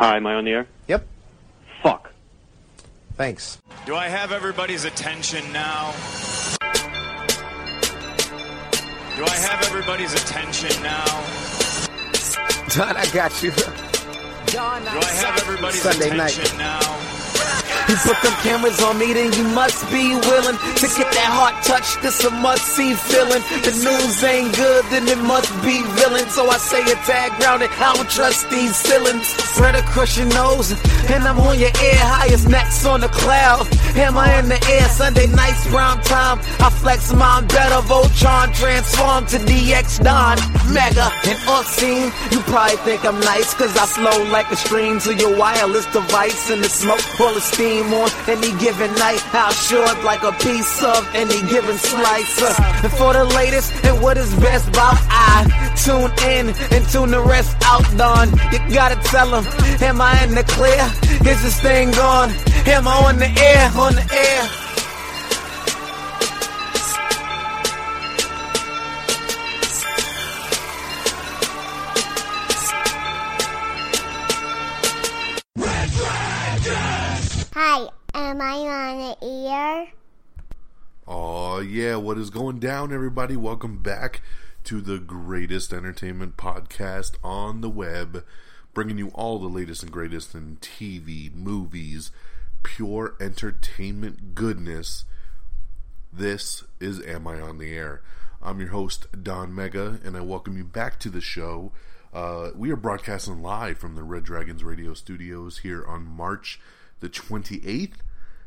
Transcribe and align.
Hi, 0.00 0.16
am 0.16 0.26
I 0.26 0.32
on 0.36 0.44
the 0.46 0.52
air? 0.52 0.66
Yep. 0.88 1.06
Fuck. 1.82 2.10
Thanks. 3.16 3.58
Do 3.84 3.94
I 3.96 4.08
have 4.08 4.32
everybody's 4.32 4.86
attention 4.86 5.44
now? 5.52 5.92
Do 9.14 9.26
I 9.26 9.36
have 9.36 9.62
everybody's 9.66 10.14
attention 10.14 10.82
now? 10.82 11.04
Don, 12.74 12.96
I 12.96 13.04
got 13.12 13.42
you. 13.42 13.50
Do 13.50 14.58
I 14.58 15.12
have 15.20 15.38
everybody's 15.38 15.82
Sunday 15.82 16.16
night. 16.16 16.54
now? 16.56 17.09
You 17.90 17.96
put 18.06 18.22
them 18.22 18.32
cameras 18.46 18.80
on 18.80 19.00
me, 19.00 19.12
then 19.12 19.32
you 19.32 19.42
must 19.50 19.82
be 19.90 20.14
willing 20.14 20.54
to 20.54 20.86
get 20.94 21.10
that 21.10 21.30
heart 21.34 21.58
touch. 21.66 21.98
This 22.00 22.22
a 22.22 22.30
must 22.30 22.62
see 22.62 22.94
feeling. 22.94 23.42
The 23.66 23.74
news 23.82 24.22
ain't 24.22 24.54
good, 24.54 24.84
then 24.94 25.08
it 25.08 25.18
must 25.18 25.50
be 25.66 25.82
villain. 25.98 26.30
So 26.30 26.48
I 26.48 26.58
say 26.58 26.82
a 26.82 26.94
tag 27.02 27.32
grounded. 27.42 27.68
I 27.82 27.96
don't 27.96 28.08
trust 28.08 28.48
these 28.48 28.76
ceilings. 28.76 29.26
Spread 29.26 29.74
across 29.74 30.16
your 30.16 30.28
nose, 30.28 30.70
and 31.10 31.24
I'm 31.26 31.40
on 31.40 31.58
your 31.58 31.74
ear, 31.82 31.98
highest 31.98 32.48
next 32.48 32.86
on 32.86 33.00
the 33.00 33.08
cloud. 33.08 33.66
Am 33.96 34.16
I 34.16 34.38
in 34.38 34.48
the 34.48 34.62
air? 34.70 34.86
Sunday 34.90 35.26
nights, 35.26 35.66
prime 35.66 36.00
time. 36.02 36.38
I 36.60 36.70
flex 36.70 37.12
mine 37.12 37.48
better. 37.48 37.82
Voltron 37.90 38.54
transform 38.54 39.26
to 39.34 39.38
DX 39.38 40.04
Don 40.04 40.38
Mega 40.72 41.10
and 41.26 41.38
Unseen. 41.48 42.12
You 42.30 42.40
probably 42.46 42.76
think 42.86 43.04
I'm 43.04 43.20
nice, 43.20 43.54
cause 43.54 43.76
I 43.76 43.86
flow 43.86 44.30
like 44.30 44.50
a 44.50 44.56
stream 44.56 44.98
to 45.00 45.14
your 45.14 45.36
wireless 45.36 45.86
device, 45.86 46.50
and 46.50 46.62
the 46.62 46.68
smoke 46.68 47.00
full 47.18 47.34
of 47.36 47.42
steam 47.42 47.92
on 47.92 48.10
any 48.28 48.52
given 48.58 48.92
night. 48.94 49.20
How 49.34 49.50
short 49.50 50.02
like 50.04 50.22
a 50.22 50.32
piece 50.32 50.82
of 50.82 51.06
any 51.14 51.40
given 51.50 51.76
slice. 51.78 52.42
Uh, 52.42 52.54
and 52.84 52.92
for 52.92 53.12
the 53.12 53.24
latest 53.24 53.72
and 53.84 54.00
what 54.02 54.16
is 54.16 54.32
best 54.36 54.68
about 54.68 54.96
I 55.10 55.44
tune 55.84 56.12
in 56.30 56.54
and 56.74 56.88
tune 56.88 57.10
the 57.10 57.20
rest 57.20 57.56
out. 57.64 57.84
Don, 57.96 58.30
you 58.52 58.74
gotta 58.74 58.96
tell 59.10 59.30
them, 59.30 59.44
am 59.82 60.00
I 60.00 60.24
in 60.24 60.34
the 60.34 60.44
clear? 60.44 60.84
Is 61.30 61.42
this 61.42 61.60
thing 61.60 61.88
on? 61.98 62.30
Am 62.66 62.86
I 62.86 62.94
on 63.08 63.18
the 63.18 63.28
air? 63.28 63.70
On 63.76 63.94
the 63.94 64.06
air? 64.12 64.69
Hi, 77.72 77.86
am 78.14 78.40
I 78.40 78.56
on 78.56 78.98
the 78.98 79.26
ear? 79.28 79.86
Oh 81.06 81.60
yeah, 81.60 81.94
what 81.94 82.18
is 82.18 82.28
going 82.28 82.58
down, 82.58 82.92
everybody? 82.92 83.36
Welcome 83.36 83.80
back 83.80 84.22
to 84.64 84.80
the 84.80 84.98
greatest 84.98 85.72
entertainment 85.72 86.36
podcast 86.36 87.12
on 87.22 87.60
the 87.60 87.70
web, 87.70 88.24
bringing 88.74 88.98
you 88.98 89.10
all 89.10 89.38
the 89.38 89.46
latest 89.46 89.84
and 89.84 89.92
greatest 89.92 90.34
in 90.34 90.56
TV, 90.60 91.32
movies, 91.32 92.10
pure 92.64 93.14
entertainment 93.20 94.34
goodness. 94.34 95.04
This 96.12 96.64
is 96.80 97.00
Am 97.06 97.28
I 97.28 97.40
on 97.40 97.58
the 97.58 97.72
Air? 97.72 98.02
I'm 98.42 98.58
your 98.58 98.70
host, 98.70 99.06
Don 99.22 99.54
Mega, 99.54 100.00
and 100.02 100.16
I 100.16 100.22
welcome 100.22 100.56
you 100.56 100.64
back 100.64 100.98
to 100.98 101.08
the 101.08 101.20
show. 101.20 101.70
Uh, 102.12 102.50
we 102.56 102.72
are 102.72 102.76
broadcasting 102.76 103.40
live 103.40 103.78
from 103.78 103.94
the 103.94 104.02
Red 104.02 104.24
Dragons 104.24 104.64
radio 104.64 104.92
studios 104.92 105.58
here 105.58 105.84
on 105.86 106.04
March 106.04 106.58
the 107.00 107.08
28th. 107.08 107.94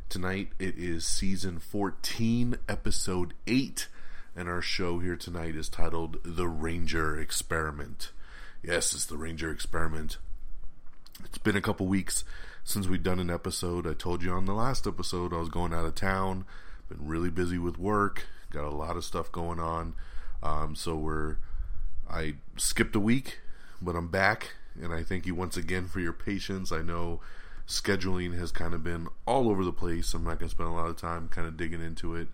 Tonight 0.09 0.49
it 0.59 0.77
is 0.77 1.05
season 1.05 1.57
14, 1.57 2.57
episode 2.69 3.33
8, 3.47 3.87
and 4.35 4.47
our 4.47 4.61
show 4.61 4.99
here 4.99 5.15
tonight 5.15 5.55
is 5.55 5.67
titled 5.67 6.19
The 6.23 6.47
Ranger 6.47 7.19
Experiment. 7.19 8.11
Yes, 8.61 8.93
it's 8.93 9.07
the 9.07 9.17
Ranger 9.17 9.51
Experiment. 9.51 10.17
It's 11.25 11.39
been 11.39 11.55
a 11.55 11.61
couple 11.61 11.87
weeks 11.87 12.23
since 12.63 12.87
we've 12.87 13.01
done 13.01 13.19
an 13.19 13.31
episode. 13.31 13.87
I 13.87 13.93
told 13.93 14.21
you 14.21 14.31
on 14.31 14.45
the 14.45 14.53
last 14.53 14.85
episode 14.85 15.33
I 15.33 15.37
was 15.37 15.49
going 15.49 15.73
out 15.73 15.85
of 15.85 15.95
town, 15.95 16.45
been 16.89 17.07
really 17.07 17.31
busy 17.31 17.57
with 17.57 17.79
work, 17.79 18.27
got 18.51 18.65
a 18.65 18.69
lot 18.69 18.97
of 18.97 19.03
stuff 19.03 19.31
going 19.31 19.59
on. 19.59 19.95
Um, 20.43 20.75
so 20.75 20.95
we're 20.95 21.37
I 22.07 22.35
skipped 22.57 22.95
a 22.95 22.99
week, 22.99 23.39
but 23.81 23.95
I'm 23.95 24.09
back, 24.09 24.51
and 24.79 24.93
I 24.93 25.01
thank 25.01 25.25
you 25.25 25.33
once 25.33 25.57
again 25.57 25.87
for 25.87 25.99
your 25.99 26.13
patience. 26.13 26.71
I 26.71 26.83
know 26.83 27.19
scheduling 27.67 28.37
has 28.37 28.51
kind 28.51 28.73
of 28.73 28.83
been 28.83 29.07
all 29.25 29.49
over 29.49 29.63
the 29.63 29.71
place. 29.71 30.13
I'm 30.13 30.23
not 30.23 30.39
going 30.39 30.49
to 30.49 30.55
spend 30.55 30.69
a 30.69 30.73
lot 30.73 30.89
of 30.89 30.97
time 30.97 31.29
kind 31.29 31.47
of 31.47 31.57
digging 31.57 31.81
into 31.81 32.15
it. 32.15 32.27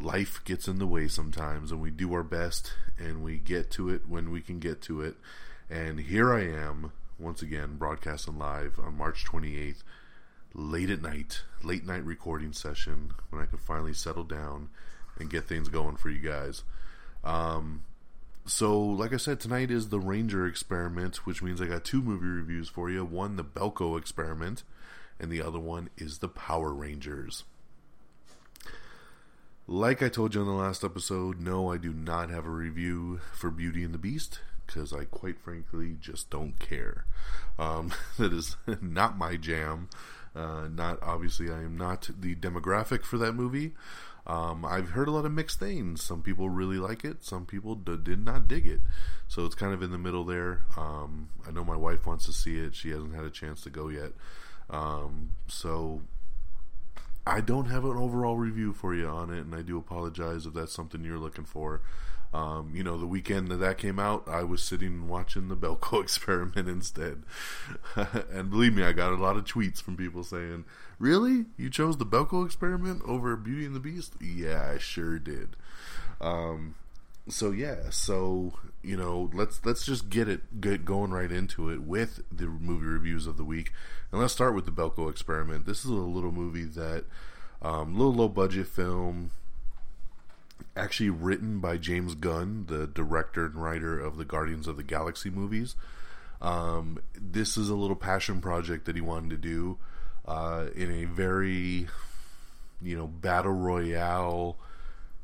Life 0.00 0.42
gets 0.44 0.66
in 0.66 0.78
the 0.78 0.86
way 0.86 1.06
sometimes, 1.08 1.70
and 1.70 1.80
we 1.80 1.90
do 1.90 2.12
our 2.14 2.24
best, 2.24 2.72
and 2.98 3.22
we 3.22 3.38
get 3.38 3.70
to 3.72 3.88
it 3.88 4.08
when 4.08 4.30
we 4.30 4.40
can 4.40 4.58
get 4.58 4.82
to 4.82 5.00
it. 5.02 5.16
And 5.70 6.00
here 6.00 6.34
I 6.34 6.42
am, 6.42 6.92
once 7.18 7.40
again, 7.40 7.76
broadcasting 7.76 8.38
live 8.38 8.80
on 8.82 8.96
March 8.96 9.24
28th, 9.24 9.82
late 10.54 10.90
at 10.90 11.02
night, 11.02 11.42
late 11.62 11.86
night 11.86 12.04
recording 12.04 12.52
session, 12.52 13.12
when 13.30 13.40
I 13.40 13.46
can 13.46 13.58
finally 13.58 13.94
settle 13.94 14.24
down 14.24 14.70
and 15.18 15.30
get 15.30 15.44
things 15.44 15.68
going 15.68 15.96
for 15.96 16.10
you 16.10 16.18
guys. 16.18 16.64
Um, 17.22 17.82
so, 18.44 18.80
like 18.80 19.12
I 19.12 19.18
said, 19.18 19.38
tonight 19.38 19.70
is 19.70 19.88
the 19.88 20.00
Ranger 20.00 20.46
Experiment, 20.46 21.26
which 21.26 21.42
means 21.42 21.60
I 21.60 21.66
got 21.66 21.84
two 21.84 22.02
movie 22.02 22.26
reviews 22.26 22.68
for 22.68 22.90
you. 22.90 23.04
One, 23.04 23.36
the 23.36 23.44
Belko 23.44 23.96
Experiment, 23.96 24.64
and 25.20 25.30
the 25.30 25.42
other 25.42 25.60
one 25.60 25.90
is 25.96 26.18
the 26.18 26.28
Power 26.28 26.72
Rangers. 26.72 27.44
Like 29.68 30.02
I 30.02 30.08
told 30.08 30.34
you 30.34 30.40
in 30.40 30.46
the 30.48 30.52
last 30.52 30.82
episode, 30.82 31.40
no, 31.40 31.70
I 31.70 31.76
do 31.76 31.92
not 31.92 32.30
have 32.30 32.44
a 32.44 32.50
review 32.50 33.20
for 33.32 33.50
Beauty 33.50 33.84
and 33.84 33.94
the 33.94 33.98
Beast 33.98 34.40
because 34.66 34.92
I 34.92 35.04
quite 35.04 35.38
frankly 35.38 35.96
just 36.00 36.28
don't 36.28 36.58
care. 36.58 37.04
Um, 37.60 37.92
that 38.18 38.32
is 38.32 38.56
not 38.80 39.16
my 39.16 39.36
jam. 39.36 39.88
Uh, 40.34 40.66
not 40.68 40.98
obviously, 41.00 41.50
I 41.50 41.62
am 41.62 41.76
not 41.76 42.10
the 42.18 42.34
demographic 42.34 43.04
for 43.04 43.18
that 43.18 43.34
movie. 43.34 43.72
Um, 44.26 44.64
I've 44.64 44.90
heard 44.90 45.08
a 45.08 45.10
lot 45.10 45.24
of 45.24 45.32
mixed 45.32 45.58
things. 45.58 46.02
Some 46.02 46.22
people 46.22 46.48
really 46.48 46.76
like 46.76 47.04
it. 47.04 47.24
Some 47.24 47.44
people 47.44 47.74
d- 47.74 47.98
did 48.00 48.24
not 48.24 48.46
dig 48.46 48.66
it. 48.66 48.80
So 49.26 49.44
it's 49.44 49.54
kind 49.54 49.74
of 49.74 49.82
in 49.82 49.90
the 49.90 49.98
middle 49.98 50.24
there. 50.24 50.64
Um, 50.76 51.30
I 51.46 51.50
know 51.50 51.64
my 51.64 51.76
wife 51.76 52.06
wants 52.06 52.26
to 52.26 52.32
see 52.32 52.56
it. 52.58 52.74
She 52.74 52.90
hasn't 52.90 53.14
had 53.14 53.24
a 53.24 53.30
chance 53.30 53.62
to 53.62 53.70
go 53.70 53.88
yet. 53.88 54.12
Um, 54.70 55.30
so 55.48 56.02
I 57.26 57.40
don't 57.40 57.66
have 57.66 57.84
an 57.84 57.96
overall 57.96 58.36
review 58.36 58.72
for 58.72 58.94
you 58.94 59.06
on 59.06 59.30
it, 59.30 59.40
and 59.40 59.54
I 59.54 59.62
do 59.62 59.78
apologize 59.78 60.46
if 60.46 60.54
that's 60.54 60.72
something 60.72 61.04
you're 61.04 61.18
looking 61.18 61.44
for. 61.44 61.82
Um, 62.32 62.72
you 62.74 62.82
know, 62.82 62.96
the 62.96 63.06
weekend 63.06 63.48
that 63.48 63.56
that 63.56 63.76
came 63.76 63.98
out, 63.98 64.26
I 64.26 64.42
was 64.42 64.62
sitting 64.62 65.06
watching 65.06 65.48
the 65.48 65.56
Belko 65.56 66.02
experiment 66.02 66.68
instead. 66.68 67.22
and 68.32 68.50
believe 68.50 68.74
me, 68.74 68.84
I 68.84 68.92
got 68.92 69.12
a 69.12 69.16
lot 69.16 69.36
of 69.36 69.44
tweets 69.44 69.82
from 69.82 69.96
people 69.96 70.24
saying, 70.24 70.64
Really? 70.98 71.46
You 71.56 71.68
chose 71.68 71.96
the 71.96 72.06
Belko 72.06 72.46
experiment 72.46 73.02
over 73.04 73.36
Beauty 73.36 73.66
and 73.66 73.74
the 73.74 73.80
Beast? 73.80 74.14
Yeah, 74.20 74.70
I 74.72 74.78
sure 74.78 75.18
did. 75.18 75.56
Um, 76.20 76.76
so 77.28 77.50
yeah, 77.50 77.90
so 77.90 78.52
you 78.82 78.96
know, 78.96 79.30
let's 79.32 79.64
let's 79.64 79.84
just 79.84 80.10
get 80.10 80.28
it 80.28 80.60
get 80.60 80.84
going 80.84 81.10
right 81.10 81.30
into 81.30 81.68
it 81.70 81.82
with 81.82 82.22
the 82.30 82.46
movie 82.46 82.86
reviews 82.86 83.26
of 83.26 83.36
the 83.36 83.44
week, 83.44 83.72
and 84.10 84.20
let's 84.20 84.32
start 84.32 84.54
with 84.54 84.64
the 84.64 84.72
Belko 84.72 85.10
experiment. 85.10 85.66
This 85.66 85.84
is 85.84 85.90
a 85.90 85.94
little 85.94 86.32
movie 86.32 86.64
that, 86.64 87.04
um, 87.60 87.96
little 87.96 88.14
low 88.14 88.28
budget 88.28 88.66
film, 88.66 89.30
actually 90.76 91.10
written 91.10 91.60
by 91.60 91.76
James 91.76 92.14
Gunn, 92.14 92.66
the 92.68 92.86
director 92.86 93.46
and 93.46 93.56
writer 93.56 93.98
of 93.98 94.16
the 94.16 94.24
Guardians 94.24 94.66
of 94.66 94.76
the 94.76 94.82
Galaxy 94.82 95.30
movies. 95.30 95.76
Um, 96.40 96.98
this 97.14 97.56
is 97.56 97.68
a 97.68 97.74
little 97.74 97.96
passion 97.96 98.40
project 98.40 98.86
that 98.86 98.96
he 98.96 99.00
wanted 99.00 99.30
to 99.30 99.36
do 99.36 99.78
uh, 100.26 100.66
in 100.74 100.90
a 100.90 101.04
very, 101.04 101.86
you 102.80 102.96
know, 102.96 103.06
battle 103.06 103.52
royale, 103.52 104.56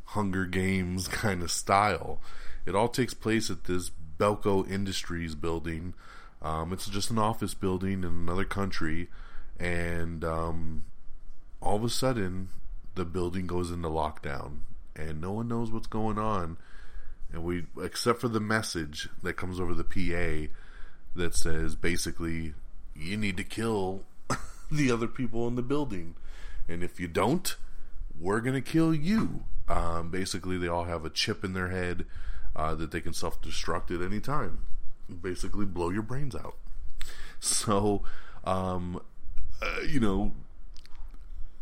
Hunger 0.04 0.46
Games 0.46 1.08
kind 1.08 1.42
of 1.42 1.50
style. 1.50 2.20
It 2.66 2.74
all 2.74 2.88
takes 2.88 3.14
place 3.14 3.50
at 3.50 3.64
this 3.64 3.90
Belko 4.18 4.68
Industries 4.70 5.34
building. 5.34 5.94
Um, 6.40 6.72
it's 6.72 6.86
just 6.86 7.10
an 7.10 7.18
office 7.18 7.54
building 7.54 7.94
in 7.94 8.04
another 8.04 8.44
country, 8.44 9.08
and 9.58 10.24
um, 10.24 10.84
all 11.60 11.76
of 11.76 11.84
a 11.84 11.88
sudden, 11.88 12.50
the 12.94 13.04
building 13.04 13.46
goes 13.46 13.70
into 13.70 13.88
lockdown, 13.88 14.58
and 14.98 15.20
no 15.20 15.32
one 15.32 15.48
knows 15.48 15.70
what's 15.70 15.86
going 15.86 16.18
on. 16.18 16.58
And 17.32 17.44
we, 17.44 17.66
except 17.80 18.20
for 18.20 18.28
the 18.28 18.40
message 18.40 19.08
that 19.22 19.34
comes 19.34 19.60
over 19.60 19.74
the 19.74 19.84
PA 19.84 20.52
that 21.14 21.34
says 21.34 21.76
basically, 21.76 22.54
you 22.94 23.16
need 23.16 23.36
to 23.36 23.44
kill 23.44 24.04
the 24.70 24.90
other 24.90 25.06
people 25.06 25.46
in 25.46 25.54
the 25.54 25.62
building. 25.62 26.16
And 26.68 26.82
if 26.82 26.98
you 26.98 27.06
don't, 27.06 27.56
we're 28.18 28.40
going 28.40 28.54
to 28.54 28.72
kill 28.72 28.94
you. 28.94 29.44
Um, 29.68 30.10
basically, 30.10 30.58
they 30.58 30.68
all 30.68 30.84
have 30.84 31.04
a 31.04 31.10
chip 31.10 31.44
in 31.44 31.52
their 31.52 31.68
head 31.68 32.06
uh, 32.56 32.74
that 32.74 32.90
they 32.90 33.00
can 33.00 33.12
self 33.12 33.40
destruct 33.40 33.94
at 33.94 34.04
any 34.04 34.20
time. 34.20 34.66
Basically, 35.22 35.64
blow 35.64 35.90
your 35.90 36.02
brains 36.02 36.34
out. 36.34 36.56
So, 37.40 38.02
um, 38.42 39.00
uh, 39.62 39.82
you 39.86 40.00
know, 40.00 40.32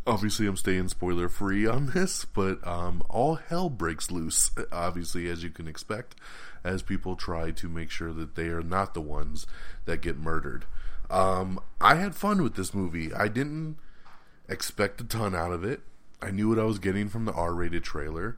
obviously 0.07 0.47
I'm 0.47 0.57
staying 0.57 0.87
spoiler 0.87 1.27
free 1.29 1.67
on 1.67 1.91
this, 1.93 2.25
but 2.25 2.65
um, 2.65 3.03
all 3.09 3.35
hell 3.35 3.69
breaks 3.69 4.09
loose, 4.09 4.49
obviously, 4.71 5.29
as 5.29 5.43
you 5.43 5.49
can 5.49 5.67
expect, 5.67 6.15
as 6.63 6.81
people 6.81 7.15
try 7.15 7.51
to 7.51 7.67
make 7.67 7.91
sure 7.91 8.13
that 8.13 8.35
they 8.35 8.47
are 8.47 8.63
not 8.63 8.93
the 8.93 9.01
ones 9.01 9.45
that 9.85 10.01
get 10.01 10.17
murdered. 10.17 10.65
Um, 11.09 11.59
I 11.79 11.95
had 11.95 12.15
fun 12.15 12.41
with 12.41 12.55
this 12.55 12.73
movie. 12.73 13.13
I 13.13 13.27
didn't 13.27 13.77
expect 14.49 15.01
a 15.01 15.03
ton 15.03 15.35
out 15.35 15.51
of 15.51 15.63
it. 15.63 15.81
I 16.21 16.31
knew 16.31 16.49
what 16.49 16.59
I 16.59 16.63
was 16.63 16.79
getting 16.79 17.09
from 17.09 17.25
the 17.25 17.33
R-rated 17.33 17.83
trailer. 17.83 18.37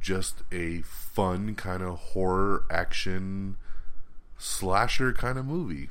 Just 0.00 0.42
a 0.52 0.82
fun 0.82 1.54
kind 1.54 1.82
of 1.82 1.98
horror 1.98 2.64
action 2.70 3.56
slasher 4.38 5.12
kind 5.12 5.38
of 5.38 5.46
movie. 5.46 5.90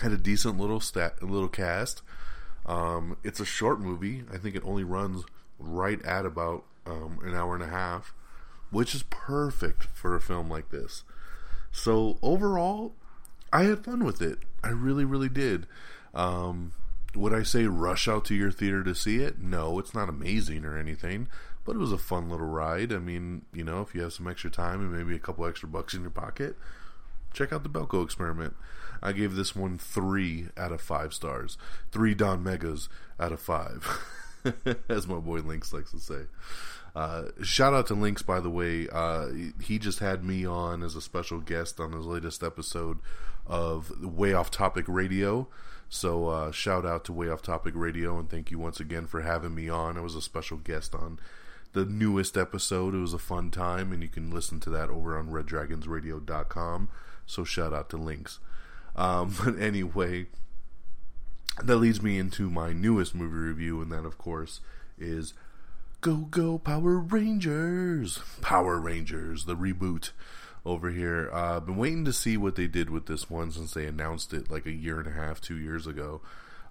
Had 0.00 0.12
a 0.12 0.16
decent 0.16 0.58
little 0.58 0.80
stat, 0.80 1.22
little 1.22 1.48
cast. 1.48 2.02
Um, 2.66 3.16
it's 3.22 3.40
a 3.40 3.44
short 3.44 3.80
movie. 3.80 4.24
I 4.32 4.38
think 4.38 4.56
it 4.56 4.62
only 4.64 4.84
runs 4.84 5.24
right 5.58 6.02
at 6.04 6.24
about 6.26 6.64
um, 6.86 7.18
an 7.24 7.34
hour 7.34 7.54
and 7.54 7.62
a 7.62 7.68
half, 7.68 8.14
which 8.70 8.94
is 8.94 9.02
perfect 9.04 9.84
for 9.84 10.14
a 10.14 10.20
film 10.20 10.48
like 10.48 10.70
this. 10.70 11.04
So 11.72 12.18
overall, 12.22 12.94
I 13.52 13.64
had 13.64 13.84
fun 13.84 14.04
with 14.04 14.22
it. 14.22 14.38
I 14.62 14.68
really, 14.70 15.04
really 15.04 15.28
did. 15.28 15.66
Um, 16.14 16.72
would 17.14 17.34
I 17.34 17.42
say 17.42 17.66
rush 17.66 18.08
out 18.08 18.24
to 18.26 18.34
your 18.34 18.50
theater 18.50 18.82
to 18.84 18.94
see 18.94 19.18
it? 19.18 19.40
No, 19.40 19.78
it's 19.78 19.94
not 19.94 20.08
amazing 20.08 20.64
or 20.64 20.76
anything, 20.76 21.28
but 21.64 21.76
it 21.76 21.78
was 21.78 21.92
a 21.92 21.98
fun 21.98 22.28
little 22.28 22.46
ride. 22.46 22.92
I 22.92 22.98
mean, 22.98 23.42
you 23.52 23.64
know, 23.64 23.80
if 23.82 23.94
you 23.94 24.02
have 24.02 24.12
some 24.12 24.26
extra 24.26 24.50
time 24.50 24.80
and 24.80 24.92
maybe 24.92 25.14
a 25.14 25.20
couple 25.20 25.46
extra 25.46 25.68
bucks 25.68 25.94
in 25.94 26.02
your 26.02 26.10
pocket, 26.10 26.56
check 27.32 27.52
out 27.52 27.62
the 27.62 27.68
Belko 27.68 28.04
experiment. 28.04 28.56
I 29.02 29.12
gave 29.12 29.34
this 29.34 29.54
one 29.54 29.78
three 29.78 30.48
out 30.56 30.72
of 30.72 30.80
five 30.80 31.14
stars. 31.14 31.56
Three 31.90 32.14
Don 32.14 32.42
Megas 32.42 32.88
out 33.18 33.32
of 33.32 33.40
five. 33.40 33.86
As 34.88 35.06
my 35.06 35.18
boy 35.18 35.38
Lynx 35.38 35.72
likes 35.72 35.90
to 35.92 35.98
say. 35.98 36.22
Uh, 36.94 37.24
shout 37.42 37.74
out 37.74 37.86
to 37.88 37.94
Lynx, 37.94 38.22
by 38.22 38.40
the 38.40 38.50
way. 38.50 38.88
Uh, 38.92 39.28
he 39.60 39.78
just 39.78 39.98
had 39.98 40.22
me 40.22 40.46
on 40.46 40.82
as 40.82 40.94
a 40.94 41.00
special 41.00 41.40
guest 41.40 41.80
on 41.80 41.92
his 41.92 42.06
latest 42.06 42.42
episode 42.42 42.98
of 43.46 43.90
Way 44.00 44.32
Off 44.32 44.50
Topic 44.50 44.84
Radio. 44.86 45.48
So 45.88 46.28
uh, 46.28 46.52
shout 46.52 46.86
out 46.86 47.04
to 47.06 47.12
Way 47.12 47.28
Off 47.28 47.42
Topic 47.42 47.74
Radio 47.76 48.18
and 48.18 48.30
thank 48.30 48.50
you 48.50 48.58
once 48.58 48.80
again 48.80 49.06
for 49.06 49.22
having 49.22 49.54
me 49.54 49.68
on. 49.68 49.96
I 49.96 50.02
was 50.02 50.14
a 50.14 50.22
special 50.22 50.58
guest 50.58 50.94
on 50.94 51.18
the 51.72 51.84
newest 51.84 52.36
episode. 52.36 52.94
It 52.94 52.98
was 52.98 53.12
a 53.12 53.18
fun 53.18 53.50
time, 53.50 53.92
and 53.92 54.02
you 54.02 54.08
can 54.08 54.30
listen 54.30 54.60
to 54.60 54.70
that 54.70 54.90
over 54.90 55.18
on 55.18 55.28
RedDragonsRadio.com. 55.28 56.88
So 57.26 57.44
shout 57.44 57.74
out 57.74 57.90
to 57.90 57.96
Lynx. 57.96 58.38
Um, 58.96 59.34
but 59.44 59.58
anyway, 59.58 60.26
that 61.62 61.76
leads 61.76 62.02
me 62.02 62.18
into 62.18 62.50
my 62.50 62.72
newest 62.72 63.14
movie 63.14 63.36
review, 63.36 63.80
and 63.80 63.90
that, 63.92 64.04
of 64.04 64.18
course, 64.18 64.60
is 64.98 65.34
Go 66.00 66.16
Go 66.30 66.58
Power 66.58 66.98
Rangers! 66.98 68.20
Power 68.40 68.78
Rangers, 68.78 69.44
the 69.44 69.56
reboot 69.56 70.10
over 70.66 70.90
here. 70.90 71.30
Uh, 71.32 71.60
been 71.60 71.76
waiting 71.76 72.04
to 72.04 72.12
see 72.12 72.36
what 72.36 72.56
they 72.56 72.66
did 72.66 72.90
with 72.90 73.06
this 73.06 73.28
one 73.28 73.50
since 73.50 73.74
they 73.74 73.86
announced 73.86 74.32
it 74.32 74.50
like 74.50 74.66
a 74.66 74.72
year 74.72 74.98
and 74.98 75.08
a 75.08 75.12
half, 75.12 75.40
two 75.40 75.56
years 75.56 75.86
ago. 75.86 76.20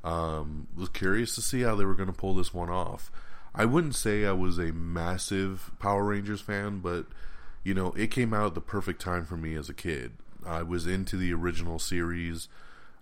Um, 0.04 0.68
was 0.76 0.90
curious 0.90 1.34
to 1.36 1.42
see 1.42 1.62
how 1.62 1.76
they 1.76 1.86
were 1.86 1.94
going 1.94 2.12
to 2.12 2.14
pull 2.14 2.36
this 2.36 2.54
one 2.54 2.70
off. 2.70 3.10
I 3.56 3.66
wouldn't 3.66 3.96
say 3.96 4.26
I 4.26 4.32
was 4.32 4.58
a 4.58 4.74
massive 4.74 5.72
Power 5.80 6.04
Rangers 6.04 6.42
fan, 6.42 6.80
but 6.80 7.06
you 7.64 7.74
know, 7.74 7.94
it 7.94 8.12
came 8.12 8.34
out 8.34 8.48
at 8.48 8.56
the 8.56 8.62
perfect 8.62 9.00
time 9.02 9.26
for 9.26 9.38
me 9.38 9.56
as 9.56 9.70
a 9.70 9.74
kid. 9.74 10.14
I 10.46 10.64
was 10.64 10.88
into 10.88 11.18
the 11.18 11.34
original 11.34 11.80
series. 11.80 12.48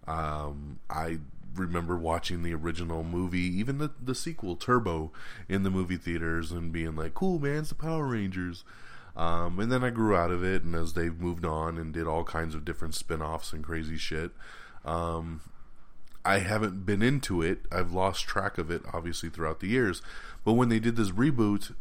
Um, 0.07 0.79
I 0.89 1.19
remember 1.55 1.97
watching 1.97 2.43
the 2.43 2.53
original 2.53 3.03
movie, 3.03 3.39
even 3.39 3.77
the 3.77 3.91
the 4.01 4.15
sequel 4.15 4.55
Turbo, 4.55 5.11
in 5.49 5.63
the 5.63 5.69
movie 5.69 5.97
theaters, 5.97 6.51
and 6.51 6.71
being 6.71 6.95
like, 6.95 7.13
"Cool, 7.13 7.39
man, 7.39 7.59
it's 7.59 7.69
the 7.69 7.75
Power 7.75 8.05
Rangers." 8.07 8.63
Um, 9.15 9.59
and 9.59 9.71
then 9.71 9.83
I 9.83 9.89
grew 9.89 10.15
out 10.15 10.31
of 10.31 10.43
it, 10.43 10.63
and 10.63 10.73
as 10.73 10.93
they've 10.93 11.19
moved 11.19 11.45
on 11.45 11.77
and 11.77 11.93
did 11.93 12.07
all 12.07 12.23
kinds 12.23 12.55
of 12.55 12.63
different 12.63 12.95
spin 12.95 13.21
offs 13.21 13.51
and 13.51 13.63
crazy 13.63 13.97
shit, 13.97 14.31
um, 14.85 15.41
I 16.23 16.39
haven't 16.39 16.85
been 16.85 17.01
into 17.01 17.41
it. 17.41 17.65
I've 17.71 17.91
lost 17.91 18.25
track 18.25 18.57
of 18.57 18.71
it, 18.71 18.83
obviously, 18.93 19.29
throughout 19.29 19.59
the 19.59 19.67
years. 19.67 20.01
But 20.45 20.53
when 20.53 20.69
they 20.69 20.79
did 20.79 20.95
this 20.95 21.11
reboot, 21.11 21.73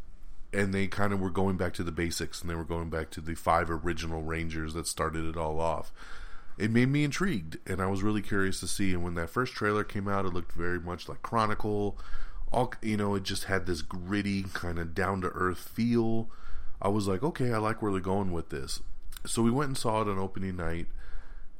and 0.53 0.75
they 0.75 0.87
kind 0.87 1.13
of 1.13 1.21
were 1.21 1.31
going 1.31 1.57
back 1.57 1.75
to 1.75 1.85
the 1.85 1.93
basics, 1.93 2.41
and 2.41 2.51
they 2.51 2.55
were 2.55 2.65
going 2.65 2.91
back 2.91 3.11
to 3.11 3.21
the 3.21 3.35
five 3.35 3.71
original 3.71 4.23
Rangers 4.23 4.75
that 4.75 4.87
started 4.87 5.25
it 5.25 5.37
all 5.37 5.61
off, 5.61 5.93
it 6.59 6.71
made 6.71 6.89
me 6.89 7.05
intrigued, 7.05 7.59
and 7.67 7.81
I 7.81 7.87
was 7.87 8.03
really 8.03 8.23
curious 8.23 8.61
to 8.61 8.67
see. 8.67 8.93
And 8.93 9.03
when 9.03 9.15
that 9.15 9.31
first 9.31 9.55
trailer 9.55 9.85
came 9.85 10.09
out, 10.09 10.27
it 10.27 10.35
looked 10.35 10.53
very 10.53 10.81
much 10.81 11.09
like 11.09 11.23
Chronicle. 11.23 11.99
All 12.53 12.75
you 12.83 12.97
know, 12.97 13.15
it 13.15 13.23
just 13.23 13.45
had 13.45 13.67
this 13.67 13.81
gritty, 13.81 14.43
kind 14.43 14.79
of 14.79 14.95
down 14.95 15.21
to 15.21 15.29
earth 15.29 15.71
feel 15.73 16.29
I 16.83 16.89
was 16.89 17.07
like, 17.07 17.23
okay, 17.23 17.53
I 17.53 17.59
like 17.59 17.83
where 17.83 17.93
they're 17.93 18.01
going 18.01 18.33
with 18.33 18.49
this. 18.49 18.81
So 19.27 19.43
we 19.43 19.51
went 19.51 19.69
and 19.69 19.79
saw 19.79 20.01
it 20.01 20.09
on 20.09 20.19
opening 20.19 20.57
night, 20.57 20.87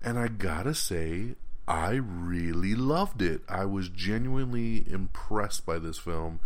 and 0.03 0.19
I 0.19 0.29
gotta 0.29 0.75
say, 0.75 1.35
I 1.69 1.93
really 1.93 2.75
loved 2.75 3.21
it. 3.21 3.43
I 3.49 3.67
was 3.67 3.91
genuinely 3.91 4.85
impressed 4.91 5.67
by 5.67 5.79
this 5.79 5.99
film, 5.99 6.41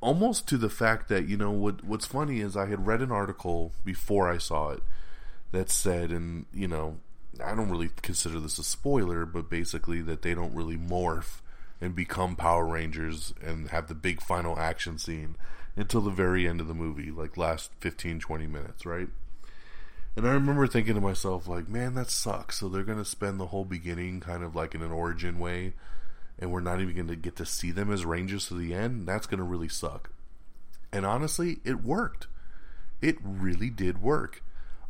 almost 0.00 0.48
to 0.48 0.56
the 0.56 0.68
fact 0.68 1.08
that 1.08 1.28
you 1.28 1.36
know 1.36 1.50
what. 1.50 1.84
What's 1.84 2.06
funny 2.06 2.40
is 2.40 2.56
I 2.56 2.66
had 2.66 2.86
read 2.86 3.00
an 3.00 3.12
article 3.12 3.72
before 3.84 4.30
I 4.30 4.38
saw 4.38 4.70
it 4.70 4.82
that 5.52 5.70
said, 5.70 6.10
and 6.10 6.46
you 6.52 6.68
know, 6.68 6.96
I 7.42 7.54
don't 7.54 7.70
really 7.70 7.90
consider 8.02 8.40
this 8.40 8.58
a 8.58 8.64
spoiler, 8.64 9.26
but 9.26 9.50
basically 9.50 10.00
that 10.02 10.22
they 10.22 10.34
don't 10.34 10.54
really 10.54 10.76
morph 10.76 11.40
and 11.80 11.94
become 11.94 12.36
Power 12.36 12.66
Rangers 12.66 13.34
and 13.42 13.70
have 13.70 13.88
the 13.88 13.94
big 13.94 14.20
final 14.22 14.58
action 14.58 14.98
scene 14.98 15.36
until 15.76 16.00
the 16.00 16.10
very 16.10 16.46
end 16.48 16.60
of 16.60 16.68
the 16.68 16.74
movie, 16.74 17.10
like 17.10 17.36
last 17.36 17.70
15, 17.80 18.20
20 18.20 18.46
minutes, 18.46 18.86
right? 18.86 19.08
And 20.16 20.26
I 20.28 20.32
remember 20.32 20.66
thinking 20.66 20.94
to 20.94 21.00
myself, 21.00 21.48
like, 21.48 21.68
man, 21.68 21.94
that 21.94 22.10
sucks. 22.10 22.60
So 22.60 22.68
they're 22.68 22.84
going 22.84 22.98
to 22.98 23.04
spend 23.04 23.40
the 23.40 23.46
whole 23.46 23.64
beginning 23.64 24.20
kind 24.20 24.44
of 24.44 24.54
like 24.54 24.74
in 24.74 24.82
an 24.82 24.92
origin 24.92 25.38
way, 25.40 25.72
and 26.38 26.50
we're 26.50 26.60
not 26.60 26.80
even 26.80 26.94
going 26.94 27.08
to 27.08 27.16
get 27.16 27.36
to 27.36 27.46
see 27.46 27.70
them 27.70 27.92
as 27.92 28.04
Rangers 28.04 28.48
to 28.48 28.54
the 28.54 28.74
end. 28.74 29.06
That's 29.06 29.26
going 29.26 29.38
to 29.38 29.44
really 29.44 29.68
suck. 29.68 30.10
And 30.92 31.04
honestly, 31.04 31.58
it 31.64 31.82
worked. 31.82 32.26
It 33.00 33.16
really 33.22 33.70
did 33.70 34.02
work. 34.02 34.42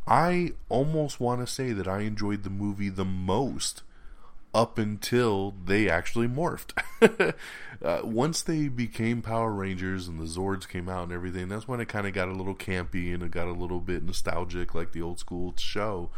I 0.07 0.53
almost 0.69 1.19
want 1.19 1.41
to 1.41 1.51
say 1.51 1.73
that 1.73 1.87
I 1.87 2.01
enjoyed 2.01 2.43
the 2.43 2.49
movie 2.49 2.89
the 2.89 3.05
most 3.05 3.81
up 4.53 4.77
until 4.77 5.53
they 5.65 5.89
actually 5.89 6.27
morphed. 6.27 6.71
uh, 7.83 8.01
once 8.03 8.41
they 8.41 8.67
became 8.67 9.21
Power 9.21 9.51
Rangers 9.51 10.07
and 10.07 10.19
the 10.19 10.25
Zords 10.25 10.67
came 10.67 10.87
out 10.87 11.03
and 11.03 11.11
everything, 11.11 11.49
that's 11.49 11.67
when 11.67 11.81
it 11.81 11.89
kind 11.89 12.07
of 12.07 12.13
got 12.13 12.29
a 12.29 12.33
little 12.33 12.55
campy 12.55 13.13
and 13.13 13.21
it 13.21 13.31
got 13.31 13.47
a 13.47 13.51
little 13.51 13.81
bit 13.81 14.03
nostalgic, 14.03 14.73
like 14.73 14.93
the 14.93 15.01
old 15.01 15.19
school 15.19 15.53
show. 15.57 16.09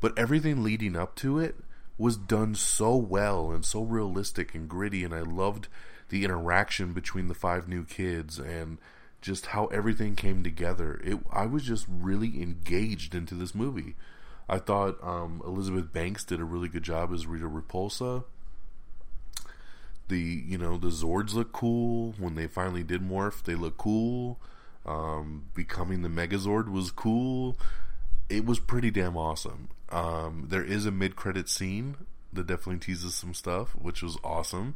But 0.00 0.16
everything 0.16 0.62
leading 0.62 0.94
up 0.94 1.16
to 1.16 1.38
it 1.38 1.56
was 2.02 2.16
done 2.16 2.52
so 2.52 2.96
well 2.96 3.52
and 3.52 3.64
so 3.64 3.80
realistic 3.80 4.56
and 4.56 4.68
gritty, 4.68 5.04
and 5.04 5.14
I 5.14 5.20
loved 5.20 5.68
the 6.08 6.24
interaction 6.24 6.92
between 6.92 7.28
the 7.28 7.34
five 7.34 7.68
new 7.68 7.84
kids 7.84 8.40
and 8.40 8.78
just 9.20 9.46
how 9.46 9.66
everything 9.66 10.16
came 10.16 10.42
together. 10.42 11.00
It, 11.04 11.18
I 11.30 11.46
was 11.46 11.62
just 11.62 11.86
really 11.88 12.42
engaged 12.42 13.14
into 13.14 13.36
this 13.36 13.54
movie. 13.54 13.94
I 14.48 14.58
thought 14.58 14.98
um, 15.00 15.42
Elizabeth 15.46 15.92
Banks 15.92 16.24
did 16.24 16.40
a 16.40 16.44
really 16.44 16.66
good 16.66 16.82
job 16.82 17.12
as 17.12 17.28
Rita 17.28 17.48
Repulsa. 17.48 18.24
The 20.08 20.18
you 20.18 20.58
know 20.58 20.78
the 20.78 20.88
Zords 20.88 21.34
look 21.34 21.52
cool 21.52 22.16
when 22.18 22.34
they 22.34 22.48
finally 22.48 22.82
did 22.82 23.00
morph. 23.00 23.44
They 23.44 23.54
look 23.54 23.78
cool. 23.78 24.40
Um, 24.84 25.44
becoming 25.54 26.02
the 26.02 26.08
Megazord 26.08 26.68
was 26.68 26.90
cool. 26.90 27.56
It 28.28 28.44
was 28.44 28.58
pretty 28.58 28.90
damn 28.90 29.16
awesome. 29.16 29.68
Um, 29.92 30.46
there 30.48 30.64
is 30.64 30.86
a 30.86 30.90
mid 30.90 31.16
credit 31.16 31.48
scene 31.48 31.96
that 32.32 32.46
definitely 32.46 32.78
teases 32.78 33.14
some 33.14 33.34
stuff, 33.34 33.76
which 33.76 34.02
was 34.02 34.16
awesome. 34.24 34.74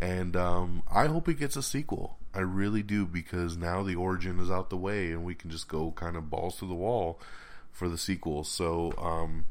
And 0.00 0.36
um, 0.36 0.82
I 0.92 1.06
hope 1.06 1.28
it 1.28 1.38
gets 1.38 1.56
a 1.56 1.62
sequel. 1.62 2.18
I 2.34 2.40
really 2.40 2.82
do 2.82 3.06
because 3.06 3.56
now 3.56 3.82
the 3.82 3.94
origin 3.94 4.38
is 4.40 4.50
out 4.50 4.70
the 4.70 4.76
way 4.76 5.10
and 5.10 5.24
we 5.24 5.34
can 5.34 5.50
just 5.50 5.68
go 5.68 5.92
kind 5.92 6.16
of 6.16 6.30
balls 6.30 6.58
to 6.58 6.66
the 6.66 6.74
wall 6.74 7.20
for 7.72 7.88
the 7.88 7.98
sequel. 7.98 8.44
So 8.44 8.92
um, 8.98 9.44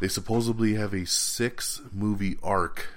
they 0.00 0.08
supposedly 0.08 0.74
have 0.74 0.94
a 0.94 1.06
six 1.06 1.80
movie 1.92 2.36
arc 2.42 2.88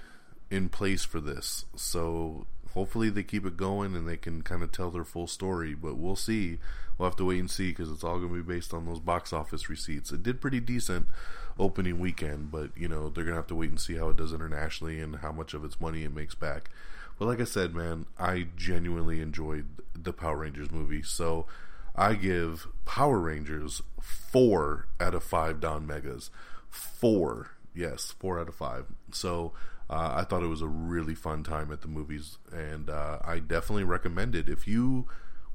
in 0.49 0.69
place 0.69 1.03
for 1.03 1.19
this. 1.19 1.65
So 1.75 2.45
hopefully 2.73 3.09
they 3.09 3.23
keep 3.23 3.45
it 3.45 3.57
going 3.57 3.95
and 3.95 4.07
they 4.07 4.17
can 4.17 4.41
kind 4.41 4.63
of 4.63 4.71
tell 4.71 4.91
their 4.91 5.03
full 5.03 5.27
story. 5.27 5.73
But 5.73 5.97
we'll 5.97 6.15
see. 6.15 6.59
We'll 6.97 7.09
have 7.09 7.17
to 7.17 7.25
wait 7.25 7.39
and 7.39 7.51
see 7.51 7.69
because 7.69 7.91
it's 7.91 8.03
all 8.03 8.17
going 8.17 8.29
to 8.29 8.43
be 8.43 8.53
based 8.53 8.73
on 8.73 8.85
those 8.85 8.99
box 8.99 9.31
office 9.31 9.69
receipts. 9.69 10.11
It 10.11 10.23
did 10.23 10.41
pretty 10.41 10.59
decent 10.59 11.07
opening 11.59 11.99
weekend, 11.99 12.51
but 12.51 12.71
you 12.75 12.87
know 12.87 13.09
they're 13.09 13.23
going 13.23 13.35
to 13.35 13.39
have 13.39 13.47
to 13.47 13.55
wait 13.55 13.69
and 13.69 13.79
see 13.79 13.95
how 13.95 14.09
it 14.09 14.17
does 14.17 14.33
internationally 14.33 14.99
and 14.99 15.17
how 15.17 15.31
much 15.31 15.53
of 15.53 15.63
its 15.63 15.79
money 15.79 16.03
it 16.03 16.13
makes 16.13 16.35
back. 16.35 16.69
But 17.19 17.25
like 17.25 17.41
I 17.41 17.45
said, 17.45 17.73
man, 17.73 18.05
I 18.17 18.47
genuinely 18.55 19.21
enjoyed 19.21 19.65
the 19.95 20.13
Power 20.13 20.37
Rangers 20.37 20.71
movie. 20.71 21.01
So 21.01 21.45
I 21.95 22.13
give 22.13 22.67
Power 22.85 23.19
Rangers 23.19 23.81
four 23.99 24.87
out 24.99 25.15
of 25.15 25.23
five 25.23 25.59
Don 25.59 25.87
Megas. 25.87 26.29
Four, 26.69 27.51
yes, 27.73 28.13
four 28.19 28.39
out 28.39 28.47
of 28.47 28.55
five. 28.55 28.85
So 29.11 29.53
uh, 29.89 30.13
I 30.17 30.23
thought 30.23 30.43
it 30.43 30.47
was 30.47 30.61
a 30.61 30.67
really 30.67 31.15
fun 31.15 31.43
time 31.43 31.71
at 31.71 31.81
the 31.81 31.87
movies, 31.87 32.37
and 32.51 32.89
uh, 32.89 33.19
I 33.23 33.39
definitely 33.39 33.85
recommend 33.85 34.35
it. 34.35 34.47
If 34.47 34.67
you 34.67 35.07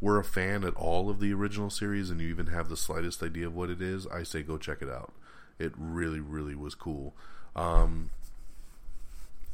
were 0.03 0.19
a 0.19 0.25
fan 0.25 0.65
at 0.65 0.75
all 0.75 1.09
of 1.09 1.21
the 1.21 1.33
original 1.33 1.71
series 1.71 2.11
and 2.11 2.21
you 2.21 2.29
even 2.29 2.49
have 2.49 2.69
the 2.69 2.77
slightest 2.77 3.23
idea 3.23 3.47
of 3.47 3.55
what 3.55 3.71
it 3.71 3.81
is, 3.81 4.07
I 4.09 4.25
say 4.25 4.43
go 4.43 4.59
check 4.59 4.83
it 4.83 4.91
out. 4.91 5.15
It 5.61 5.73
really, 5.79 6.19
really 6.19 6.57
was 6.57 6.75
cool. 6.75 7.15
Um, 7.55 8.11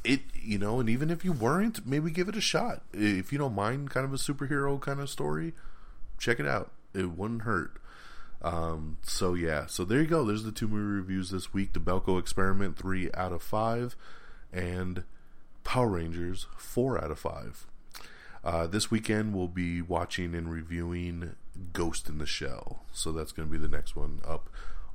it 0.02 0.22
you 0.34 0.58
know, 0.58 0.80
and 0.80 0.88
even 0.88 1.10
if 1.10 1.22
you 1.24 1.32
weren't, 1.32 1.86
maybe 1.86 2.10
give 2.10 2.28
it 2.28 2.36
a 2.36 2.40
shot. 2.40 2.82
If 2.94 3.30
you 3.30 3.38
don't 3.38 3.54
mind, 3.54 3.90
kind 3.90 4.06
of 4.06 4.14
a 4.14 4.16
superhero 4.16 4.80
kind 4.80 5.00
of 5.00 5.10
story, 5.10 5.52
check 6.16 6.40
it 6.40 6.46
out. 6.46 6.72
It 6.94 7.10
wouldn't 7.10 7.42
hurt. 7.42 7.72
Um, 8.40 8.96
so 9.02 9.34
yeah, 9.34 9.66
so 9.66 9.84
there 9.84 10.00
you 10.00 10.06
go. 10.06 10.24
There's 10.24 10.44
the 10.44 10.52
two 10.52 10.68
movie 10.68 10.96
reviews 10.96 11.30
this 11.30 11.52
week: 11.52 11.74
The 11.74 11.80
Belko 11.80 12.18
Experiment, 12.18 12.78
three 12.78 13.10
out 13.12 13.32
of 13.32 13.42
five, 13.42 13.96
and 14.50 15.04
Power 15.62 15.88
Rangers, 15.88 16.46
four 16.56 16.96
out 17.02 17.10
of 17.10 17.18
five. 17.18 17.66
Uh, 18.48 18.66
this 18.66 18.90
weekend 18.90 19.34
we'll 19.34 19.46
be 19.46 19.82
watching 19.82 20.34
and 20.34 20.50
reviewing 20.50 21.34
Ghost 21.74 22.08
in 22.08 22.16
the 22.16 22.24
Shell. 22.24 22.80
So 22.94 23.12
that's 23.12 23.30
going 23.30 23.46
to 23.46 23.52
be 23.52 23.58
the 23.58 23.68
next 23.68 23.94
one 23.94 24.22
up 24.26 24.48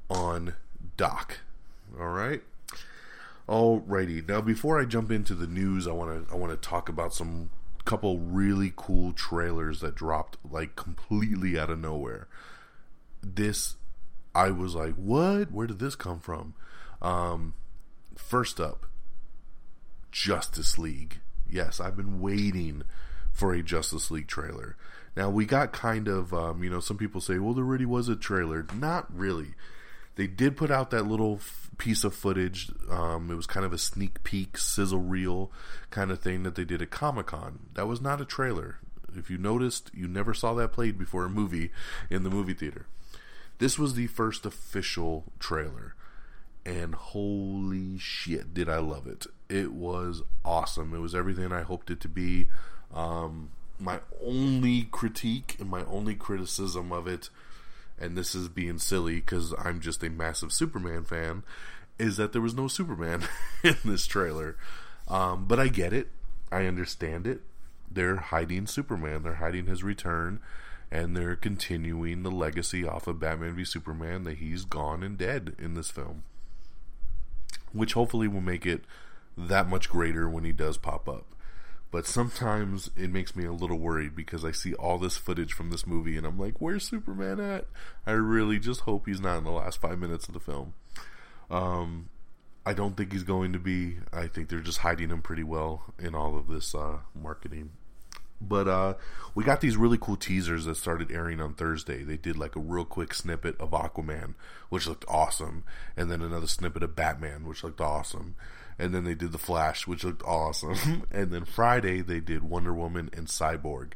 on 0.10 0.55
Doc. 0.98 1.41
All 2.00 2.07
right. 2.07 2.41
Alrighty. 3.48 4.27
Now, 4.27 4.41
before 4.41 4.81
I 4.81 4.86
jump 4.86 5.12
into 5.12 5.36
the 5.36 5.45
news, 5.45 5.88
I 5.88 5.91
want 5.91 6.27
to 6.27 6.33
I 6.33 6.36
want 6.36 6.51
to 6.51 6.67
talk 6.67 6.89
about 6.89 7.13
some 7.13 7.51
couple 7.86 8.17
really 8.17 8.74
cool 8.75 9.13
trailers 9.13 9.81
that 9.81 9.93
dropped 9.93 10.38
like 10.50 10.75
completely 10.75 11.55
out 11.60 11.69
of 11.69 11.77
nowhere. 11.77 12.27
This, 13.22 13.75
I 14.33 14.50
was 14.50 14.74
like, 14.74 14.95
what? 14.95 15.51
Where 15.51 15.67
did 15.67 15.77
this 15.77 15.95
come 15.95 16.19
from? 16.19 16.55
Um, 17.03 17.53
first 18.15 18.60
up, 18.60 18.88
Justice 20.12 20.79
League. 20.79 21.19
Yes, 21.48 21.79
I've 21.79 21.95
been 21.95 22.19
waiting 22.19 22.81
for 23.33 23.53
a 23.53 23.63
Justice 23.63 24.09
League 24.09 24.27
trailer. 24.27 24.77
Now 25.17 25.29
we 25.29 25.45
got 25.45 25.73
kind 25.73 26.07
of, 26.07 26.33
um, 26.33 26.63
you 26.63 26.69
know, 26.69 26.79
some 26.79 26.97
people 26.97 27.19
say, 27.19 27.37
well, 27.39 27.53
there 27.53 27.63
really 27.63 27.85
was 27.85 28.07
a 28.07 28.15
trailer. 28.15 28.65
Not 28.73 29.13
really. 29.15 29.55
They 30.15 30.27
did 30.27 30.55
put 30.55 30.71
out 30.71 30.91
that 30.91 31.07
little 31.07 31.35
f- 31.35 31.71
piece 31.77 32.03
of 32.03 32.13
footage. 32.13 32.71
Um, 32.89 33.29
it 33.31 33.35
was 33.35 33.47
kind 33.47 33.65
of 33.65 33.73
a 33.73 33.77
sneak 33.77 34.23
peek, 34.23 34.57
sizzle 34.57 34.99
reel 34.99 35.51
kind 35.89 36.11
of 36.11 36.19
thing 36.19 36.43
that 36.43 36.55
they 36.55 36.63
did 36.63 36.81
at 36.81 36.91
Comic 36.91 37.27
Con. 37.27 37.59
That 37.73 37.87
was 37.87 37.99
not 37.99 38.21
a 38.21 38.25
trailer. 38.25 38.77
If 39.15 39.29
you 39.29 39.37
noticed, 39.37 39.91
you 39.93 40.07
never 40.07 40.33
saw 40.33 40.53
that 40.55 40.71
played 40.71 40.97
before 40.97 41.25
a 41.25 41.29
movie 41.29 41.71
in 42.09 42.23
the 42.23 42.29
movie 42.29 42.53
theater. 42.53 42.85
This 43.57 43.77
was 43.77 43.95
the 43.95 44.07
first 44.07 44.45
official 44.45 45.25
trailer. 45.39 45.95
And 46.65 46.95
holy 46.95 47.97
shit, 47.97 48.53
did 48.53 48.69
I 48.69 48.77
love 48.77 49.05
it! 49.05 49.27
It 49.49 49.73
was 49.73 50.21
awesome. 50.45 50.93
It 50.93 50.99
was 50.99 51.13
everything 51.13 51.51
I 51.51 51.61
hoped 51.61 51.91
it 51.91 51.99
to 52.01 52.07
be. 52.07 52.47
Um, 52.93 53.50
my 53.79 54.00
only 54.23 54.83
critique 54.83 55.57
and 55.59 55.69
my 55.69 55.83
only 55.85 56.15
criticism 56.15 56.91
of 56.91 57.07
it, 57.07 57.29
and 58.00 58.17
this 58.17 58.35
is 58.35 58.47
being 58.47 58.79
silly 58.79 59.15
because 59.15 59.53
I'm 59.57 59.79
just 59.79 60.03
a 60.03 60.09
massive 60.09 60.53
Superman 60.53 61.03
fan, 61.03 61.43
is 62.00 62.17
that 62.17 62.31
there 62.31 62.41
was 62.41 62.55
no 62.55 62.67
Superman 62.67 63.23
in 63.63 63.77
this 63.83 64.05
trailer. 64.05 64.55
Um, 65.07 65.45
but 65.45 65.59
I 65.59 65.67
get 65.67 65.93
it. 65.93 66.09
I 66.51 66.65
understand 66.65 67.27
it. 67.27 67.41
They're 67.91 68.17
hiding 68.17 68.67
Superman. 68.67 69.23
They're 69.23 69.35
hiding 69.35 69.67
his 69.67 69.83
return. 69.83 70.39
And 70.91 71.17
they're 71.17 71.35
continuing 71.35 72.21
the 72.21 72.31
legacy 72.31 72.85
off 72.88 73.07
of 73.07 73.19
Batman 73.19 73.55
v 73.55 73.65
Superman 73.65 74.23
that 74.25 74.38
he's 74.38 74.63
gone 74.63 75.01
and 75.01 75.17
dead 75.17 75.55
in 75.57 75.73
this 75.73 75.89
film. 75.89 76.23
Which 77.71 77.93
hopefully 77.93 78.27
will 78.27 78.41
make 78.41 78.65
it 78.65 78.83
that 79.35 79.67
much 79.67 79.89
greater 79.89 80.29
when 80.29 80.43
he 80.43 80.51
does 80.51 80.77
pop 80.77 81.09
up 81.09 81.25
but 81.93 82.07
sometimes 82.07 82.89
it 82.97 83.12
makes 83.12 83.35
me 83.35 83.45
a 83.45 83.51
little 83.51 83.77
worried 83.77 84.15
because 84.15 84.43
I 84.43 84.51
see 84.51 84.73
all 84.73 84.97
this 84.97 85.15
footage 85.15 85.53
from 85.53 85.69
this 85.69 85.85
movie 85.85 86.17
and 86.17 86.25
I'm 86.25 86.39
like, 86.39 86.55
where's 86.59 86.89
Superman 86.89 87.39
at? 87.39 87.67
I 88.07 88.13
really 88.13 88.57
just 88.57 88.81
hope 88.81 89.05
he's 89.05 89.21
not 89.21 89.38
in 89.38 89.43
the 89.43 89.51
last 89.51 89.79
five 89.79 90.00
minutes 90.00 90.27
of 90.27 90.33
the 90.33 90.39
film. 90.39 90.73
Um, 91.51 92.09
I 92.65 92.73
don't 92.73 92.97
think 92.97 93.12
he's 93.12 93.21
going 93.21 93.53
to 93.53 93.59
be. 93.59 93.97
I 94.12 94.25
think 94.25 94.50
they're 94.50 94.59
just 94.59 94.79
hiding 94.79 95.12
him 95.12 95.21
pretty 95.21 95.43
well 95.43 95.93
in 96.00 96.15
all 96.15 96.35
of 96.35 96.47
this 96.47 96.73
uh, 96.73 96.97
marketing. 97.13 97.69
But 98.41 98.67
uh, 98.67 98.95
we 99.35 99.43
got 99.43 99.62
these 99.62 99.77
really 99.77 100.00
cool 100.01 100.15
teasers 100.15 100.65
that 100.65 100.77
started 100.77 101.12
airing 101.12 101.39
on 101.39 101.53
Thursday. 101.53 102.01
They 102.01 102.17
did 102.17 102.35
like 102.35 102.55
a 102.55 102.59
real 102.59 102.85
quick 102.85 103.13
snippet 103.13 103.55
of 103.62 103.69
Aquaman, 103.69 104.33
which 104.69 104.88
looked 104.88 105.05
awesome, 105.07 105.63
and 105.95 106.09
then 106.09 106.23
another 106.23 106.47
snippet 106.47 106.81
of 106.81 106.95
Batman, 106.95 107.45
which 107.45 107.63
looked 107.63 107.81
awesome 107.81 108.33
and 108.77 108.94
then 108.94 109.03
they 109.03 109.15
did 109.15 109.32
the 109.32 109.38
Flash, 109.38 109.88
which 109.88 110.03
looked 110.03 110.24
awesome. 110.24 111.03
and 111.12 111.32
then 111.32 111.46
Friday 111.46 112.01
they 112.01 112.20
did 112.20 112.44
Wonder 112.44 112.74
Woman 112.74 113.10
and 113.13 113.27
Cyborg. 113.27 113.94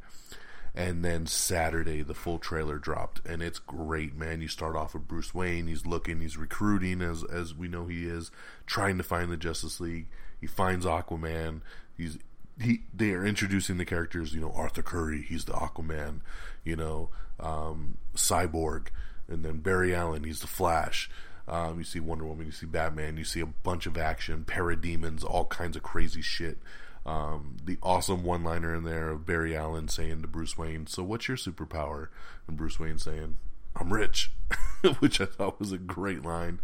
And 0.76 1.04
then 1.04 1.26
Saturday 1.26 2.04
the 2.04 2.14
full 2.14 2.38
trailer 2.38 2.78
dropped 2.78 3.26
and 3.26 3.42
it's 3.42 3.60
great, 3.60 4.16
man. 4.16 4.42
You 4.42 4.48
start 4.48 4.76
off 4.76 4.94
with 4.94 5.08
Bruce 5.08 5.34
Wayne, 5.34 5.68
he's 5.68 5.86
looking, 5.86 6.22
he's 6.22 6.38
recruiting 6.38 7.02
as 7.02 7.24
as 7.24 7.56
we 7.56 7.68
know 7.68 7.88
he 7.88 8.06
is, 8.06 8.32
trying 8.66 8.98
to 8.98 9.04
find 9.04 9.32
the 9.32 9.38
Justice 9.38 9.80
League. 9.80 10.08
He 10.40 10.46
finds 10.46 10.86
Aquaman. 10.86 11.62
He's 11.98 12.20
he 12.62 12.82
they 12.94 13.12
are 13.12 13.26
introducing 13.26 13.78
the 13.78 13.86
characters, 13.86 14.34
you 14.34 14.42
know, 14.42 14.52
Arthur 14.56 14.82
Curry, 14.82 15.22
he's 15.22 15.46
the 15.46 15.54
Aquaman, 15.54 16.22
you 16.64 16.76
know, 16.76 17.10
um, 17.40 17.98
Cyborg, 18.16 18.88
and 19.28 19.44
then 19.44 19.58
Barry 19.58 19.94
Allen, 19.96 20.24
he's 20.24 20.42
the 20.42 20.48
Flash. 20.48 21.10
Um, 21.48 21.78
you 21.78 21.84
see 21.84 22.00
Wonder 22.00 22.26
Woman, 22.26 22.46
you 22.46 22.52
see 22.52 22.66
Batman, 22.66 23.18
you 23.18 23.24
see 23.24 23.40
a 23.40 23.46
bunch 23.46 23.86
of 23.86 23.98
action, 23.98 24.44
parademons, 24.46 25.24
all 25.24 25.46
kinds 25.46 25.78
of 25.78 25.84
crazy 25.84 26.22
shit. 26.22 26.58
Um, 27.06 27.56
the 27.64 27.78
awesome 27.82 28.24
one 28.24 28.44
liner 28.44 28.76
in 28.76 28.84
there 28.84 29.10
of 29.10 29.26
Barry 29.26 29.56
Allen 29.56 29.88
saying 29.88 30.22
to 30.22 30.28
Bruce 30.28 30.58
Wayne, 30.58 30.88
So 30.88 31.04
what's 31.04 31.30
your 31.30 31.38
superpower? 31.38 32.10
And 32.48 32.58
Bruce 32.58 32.80
Wayne 32.80 32.98
saying, 32.98 33.38
I'm 33.78 33.94
rich, 33.94 34.32
which 35.00 35.22
I 35.22 35.26
thought 35.26 35.60
was 35.60 35.72
a 35.72 35.78
great 35.78 36.24
line. 36.24 36.60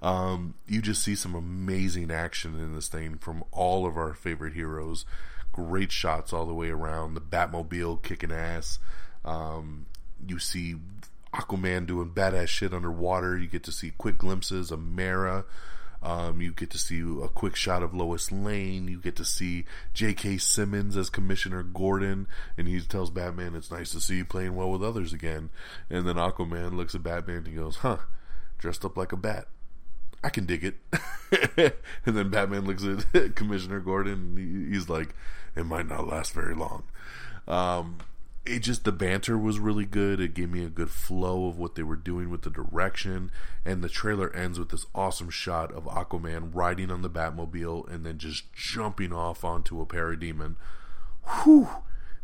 Um, 0.00 0.54
you 0.66 0.80
just 0.80 1.02
see 1.02 1.14
some 1.16 1.34
amazing 1.34 2.10
action 2.10 2.58
in 2.58 2.74
this 2.74 2.88
thing 2.88 3.16
from 3.16 3.42
all 3.50 3.84
of 3.84 3.96
our 3.96 4.14
favorite 4.14 4.54
heroes. 4.54 5.04
Great 5.52 5.90
shots 5.90 6.32
all 6.32 6.46
the 6.46 6.54
way 6.54 6.70
around. 6.70 7.14
The 7.14 7.20
Batmobile 7.20 8.02
kicking 8.02 8.32
ass. 8.32 8.78
Um, 9.24 9.86
you 10.26 10.38
see 10.38 10.76
Aquaman 11.34 11.86
doing 11.86 12.10
badass 12.10 12.48
shit 12.48 12.74
underwater. 12.74 13.38
You 13.38 13.46
get 13.46 13.62
to 13.64 13.72
see 13.72 13.92
quick 13.96 14.18
glimpses 14.18 14.70
of 14.70 14.80
Mera. 14.80 15.44
Um, 16.02 16.40
you 16.40 16.52
get 16.52 16.70
to 16.70 16.78
see 16.78 17.00
a 17.00 17.28
quick 17.28 17.56
shot 17.56 17.82
of 17.82 17.94
Lois 17.94 18.32
Lane. 18.32 18.88
You 18.88 18.98
get 18.98 19.16
to 19.16 19.24
see 19.24 19.66
J.K. 19.92 20.38
Simmons 20.38 20.96
as 20.96 21.10
Commissioner 21.10 21.62
Gordon, 21.62 22.26
and 22.56 22.66
he 22.66 22.80
tells 22.80 23.10
Batman, 23.10 23.54
"It's 23.54 23.70
nice 23.70 23.90
to 23.90 24.00
see 24.00 24.16
you 24.16 24.24
playing 24.24 24.56
well 24.56 24.70
with 24.70 24.82
others 24.82 25.12
again." 25.12 25.50
And 25.90 26.08
then 26.08 26.16
Aquaman 26.16 26.74
looks 26.74 26.94
at 26.94 27.02
Batman 27.02 27.38
and 27.38 27.48
he 27.48 27.54
goes, 27.54 27.76
"Huh, 27.76 27.98
dressed 28.58 28.84
up 28.84 28.96
like 28.96 29.12
a 29.12 29.16
bat. 29.16 29.48
I 30.24 30.30
can 30.30 30.46
dig 30.46 30.64
it." 30.64 31.74
and 32.06 32.16
then 32.16 32.30
Batman 32.30 32.64
looks 32.64 32.84
at 32.84 33.34
Commissioner 33.36 33.80
Gordon, 33.80 34.36
and 34.38 34.74
he's 34.74 34.88
like, 34.88 35.14
"It 35.54 35.66
might 35.66 35.86
not 35.86 36.08
last 36.08 36.32
very 36.32 36.54
long." 36.54 36.84
Um, 37.46 37.98
it 38.46 38.60
just 38.60 38.84
the 38.84 38.92
banter 38.92 39.36
was 39.36 39.58
really 39.58 39.84
good. 39.84 40.20
It 40.20 40.34
gave 40.34 40.50
me 40.50 40.64
a 40.64 40.70
good 40.70 40.90
flow 40.90 41.46
of 41.46 41.58
what 41.58 41.74
they 41.74 41.82
were 41.82 41.96
doing 41.96 42.30
with 42.30 42.42
the 42.42 42.50
direction, 42.50 43.30
and 43.64 43.82
the 43.82 43.88
trailer 43.88 44.34
ends 44.34 44.58
with 44.58 44.70
this 44.70 44.86
awesome 44.94 45.30
shot 45.30 45.72
of 45.72 45.84
Aquaman 45.84 46.50
riding 46.54 46.90
on 46.90 47.02
the 47.02 47.10
Batmobile 47.10 47.92
and 47.92 48.04
then 48.04 48.18
just 48.18 48.52
jumping 48.52 49.12
off 49.12 49.44
onto 49.44 49.80
a 49.80 49.86
parademon. 49.86 50.56
Whew! 51.42 51.68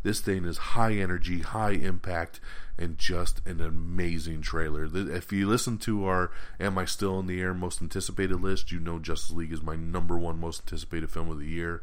This 0.03 0.19
thing 0.19 0.45
is 0.45 0.57
high 0.57 0.93
energy, 0.93 1.39
high 1.39 1.71
impact, 1.71 2.39
and 2.77 2.97
just 2.97 3.45
an 3.45 3.61
amazing 3.61 4.41
trailer. 4.41 4.87
If 4.93 5.31
you 5.31 5.47
listen 5.47 5.77
to 5.79 6.05
our 6.05 6.31
"Am 6.59 6.77
I 6.77 6.85
Still 6.85 7.19
in 7.19 7.27
the 7.27 7.41
Air" 7.41 7.53
most 7.53 7.81
anticipated 7.81 8.41
list, 8.41 8.71
you 8.71 8.79
know 8.79 8.99
Justice 8.99 9.31
League 9.35 9.51
is 9.51 9.61
my 9.61 9.75
number 9.75 10.17
one 10.17 10.39
most 10.39 10.61
anticipated 10.61 11.11
film 11.11 11.29
of 11.29 11.39
the 11.39 11.47
year. 11.47 11.81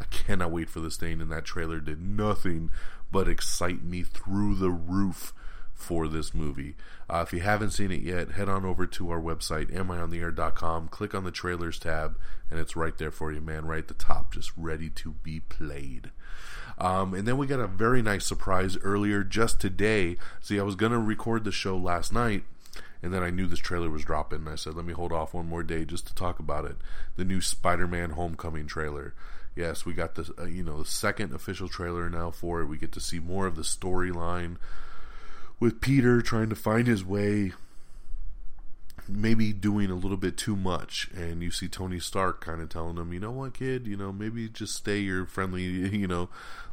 I 0.00 0.04
cannot 0.04 0.52
wait 0.52 0.68
for 0.68 0.80
this 0.80 0.96
thing, 0.96 1.20
and 1.20 1.30
that 1.32 1.44
trailer 1.44 1.80
did 1.80 2.00
nothing 2.00 2.70
but 3.10 3.28
excite 3.28 3.82
me 3.82 4.02
through 4.02 4.54
the 4.56 4.70
roof 4.70 5.32
for 5.76 6.08
this 6.08 6.34
movie. 6.34 6.74
Uh, 7.08 7.22
if 7.26 7.32
you 7.32 7.40
haven't 7.40 7.70
seen 7.70 7.92
it 7.92 8.00
yet, 8.00 8.32
head 8.32 8.48
on 8.48 8.64
over 8.64 8.86
to 8.86 9.10
our 9.10 9.20
website, 9.20 9.70
amiontheair.com, 9.70 10.88
click 10.88 11.14
on 11.14 11.24
the 11.24 11.30
trailers 11.30 11.78
tab, 11.78 12.18
and 12.50 12.58
it's 12.58 12.74
right 12.74 12.96
there 12.98 13.10
for 13.10 13.30
you, 13.30 13.40
man, 13.40 13.66
right 13.66 13.80
at 13.80 13.88
the 13.88 13.94
top, 13.94 14.32
just 14.32 14.50
ready 14.56 14.88
to 14.90 15.12
be 15.22 15.40
played. 15.40 16.10
Um, 16.78 17.14
and 17.14 17.28
then 17.28 17.38
we 17.38 17.46
got 17.46 17.60
a 17.60 17.66
very 17.66 18.02
nice 18.02 18.26
surprise 18.26 18.76
earlier 18.82 19.22
just 19.22 19.60
today. 19.60 20.16
See, 20.40 20.58
I 20.58 20.64
was 20.64 20.74
going 20.74 20.92
to 20.92 20.98
record 20.98 21.44
the 21.44 21.52
show 21.52 21.76
last 21.76 22.12
night, 22.12 22.44
and 23.02 23.12
then 23.12 23.22
I 23.22 23.30
knew 23.30 23.46
this 23.46 23.58
trailer 23.58 23.90
was 23.90 24.04
dropping, 24.04 24.40
and 24.40 24.48
I 24.48 24.56
said, 24.56 24.74
let 24.74 24.84
me 24.84 24.92
hold 24.92 25.12
off 25.12 25.34
one 25.34 25.48
more 25.48 25.62
day 25.62 25.84
just 25.84 26.06
to 26.08 26.14
talk 26.14 26.38
about 26.38 26.64
it. 26.64 26.76
The 27.16 27.24
new 27.24 27.40
Spider 27.40 27.86
Man 27.86 28.10
Homecoming 28.10 28.66
trailer 28.66 29.14
yes, 29.56 29.84
we 29.84 29.94
got 29.94 30.14
the 30.14 30.32
uh, 30.38 30.44
you 30.44 30.62
know 30.62 30.82
the 30.82 30.88
second 30.88 31.34
official 31.34 31.68
trailer 31.68 32.08
now 32.08 32.30
for 32.30 32.60
it. 32.60 32.66
We 32.66 32.78
get 32.78 32.92
to 32.92 33.00
see 33.00 33.18
more 33.18 33.46
of 33.46 33.56
the 33.56 33.62
storyline 33.62 34.56
with 35.58 35.80
Peter 35.80 36.20
trying 36.20 36.50
to 36.50 36.54
find 36.54 36.86
his 36.86 37.04
way, 37.04 37.52
maybe 39.08 39.52
doing 39.52 39.90
a 39.90 39.94
little 39.94 40.18
bit 40.18 40.36
too 40.36 40.54
much, 40.54 41.08
and 41.16 41.42
you 41.42 41.50
see 41.50 41.66
Tony 41.66 41.98
Stark 41.98 42.42
kind 42.42 42.60
of 42.60 42.68
telling 42.68 42.98
him, 42.98 43.12
you 43.12 43.20
know 43.20 43.32
what, 43.32 43.54
kid, 43.54 43.86
you 43.86 43.96
know 43.96 44.12
maybe 44.12 44.48
just 44.48 44.76
stay 44.76 44.98
your 44.98 45.24
friendly, 45.24 45.62
you 45.96 46.06
know, 46.06 46.28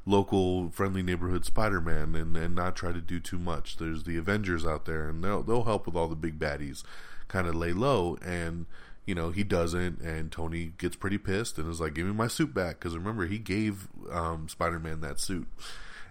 local 0.06 0.70
friendly 0.70 1.02
neighborhood 1.02 1.46
Spider-Man, 1.46 2.16
and 2.16 2.36
and 2.36 2.54
not 2.54 2.76
try 2.76 2.92
to 2.92 3.02
do 3.02 3.20
too 3.20 3.40
much. 3.40 3.78
There's 3.78 4.04
the 4.04 4.18
Avengers 4.18 4.66
out 4.66 4.86
there, 4.86 5.08
and 5.08 5.24
they'll 5.24 5.42
they'll 5.42 5.64
help 5.64 5.86
with 5.86 5.96
all 5.96 6.10
the 6.10 6.16
big 6.16 6.38
baddies. 6.38 6.84
Kind 7.30 7.48
of 7.48 7.56
lay 7.56 7.74
low 7.74 8.18
and 8.22 8.68
you 9.06 9.16
know, 9.16 9.32
he 9.32 9.44
doesn't, 9.44 10.00
and 10.02 10.32
Tony 10.32 10.74
gets 10.78 10.96
pretty 10.96 11.18
pissed 11.18 11.58
and 11.58 11.70
is 11.70 11.82
like, 11.82 11.94
"Give 11.94 12.06
me 12.06 12.14
my 12.14 12.28
suit 12.28 12.54
back," 12.54 12.80
because 12.80 12.96
remember 12.96 13.26
he 13.26 13.38
gave 13.38 13.88
um, 14.12 14.48
Spider-Man 14.48 15.02
that 15.02 15.20
suit, 15.20 15.48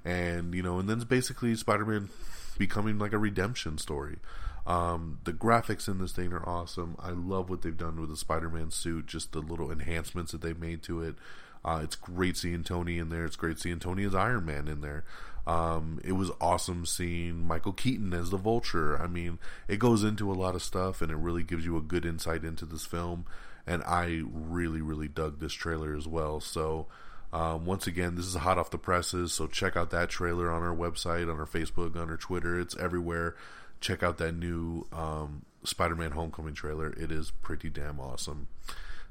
and 0.05 0.55
you 0.55 0.63
know, 0.63 0.79
and 0.79 0.89
then 0.89 0.99
it's 0.99 1.05
basically 1.05 1.55
Spider-Man 1.55 2.11
becoming 2.59 2.99
like 2.99 3.13
a 3.13 3.19
redemption 3.19 3.79
story. 3.79 4.19
Um, 4.67 5.19
the 5.25 5.33
graphics 5.33 5.89
in 5.89 5.99
this 5.99 6.13
thing 6.13 6.33
are 6.33 6.49
awesome. 6.49 6.97
I 7.01 7.11
love 7.11 7.51
what 7.51 7.63
they've 7.63 7.77
done 7.77 8.01
with 8.01 8.11
the 8.11 8.17
Spider-Man 8.17 8.71
suit, 8.71 9.07
just 9.07 9.33
the 9.33 9.41
little 9.41 9.73
enhancements 9.73 10.33
that 10.33 10.41
they've 10.41 10.59
made 10.59 10.83
to 10.85 11.03
it. 11.03 11.17
Uh, 11.65 11.81
it's 11.83 11.97
great 11.97 12.37
seeing 12.37 12.63
Tony 12.65 12.99
in 12.99 13.09
there. 13.09 13.25
It's 13.25 13.37
great 13.37 13.59
seeing 13.59 13.79
Tony 13.79 14.05
as 14.05 14.15
Iron 14.15 14.45
Man 14.45 14.69
in 14.69 14.81
there. 14.81 15.05
Um, 15.47 16.01
it 16.05 16.13
was 16.13 16.31
awesome 16.41 16.87
seeing 16.87 17.47
Michael 17.47 17.73
Keaton 17.73 18.13
as 18.15 18.31
the 18.31 18.37
Vulture. 18.37 19.01
I 19.01 19.07
mean, 19.07 19.39
it 19.69 19.79
goes 19.79 20.05
into 20.05 20.31
a 20.31 20.35
lot 20.35 20.55
of 20.55 20.63
stuff 20.63 21.03
and 21.03 21.11
it 21.11 21.17
really 21.17 21.43
gives 21.43 21.65
you 21.65 21.77
a 21.77 21.83
good 21.83 22.05
insight 22.05 22.45
into 22.45 22.65
this 22.65 22.87
film. 22.87 23.27
And 23.67 23.83
I 23.85 24.23
really, 24.31 24.81
really 24.81 25.09
dug 25.09 25.41
this 25.41 25.53
trailer 25.53 25.97
as 25.97 26.07
well. 26.07 26.41
So, 26.41 26.87
um, 27.33 27.65
once 27.65 27.87
again, 27.87 28.15
this 28.17 28.27
is 28.27 28.35
hot 28.35 28.59
off 28.59 28.71
the 28.71 28.79
presses. 28.79 29.33
So, 29.33 29.47
check 29.47 29.77
out 29.77 29.91
that 29.91 30.11
trailer 30.11 30.51
on 30.51 30.63
our 30.63 30.75
website, 30.75 31.33
on 31.33 31.39
our 31.39 31.47
Facebook, 31.47 31.97
on 31.97 32.11
our 32.11 32.17
Twitter. 32.17 32.59
It's 32.59 32.77
everywhere. 32.77 33.37
Check 33.81 34.03
out 34.03 34.19
that 34.19 34.33
new 34.33 34.87
um, 34.93 35.45
Spider 35.65 35.95
Man 35.95 36.13
Homecoming 36.13 36.55
trailer. 36.55 36.93
It 36.93 37.13
is 37.13 37.31
pretty 37.31 37.71
damn 37.71 38.01
awesome. 38.01 38.49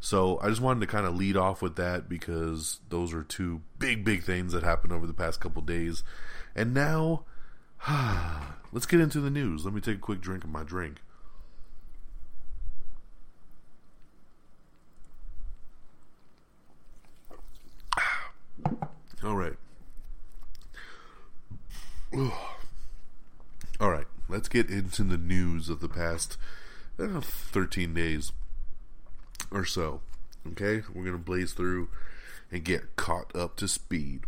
So 0.03 0.39
I 0.41 0.49
just 0.49 0.61
wanted 0.61 0.79
to 0.79 0.87
kind 0.87 1.05
of 1.05 1.15
lead 1.15 1.37
off 1.37 1.61
with 1.61 1.75
that 1.75 2.09
because 2.09 2.79
those 2.89 3.13
are 3.13 3.21
two 3.21 3.61
big, 3.77 4.03
big 4.03 4.23
things 4.23 4.51
that 4.51 4.63
happened 4.63 4.91
over 4.91 5.05
the 5.05 5.13
past 5.13 5.39
couple 5.39 5.61
days. 5.61 6.03
And 6.55 6.73
now, 6.73 7.25
let's 8.73 8.87
get 8.87 8.99
into 8.99 9.21
the 9.21 9.29
news. 9.29 9.63
Let 9.63 9.75
me 9.75 9.79
take 9.79 9.97
a 9.97 9.99
quick 9.99 10.19
drink 10.19 10.43
of 10.43 10.49
my 10.49 10.63
drink. 10.63 10.97
All 19.23 19.35
right. 19.35 19.53
All 23.79 23.91
right, 23.91 24.07
let's 24.27 24.49
get 24.49 24.71
into 24.71 25.03
the 25.03 25.17
news 25.19 25.69
of 25.69 25.79
the 25.79 25.89
past 25.89 26.37
uh, 26.99 27.21
13 27.21 27.93
days 27.93 28.31
or 29.49 29.65
so. 29.65 30.01
Okay, 30.47 30.83
we're 30.93 31.05
gonna 31.05 31.17
blaze 31.17 31.53
through 31.53 31.89
and 32.51 32.63
get 32.63 32.95
caught 32.95 33.35
up 33.35 33.55
to 33.57 33.67
speed. 33.67 34.25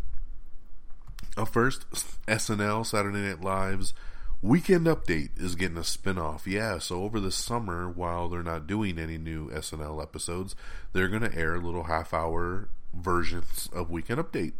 Up 1.35 1.49
first, 1.49 1.85
SNL 2.27 2.85
Saturday 2.85 3.19
Night 3.19 3.41
Live's 3.41 3.93
Weekend 4.41 4.87
Update 4.87 5.29
is 5.37 5.55
getting 5.55 5.77
a 5.77 5.81
spinoff. 5.81 6.45
Yeah, 6.45 6.77
so 6.77 7.03
over 7.03 7.19
the 7.19 7.31
summer, 7.31 7.89
while 7.89 8.27
they're 8.27 8.43
not 8.43 8.67
doing 8.67 8.99
any 8.99 9.17
new 9.17 9.49
SNL 9.49 10.01
episodes, 10.01 10.55
they're 10.91 11.07
gonna 11.07 11.31
air 11.33 11.59
little 11.59 11.83
half-hour 11.83 12.67
versions 12.93 13.69
of 13.73 13.89
Weekend 13.89 14.19
Update. 14.19 14.53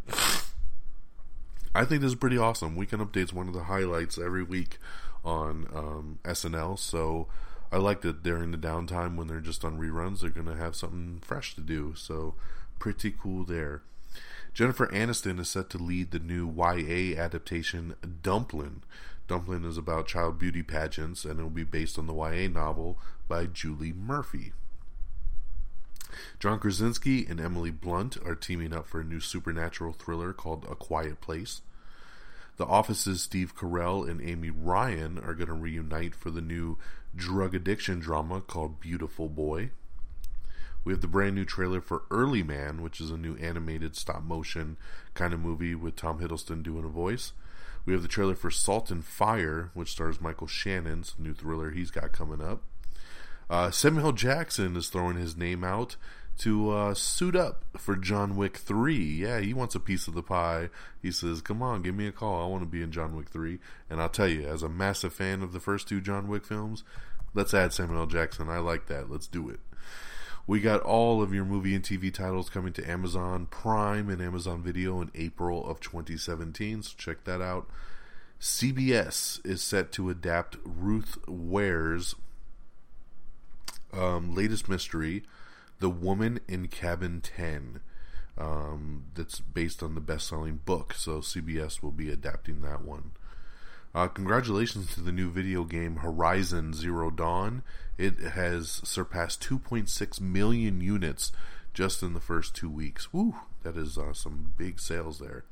I 1.74 1.84
think 1.84 2.02
this 2.02 2.12
is 2.12 2.16
pretty 2.16 2.38
awesome. 2.38 2.76
Weekend 2.76 3.02
Update's 3.02 3.32
one 3.32 3.48
of 3.48 3.54
the 3.54 3.64
highlights 3.64 4.16
every 4.16 4.42
week 4.42 4.78
on 5.24 5.66
um, 5.74 6.18
SNL, 6.24 6.78
so 6.78 7.26
I 7.74 7.78
like 7.78 8.02
that 8.02 8.22
during 8.22 8.52
the 8.52 8.56
downtime 8.56 9.16
when 9.16 9.26
they're 9.26 9.40
just 9.40 9.64
on 9.64 9.80
reruns, 9.80 10.20
they're 10.20 10.30
going 10.30 10.46
to 10.46 10.54
have 10.54 10.76
something 10.76 11.18
fresh 11.24 11.56
to 11.56 11.60
do. 11.60 11.94
So, 11.96 12.36
pretty 12.78 13.10
cool 13.10 13.42
there. 13.44 13.82
Jennifer 14.52 14.86
Aniston 14.86 15.40
is 15.40 15.48
set 15.48 15.70
to 15.70 15.78
lead 15.78 16.12
the 16.12 16.20
new 16.20 16.48
YA 16.48 17.20
adaptation 17.20 17.96
Dumplin'. 18.22 18.84
Dumplin' 19.26 19.64
is 19.64 19.76
about 19.76 20.06
child 20.06 20.38
beauty 20.38 20.62
pageants 20.62 21.24
and 21.24 21.40
it 21.40 21.42
will 21.42 21.50
be 21.50 21.64
based 21.64 21.98
on 21.98 22.06
the 22.06 22.14
YA 22.14 22.46
novel 22.46 22.96
by 23.26 23.44
Julie 23.46 23.92
Murphy. 23.92 24.52
John 26.38 26.60
Krasinski 26.60 27.26
and 27.28 27.40
Emily 27.40 27.72
Blunt 27.72 28.16
are 28.24 28.36
teaming 28.36 28.72
up 28.72 28.86
for 28.86 29.00
a 29.00 29.04
new 29.04 29.18
supernatural 29.18 29.94
thriller 29.94 30.32
called 30.32 30.64
A 30.70 30.76
Quiet 30.76 31.20
Place. 31.20 31.60
The 32.56 32.66
Office's 32.66 33.20
Steve 33.20 33.56
Carell 33.56 34.08
and 34.08 34.20
Amy 34.20 34.50
Ryan 34.50 35.18
are 35.18 35.34
going 35.34 35.48
to 35.48 35.54
reunite 35.54 36.14
for 36.14 36.30
the 36.30 36.40
new 36.40 36.78
drug 37.16 37.54
addiction 37.54 38.00
drama 38.00 38.40
called 38.40 38.80
Beautiful 38.80 39.28
Boy. 39.28 39.70
We 40.84 40.92
have 40.92 41.00
the 41.00 41.08
brand 41.08 41.34
new 41.34 41.44
trailer 41.44 41.80
for 41.80 42.02
Early 42.10 42.42
Man, 42.42 42.82
which 42.82 43.00
is 43.00 43.10
a 43.10 43.16
new 43.16 43.36
animated 43.36 43.96
stop 43.96 44.22
motion 44.22 44.76
kind 45.14 45.32
of 45.32 45.40
movie 45.40 45.74
with 45.74 45.96
Tom 45.96 46.20
Hiddleston 46.20 46.62
doing 46.62 46.84
a 46.84 46.88
voice. 46.88 47.32
We 47.86 47.92
have 47.92 48.02
the 48.02 48.08
trailer 48.08 48.34
for 48.34 48.50
Salt 48.50 48.90
and 48.90 49.04
Fire, 49.04 49.70
which 49.74 49.90
stars 49.90 50.20
Michael 50.20 50.46
Shannon's 50.46 51.14
new 51.18 51.34
thriller 51.34 51.70
he's 51.70 51.90
got 51.90 52.12
coming 52.12 52.42
up. 52.42 52.62
Uh, 53.48 53.70
Samuel 53.70 54.12
Jackson 54.12 54.76
is 54.76 54.88
throwing 54.88 55.16
his 55.16 55.36
name 55.36 55.64
out 55.64 55.96
to 56.38 56.70
uh, 56.70 56.94
suit 56.94 57.36
up 57.36 57.64
for 57.76 57.96
John 57.96 58.36
Wick 58.36 58.56
3. 58.56 58.96
Yeah, 58.96 59.40
he 59.40 59.54
wants 59.54 59.74
a 59.74 59.80
piece 59.80 60.08
of 60.08 60.14
the 60.14 60.22
pie. 60.22 60.70
He 61.00 61.10
says, 61.10 61.40
Come 61.40 61.62
on, 61.62 61.82
give 61.82 61.94
me 61.94 62.06
a 62.06 62.12
call. 62.12 62.42
I 62.42 62.48
want 62.48 62.62
to 62.62 62.68
be 62.68 62.82
in 62.82 62.92
John 62.92 63.16
Wick 63.16 63.28
3. 63.28 63.58
And 63.88 64.00
I'll 64.00 64.08
tell 64.08 64.28
you, 64.28 64.46
as 64.46 64.62
a 64.62 64.68
massive 64.68 65.12
fan 65.12 65.42
of 65.42 65.52
the 65.52 65.60
first 65.60 65.88
two 65.88 66.00
John 66.00 66.28
Wick 66.28 66.44
films, 66.44 66.82
let's 67.34 67.54
add 67.54 67.72
Samuel 67.72 68.06
Jackson. 68.06 68.48
I 68.48 68.58
like 68.58 68.86
that. 68.86 69.10
Let's 69.10 69.26
do 69.26 69.48
it. 69.48 69.60
We 70.46 70.60
got 70.60 70.82
all 70.82 71.22
of 71.22 71.32
your 71.32 71.46
movie 71.46 71.74
and 71.74 71.82
TV 71.82 72.12
titles 72.12 72.50
coming 72.50 72.74
to 72.74 72.90
Amazon 72.90 73.46
Prime 73.46 74.10
and 74.10 74.20
Amazon 74.20 74.62
Video 74.62 75.00
in 75.00 75.10
April 75.14 75.66
of 75.66 75.80
2017, 75.80 76.82
so 76.82 76.92
check 76.98 77.24
that 77.24 77.40
out. 77.40 77.66
CBS 78.38 79.44
is 79.46 79.62
set 79.62 79.90
to 79.92 80.10
adapt 80.10 80.58
Ruth 80.62 81.16
Ware's 81.26 82.14
um, 83.94 84.34
latest 84.34 84.68
mystery, 84.68 85.22
The 85.80 85.90
Woman 85.90 86.40
in 86.48 86.68
Cabin 86.68 87.20
10. 87.20 87.80
Um, 88.36 89.04
that's 89.14 89.38
based 89.40 89.82
on 89.82 89.94
the 89.94 90.00
best 90.00 90.26
selling 90.28 90.60
book, 90.64 90.94
so 90.94 91.20
CBS 91.20 91.82
will 91.82 91.92
be 91.92 92.10
adapting 92.10 92.62
that 92.62 92.82
one. 92.82 93.12
Uh, 93.94 94.08
congratulations 94.08 94.92
to 94.92 95.00
the 95.00 95.12
new 95.12 95.30
video 95.30 95.62
game 95.62 95.96
Horizon 95.96 96.74
Zero 96.74 97.10
Dawn. 97.10 97.62
It 97.96 98.18
has 98.18 98.80
surpassed 98.82 99.40
2.6 99.48 100.20
million 100.20 100.80
units 100.80 101.30
just 101.72 102.02
in 102.02 102.12
the 102.12 102.20
first 102.20 102.56
two 102.56 102.68
weeks. 102.68 103.12
Woo! 103.12 103.36
That 103.62 103.76
is 103.76 103.96
uh, 103.96 104.12
some 104.12 104.52
big 104.56 104.80
sales 104.80 105.20
there. 105.20 105.44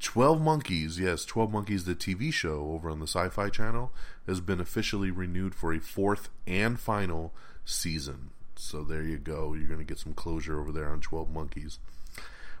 12 0.00 0.40
Monkeys, 0.40 0.98
yes, 0.98 1.24
12 1.24 1.52
Monkeys, 1.52 1.84
the 1.84 1.94
TV 1.94 2.32
show 2.32 2.70
over 2.72 2.90
on 2.90 3.00
the 3.00 3.06
Sci 3.06 3.28
Fi 3.28 3.48
Channel, 3.50 3.92
has 4.26 4.40
been 4.40 4.60
officially 4.60 5.10
renewed 5.10 5.54
for 5.54 5.72
a 5.72 5.80
fourth 5.80 6.28
and 6.46 6.78
final 6.78 7.32
season. 7.64 8.30
So 8.58 8.82
there 8.82 9.02
you 9.02 9.18
go. 9.18 9.54
You're 9.54 9.68
going 9.68 9.78
to 9.78 9.84
get 9.84 9.98
some 9.98 10.14
closure 10.14 10.60
over 10.60 10.72
there 10.72 10.90
on 10.90 11.00
12 11.00 11.30
Monkeys. 11.30 11.78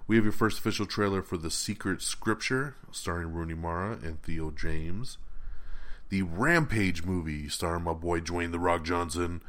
We 0.06 0.16
have 0.16 0.24
your 0.24 0.32
first 0.32 0.58
official 0.58 0.86
trailer 0.86 1.22
for 1.22 1.36
The 1.36 1.50
Secret 1.50 2.00
Scripture, 2.00 2.76
starring 2.92 3.32
Rooney 3.32 3.54
Mara 3.54 3.98
and 4.02 4.22
Theo 4.22 4.50
James. 4.50 5.18
The 6.08 6.22
Rampage 6.22 7.04
movie, 7.04 7.48
starring 7.48 7.82
my 7.82 7.92
boy 7.92 8.20
Dwayne 8.20 8.52
The 8.52 8.58
Rock 8.58 8.84
Johnson. 8.84 9.42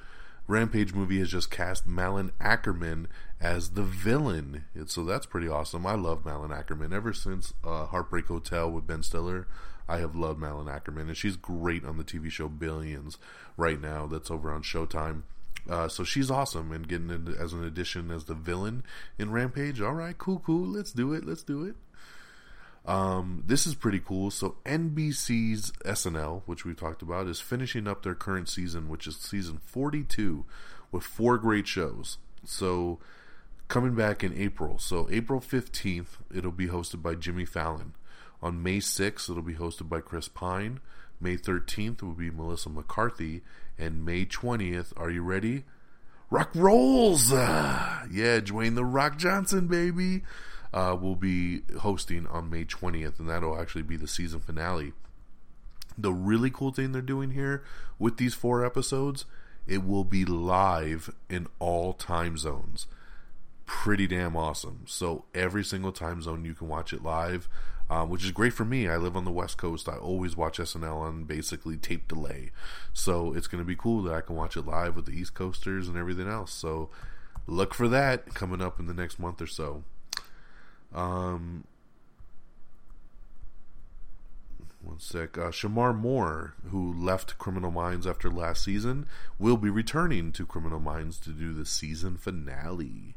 Rampage 0.47 0.93
movie 0.93 1.19
has 1.19 1.29
just 1.29 1.51
cast 1.51 1.87
Malin 1.87 2.31
Akerman 2.41 3.05
as 3.39 3.69
the 3.69 3.83
villain. 3.83 4.65
So 4.87 5.05
that's 5.05 5.27
pretty 5.27 5.47
awesome. 5.47 5.85
I 5.85 5.93
love 5.93 6.25
Malin 6.25 6.51
Akerman. 6.51 6.93
Ever 6.93 7.13
since 7.13 7.53
uh, 7.63 7.85
Heartbreak 7.85 8.25
Hotel 8.25 8.69
with 8.69 8.87
Ben 8.87 9.03
Stiller, 9.03 9.47
I 9.87 9.99
have 9.99 10.15
loved 10.15 10.39
Malin 10.39 10.67
Akerman. 10.67 11.03
And 11.07 11.15
she's 11.15 11.37
great 11.37 11.85
on 11.85 11.97
the 11.97 12.03
TV 12.03 12.29
show 12.29 12.49
Billions 12.49 13.17
right 13.55 13.79
now. 13.79 14.07
That's 14.07 14.31
over 14.31 14.51
on 14.51 14.63
Showtime. 14.63 15.21
Uh, 15.67 15.87
so 15.87 16.03
she's 16.03 16.29
awesome 16.29 16.71
and 16.71 16.87
getting 16.87 17.09
in 17.09 17.35
as 17.39 17.53
an 17.53 17.63
addition 17.63 18.11
as 18.11 18.25
the 18.25 18.33
villain 18.33 18.83
in 19.17 19.31
Rampage. 19.31 19.81
All 19.81 19.93
right, 19.93 20.17
cool, 20.17 20.39
cool. 20.45 20.67
Let's 20.67 20.91
do 20.91 21.13
it. 21.13 21.25
Let's 21.25 21.43
do 21.43 21.63
it. 21.63 21.75
Um, 22.85 23.43
this 23.45 23.67
is 23.67 23.75
pretty 23.75 23.99
cool. 23.99 24.31
So 24.31 24.57
NBC's 24.65 25.71
SNL, 25.85 26.43
which 26.45 26.65
we've 26.65 26.77
talked 26.77 27.01
about, 27.01 27.27
is 27.27 27.39
finishing 27.39 27.87
up 27.87 28.03
their 28.03 28.15
current 28.15 28.49
season, 28.49 28.89
which 28.89 29.05
is 29.05 29.17
season 29.17 29.59
42, 29.65 30.45
with 30.91 31.03
four 31.03 31.37
great 31.37 31.67
shows. 31.67 32.17
So 32.45 32.99
coming 33.67 33.93
back 33.93 34.23
in 34.23 34.35
April. 34.35 34.79
So 34.79 35.07
April 35.11 35.39
15th, 35.39 36.17
it'll 36.33 36.51
be 36.51 36.67
hosted 36.67 37.01
by 37.01 37.15
Jimmy 37.15 37.45
Fallon. 37.45 37.93
On 38.41 38.63
May 38.63 38.79
6th, 38.79 39.29
it'll 39.29 39.43
be 39.43 39.55
hosted 39.55 39.87
by 39.87 40.01
Chris 40.01 40.27
Pine. 40.27 40.79
May 41.21 41.35
13th 41.35 42.01
will 42.01 42.13
be 42.13 42.31
Melissa 42.31 42.69
McCarthy. 42.69 43.41
And 43.79 44.05
May 44.05 44.25
20th, 44.25 44.91
are 44.97 45.09
you 45.09 45.23
ready? 45.23 45.63
Rock 46.29 46.51
Rolls! 46.53 47.31
Uh, 47.31 48.05
yeah, 48.11 48.39
Dwayne 48.39 48.75
The 48.75 48.83
Rock 48.83 49.17
Johnson, 49.17 49.67
baby! 49.67 50.23
Uh, 50.73 50.95
will 50.99 51.15
be 51.15 51.61
hosting 51.79 52.27
on 52.27 52.49
May 52.49 52.65
20th, 52.65 53.19
and 53.19 53.29
that'll 53.29 53.59
actually 53.59 53.81
be 53.83 53.95
the 53.95 54.07
season 54.07 54.41
finale. 54.41 54.91
The 55.97 56.11
really 56.11 56.51
cool 56.51 56.71
thing 56.71 56.91
they're 56.91 57.01
doing 57.01 57.31
here 57.31 57.63
with 57.97 58.17
these 58.17 58.33
four 58.33 58.65
episodes, 58.65 59.25
it 59.65 59.83
will 59.83 60.03
be 60.03 60.25
live 60.25 61.09
in 61.29 61.47
all 61.57 61.93
time 61.93 62.37
zones. 62.37 62.85
Pretty 63.65 64.05
damn 64.05 64.35
awesome. 64.35 64.81
So 64.87 65.25
every 65.33 65.63
single 65.63 65.91
time 65.91 66.21
zone 66.21 66.43
you 66.43 66.53
can 66.53 66.67
watch 66.67 66.91
it 66.91 67.03
live. 67.03 67.47
Um, 67.89 68.09
which 68.09 68.23
is 68.23 68.31
great 68.31 68.53
for 68.53 68.65
me. 68.65 68.87
I 68.87 68.97
live 68.97 69.17
on 69.17 69.25
the 69.25 69.31
West 69.31 69.57
Coast. 69.57 69.89
I 69.89 69.97
always 69.97 70.37
watch 70.37 70.59
SNL 70.59 70.97
on 70.97 71.23
basically 71.23 71.77
tape 71.77 72.07
delay, 72.07 72.51
so 72.93 73.33
it's 73.33 73.47
going 73.47 73.63
to 73.63 73.67
be 73.67 73.75
cool 73.75 74.03
that 74.03 74.13
I 74.13 74.21
can 74.21 74.35
watch 74.35 74.55
it 74.55 74.65
live 74.65 74.95
with 74.95 75.05
the 75.05 75.13
East 75.13 75.33
Coasters 75.33 75.87
and 75.87 75.97
everything 75.97 76.27
else. 76.27 76.51
So 76.51 76.89
look 77.47 77.73
for 77.73 77.87
that 77.87 78.33
coming 78.33 78.61
up 78.61 78.79
in 78.79 78.87
the 78.87 78.93
next 78.93 79.19
month 79.19 79.41
or 79.41 79.47
so. 79.47 79.83
Um, 80.93 81.65
one 84.81 84.99
sec. 84.99 85.37
Uh, 85.37 85.51
Shemar 85.51 85.95
Moore, 85.95 86.53
who 86.69 86.93
left 86.93 87.37
Criminal 87.37 87.71
Minds 87.71 88.07
after 88.07 88.29
last 88.29 88.63
season, 88.63 89.05
will 89.37 89.57
be 89.57 89.69
returning 89.69 90.31
to 90.33 90.45
Criminal 90.45 90.79
Minds 90.79 91.19
to 91.19 91.31
do 91.31 91.53
the 91.53 91.65
season 91.65 92.17
finale. 92.17 93.15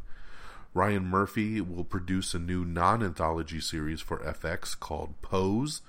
Ryan 0.75 1.05
Murphy 1.07 1.61
will 1.61 1.85
produce 1.85 2.35
a 2.35 2.39
new 2.39 2.65
non 2.65 3.03
anthology 3.03 3.61
series 3.61 4.01
for 4.01 4.19
FX 4.19 4.79
called 4.79 5.21
Pose. 5.21 5.83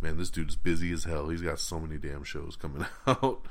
Man, 0.00 0.18
this 0.18 0.30
dude's 0.30 0.56
busy 0.56 0.92
as 0.92 1.04
hell. 1.04 1.28
He's 1.28 1.40
got 1.40 1.58
so 1.58 1.80
many 1.80 1.96
damn 1.96 2.24
shows 2.24 2.56
coming 2.56 2.86
out. 3.06 3.46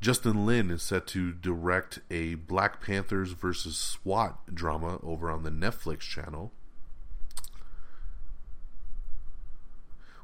Justin 0.00 0.44
Lin 0.44 0.70
is 0.70 0.82
set 0.82 1.06
to 1.08 1.32
direct 1.32 2.00
a 2.10 2.34
Black 2.34 2.82
Panthers 2.82 3.32
versus 3.32 3.78
SWAT 3.78 4.54
drama 4.54 4.98
over 5.02 5.30
on 5.30 5.44
the 5.44 5.50
Netflix 5.50 6.00
channel. 6.00 6.52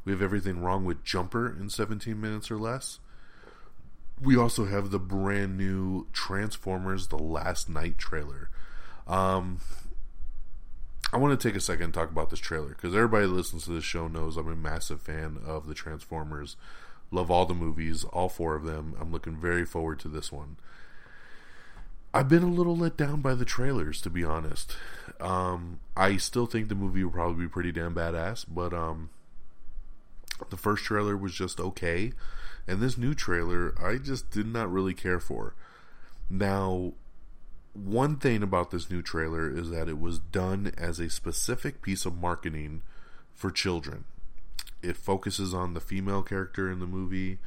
We 0.04 0.12
have 0.12 0.20
everything 0.20 0.60
wrong 0.60 0.84
with 0.84 1.04
Jumper 1.04 1.48
in 1.48 1.70
17 1.70 2.20
minutes 2.20 2.50
or 2.50 2.58
less. 2.58 2.98
We 4.20 4.36
also 4.36 4.66
have 4.66 4.90
the 4.90 4.98
brand 4.98 5.56
new 5.56 6.08
Transformers 6.12 7.06
The 7.06 7.16
Last 7.16 7.70
Knight 7.70 7.96
trailer. 7.96 8.50
Um, 9.10 9.58
I 11.12 11.16
want 11.16 11.38
to 11.38 11.48
take 11.48 11.56
a 11.56 11.60
second 11.60 11.86
and 11.86 11.94
talk 11.94 12.10
about 12.10 12.30
this 12.30 12.38
trailer 12.38 12.68
because 12.68 12.94
everybody 12.94 13.26
listens 13.26 13.64
to 13.64 13.72
this 13.72 13.84
show 13.84 14.06
knows 14.06 14.36
I'm 14.36 14.48
a 14.48 14.54
massive 14.54 15.02
fan 15.02 15.38
of 15.44 15.66
the 15.66 15.74
Transformers. 15.74 16.56
Love 17.10 17.28
all 17.28 17.44
the 17.44 17.52
movies, 17.54 18.04
all 18.04 18.28
four 18.28 18.54
of 18.54 18.62
them. 18.62 18.94
I'm 19.00 19.10
looking 19.10 19.36
very 19.36 19.66
forward 19.66 19.98
to 20.00 20.08
this 20.08 20.30
one. 20.30 20.56
I've 22.14 22.28
been 22.28 22.44
a 22.44 22.48
little 22.48 22.76
let 22.76 22.96
down 22.96 23.20
by 23.20 23.34
the 23.34 23.44
trailers, 23.44 24.00
to 24.02 24.10
be 24.10 24.24
honest. 24.24 24.76
Um, 25.20 25.80
I 25.96 26.16
still 26.16 26.46
think 26.46 26.68
the 26.68 26.76
movie 26.76 27.02
will 27.02 27.10
probably 27.10 27.44
be 27.44 27.48
pretty 27.48 27.72
damn 27.72 27.94
badass, 27.94 28.46
but 28.48 28.72
um, 28.72 29.10
the 30.50 30.56
first 30.56 30.84
trailer 30.84 31.16
was 31.16 31.34
just 31.34 31.58
okay, 31.58 32.12
and 32.68 32.80
this 32.80 32.96
new 32.96 33.14
trailer 33.14 33.74
I 33.80 33.98
just 33.98 34.30
did 34.30 34.46
not 34.46 34.70
really 34.72 34.94
care 34.94 35.20
for. 35.20 35.54
Now, 36.28 36.92
one 37.72 38.16
thing 38.16 38.42
about 38.42 38.70
this 38.70 38.90
new 38.90 39.02
trailer 39.02 39.48
is 39.48 39.70
that 39.70 39.88
it 39.88 40.00
was 40.00 40.18
done 40.18 40.72
as 40.76 40.98
a 40.98 41.10
specific 41.10 41.82
piece 41.82 42.04
of 42.04 42.16
marketing 42.16 42.82
for 43.32 43.50
children. 43.50 44.04
It 44.82 44.96
focuses 44.96 45.54
on 45.54 45.74
the 45.74 45.80
female 45.80 46.22
character 46.22 46.70
in 46.70 46.80
the 46.80 46.86
movie. 46.86 47.38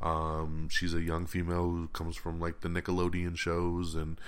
Um, 0.00 0.68
she's 0.70 0.94
a 0.94 1.02
young 1.02 1.26
female 1.26 1.70
who 1.70 1.88
comes 1.88 2.16
from 2.16 2.40
like 2.40 2.60
the 2.60 2.68
Nickelodeon 2.68 3.36
shows, 3.36 3.94
and 3.94 4.20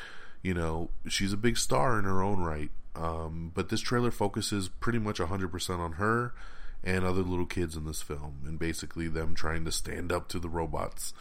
you 0.42 0.54
know 0.54 0.90
she's 1.08 1.32
a 1.32 1.38
big 1.38 1.56
star 1.56 1.98
in 1.98 2.04
her 2.04 2.22
own 2.22 2.40
right. 2.40 2.70
Um, 2.94 3.52
but 3.54 3.68
this 3.68 3.80
trailer 3.80 4.10
focuses 4.10 4.68
pretty 4.68 4.98
much 4.98 5.18
100% 5.18 5.78
on 5.78 5.92
her 5.92 6.34
and 6.82 7.04
other 7.04 7.22
little 7.22 7.46
kids 7.46 7.76
in 7.76 7.86
this 7.86 8.02
film, 8.02 8.40
and 8.44 8.58
basically 8.58 9.08
them 9.08 9.34
trying 9.34 9.64
to 9.64 9.72
stand 9.72 10.10
up 10.12 10.28
to 10.28 10.38
the 10.38 10.48
robots 10.48 11.12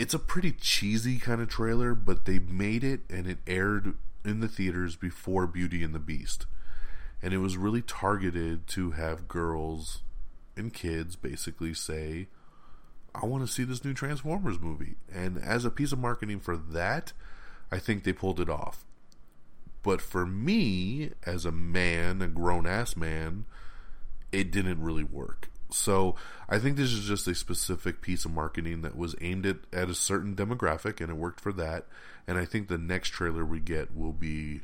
it's 0.00 0.14
a 0.14 0.18
pretty 0.18 0.50
cheesy 0.50 1.18
kind 1.18 1.42
of 1.42 1.48
trailer, 1.50 1.94
but 1.94 2.24
they 2.24 2.38
made 2.38 2.82
it 2.82 3.00
and 3.10 3.26
it 3.26 3.36
aired 3.46 3.92
in 4.24 4.40
the 4.40 4.48
theaters 4.48 4.96
before 4.96 5.46
Beauty 5.46 5.84
and 5.84 5.94
the 5.94 5.98
Beast. 5.98 6.46
And 7.22 7.34
it 7.34 7.38
was 7.38 7.58
really 7.58 7.82
targeted 7.82 8.66
to 8.68 8.92
have 8.92 9.28
girls 9.28 10.00
and 10.56 10.72
kids 10.72 11.16
basically 11.16 11.74
say, 11.74 12.28
I 13.14 13.26
want 13.26 13.46
to 13.46 13.52
see 13.52 13.62
this 13.62 13.84
new 13.84 13.92
Transformers 13.92 14.58
movie. 14.58 14.94
And 15.12 15.36
as 15.36 15.66
a 15.66 15.70
piece 15.70 15.92
of 15.92 15.98
marketing 15.98 16.40
for 16.40 16.56
that, 16.56 17.12
I 17.70 17.78
think 17.78 18.04
they 18.04 18.14
pulled 18.14 18.40
it 18.40 18.48
off. 18.48 18.86
But 19.82 20.00
for 20.00 20.24
me, 20.24 21.10
as 21.26 21.44
a 21.44 21.52
man, 21.52 22.22
a 22.22 22.26
grown 22.26 22.66
ass 22.66 22.96
man, 22.96 23.44
it 24.32 24.50
didn't 24.50 24.80
really 24.80 25.04
work. 25.04 25.50
So 25.72 26.16
I 26.48 26.58
think 26.58 26.76
this 26.76 26.92
is 26.92 27.06
just 27.06 27.26
a 27.28 27.34
specific 27.34 28.00
piece 28.00 28.24
of 28.24 28.32
marketing 28.32 28.82
that 28.82 28.96
was 28.96 29.14
aimed 29.20 29.46
at, 29.46 29.58
at 29.72 29.88
a 29.88 29.94
certain 29.94 30.34
demographic 30.34 31.00
and 31.00 31.10
it 31.10 31.16
worked 31.16 31.40
for 31.40 31.52
that. 31.52 31.86
And 32.26 32.38
I 32.38 32.44
think 32.44 32.68
the 32.68 32.78
next 32.78 33.08
trailer 33.10 33.44
we 33.44 33.60
get 33.60 33.96
will 33.96 34.12
be 34.12 34.60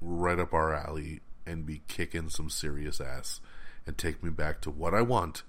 right 0.00 0.38
up 0.38 0.52
our 0.52 0.74
alley 0.74 1.20
and 1.46 1.66
be 1.66 1.82
kicking 1.88 2.28
some 2.28 2.50
serious 2.50 3.00
ass 3.00 3.40
and 3.86 3.98
take 3.98 4.22
me 4.22 4.30
back 4.30 4.60
to 4.62 4.70
what 4.70 4.94
I 4.94 5.02
want 5.02 5.42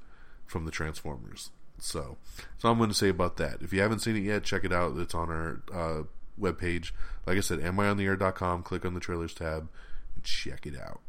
from 0.45 0.65
the 0.65 0.71
Transformers. 0.71 1.49
So, 1.79 2.17
so 2.57 2.69
I'm 2.69 2.77
going 2.77 2.89
to 2.89 2.95
say 2.95 3.09
about 3.09 3.37
that. 3.37 3.61
If 3.61 3.73
you 3.73 3.81
haven't 3.81 3.99
seen 3.99 4.15
it 4.15 4.23
yet, 4.23 4.43
check 4.43 4.63
it 4.63 4.73
out. 4.73 4.97
It's 4.97 5.13
on 5.13 5.29
our 5.29 5.61
uh, 5.73 6.03
webpage. 6.39 6.91
Like 7.25 7.37
I 7.37 7.41
said, 7.41 7.59
amiontheair.com. 7.59 8.63
Click 8.63 8.85
on 8.85 8.93
the 8.93 8.99
trailers 8.99 9.33
tab 9.33 9.67
and 10.15 10.23
check 10.23 10.65
it 10.65 10.79
out. 10.79 11.01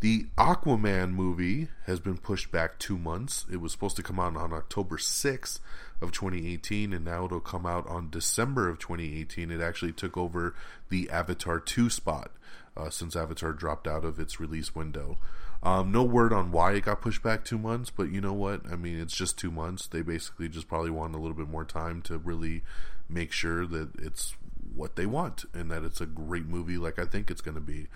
The 0.00 0.26
Aquaman 0.36 1.12
movie 1.12 1.68
has 1.86 2.00
been 2.00 2.18
pushed 2.18 2.52
back 2.52 2.78
two 2.78 2.98
months. 2.98 3.46
It 3.50 3.56
was 3.62 3.72
supposed 3.72 3.96
to 3.96 4.02
come 4.02 4.20
out 4.20 4.36
on 4.36 4.52
October 4.52 4.98
6th 4.98 5.58
of 6.02 6.12
2018, 6.12 6.92
and 6.92 7.04
now 7.04 7.24
it'll 7.24 7.40
come 7.40 7.64
out 7.64 7.86
on 7.88 8.10
December 8.10 8.68
of 8.68 8.78
2018. 8.78 9.50
It 9.50 9.62
actually 9.62 9.92
took 9.92 10.18
over 10.18 10.54
the 10.90 11.08
Avatar 11.08 11.58
2 11.58 11.88
spot 11.88 12.30
uh, 12.76 12.90
since 12.90 13.16
Avatar 13.16 13.54
dropped 13.54 13.88
out 13.88 14.04
of 14.04 14.18
its 14.20 14.38
release 14.38 14.74
window. 14.74 15.16
Um, 15.62 15.90
no 15.90 16.02
word 16.02 16.32
on 16.32 16.52
why 16.52 16.74
it 16.74 16.84
got 16.84 17.00
pushed 17.00 17.22
back 17.22 17.42
two 17.42 17.58
months, 17.58 17.88
but 17.88 18.12
you 18.12 18.20
know 18.20 18.34
what? 18.34 18.60
I 18.70 18.76
mean, 18.76 19.00
it's 19.00 19.16
just 19.16 19.38
two 19.38 19.50
months. 19.50 19.86
They 19.86 20.02
basically 20.02 20.50
just 20.50 20.68
probably 20.68 20.90
want 20.90 21.14
a 21.14 21.18
little 21.18 21.36
bit 21.36 21.48
more 21.48 21.64
time 21.64 22.02
to 22.02 22.18
really 22.18 22.62
make 23.08 23.32
sure 23.32 23.66
that 23.66 23.88
it's 23.98 24.34
what 24.74 24.96
they 24.96 25.06
want 25.06 25.46
and 25.54 25.70
that 25.70 25.84
it's 25.84 26.02
a 26.02 26.06
great 26.06 26.46
movie 26.46 26.76
like 26.76 26.98
I 26.98 27.06
think 27.06 27.30
it's 27.30 27.40
going 27.40 27.54
to 27.54 27.60
be. 27.62 27.86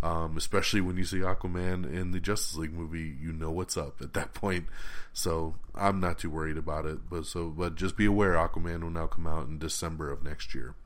Um, 0.00 0.36
especially 0.36 0.80
when 0.80 0.96
you 0.96 1.04
see 1.04 1.18
Aquaman 1.18 1.84
in 1.84 2.12
the 2.12 2.20
Justice 2.20 2.56
League 2.56 2.72
movie, 2.72 3.16
you 3.20 3.32
know 3.32 3.50
what's 3.50 3.76
up 3.76 4.00
at 4.00 4.14
that 4.14 4.32
point. 4.32 4.66
So 5.12 5.56
I'm 5.74 5.98
not 5.98 6.20
too 6.20 6.30
worried 6.30 6.56
about 6.56 6.86
it. 6.86 7.10
But 7.10 7.26
so, 7.26 7.48
but 7.48 7.74
just 7.74 7.96
be 7.96 8.06
aware, 8.06 8.34
Aquaman 8.34 8.82
will 8.82 8.90
now 8.90 9.06
come 9.06 9.26
out 9.26 9.48
in 9.48 9.58
December 9.58 10.12
of 10.12 10.22
next 10.22 10.54
year. 10.54 10.76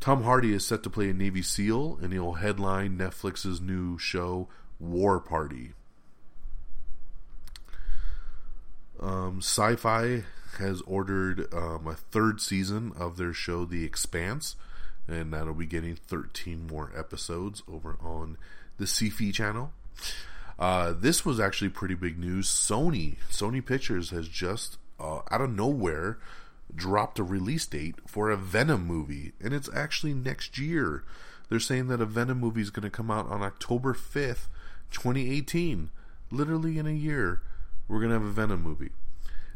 Tom 0.00 0.24
Hardy 0.24 0.52
is 0.52 0.66
set 0.66 0.82
to 0.82 0.90
play 0.90 1.10
a 1.10 1.14
Navy 1.14 1.42
SEAL, 1.42 1.98
and 2.02 2.12
he'll 2.12 2.34
headline 2.34 2.96
Netflix's 2.96 3.60
new 3.60 3.98
show 3.98 4.48
War 4.78 5.20
Party. 5.20 5.72
Um, 8.98 9.38
Sci-Fi 9.38 10.24
has 10.58 10.82
ordered 10.82 11.52
um, 11.54 11.86
a 11.86 11.94
third 11.94 12.40
season 12.40 12.92
of 12.98 13.16
their 13.16 13.32
show 13.32 13.64
The 13.64 13.84
Expanse 13.84 14.56
and 15.08 15.32
that'll 15.32 15.54
be 15.54 15.66
getting 15.66 15.96
13 15.96 16.66
more 16.66 16.92
episodes 16.96 17.62
over 17.70 17.96
on 18.00 18.36
the 18.78 18.86
Sci-Fi 18.86 19.30
channel. 19.32 19.72
Uh, 20.58 20.92
this 20.96 21.24
was 21.24 21.40
actually 21.40 21.70
pretty 21.70 21.94
big 21.94 22.18
news. 22.18 22.48
Sony, 22.48 23.16
Sony 23.30 23.64
Pictures 23.64 24.10
has 24.10 24.28
just 24.28 24.76
uh, 24.98 25.20
out 25.30 25.40
of 25.40 25.50
nowhere 25.50 26.18
dropped 26.74 27.18
a 27.18 27.22
release 27.22 27.66
date 27.66 27.96
for 28.06 28.30
a 28.30 28.36
Venom 28.36 28.86
movie, 28.86 29.32
and 29.40 29.52
it's 29.52 29.70
actually 29.74 30.14
next 30.14 30.58
year. 30.58 31.02
They're 31.48 31.58
saying 31.58 31.88
that 31.88 32.00
a 32.00 32.06
Venom 32.06 32.38
movie 32.38 32.60
is 32.60 32.70
going 32.70 32.84
to 32.84 32.90
come 32.90 33.10
out 33.10 33.28
on 33.28 33.42
October 33.42 33.92
5th, 33.92 34.46
2018. 34.90 35.90
Literally 36.30 36.78
in 36.78 36.86
a 36.86 36.92
year, 36.92 37.42
we're 37.88 37.98
going 37.98 38.10
to 38.10 38.18
have 38.18 38.22
a 38.22 38.30
Venom 38.30 38.62
movie. 38.62 38.90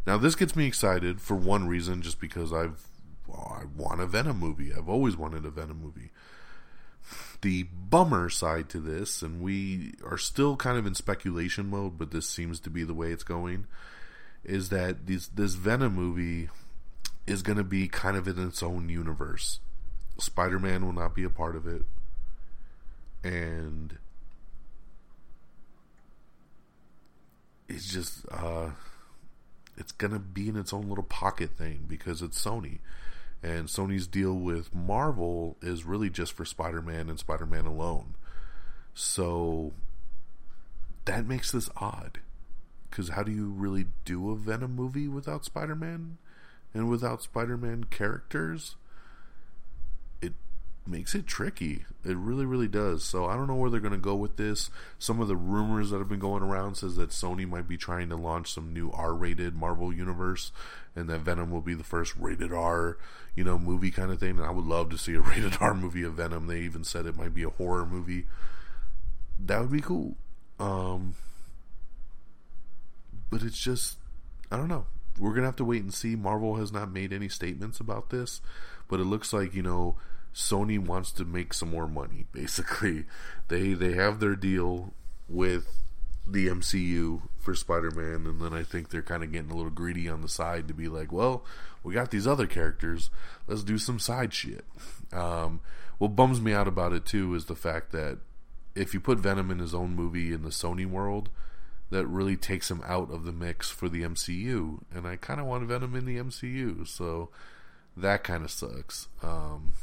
Now, 0.07 0.19
this 0.19 0.35
gets 0.35 0.57
me 0.57 0.67
excited 0.67 1.21
for 1.21 1.35
one 1.37 1.69
reason, 1.69 2.03
just 2.03 2.21
because 2.21 2.53
I've 2.53 2.89
well, 3.35 3.59
I 3.61 3.65
want 3.77 4.01
a 4.01 4.07
Venom 4.07 4.39
movie. 4.39 4.73
I've 4.73 4.89
always 4.89 5.17
wanted 5.17 5.45
a 5.45 5.51
Venom 5.51 5.81
movie. 5.83 6.11
The 7.43 7.65
bummer 7.65 8.31
side 8.31 8.69
to 8.71 8.81
this, 8.81 9.21
and 9.21 9.43
we 9.43 9.95
are 10.05 10.17
still 10.17 10.57
kind 10.57 10.79
of 10.79 10.87
in 10.87 10.95
speculation 10.95 11.69
mode, 11.69 11.99
but 11.99 12.11
this 12.11 12.29
seems 12.29 12.61
to 12.61 12.71
be 12.71 12.85
the 12.85 12.95
way 12.95 13.11
it's 13.11 13.25
going, 13.25 13.67
is 14.45 14.71
that 14.71 15.07
this 15.07 15.29
this 15.29 15.55
Venom 15.55 15.95
movie 15.95 16.49
is 17.27 17.43
going 17.43 17.59
to 17.59 17.65
be 17.65 17.89
kind 17.89 18.17
of 18.17 18.27
in 18.27 18.47
its 18.47 18.63
own 18.63 18.89
universe. 18.89 19.61
Spider 20.19 20.59
Man 20.59 20.85
will 20.85 20.93
not 20.93 21.15
be 21.15 21.25
a 21.25 21.31
part 21.31 21.57
of 21.57 21.67
it, 21.67 21.83
and 23.23 23.99
it's 27.69 27.93
just 27.93 28.25
uh, 28.31 28.71
it's 29.77 29.93
going 29.93 30.13
to 30.13 30.19
be 30.19 30.49
in 30.49 30.57
its 30.57 30.73
own 30.73 30.89
little 30.89 31.05
pocket 31.05 31.51
thing 31.59 31.85
because 31.87 32.23
it's 32.23 32.43
Sony. 32.43 32.79
And 33.45 33.69
Sony's 33.69 34.07
deal 34.07 34.33
with 34.33 34.75
Marvel 34.75 35.59
is 35.61 35.85
really 35.85 36.09
just 36.09 36.33
for 36.33 36.47
Spider 36.47 36.81
Man 36.81 37.11
and 37.11 37.19
Spider 37.19 37.45
Man 37.45 37.67
alone. 37.67 38.15
So 38.95 39.75
that 41.05 41.27
makes 41.27 41.53
this 41.53 41.69
odd. 41.77 42.21
Because 42.89 43.11
how 43.11 43.23
do 43.23 43.31
you 43.31 43.51
really 43.51 43.85
do 44.07 44.31
a 44.31 44.35
Venom 44.35 44.75
movie 44.75 45.09
without 45.09 45.45
Spider 45.45 45.75
Man 45.75 46.17
and 46.73 46.89
without 46.89 47.23
Spider 47.23 47.59
Man 47.59 47.85
characters? 47.85 48.77
Makes 50.87 51.15
it 51.15 51.27
tricky. 51.27 51.87
It 52.05 52.17
really, 52.17 52.45
really 52.45 52.69
does. 52.69 53.05
So 53.05 53.25
I 53.25 53.37
don't 53.37 53.47
know 53.47 53.55
where 53.55 53.71
they're 53.71 53.81
going 53.81 53.93
to 53.93 53.99
go 53.99 54.15
with 54.15 54.37
this. 54.37 54.69
Some 54.99 55.19
of 55.19 55.29
the 55.29 55.37
rumors 55.37 55.89
that 55.91 55.99
have 55.99 56.11
been 56.11 56.19
going 56.19 56.43
around 56.43 56.75
says 56.75 56.97
that 56.97 57.09
Sony 57.09 57.49
might 57.49 57.67
be 57.67 57.79
trying 57.79 58.11
to 58.11 58.17
launch 58.17 58.53
some 58.53 58.75
new 58.75 58.91
R-rated 58.93 59.55
Marvel 59.55 59.95
universe, 59.95 60.53
and 60.95 61.09
that 61.09 61.21
Venom 61.21 61.51
will 61.51 61.63
be 61.63 61.73
the 61.73 61.85
first 61.85 62.15
rated 62.17 62.53
R, 62.53 62.99
you 63.35 63.45
know, 63.45 63.59
movie 63.59 63.91
kind 63.91 64.13
of 64.13 64.21
thing. 64.21 64.37
And 64.37 64.45
I 64.45 64.51
would 64.51 64.67
love 64.67 64.91
to 64.91 64.99
see 64.99 65.15
a 65.15 65.21
rated 65.23 65.57
R 65.59 65.73
movie 65.73 66.03
of 66.03 66.15
Venom. 66.15 66.49
They 66.49 66.61
even 66.61 66.85
said 66.85 67.07
it 67.07 67.17
might 67.17 67.35
be 67.35 67.45
a 67.45 67.51
horror 67.51 67.87
movie. 67.87 68.27
That 69.39 69.61
would 69.63 69.73
be 69.73 69.81
cool. 69.81 70.17
Um, 70.61 71.15
but 73.31 73.43
it's 73.43 73.59
just, 73.59 73.97
I 74.53 74.59
don't 74.59 74.69
know. 74.69 74.85
We're 75.19 75.33
gonna 75.33 75.47
have 75.47 75.57
to 75.57 75.65
wait 75.65 75.83
and 75.83 75.95
see. 75.95 76.15
Marvel 76.15 76.57
has 76.57 76.73
not 76.73 76.93
made 76.93 77.13
any 77.13 77.29
statements 77.29 77.81
about 77.81 78.11
this, 78.11 78.41
but 78.89 79.01
it 79.01 79.05
looks 79.05 79.33
like 79.33 79.55
you 79.55 79.63
know 79.63 79.97
Sony 80.35 80.79
wants 80.79 81.13
to 81.13 81.25
make 81.25 81.55
some 81.55 81.71
more 81.71 81.87
money. 81.87 82.27
Basically, 82.33 83.05
they 83.49 83.73
they 83.75 83.93
have 83.93 84.21
their 84.21 84.37
deal 84.37 84.93
with 85.29 85.81
the 86.27 86.49
MCU 86.49 87.23
for 87.39 87.55
Spider-Man, 87.55 88.27
and 88.27 88.41
then 88.41 88.55
I 88.55 88.63
think 88.63 88.89
they're 88.89 89.03
kind 89.03 89.23
of 89.23 89.31
getting 89.31 89.51
a 89.51 89.55
little 89.55 89.71
greedy 89.71 90.09
on 90.09 90.23
the 90.23 90.29
side 90.29 90.69
to 90.69 90.75
be 90.75 90.89
like, 90.89 91.13
well, 91.13 91.45
we 91.83 91.93
got 91.93 92.11
these 92.11 92.27
other 92.27 92.47
characters, 92.47 93.11
let's 93.47 93.63
do 93.63 93.77
some 93.77 93.99
side 93.99 94.33
shit. 94.33 94.65
Um, 95.13 95.61
what 95.99 96.17
bums 96.17 96.41
me 96.41 96.55
out 96.55 96.67
about 96.67 96.95
it 96.95 97.05
too 97.05 97.35
is 97.35 97.45
the 97.45 97.55
fact 97.55 97.93
that 97.93 98.19
if 98.75 98.95
you 98.95 99.01
put 99.01 99.19
Venom 99.19 99.51
in 99.51 99.59
his 99.59 99.75
own 99.75 99.95
movie 99.95 100.33
in 100.33 100.43
the 100.43 100.49
Sony 100.49 100.87
world, 100.87 101.29
that 101.91 102.07
really 102.07 102.37
takes 102.37 102.71
him 102.71 102.83
out 102.87 103.13
of 103.13 103.25
the 103.25 103.33
mix 103.33 103.71
for 103.71 103.89
the 103.89 104.03
MCU, 104.03 104.81
and 104.93 105.07
I 105.07 105.17
kind 105.17 105.41
of 105.41 105.47
want 105.47 105.69
Venom 105.69 105.95
in 105.95 106.07
the 106.07 106.17
MCU, 106.17 106.89
so 106.89 107.29
that 107.97 108.25
kind 108.25 108.43
of 108.43 108.51
sucks. 108.51 109.09
Um, 109.23 109.75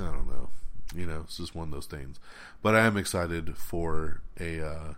I 0.00 0.06
don't 0.06 0.28
know. 0.28 0.48
You 0.94 1.06
know, 1.06 1.20
it's 1.24 1.36
just 1.36 1.54
one 1.54 1.68
of 1.68 1.74
those 1.74 1.86
things. 1.86 2.18
But 2.62 2.74
I 2.74 2.86
am 2.86 2.96
excited 2.96 3.56
for 3.56 4.22
a 4.40 4.64
uh, 4.64 4.94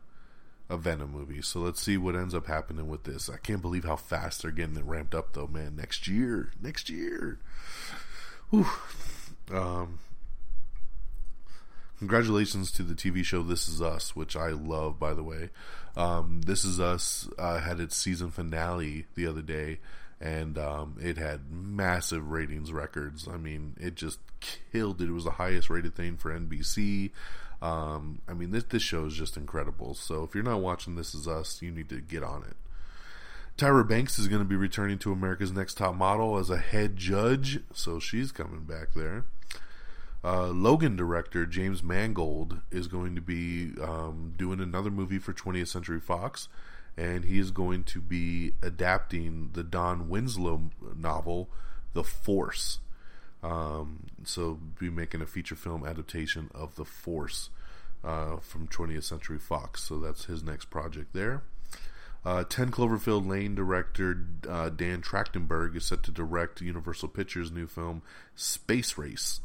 a 0.70 0.76
Venom 0.76 1.10
movie. 1.12 1.42
So 1.42 1.58
let's 1.60 1.82
see 1.82 1.98
what 1.98 2.14
ends 2.14 2.34
up 2.34 2.46
happening 2.46 2.88
with 2.88 3.02
this. 3.02 3.28
I 3.28 3.36
can't 3.36 3.60
believe 3.60 3.84
how 3.84 3.96
fast 3.96 4.42
they're 4.42 4.52
getting 4.52 4.76
it 4.76 4.84
ramped 4.84 5.14
up, 5.14 5.32
though, 5.32 5.48
man. 5.48 5.76
Next 5.76 6.06
year, 6.06 6.52
next 6.62 6.88
year. 6.88 7.40
Whew. 8.50 8.66
Um, 9.52 9.98
congratulations 11.98 12.70
to 12.72 12.84
the 12.84 12.94
TV 12.94 13.24
show 13.24 13.42
This 13.42 13.68
Is 13.68 13.82
Us, 13.82 14.14
which 14.14 14.36
I 14.36 14.50
love, 14.50 14.98
by 14.98 15.12
the 15.12 15.24
way. 15.24 15.50
Um, 15.96 16.42
this 16.46 16.64
Is 16.64 16.78
Us 16.78 17.28
uh, 17.36 17.58
had 17.58 17.80
its 17.80 17.96
season 17.96 18.30
finale 18.30 19.06
the 19.16 19.26
other 19.26 19.42
day, 19.42 19.80
and 20.20 20.58
um, 20.58 20.96
it 21.00 21.16
had 21.16 21.50
massive 21.50 22.30
ratings 22.30 22.72
records. 22.72 23.26
I 23.26 23.36
mean, 23.36 23.74
it 23.80 23.94
just 23.94 24.18
killed 24.40 25.00
it. 25.00 25.08
It 25.08 25.12
was 25.12 25.24
the 25.24 25.32
highest 25.32 25.70
rated 25.70 25.94
thing 25.94 26.16
for 26.16 26.30
NBC. 26.30 27.10
Um, 27.62 28.20
I 28.28 28.34
mean, 28.34 28.50
this 28.50 28.64
this 28.64 28.82
show 28.82 29.06
is 29.06 29.14
just 29.14 29.36
incredible. 29.36 29.94
So 29.94 30.22
if 30.22 30.34
you're 30.34 30.44
not 30.44 30.60
watching 30.60 30.96
This 30.96 31.14
Is 31.14 31.26
Us, 31.26 31.62
you 31.62 31.70
need 31.70 31.88
to 31.88 32.00
get 32.00 32.22
on 32.22 32.42
it. 32.42 32.56
Tyra 33.56 33.86
Banks 33.86 34.18
is 34.18 34.28
going 34.28 34.40
to 34.40 34.48
be 34.48 34.56
returning 34.56 34.98
to 34.98 35.12
America's 35.12 35.52
Next 35.52 35.74
Top 35.74 35.94
Model 35.94 36.38
as 36.38 36.48
a 36.48 36.56
head 36.56 36.96
judge, 36.96 37.60
so 37.74 37.98
she's 37.98 38.32
coming 38.32 38.60
back 38.60 38.94
there. 38.94 39.24
Uh, 40.22 40.48
Logan 40.48 40.96
director 40.96 41.44
James 41.44 41.82
Mangold 41.82 42.60
is 42.70 42.86
going 42.86 43.14
to 43.14 43.20
be 43.20 43.72
um, 43.82 44.34
doing 44.36 44.60
another 44.60 44.90
movie 44.90 45.18
for 45.18 45.32
20th 45.32 45.68
Century 45.68 46.00
Fox 46.00 46.48
and 46.96 47.24
he 47.24 47.38
is 47.38 47.50
going 47.50 47.84
to 47.84 48.00
be 48.00 48.52
adapting 48.62 49.50
the 49.52 49.62
Don 49.62 50.08
Winslow 50.08 50.70
novel, 50.96 51.48
The 51.92 52.04
Force. 52.04 52.80
Um, 53.42 54.06
so, 54.24 54.58
be 54.78 54.90
making 54.90 55.22
a 55.22 55.26
feature 55.26 55.54
film 55.54 55.86
adaptation 55.86 56.50
of 56.54 56.76
The 56.76 56.84
Force 56.84 57.48
uh, 58.04 58.36
from 58.36 58.68
20th 58.68 59.04
Century 59.04 59.38
Fox. 59.38 59.82
So, 59.82 59.98
that's 59.98 60.26
his 60.26 60.42
next 60.42 60.66
project 60.66 61.14
there. 61.14 61.42
Uh, 62.22 62.44
10 62.44 62.70
Cloverfield 62.70 63.26
Lane 63.26 63.54
director 63.54 64.26
uh, 64.46 64.68
Dan 64.68 65.00
Trachtenberg 65.00 65.74
is 65.74 65.86
set 65.86 66.02
to 66.02 66.10
direct 66.10 66.60
Universal 66.60 67.08
Pictures' 67.08 67.50
new 67.50 67.66
film 67.66 68.02
Space 68.34 68.98
Race. 68.98 69.40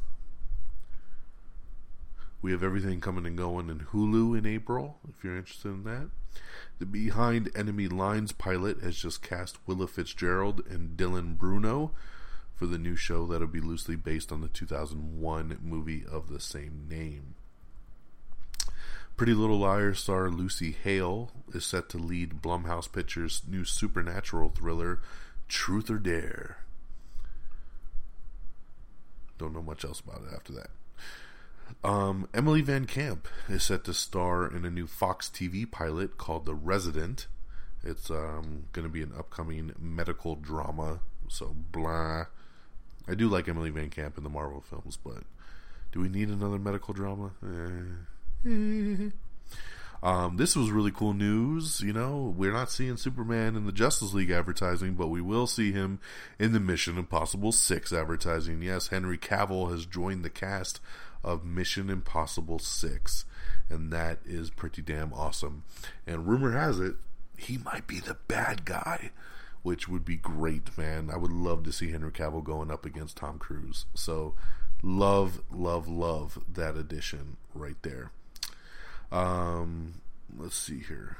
We 2.41 2.51
have 2.51 2.63
everything 2.63 2.99
coming 2.99 3.25
and 3.25 3.37
going 3.37 3.69
in 3.69 3.79
Hulu 3.79 4.37
in 4.37 4.45
April, 4.45 4.97
if 5.09 5.23
you're 5.23 5.37
interested 5.37 5.69
in 5.69 5.83
that. 5.85 6.09
The 6.79 6.85
Behind 6.85 7.49
Enemy 7.55 7.87
Lines 7.87 8.31
pilot 8.31 8.81
has 8.81 8.97
just 8.97 9.21
cast 9.21 9.57
Willa 9.65 9.87
Fitzgerald 9.87 10.65
and 10.67 10.97
Dylan 10.97 11.37
Bruno 11.37 11.91
for 12.53 12.65
the 12.65 12.77
new 12.77 12.95
show 12.95 13.25
that'll 13.25 13.47
be 13.47 13.61
loosely 13.61 13.95
based 13.95 14.31
on 14.31 14.41
the 14.41 14.47
2001 14.47 15.59
movie 15.61 16.03
of 16.09 16.29
the 16.29 16.39
same 16.39 16.85
name. 16.89 17.35
Pretty 19.17 19.33
Little 19.33 19.59
Liars 19.59 19.99
star 19.99 20.29
Lucy 20.29 20.71
Hale 20.71 21.31
is 21.53 21.65
set 21.65 21.87
to 21.89 21.97
lead 21.97 22.41
Blumhouse 22.41 22.91
Pictures' 22.91 23.43
new 23.47 23.63
supernatural 23.63 24.49
thriller, 24.49 24.99
Truth 25.47 25.89
or 25.89 25.97
Dare. 25.97 26.57
Don't 29.37 29.53
know 29.53 29.61
much 29.63 29.85
else 29.85 30.01
about 30.01 30.23
it 30.27 30.33
after 30.33 30.51
that. 30.53 30.69
Um, 31.85 32.27
Emily 32.33 32.61
Van 32.61 32.85
Camp 32.85 33.27
is 33.47 33.61
set 33.61 33.83
to 33.83 33.93
star 33.93 34.47
in 34.47 34.65
a 34.65 34.71
new 34.71 34.87
Fox 34.87 35.29
TV 35.29 35.69
pilot 35.69 36.17
called 36.17 36.47
The 36.47 36.55
Resident. 36.55 37.27
It's 37.83 38.09
um, 38.09 38.63
going 38.73 38.87
to 38.87 38.91
be 38.91 39.03
an 39.03 39.13
upcoming 39.15 39.71
medical 39.79 40.33
drama. 40.35 41.01
So, 41.27 41.55
blah. 41.71 42.25
I 43.07 43.13
do 43.13 43.29
like 43.29 43.47
Emily 43.47 43.69
Van 43.69 43.91
Camp 43.91 44.17
in 44.17 44.23
the 44.23 44.31
Marvel 44.31 44.61
films, 44.61 44.97
but 44.97 45.25
do 45.91 45.99
we 45.99 46.09
need 46.09 46.29
another 46.29 46.57
medical 46.57 46.95
drama? 46.95 47.33
Eh. 48.45 49.09
Um, 50.03 50.37
this 50.37 50.55
was 50.55 50.69
really 50.69 50.91
cool 50.91 51.13
news. 51.13 51.81
You 51.81 51.91
know, 51.91 52.31
we're 52.37 52.51
not 52.51 52.69
seeing 52.69 52.95
Superman 52.95 53.55
in 53.55 53.65
the 53.65 53.71
Justice 53.71 54.13
League 54.13 54.29
advertising, 54.29 54.93
but 54.93 55.07
we 55.07 55.19
will 55.19 55.47
see 55.47 55.71
him 55.71 55.99
in 56.37 56.51
the 56.51 56.59
Mission 56.59 56.99
Impossible 56.99 57.51
6 57.51 57.91
advertising. 57.91 58.61
Yes, 58.61 58.89
Henry 58.89 59.17
Cavill 59.17 59.71
has 59.71 59.87
joined 59.87 60.23
the 60.23 60.29
cast 60.29 60.79
of 61.25 61.43
Mission 61.43 61.89
Impossible 61.89 62.59
6, 62.59 63.25
and 63.67 63.91
that 63.91 64.19
is 64.25 64.51
pretty 64.51 64.83
damn 64.83 65.11
awesome. 65.11 65.63
And 66.05 66.27
rumor 66.27 66.51
has 66.51 66.79
it, 66.79 66.95
he 67.35 67.57
might 67.57 67.87
be 67.87 67.99
the 67.99 68.17
bad 68.27 68.63
guy, 68.63 69.09
which 69.63 69.89
would 69.89 70.05
be 70.05 70.17
great, 70.17 70.77
man. 70.77 71.09
I 71.11 71.17
would 71.17 71.31
love 71.31 71.63
to 71.63 71.73
see 71.73 71.91
Henry 71.91 72.11
Cavill 72.11 72.43
going 72.43 72.69
up 72.69 72.85
against 72.85 73.17
Tom 73.17 73.39
Cruise. 73.39 73.87
So, 73.95 74.35
love, 74.83 75.41
love, 75.51 75.87
love 75.87 76.37
that 76.53 76.77
addition 76.77 77.37
right 77.55 77.81
there. 77.81 78.11
Um, 79.11 79.95
let's 80.37 80.55
see 80.55 80.79
here. 80.79 81.17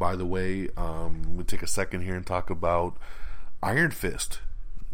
By 0.00 0.16
the 0.16 0.24
way, 0.24 0.70
um, 0.78 1.36
we'll 1.36 1.44
take 1.44 1.62
a 1.62 1.66
second 1.66 2.00
here 2.00 2.14
and 2.14 2.26
talk 2.26 2.48
about 2.48 2.96
Iron 3.62 3.90
Fist. 3.90 4.40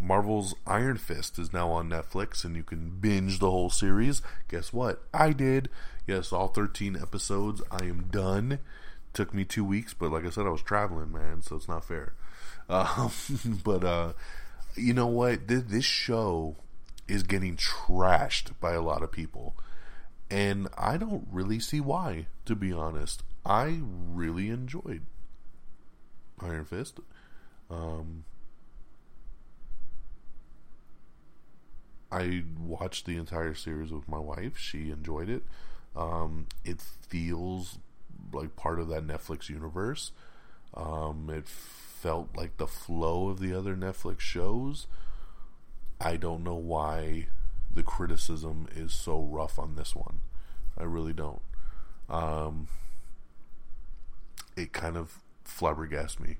Marvel's 0.01 0.53
Iron 0.66 0.97
Fist 0.97 1.38
is 1.38 1.53
now 1.53 1.71
on 1.71 1.88
Netflix, 1.88 2.45
and 2.45 2.57
you 2.57 2.64
can 2.64 2.90
binge 3.01 3.38
the 3.38 3.49
whole 3.49 3.71
series. 3.71 4.21
Guess 4.49 4.73
what? 4.73 5.05
I 5.14 5.31
did. 5.31 5.69
Yes, 6.09 6.33
all 6.33 6.49
13 6.49 6.99
episodes. 7.01 7.62
I 7.71 7.85
am 7.85 8.09
done. 8.11 8.59
Took 9.12 9.33
me 9.33 9.45
two 9.45 9.64
weeks, 9.64 9.95
but 9.95 10.11
like 10.11 10.27
I 10.27 10.31
said, 10.31 10.45
I 10.45 10.51
was 10.51 10.61
traveling, 10.61 11.12
man, 11.12 11.40
so 11.40 11.55
it's 11.55 11.69
not 11.69 11.85
fair. 11.85 12.14
Um, 12.69 13.12
but 13.64 13.85
uh, 13.85 14.12
you 14.75 14.92
know 14.92 15.07
what? 15.07 15.47
This 15.47 15.85
show 15.85 16.57
is 17.07 17.23
getting 17.23 17.55
trashed 17.55 18.59
by 18.59 18.73
a 18.73 18.83
lot 18.83 19.05
of 19.05 19.12
people, 19.12 19.55
and 20.29 20.66
I 20.77 20.97
don't 20.97 21.29
really 21.31 21.61
see 21.61 21.81
why. 21.81 22.27
To 22.47 22.57
be 22.57 22.73
honest, 22.73 23.23
I 23.47 23.81
really 24.13 24.51
enjoyed 24.51 25.03
Iron 26.41 26.65
Fist. 26.65 26.99
Um, 27.71 28.25
I 32.11 32.43
watched 32.59 33.07
the 33.07 33.17
entire 33.17 33.55
series 33.55 33.93
with 33.93 34.09
my 34.09 34.19
wife. 34.19 34.59
She 34.59 34.91
enjoyed 34.91 35.29
it. 35.29 35.45
Um, 35.95 36.47
it 36.65 36.81
feels 36.81 37.79
like 38.33 38.57
part 38.57 38.81
of 38.81 38.89
that 38.89 39.07
Netflix 39.07 39.49
universe. 39.49 40.11
Um, 40.75 41.31
it 41.33 41.47
felt 41.47 42.37
like 42.37 42.57
the 42.57 42.67
flow 42.67 43.29
of 43.29 43.39
the 43.39 43.57
other 43.57 43.77
Netflix 43.77 44.21
shows. 44.21 44.89
I 46.01 46.17
don't 46.17 46.43
know 46.43 46.57
why 46.57 47.29
the 47.73 47.85
criticism 47.85 48.67
is 48.75 48.93
so 48.93 49.23
rough 49.23 49.57
on 49.57 49.77
this 49.77 49.95
one. 49.95 50.21
I 50.77 50.83
really 50.83 51.13
don't. 51.13 51.43
Um, 52.11 52.67
it 54.57 54.73
kind 54.73 54.97
of 54.97 55.19
flabbergasted 55.45 56.21
me. 56.21 56.37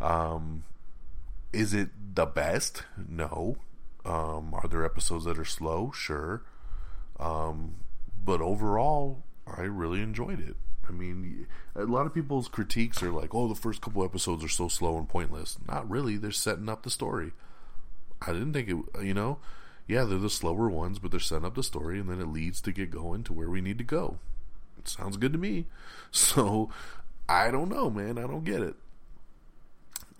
Um, 0.00 0.64
is 1.52 1.74
it 1.74 1.90
the 2.14 2.26
best? 2.26 2.84
No. 2.96 3.56
Um, 4.04 4.54
are 4.54 4.68
there 4.68 4.84
episodes 4.84 5.24
that 5.24 5.38
are 5.38 5.44
slow? 5.44 5.92
Sure. 5.94 6.42
Um, 7.18 7.76
but 8.24 8.40
overall, 8.40 9.24
I 9.46 9.62
really 9.62 10.00
enjoyed 10.00 10.40
it. 10.40 10.56
I 10.88 10.92
mean, 10.92 11.46
a 11.74 11.84
lot 11.84 12.06
of 12.06 12.14
people's 12.14 12.48
critiques 12.48 13.02
are 13.02 13.12
like, 13.12 13.34
"Oh, 13.34 13.46
the 13.46 13.54
first 13.54 13.80
couple 13.80 14.04
episodes 14.04 14.42
are 14.42 14.48
so 14.48 14.68
slow 14.68 14.98
and 14.98 15.08
pointless." 15.08 15.58
Not 15.68 15.88
really. 15.88 16.16
They're 16.16 16.32
setting 16.32 16.68
up 16.68 16.82
the 16.82 16.90
story. 16.90 17.32
I 18.22 18.32
didn't 18.32 18.52
think 18.54 18.68
it. 18.68 19.04
You 19.04 19.14
know, 19.14 19.38
yeah, 19.86 20.04
they're 20.04 20.18
the 20.18 20.30
slower 20.30 20.68
ones, 20.68 20.98
but 20.98 21.10
they're 21.10 21.20
setting 21.20 21.44
up 21.44 21.54
the 21.54 21.62
story, 21.62 22.00
and 22.00 22.08
then 22.08 22.20
it 22.20 22.28
leads 22.28 22.60
to 22.62 22.72
get 22.72 22.90
going 22.90 23.22
to 23.24 23.32
where 23.32 23.50
we 23.50 23.60
need 23.60 23.78
to 23.78 23.84
go. 23.84 24.18
It 24.78 24.88
sounds 24.88 25.16
good 25.16 25.32
to 25.32 25.38
me. 25.38 25.66
So, 26.12 26.70
I 27.30 27.52
don't 27.52 27.68
know, 27.68 27.88
man. 27.88 28.18
I 28.18 28.22
don't 28.22 28.42
get 28.42 28.60
it. 28.60 28.74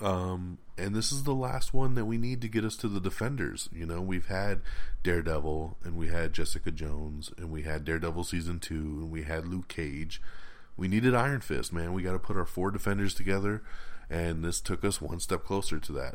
Um, 0.01 0.59
and 0.79 0.95
this 0.95 1.11
is 1.11 1.25
the 1.25 1.35
last 1.35 1.75
one 1.75 1.95
that 1.97 2.05
we 2.05 2.17
need 2.17 2.41
to 2.43 2.49
get 2.49 2.65
us 2.65 2.77
to 2.77 2.89
the 2.89 3.01
defenders. 3.01 3.69
You 3.73 3.85
know, 3.85 4.01
we've 4.01 4.29
had 4.29 4.61
Daredevil, 5.03 5.77
and 5.83 5.97
we 5.97 6.07
had 6.07 6.33
Jessica 6.33 6.71
Jones, 6.71 7.33
and 7.37 7.51
we 7.51 7.63
had 7.63 7.85
Daredevil 7.85 8.23
season 8.23 8.61
two, 8.61 9.01
and 9.01 9.11
we 9.11 9.25
had 9.25 9.49
Luke 9.49 9.67
Cage. 9.67 10.23
We 10.77 10.87
needed 10.87 11.13
Iron 11.13 11.41
Fist, 11.41 11.73
man. 11.73 11.93
We 11.93 12.03
got 12.03 12.13
to 12.13 12.21
put 12.21 12.37
our 12.37 12.47
four 12.47 12.71
defenders 12.71 13.13
together, 13.13 13.65
and 14.09 14.45
this 14.45 14.61
took 14.61 14.85
us 14.85 15.01
one 15.01 15.19
step 15.19 15.45
closer 15.45 15.81
to 15.81 15.93
that. 15.93 16.15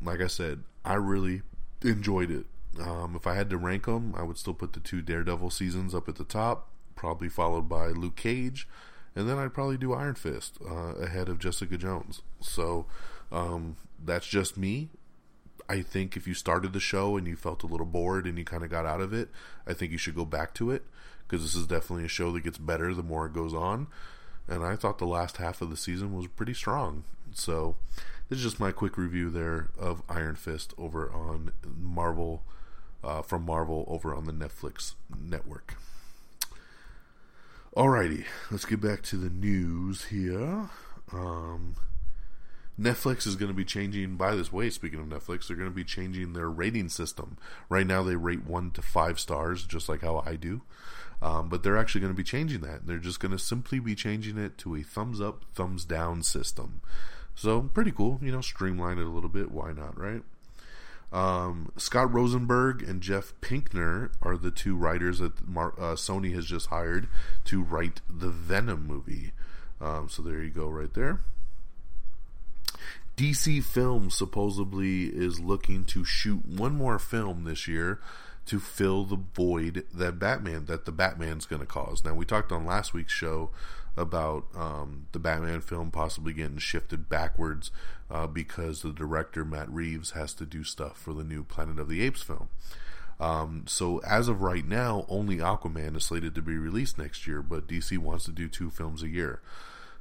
Like 0.00 0.20
I 0.20 0.28
said, 0.28 0.62
I 0.84 0.94
really 0.94 1.42
enjoyed 1.82 2.30
it. 2.30 2.46
Um, 2.80 3.16
if 3.16 3.26
I 3.26 3.34
had 3.34 3.50
to 3.50 3.56
rank 3.56 3.86
them, 3.86 4.14
I 4.16 4.22
would 4.22 4.38
still 4.38 4.54
put 4.54 4.72
the 4.72 4.80
two 4.80 5.02
Daredevil 5.02 5.50
seasons 5.50 5.96
up 5.96 6.08
at 6.08 6.14
the 6.14 6.24
top, 6.24 6.68
probably 6.94 7.28
followed 7.28 7.68
by 7.68 7.88
Luke 7.88 8.16
Cage, 8.16 8.68
and 9.16 9.28
then 9.28 9.38
I'd 9.38 9.54
probably 9.54 9.78
do 9.78 9.94
Iron 9.94 10.14
Fist 10.14 10.58
uh, 10.64 10.94
ahead 10.96 11.28
of 11.30 11.38
Jessica 11.38 11.78
Jones. 11.78 12.20
So 12.40 12.84
um, 13.32 13.76
that's 14.04 14.26
just 14.26 14.58
me. 14.58 14.90
I 15.68 15.80
think 15.80 16.16
if 16.16 16.28
you 16.28 16.34
started 16.34 16.72
the 16.72 16.80
show 16.80 17.16
and 17.16 17.26
you 17.26 17.34
felt 17.34 17.62
a 17.62 17.66
little 17.66 17.86
bored 17.86 18.26
and 18.26 18.38
you 18.38 18.44
kind 18.44 18.62
of 18.62 18.70
got 18.70 18.86
out 18.86 19.00
of 19.00 19.12
it, 19.12 19.30
I 19.66 19.72
think 19.72 19.90
you 19.90 19.98
should 19.98 20.14
go 20.14 20.26
back 20.26 20.54
to 20.54 20.70
it 20.70 20.84
because 21.26 21.42
this 21.42 21.56
is 21.56 21.66
definitely 21.66 22.04
a 22.04 22.08
show 22.08 22.30
that 22.32 22.44
gets 22.44 22.58
better 22.58 22.94
the 22.94 23.02
more 23.02 23.26
it 23.26 23.32
goes 23.32 23.54
on. 23.54 23.88
And 24.46 24.62
I 24.62 24.76
thought 24.76 24.98
the 24.98 25.06
last 25.06 25.38
half 25.38 25.60
of 25.60 25.70
the 25.70 25.76
season 25.76 26.14
was 26.14 26.28
pretty 26.28 26.54
strong. 26.54 27.02
So 27.32 27.74
this 28.28 28.38
is 28.38 28.44
just 28.44 28.60
my 28.60 28.70
quick 28.70 28.96
review 28.96 29.30
there 29.30 29.70
of 29.78 30.02
Iron 30.08 30.36
Fist 30.36 30.74
over 30.78 31.10
on 31.10 31.52
Marvel, 31.64 32.44
uh, 33.02 33.22
from 33.22 33.44
Marvel 33.44 33.84
over 33.88 34.14
on 34.14 34.26
the 34.26 34.32
Netflix 34.32 34.94
network. 35.18 35.74
Alrighty, 37.76 38.24
let's 38.50 38.64
get 38.64 38.80
back 38.80 39.02
to 39.02 39.18
the 39.18 39.28
news 39.28 40.06
here. 40.06 40.70
Um, 41.12 41.76
Netflix 42.80 43.26
is 43.26 43.36
going 43.36 43.50
to 43.50 43.54
be 43.54 43.66
changing, 43.66 44.16
by 44.16 44.34
this 44.34 44.50
way, 44.50 44.70
speaking 44.70 44.98
of 44.98 45.04
Netflix, 45.04 45.46
they're 45.46 45.58
going 45.58 45.68
to 45.68 45.76
be 45.76 45.84
changing 45.84 46.32
their 46.32 46.48
rating 46.48 46.88
system. 46.88 47.36
Right 47.68 47.86
now, 47.86 48.02
they 48.02 48.16
rate 48.16 48.46
one 48.46 48.70
to 48.70 48.80
five 48.80 49.20
stars, 49.20 49.66
just 49.66 49.90
like 49.90 50.00
how 50.00 50.22
I 50.24 50.36
do. 50.36 50.62
Um, 51.20 51.50
but 51.50 51.62
they're 51.62 51.76
actually 51.76 52.00
going 52.00 52.14
to 52.14 52.16
be 52.16 52.24
changing 52.24 52.62
that. 52.62 52.86
They're 52.86 52.96
just 52.96 53.20
going 53.20 53.32
to 53.32 53.38
simply 53.38 53.78
be 53.78 53.94
changing 53.94 54.38
it 54.38 54.56
to 54.58 54.74
a 54.74 54.82
thumbs 54.82 55.20
up, 55.20 55.44
thumbs 55.54 55.84
down 55.84 56.22
system. 56.22 56.80
So, 57.34 57.60
pretty 57.60 57.92
cool. 57.92 58.18
You 58.22 58.32
know, 58.32 58.40
streamline 58.40 58.96
it 58.96 59.04
a 59.04 59.10
little 59.10 59.28
bit. 59.28 59.50
Why 59.50 59.72
not, 59.72 59.98
right? 60.00 60.22
Um, 61.16 61.72
Scott 61.78 62.12
Rosenberg 62.12 62.82
and 62.82 63.00
Jeff 63.00 63.32
Pinkner 63.40 64.10
are 64.20 64.36
the 64.36 64.50
two 64.50 64.76
writers 64.76 65.18
that 65.20 65.48
Mar- 65.48 65.72
uh, 65.78 65.94
Sony 65.94 66.34
has 66.34 66.44
just 66.44 66.66
hired 66.66 67.08
to 67.46 67.62
write 67.62 68.02
the 68.06 68.28
Venom 68.28 68.86
movie. 68.86 69.32
Um, 69.80 70.10
so 70.10 70.20
there 70.20 70.42
you 70.42 70.50
go, 70.50 70.68
right 70.68 70.92
there. 70.92 71.20
DC 73.16 73.64
Films 73.64 74.14
supposedly 74.14 75.04
is 75.04 75.40
looking 75.40 75.84
to 75.84 76.04
shoot 76.04 76.44
one 76.44 76.74
more 76.74 76.98
film 76.98 77.44
this 77.44 77.66
year 77.66 77.98
to 78.44 78.60
fill 78.60 79.04
the 79.04 79.16
void 79.16 79.86
that 79.94 80.18
Batman 80.18 80.66
that 80.66 80.84
the 80.84 80.92
Batman's 80.92 81.46
going 81.46 81.60
to 81.60 81.66
cause. 81.66 82.04
Now 82.04 82.12
we 82.12 82.26
talked 82.26 82.52
on 82.52 82.66
last 82.66 82.92
week's 82.92 83.14
show 83.14 83.48
about 83.96 84.46
um, 84.54 85.06
the 85.12 85.18
Batman 85.18 85.60
film 85.60 85.90
possibly 85.90 86.32
getting 86.32 86.58
shifted 86.58 87.08
backwards 87.08 87.70
uh, 88.10 88.26
because 88.26 88.82
the 88.82 88.92
director 88.92 89.44
Matt 89.44 89.70
Reeves 89.70 90.10
has 90.10 90.34
to 90.34 90.46
do 90.46 90.64
stuff 90.64 90.98
for 90.98 91.14
the 91.14 91.24
new 91.24 91.42
Planet 91.42 91.78
of 91.78 91.88
the 91.88 92.02
Apes 92.02 92.22
film. 92.22 92.48
Um, 93.18 93.64
so 93.66 93.98
as 93.98 94.28
of 94.28 94.42
right 94.42 94.66
now, 94.66 95.06
only 95.08 95.38
Aquaman 95.38 95.96
is 95.96 96.04
slated 96.04 96.34
to 96.34 96.42
be 96.42 96.56
released 96.56 96.98
next 96.98 97.26
year, 97.26 97.40
but 97.42 97.66
DC 97.66 97.96
wants 97.98 98.26
to 98.26 98.32
do 98.32 98.48
two 98.48 98.70
films 98.70 99.02
a 99.02 99.08
year. 99.08 99.40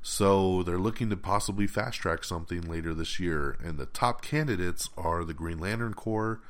So 0.02 0.62
they're 0.64 0.78
looking 0.78 1.10
to 1.10 1.18
possibly 1.18 1.66
fast 1.66 2.00
track 2.00 2.24
something 2.24 2.62
later 2.62 2.94
this 2.94 3.20
year, 3.20 3.58
and 3.64 3.80
the 3.80 3.88
top 3.88 4.22
candidates 4.22 4.90
are 4.98 5.24
the 5.24 5.34
Green 5.34 5.60
Lantern 5.60 5.94
Corps, 5.94 6.42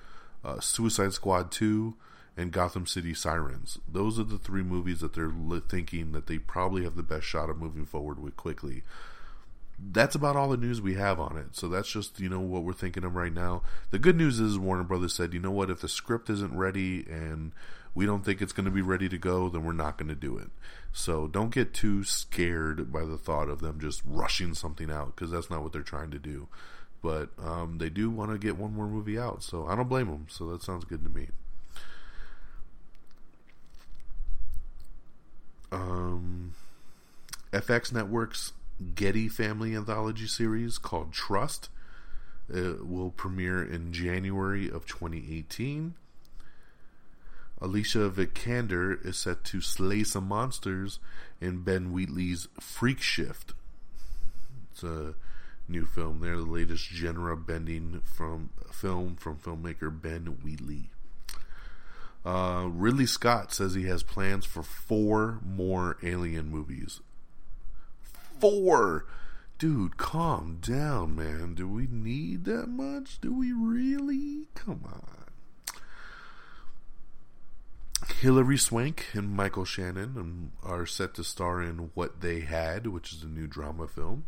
uh, 0.44 0.60
Suicide 0.60 1.14
Squad 1.14 1.52
2, 1.52 1.96
and 2.38 2.52
Gotham 2.52 2.86
City 2.86 3.13
Sirens. 3.13 3.80
Those 3.88 4.19
are 4.19 4.24
the 4.24 4.38
three 4.38 4.63
movies 4.63 5.00
that 5.00 5.13
they're 5.13 5.32
thinking 5.69 6.12
that 6.12 6.28
they 6.28 6.38
probably 6.38 6.84
have 6.84 6.95
the 6.95 7.04
best 7.04 7.26
shot 7.26 7.50
of 7.50 7.58
moving 7.58 7.86
forward 7.86 8.21
with 8.21 8.36
quickly. 8.36 8.84
That's 9.78 10.15
about 10.15 10.36
all 10.36 10.50
the 10.50 10.58
news 10.58 10.82
we 10.82 10.95
have 10.95 11.19
on 11.19 11.38
it. 11.38 11.56
So 11.56 11.67
that's 11.67 11.89
just, 11.89 12.19
you 12.19 12.30
know, 12.30 12.39
what 12.39 12.63
we're 12.63 12.74
thinking 12.74 13.04
of 13.04 13.15
right 13.15 13.34
now. 13.34 13.62
The 13.91 14.00
good 14.00 14.15
news 14.15 14.39
is 14.39 14.58
Warner 14.58 14.84
Brothers 14.84 15.13
said, 15.13 15.34
you 15.34 15.39
know 15.39 15.52
what, 15.52 15.69
if 15.69 15.82
the 15.82 15.89
script 15.89 16.30
isn't 16.30 16.56
ready 16.56 17.06
and 17.10 17.52
we 17.93 18.06
don't 18.06 18.24
think 18.24 18.41
it's 18.41 18.54
going 18.54 18.65
to 18.65 18.71
be 18.71 18.82
ready 18.82 19.08
to 19.10 19.17
go, 19.17 19.50
then 19.50 19.63
we're 19.63 19.74
not 19.74 19.98
going 19.98 20.10
to 20.10 20.15
do 20.15 20.38
it. 20.38 20.50
So 20.91 21.28
don't 21.28 21.54
get 21.54 21.74
too 21.74 22.04
scared 22.04 22.91
by 22.91 23.04
the 23.06 23.17
thought 23.17 23.50
of 23.50 23.60
them 23.60 23.80
just 23.80 24.02
rushing 24.06 24.54
something 24.54 24.91
out 24.91 25.15
because 25.15 25.32
that's 25.32 25.50
not 25.50 25.63
what 25.63 25.74
they're 25.74 25.82
trying 25.82 26.12
to 26.12 26.19
do. 26.19 26.48
But 27.02 27.30
um, 27.41 27.78
they 27.78 27.89
do 27.89 28.10
want 28.10 28.32
to 28.32 28.38
get 28.38 28.58
one 28.58 28.74
more 28.74 28.88
movie 28.88 29.19
out, 29.19 29.43
so 29.43 29.67
I 29.67 29.76
don't 29.76 29.89
blame 29.89 30.08
them. 30.08 30.26
So 30.30 30.48
that 30.52 30.63
sounds 30.63 30.86
good 30.86 31.04
to 31.04 31.10
me. 31.10 31.30
Um, 35.71 36.54
FX 37.51 37.91
Network's 37.91 38.54
Getty 38.95 39.28
Family 39.28 39.75
Anthology 39.75 40.28
series 40.28 40.78
called 40.78 41.13
Trust 41.13 41.69
it 42.49 42.86
will 42.86 43.10
premiere 43.10 43.63
in 43.63 43.91
January 43.91 44.69
of 44.69 44.86
2018. 44.86 45.95
Alicia 47.62 48.10
Vikander 48.10 49.04
is 49.06 49.17
set 49.17 49.43
to 49.45 49.62
slay 49.62 50.04
some 50.04 50.28
monsters 50.28 50.99
in 51.41 51.63
Ben 51.63 51.91
Wheatley's 51.91 52.47
Freak 52.60 53.01
Shift. 53.01 53.54
It's 54.71 54.84
a 54.84 55.15
new 55.67 55.86
film 55.86 56.19
there, 56.19 56.36
the 56.36 56.43
latest 56.43 56.86
genre 56.86 57.36
bending 57.36 58.01
from 58.04 58.49
film 58.71 59.15
from 59.15 59.38
filmmaker 59.38 59.89
Ben 59.89 60.25
Wheatley. 60.43 60.91
Uh, 62.26 62.68
Ridley 62.72 63.06
Scott 63.06 63.54
says 63.54 63.76
he 63.76 63.84
has 63.84 64.02
plans 64.02 64.46
for 64.46 64.64
four 64.64 65.40
more 65.46 65.98
Alien 66.02 66.50
movies. 66.50 67.02
Four! 68.40 69.06
Dude, 69.58 69.96
calm 69.96 70.58
down, 70.60 71.16
man. 71.16 71.54
Do 71.54 71.68
we 71.68 71.88
need 71.90 72.46
that 72.46 72.68
much? 72.68 73.22
Do 73.22 73.34
we 73.34 73.54
really? 73.54 74.48
Come 74.56 74.82
on. 74.86 75.26
Hilary 78.20 78.58
Swank 78.58 79.08
and 79.14 79.30
Michael 79.30 79.64
Shannon 79.64 80.52
are 80.64 80.86
set 80.86 81.14
to 81.14 81.24
star 81.24 81.62
in 81.62 81.92
What 81.94 82.22
They 82.22 82.42
Had, 82.42 82.88
which 82.88 83.14
is 83.14 83.24
a 83.24 83.28
new 83.28 83.48
drama 83.48 83.88
film. 83.88 84.26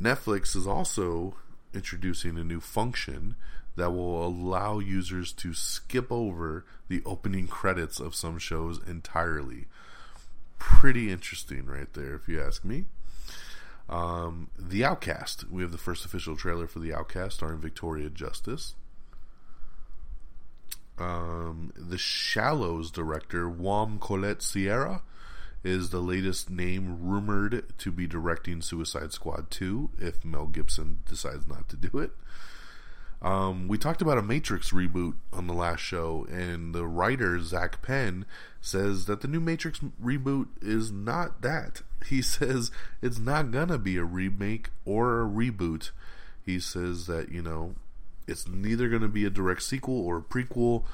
Netflix 0.00 0.54
is 0.56 0.66
also 0.66 1.36
introducing 1.72 2.38
a 2.38 2.44
new 2.44 2.60
function 2.60 3.36
that 3.76 3.90
will 3.90 4.26
allow 4.26 4.78
users 4.78 5.32
to 5.32 5.54
skip 5.54 6.10
over 6.10 6.64
the 6.88 7.02
opening 7.04 7.46
credits 7.46 8.00
of 8.00 8.14
some 8.14 8.38
shows 8.38 8.80
entirely. 8.86 9.66
Pretty 10.58 11.10
interesting, 11.10 11.66
right 11.66 11.92
there, 11.94 12.14
if 12.14 12.28
you 12.28 12.40
ask 12.40 12.64
me. 12.64 12.84
Um, 13.88 14.50
the 14.58 14.84
Outcast. 14.84 15.50
We 15.50 15.62
have 15.62 15.72
the 15.72 15.78
first 15.78 16.04
official 16.04 16.36
trailer 16.36 16.66
for 16.66 16.78
The 16.78 16.94
Outcast 16.94 17.36
starring 17.36 17.60
Victoria 17.60 18.08
Justice. 18.08 18.74
Um, 20.98 21.72
the 21.74 21.98
Shallows 21.98 22.90
director, 22.90 23.48
Juan 23.48 23.98
Collet 23.98 24.42
Sierra, 24.42 25.02
is 25.64 25.90
the 25.90 26.00
latest 26.00 26.50
name 26.50 26.98
rumored 27.00 27.64
to 27.78 27.90
be 27.90 28.06
directing 28.06 28.62
Suicide 28.62 29.12
Squad 29.12 29.50
2 29.50 29.90
if 29.98 30.24
Mel 30.24 30.46
Gibson 30.46 31.00
decides 31.08 31.46
not 31.46 31.68
to 31.70 31.76
do 31.76 31.98
it. 31.98 32.12
Um, 33.22 33.68
we 33.68 33.76
talked 33.76 34.00
about 34.00 34.18
a 34.18 34.22
Matrix 34.22 34.70
reboot 34.70 35.14
on 35.32 35.46
the 35.46 35.52
last 35.54 35.80
show, 35.80 36.26
and 36.30 36.74
the 36.74 36.86
writer, 36.86 37.38
Zak 37.40 37.82
Penn, 37.82 38.24
says 38.60 39.04
that 39.06 39.20
the 39.20 39.28
new 39.28 39.40
Matrix 39.40 39.80
reboot 40.02 40.48
is 40.62 40.90
not 40.90 41.42
that. 41.42 41.82
He 42.06 42.22
says 42.22 42.70
it's 43.02 43.18
not 43.18 43.50
gonna 43.50 43.76
be 43.76 43.98
a 43.98 44.04
remake 44.04 44.70
or 44.86 45.20
a 45.20 45.26
reboot. 45.26 45.90
He 46.46 46.58
says 46.58 47.06
that, 47.08 47.30
you 47.30 47.42
know, 47.42 47.74
it's 48.26 48.48
neither 48.48 48.88
gonna 48.88 49.06
be 49.06 49.26
a 49.26 49.30
direct 49.30 49.62
sequel 49.62 50.00
or 50.00 50.16
a 50.16 50.22
prequel, 50.22 50.84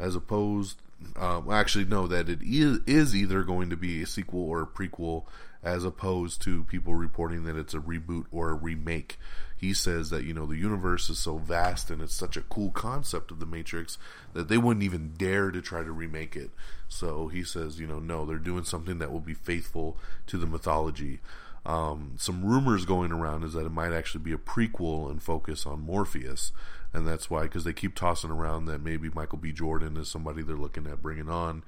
as 0.00 0.16
opposed 0.16 0.82
um, 1.16 1.50
actually, 1.50 1.84
no, 1.84 2.06
that 2.06 2.28
it 2.28 2.40
is, 2.42 2.80
is 2.86 3.14
either 3.14 3.42
going 3.42 3.70
to 3.70 3.76
be 3.76 4.02
a 4.02 4.06
sequel 4.06 4.42
or 4.42 4.62
a 4.62 4.66
prequel, 4.66 5.24
as 5.62 5.84
opposed 5.84 6.42
to 6.42 6.64
people 6.64 6.94
reporting 6.94 7.44
that 7.44 7.56
it's 7.56 7.74
a 7.74 7.78
reboot 7.78 8.26
or 8.30 8.50
a 8.50 8.54
remake. 8.54 9.18
He 9.56 9.74
says 9.74 10.10
that, 10.10 10.24
you 10.24 10.32
know, 10.32 10.46
the 10.46 10.56
universe 10.56 11.10
is 11.10 11.18
so 11.18 11.38
vast 11.38 11.90
and 11.90 12.00
it's 12.00 12.14
such 12.14 12.36
a 12.36 12.42
cool 12.42 12.70
concept 12.70 13.32
of 13.32 13.40
the 13.40 13.46
Matrix 13.46 13.98
that 14.32 14.48
they 14.48 14.56
wouldn't 14.56 14.84
even 14.84 15.14
dare 15.16 15.50
to 15.50 15.60
try 15.60 15.82
to 15.82 15.90
remake 15.90 16.36
it. 16.36 16.50
So 16.88 17.26
he 17.26 17.42
says, 17.42 17.80
you 17.80 17.86
know, 17.86 17.98
no, 17.98 18.24
they're 18.24 18.38
doing 18.38 18.64
something 18.64 18.98
that 18.98 19.12
will 19.12 19.20
be 19.20 19.34
faithful 19.34 19.96
to 20.28 20.38
the 20.38 20.46
mythology. 20.46 21.18
Um, 21.66 22.14
some 22.16 22.44
rumors 22.44 22.86
going 22.86 23.12
around 23.12 23.44
is 23.44 23.52
that 23.52 23.66
it 23.66 23.72
might 23.72 23.92
actually 23.92 24.22
be 24.24 24.32
a 24.32 24.38
prequel 24.38 25.10
and 25.10 25.22
focus 25.22 25.66
on 25.66 25.82
Morpheus, 25.82 26.52
and 26.94 27.06
that's 27.06 27.28
why 27.28 27.42
because 27.42 27.64
they 27.64 27.74
keep 27.74 27.94
tossing 27.94 28.30
around 28.30 28.66
that 28.66 28.82
maybe 28.82 29.10
Michael 29.10 29.38
B. 29.38 29.52
Jordan 29.52 29.98
is 29.98 30.08
somebody 30.08 30.40
they're 30.42 30.56
looking 30.56 30.86
at 30.86 31.02
bringing 31.02 31.28
on. 31.28 31.62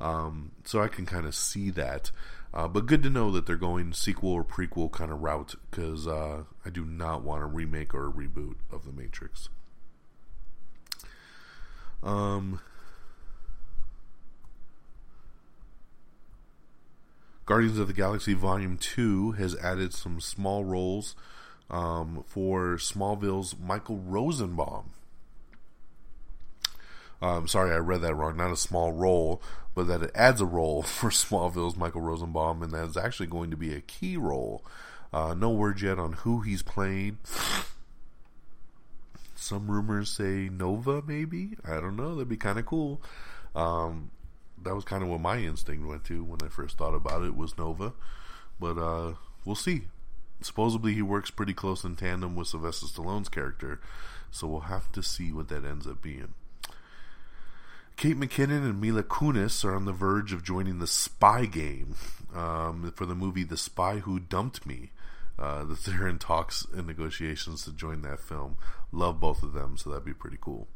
Um, 0.00 0.52
so 0.64 0.80
I 0.80 0.88
can 0.88 1.06
kind 1.06 1.26
of 1.26 1.34
see 1.34 1.70
that, 1.70 2.10
uh, 2.54 2.68
but 2.68 2.86
good 2.86 3.02
to 3.02 3.10
know 3.10 3.30
that 3.30 3.46
they're 3.46 3.56
going 3.56 3.92
sequel 3.92 4.32
or 4.32 4.44
prequel 4.44 4.90
kind 4.90 5.10
of 5.10 5.20
route 5.20 5.54
because 5.70 6.06
uh, 6.06 6.44
I 6.64 6.70
do 6.70 6.84
not 6.84 7.22
want 7.22 7.42
a 7.42 7.46
remake 7.46 7.94
or 7.94 8.06
a 8.06 8.12
reboot 8.12 8.56
of 8.70 8.84
the 8.84 8.92
Matrix. 8.92 9.48
Um, 12.02 12.60
Guardians 17.44 17.78
of 17.78 17.86
the 17.86 17.94
Galaxy 17.94 18.34
Volume 18.34 18.76
2 18.76 19.32
has 19.32 19.56
added 19.56 19.94
some 19.94 20.20
small 20.20 20.64
roles 20.64 21.16
um, 21.70 22.24
for 22.26 22.76
Smallville's 22.76 23.56
Michael 23.58 23.98
Rosenbaum. 23.98 24.90
Um, 27.20 27.48
sorry, 27.48 27.72
I 27.72 27.78
read 27.78 28.02
that 28.02 28.14
wrong. 28.14 28.36
Not 28.36 28.52
a 28.52 28.56
small 28.56 28.92
role, 28.92 29.42
but 29.74 29.86
that 29.88 30.02
it 30.02 30.10
adds 30.14 30.40
a 30.40 30.46
role 30.46 30.82
for 30.84 31.10
Smallville's 31.10 31.76
Michael 31.76 32.00
Rosenbaum, 32.02 32.62
and 32.62 32.72
that 32.72 32.88
is 32.88 32.96
actually 32.96 33.26
going 33.26 33.50
to 33.50 33.56
be 33.56 33.74
a 33.74 33.80
key 33.80 34.16
role. 34.16 34.64
Uh, 35.12 35.34
no 35.34 35.50
word 35.50 35.80
yet 35.80 35.98
on 35.98 36.12
who 36.12 36.40
he's 36.40 36.62
playing. 36.62 37.18
Some 39.34 39.70
rumors 39.70 40.10
say 40.10 40.50
Nova, 40.50 41.02
maybe. 41.06 41.56
I 41.64 41.80
don't 41.80 41.96
know. 41.96 42.14
That'd 42.14 42.28
be 42.28 42.36
kind 42.36 42.58
of 42.58 42.66
cool. 42.66 43.00
Um, 43.54 44.10
that 44.62 44.74
was 44.74 44.84
kind 44.84 45.02
of 45.02 45.08
what 45.08 45.20
my 45.20 45.38
instinct 45.38 45.86
went 45.86 46.04
to 46.04 46.24
when 46.24 46.40
I 46.44 46.48
first 46.48 46.76
thought 46.76 46.94
about 46.94 47.24
it 47.24 47.36
was 47.36 47.56
Nova, 47.56 47.92
but 48.60 48.78
uh, 48.78 49.14
we'll 49.44 49.54
see. 49.54 49.84
Supposedly 50.40 50.94
he 50.94 51.02
works 51.02 51.30
pretty 51.30 51.54
close 51.54 51.84
in 51.84 51.96
tandem 51.96 52.36
with 52.36 52.48
Sylvester 52.48 52.86
Stallone's 52.86 53.28
character, 53.28 53.80
so 54.30 54.46
we'll 54.46 54.60
have 54.60 54.92
to 54.92 55.02
see 55.02 55.32
what 55.32 55.48
that 55.48 55.64
ends 55.64 55.86
up 55.86 56.02
being. 56.02 56.34
Kate 57.98 58.18
McKinnon 58.18 58.64
and 58.64 58.80
Mila 58.80 59.02
Kunis 59.02 59.64
are 59.64 59.74
on 59.74 59.84
the 59.84 59.92
verge 59.92 60.32
of 60.32 60.42
joining 60.42 60.78
the 60.78 60.86
Spy 60.86 61.44
Game 61.44 61.96
um, 62.34 62.90
for 62.96 63.04
the 63.04 63.14
movie 63.14 63.44
The 63.44 63.56
Spy 63.56 63.98
Who 63.98 64.18
Dumped 64.18 64.64
Me. 64.64 64.92
Uh, 65.38 65.66
they're 65.86 66.08
in 66.08 66.18
talks 66.18 66.66
and 66.72 66.86
negotiations 66.86 67.64
to 67.64 67.72
join 67.72 68.02
that 68.02 68.20
film. 68.20 68.56
Love 68.92 69.20
both 69.20 69.42
of 69.42 69.52
them, 69.52 69.76
so 69.76 69.90
that'd 69.90 70.04
be 70.04 70.14
pretty 70.14 70.38
cool 70.40 70.68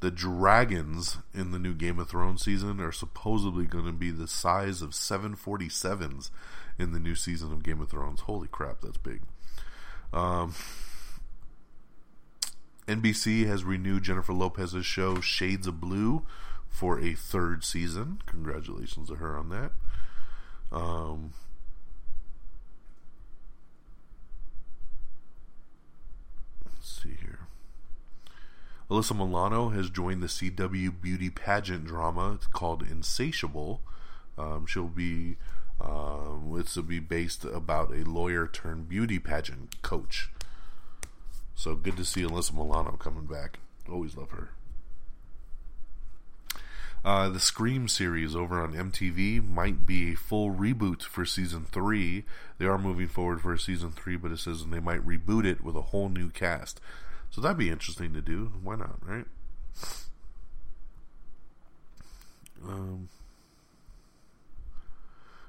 the 0.00 0.10
dragons 0.10 1.18
in 1.34 1.50
the 1.50 1.58
new 1.58 1.74
Game 1.74 1.98
of 1.98 2.08
Thrones 2.08 2.44
season 2.44 2.80
are 2.80 2.92
supposedly 2.92 3.66
going 3.66 3.86
to 3.86 3.92
be 3.92 4.10
the 4.10 4.28
size 4.28 4.80
of 4.80 4.90
747s 4.90 6.30
in 6.78 6.92
the 6.92 7.00
new 7.00 7.14
season 7.14 7.52
of 7.52 7.64
Game 7.64 7.80
of 7.80 7.88
Thrones. 7.88 8.20
Holy 8.20 8.48
crap, 8.48 8.80
that's 8.80 8.96
big. 8.96 9.22
Um, 10.12 10.54
NBC 12.88 13.46
has 13.46 13.64
renewed 13.64 14.02
Jennifer 14.02 14.32
Lopez's 14.32 14.86
show 14.86 15.20
Shades 15.20 15.66
of 15.66 15.78
Blue 15.78 16.22
for 16.70 16.98
a 16.98 17.12
third 17.12 17.62
season. 17.62 18.22
Congratulations 18.24 19.08
to 19.08 19.16
her 19.16 19.36
on 19.36 19.50
that. 19.50 19.72
Um, 20.72 21.32
let's 26.64 27.02
see 27.02 27.16
here. 27.20 27.40
Alyssa 28.90 29.14
Milano 29.14 29.68
has 29.68 29.90
joined 29.90 30.22
the 30.22 30.26
CW 30.26 30.98
beauty 30.98 31.28
pageant 31.28 31.84
drama. 31.84 32.32
It's 32.36 32.46
called 32.46 32.82
Insatiable. 32.82 33.82
Um, 34.38 34.64
she'll 34.66 34.86
be 34.86 35.36
um, 35.78 36.54
it's 36.58 36.72
to 36.74 36.82
be 36.82 37.00
based 37.00 37.44
about 37.44 37.92
a 37.92 38.02
lawyer 38.08 38.48
turned 38.48 38.88
beauty 38.88 39.18
pageant 39.18 39.82
coach. 39.82 40.30
So 41.58 41.74
good 41.74 41.96
to 41.96 42.04
see 42.04 42.22
Alyssa 42.22 42.54
Milano 42.54 42.92
coming 42.92 43.24
back. 43.24 43.58
Always 43.90 44.16
love 44.16 44.30
her. 44.30 44.50
Uh, 47.04 47.28
the 47.30 47.40
Scream 47.40 47.88
series 47.88 48.36
over 48.36 48.62
on 48.62 48.74
MTV 48.74 49.44
might 49.44 49.84
be 49.84 50.12
a 50.12 50.16
full 50.16 50.52
reboot 50.52 51.02
for 51.02 51.24
season 51.26 51.64
three. 51.64 52.24
They 52.58 52.66
are 52.66 52.78
moving 52.78 53.08
forward 53.08 53.40
for 53.40 53.58
season 53.58 53.90
three, 53.90 54.16
but 54.16 54.30
it 54.30 54.38
says 54.38 54.64
they 54.66 54.78
might 54.78 55.04
reboot 55.04 55.44
it 55.44 55.64
with 55.64 55.74
a 55.74 55.82
whole 55.82 56.08
new 56.08 56.30
cast. 56.30 56.80
So 57.30 57.40
that'd 57.40 57.58
be 57.58 57.70
interesting 57.70 58.14
to 58.14 58.20
do. 58.20 58.52
Why 58.62 58.76
not, 58.76 59.00
right? 59.04 59.26
Um, 62.64 63.08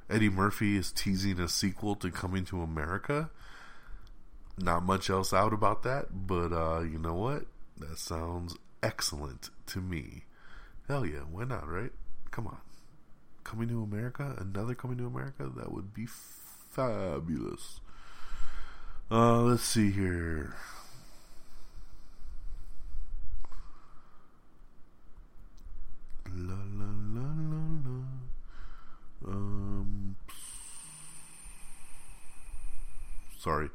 Eddie 0.09 0.29
Murphy 0.29 0.75
is 0.75 0.91
teasing 0.91 1.39
a 1.39 1.47
sequel 1.47 1.93
to 1.97 2.09
Coming 2.09 2.45
to 2.45 2.63
America. 2.63 3.29
Not 4.61 4.83
much 4.83 5.09
else 5.09 5.33
out 5.33 5.53
about 5.53 5.83
that, 5.83 6.07
but 6.27 6.51
uh, 6.51 6.81
you 6.81 6.99
know 6.99 7.13
what? 7.13 7.45
That 7.77 7.97
sounds 7.97 8.57
excellent 8.83 9.49
to 9.67 9.79
me. 9.79 10.25
Hell 10.87 11.05
yeah, 11.05 11.19
why 11.31 11.45
not, 11.45 11.67
right? 11.67 11.91
Come 12.31 12.47
on. 12.47 12.57
Coming 13.43 13.69
to 13.69 13.81
America? 13.81 14.35
Another 14.37 14.75
Coming 14.75 14.97
to 14.97 15.05
America? 15.05 15.49
That 15.55 15.71
would 15.71 15.93
be 15.93 16.07
fabulous. 16.07 17.79
Uh, 19.09 19.41
let's 19.41 19.63
see 19.63 19.91
here. 19.91 20.55
La 26.35 26.55
la 26.55 26.85
la. 27.13 27.29
Um, 29.25 30.15
sorry. 33.37 33.69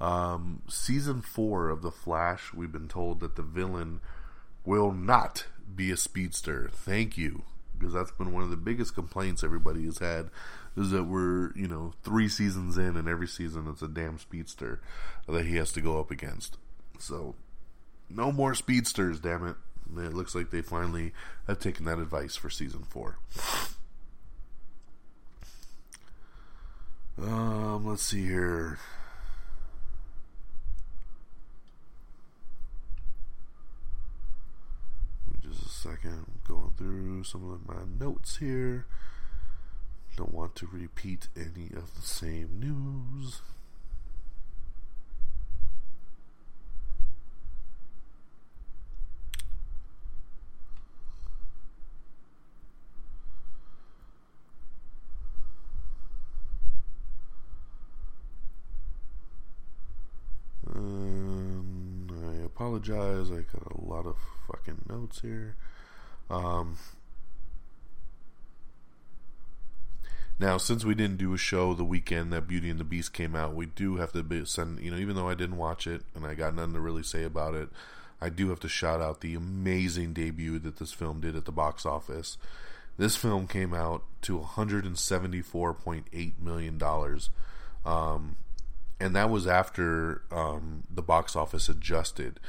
Um, 0.00 0.62
season 0.68 1.22
four 1.22 1.68
of 1.68 1.82
The 1.82 1.90
Flash, 1.90 2.52
we've 2.54 2.72
been 2.72 2.88
told 2.88 3.20
that 3.20 3.36
the 3.36 3.42
villain 3.42 4.00
will 4.64 4.92
not 4.92 5.46
be 5.74 5.90
a 5.90 5.96
speedster. 5.96 6.70
Thank 6.72 7.18
you. 7.18 7.42
Because 7.76 7.94
that's 7.94 8.10
been 8.10 8.32
one 8.32 8.42
of 8.42 8.50
the 8.50 8.56
biggest 8.56 8.94
complaints 8.94 9.44
everybody 9.44 9.84
has 9.84 9.98
had 9.98 10.30
is 10.76 10.90
that 10.90 11.04
we're, 11.04 11.52
you 11.56 11.68
know, 11.68 11.92
three 12.02 12.28
seasons 12.28 12.76
in 12.76 12.96
and 12.96 13.08
every 13.08 13.28
season 13.28 13.68
it's 13.68 13.82
a 13.82 13.88
damn 13.88 14.18
speedster 14.18 14.80
that 15.28 15.46
he 15.46 15.56
has 15.56 15.72
to 15.72 15.80
go 15.80 16.00
up 16.00 16.10
against. 16.10 16.56
So, 16.98 17.36
no 18.10 18.32
more 18.32 18.54
speedsters, 18.54 19.20
damn 19.20 19.46
it. 19.46 19.56
It 19.96 20.12
looks 20.12 20.34
like 20.34 20.50
they 20.50 20.60
finally 20.60 21.12
have 21.46 21.60
taken 21.60 21.84
that 21.86 21.98
advice 21.98 22.36
for 22.36 22.50
season 22.50 22.82
four. 22.82 23.18
Um, 27.20 27.86
let's 27.86 28.02
see 28.02 28.24
here. 28.24 28.78
Just 35.42 35.64
a 35.64 35.67
second. 35.78 36.26
Going 36.46 36.72
through 36.76 37.22
some 37.24 37.50
of 37.52 37.66
my 37.68 37.82
notes 38.04 38.38
here. 38.38 38.86
Don't 40.16 40.34
want 40.34 40.56
to 40.56 40.66
repeat 40.66 41.28
any 41.36 41.70
of 41.76 41.94
the 41.94 42.02
same 42.02 42.58
news. 42.58 43.42
Apologize. 62.78 63.30
I 63.30 63.42
got 63.52 63.72
a 63.72 63.80
lot 63.80 64.06
of 64.06 64.16
fucking 64.46 64.84
notes 64.88 65.20
here. 65.20 65.56
Um, 66.30 66.78
now, 70.38 70.58
since 70.58 70.84
we 70.84 70.94
didn't 70.94 71.16
do 71.16 71.34
a 71.34 71.38
show 71.38 71.74
the 71.74 71.84
weekend 71.84 72.32
that 72.32 72.46
Beauty 72.46 72.70
and 72.70 72.78
the 72.78 72.84
Beast 72.84 73.12
came 73.12 73.34
out, 73.34 73.54
we 73.54 73.66
do 73.66 73.96
have 73.96 74.12
to 74.12 74.44
send, 74.46 74.80
you 74.80 74.90
know, 74.90 74.96
even 74.96 75.16
though 75.16 75.28
I 75.28 75.34
didn't 75.34 75.56
watch 75.56 75.86
it 75.86 76.02
and 76.14 76.24
I 76.24 76.34
got 76.34 76.54
nothing 76.54 76.74
to 76.74 76.80
really 76.80 77.02
say 77.02 77.24
about 77.24 77.54
it, 77.54 77.68
I 78.20 78.28
do 78.28 78.50
have 78.50 78.60
to 78.60 78.68
shout 78.68 79.00
out 79.00 79.20
the 79.20 79.34
amazing 79.34 80.12
debut 80.12 80.58
that 80.60 80.76
this 80.76 80.92
film 80.92 81.20
did 81.20 81.36
at 81.36 81.44
the 81.44 81.52
box 81.52 81.86
office. 81.86 82.36
This 82.96 83.16
film 83.16 83.46
came 83.46 83.72
out 83.72 84.02
to 84.22 84.38
$174.8 84.38 86.32
million. 86.40 86.82
Um, 87.86 88.36
and 89.00 89.14
that 89.14 89.30
was 89.30 89.46
after 89.46 90.22
um, 90.32 90.82
the 90.92 91.02
box 91.02 91.36
office 91.36 91.68
adjusted. 91.68 92.40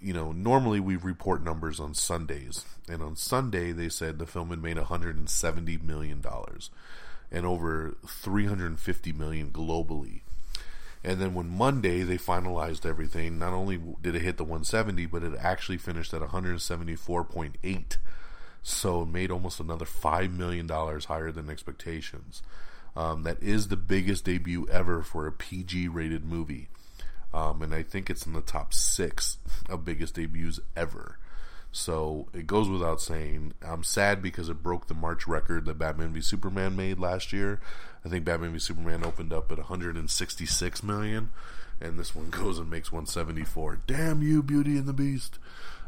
You 0.00 0.12
know, 0.12 0.32
normally 0.32 0.80
we 0.80 0.96
report 0.96 1.42
numbers 1.42 1.80
on 1.80 1.94
Sundays, 1.94 2.64
and 2.88 3.02
on 3.02 3.16
Sunday 3.16 3.72
they 3.72 3.88
said 3.88 4.18
the 4.18 4.26
film 4.26 4.50
had 4.50 4.62
made 4.62 4.76
170 4.76 5.78
million 5.78 6.20
dollars, 6.20 6.70
and 7.30 7.44
over 7.46 7.96
350 8.06 9.12
million 9.12 9.50
globally. 9.50 10.20
And 11.04 11.20
then 11.20 11.34
when 11.34 11.48
Monday 11.48 12.02
they 12.02 12.18
finalized 12.18 12.84
everything, 12.84 13.38
not 13.38 13.52
only 13.52 13.80
did 14.02 14.16
it 14.16 14.22
hit 14.22 14.36
the 14.36 14.44
170, 14.44 15.06
but 15.06 15.22
it 15.22 15.32
actually 15.38 15.78
finished 15.78 16.12
at 16.12 16.22
174.8. 16.22 17.96
So 18.62 19.02
it 19.02 19.08
made 19.08 19.30
almost 19.30 19.60
another 19.60 19.84
$5 19.84 20.36
million 20.36 20.68
higher 20.68 21.30
than 21.30 21.48
expectations. 21.48 22.42
Um, 22.96 23.22
that 23.22 23.40
is 23.40 23.68
the 23.68 23.76
biggest 23.76 24.24
debut 24.24 24.66
ever 24.70 25.02
for 25.02 25.26
a 25.26 25.32
PG 25.32 25.88
rated 25.88 26.24
movie. 26.24 26.68
Um, 27.38 27.62
and 27.62 27.74
I 27.74 27.82
think 27.82 28.10
it's 28.10 28.26
in 28.26 28.32
the 28.32 28.40
top 28.40 28.74
six 28.74 29.38
of 29.68 29.84
biggest 29.84 30.14
debuts 30.14 30.58
ever. 30.76 31.18
So 31.70 32.28
it 32.32 32.46
goes 32.46 32.68
without 32.68 33.00
saying. 33.00 33.52
I'm 33.62 33.84
sad 33.84 34.22
because 34.22 34.48
it 34.48 34.62
broke 34.62 34.88
the 34.88 34.94
March 34.94 35.28
record 35.28 35.66
that 35.66 35.78
Batman 35.78 36.12
v 36.12 36.20
Superman 36.20 36.74
made 36.74 36.98
last 36.98 37.32
year. 37.32 37.60
I 38.04 38.08
think 38.08 38.24
Batman 38.24 38.52
v 38.52 38.58
Superman 38.58 39.04
opened 39.04 39.32
up 39.32 39.52
at 39.52 39.58
166 39.58 40.82
million, 40.82 41.30
and 41.80 41.98
this 41.98 42.14
one 42.14 42.30
goes 42.30 42.58
and 42.58 42.70
makes 42.70 42.90
174. 42.90 43.80
Damn 43.86 44.22
you, 44.22 44.42
Beauty 44.42 44.76
and 44.76 44.86
the 44.86 44.92
Beast! 44.92 45.38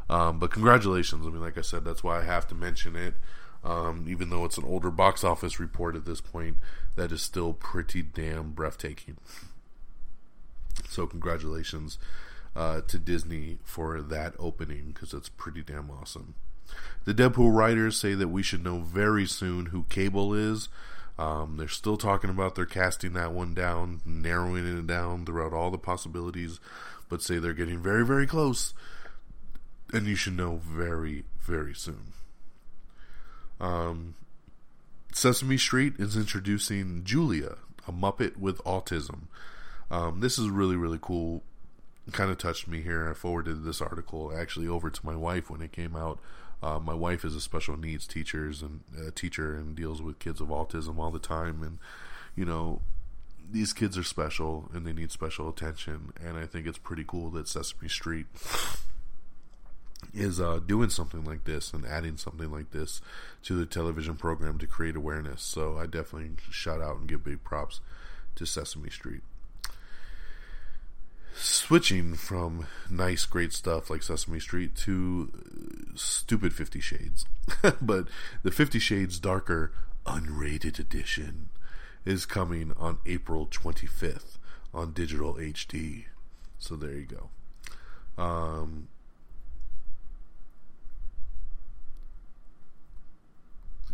Um, 0.09 0.39
but 0.39 0.51
congratulations. 0.51 1.25
I 1.25 1.29
mean, 1.29 1.41
like 1.41 1.57
I 1.57 1.61
said, 1.61 1.83
that's 1.83 2.03
why 2.03 2.19
I 2.19 2.23
have 2.23 2.47
to 2.49 2.55
mention 2.55 2.95
it. 2.95 3.15
Um, 3.63 4.05
even 4.07 4.29
though 4.29 4.45
it's 4.45 4.57
an 4.57 4.65
older 4.65 4.89
box 4.89 5.23
office 5.23 5.59
report 5.59 5.95
at 5.95 6.05
this 6.05 6.21
point, 6.21 6.57
that 6.95 7.11
is 7.11 7.21
still 7.21 7.53
pretty 7.53 8.01
damn 8.01 8.51
breathtaking. 8.51 9.17
So, 10.91 11.07
congratulations 11.07 11.97
uh, 12.55 12.81
to 12.81 12.99
Disney 12.99 13.59
for 13.63 14.01
that 14.01 14.33
opening 14.37 14.91
because 14.93 15.13
it's 15.13 15.29
pretty 15.29 15.61
damn 15.61 15.89
awesome. 15.89 16.35
The 17.05 17.13
Deadpool 17.13 17.55
writers 17.55 17.97
say 17.97 18.13
that 18.13 18.27
we 18.27 18.43
should 18.43 18.63
know 18.63 18.79
very 18.79 19.25
soon 19.25 19.67
who 19.67 19.83
Cable 19.89 20.33
is. 20.33 20.69
Um, 21.17 21.57
they're 21.57 21.67
still 21.67 21.97
talking 21.97 22.29
about 22.29 22.55
their 22.55 22.65
casting 22.65 23.13
that 23.13 23.31
one 23.31 23.53
down, 23.53 24.01
narrowing 24.05 24.65
it 24.65 24.87
down 24.87 25.25
throughout 25.25 25.53
all 25.53 25.71
the 25.71 25.77
possibilities, 25.77 26.59
but 27.09 27.21
say 27.21 27.37
they're 27.37 27.53
getting 27.53 27.81
very, 27.81 28.05
very 28.05 28.25
close, 28.25 28.73
and 29.93 30.07
you 30.07 30.15
should 30.15 30.37
know 30.37 30.61
very, 30.63 31.25
very 31.41 31.73
soon. 31.73 32.13
Um, 33.59 34.15
Sesame 35.13 35.57
Street 35.57 35.93
is 35.99 36.15
introducing 36.17 37.03
Julia, 37.03 37.57
a 37.87 37.91
Muppet 37.91 38.37
with 38.37 38.57
autism. 38.63 39.23
Um, 39.91 40.21
this 40.21 40.39
is 40.39 40.49
really, 40.49 40.75
really 40.75 40.99
cool 40.99 41.43
kind 42.11 42.31
of 42.31 42.37
touched 42.37 42.67
me 42.67 42.81
here. 42.81 43.09
I 43.09 43.13
forwarded 43.13 43.63
this 43.63 43.81
article 43.81 44.33
actually 44.35 44.67
over 44.67 44.89
to 44.89 45.05
my 45.05 45.15
wife 45.15 45.49
when 45.49 45.61
it 45.61 45.71
came 45.71 45.95
out. 45.95 46.19
Uh, 46.63 46.79
my 46.79 46.93
wife 46.93 47.23
is 47.23 47.35
a 47.35 47.41
special 47.41 47.77
needs 47.77 48.05
teachers 48.05 48.61
and 48.61 48.81
uh, 48.97 49.11
teacher 49.15 49.55
and 49.55 49.75
deals 49.75 50.01
with 50.01 50.19
kids 50.19 50.41
of 50.41 50.47
autism 50.47 50.97
all 50.97 51.09
the 51.09 51.19
time, 51.19 51.63
and 51.63 51.79
you 52.35 52.45
know 52.45 52.81
these 53.51 53.73
kids 53.73 53.97
are 53.97 54.03
special 54.03 54.69
and 54.73 54.85
they 54.85 54.93
need 54.93 55.11
special 55.11 55.49
attention. 55.49 56.13
And 56.23 56.37
I 56.37 56.45
think 56.45 56.67
it's 56.67 56.77
pretty 56.77 57.03
cool 57.05 57.29
that 57.31 57.47
Sesame 57.47 57.89
Street 57.89 58.27
is 60.13 60.39
uh, 60.39 60.59
doing 60.65 60.89
something 60.89 61.23
like 61.23 61.45
this 61.45 61.73
and 61.73 61.85
adding 61.85 62.17
something 62.17 62.51
like 62.51 62.71
this 62.71 63.01
to 63.43 63.55
the 63.55 63.65
television 63.65 64.15
program 64.15 64.57
to 64.59 64.67
create 64.67 64.95
awareness. 64.95 65.41
So 65.41 65.77
I 65.77 65.85
definitely 65.85 66.31
shout 66.49 66.81
out 66.81 66.97
and 66.97 67.07
give 67.07 67.23
big 67.23 67.43
props 67.43 67.81
to 68.35 68.45
Sesame 68.45 68.89
Street 68.89 69.21
switching 71.35 72.15
from 72.15 72.67
nice, 72.89 73.25
great 73.25 73.53
stuff 73.53 73.89
like 73.89 74.03
Sesame 74.03 74.39
Street 74.39 74.75
to 74.77 75.31
uh, 75.33 75.91
stupid 75.95 76.53
Fifty 76.53 76.79
Shades. 76.79 77.25
but 77.81 78.07
the 78.43 78.51
Fifty 78.51 78.79
Shades 78.79 79.19
Darker 79.19 79.71
unrated 80.05 80.79
edition 80.79 81.49
is 82.05 82.25
coming 82.25 82.73
on 82.77 82.97
April 83.05 83.45
25th 83.45 84.37
on 84.73 84.93
digital 84.93 85.35
HD. 85.35 86.05
So 86.57 86.75
there 86.75 86.93
you 86.93 87.05
go. 87.05 87.29
Um, 88.21 88.87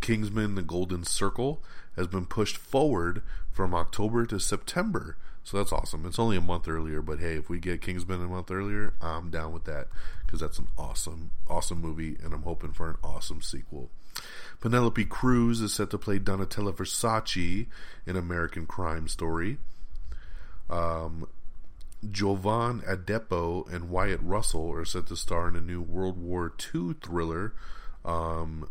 Kingsman 0.02 0.56
The 0.56 0.62
Golden 0.62 1.04
Circle 1.04 1.62
has 1.96 2.08
been 2.08 2.26
pushed 2.26 2.58
forward 2.58 3.22
from 3.52 3.74
October 3.74 4.26
to 4.28 4.40
September 4.40 5.18
so 5.48 5.56
that's 5.56 5.72
awesome. 5.72 6.06
It's 6.06 6.20
only 6.20 6.36
a 6.36 6.42
month 6.42 6.68
earlier, 6.68 7.02
but 7.02 7.20
hey, 7.20 7.36
if 7.36 7.50
we 7.50 7.58
get 7.58 7.82
Kingsman 7.82 8.22
a 8.22 8.28
month 8.28 8.52
earlier, 8.52 8.94
I'm 9.02 9.30
down 9.30 9.54
with 9.54 9.64
that 9.64 9.88
because 10.26 10.42
that's 10.42 10.60
an 10.60 10.68
awesome, 10.78 11.32
awesome 11.48 11.80
movie, 11.80 12.18
and 12.22 12.34
I'm 12.34 12.42
hoping 12.42 12.74
for 12.74 12.90
an 12.90 12.98
awesome 13.02 13.42
sequel. 13.42 13.90
Penelope 14.60 15.06
Cruz 15.06 15.62
is 15.62 15.74
set 15.74 15.90
to 15.92 15.98
play 15.98 16.20
Donatella 16.20 16.76
Versace 16.76 17.66
in 18.06 18.18
American 18.18 18.66
Crime 18.66 19.08
Story. 19.08 19.58
Um, 20.70 21.30
Jovan 22.12 22.82
Adepo 22.82 23.74
and 23.74 23.90
Wyatt 23.90 24.20
Russell 24.22 24.74
are 24.74 24.84
set 24.84 25.08
to 25.08 25.16
star 25.16 25.48
in 25.48 25.56
a 25.56 25.62
new 25.62 25.82
World 25.82 26.22
War 26.22 26.52
II 26.76 26.96
thriller 27.02 27.54
um, 28.04 28.68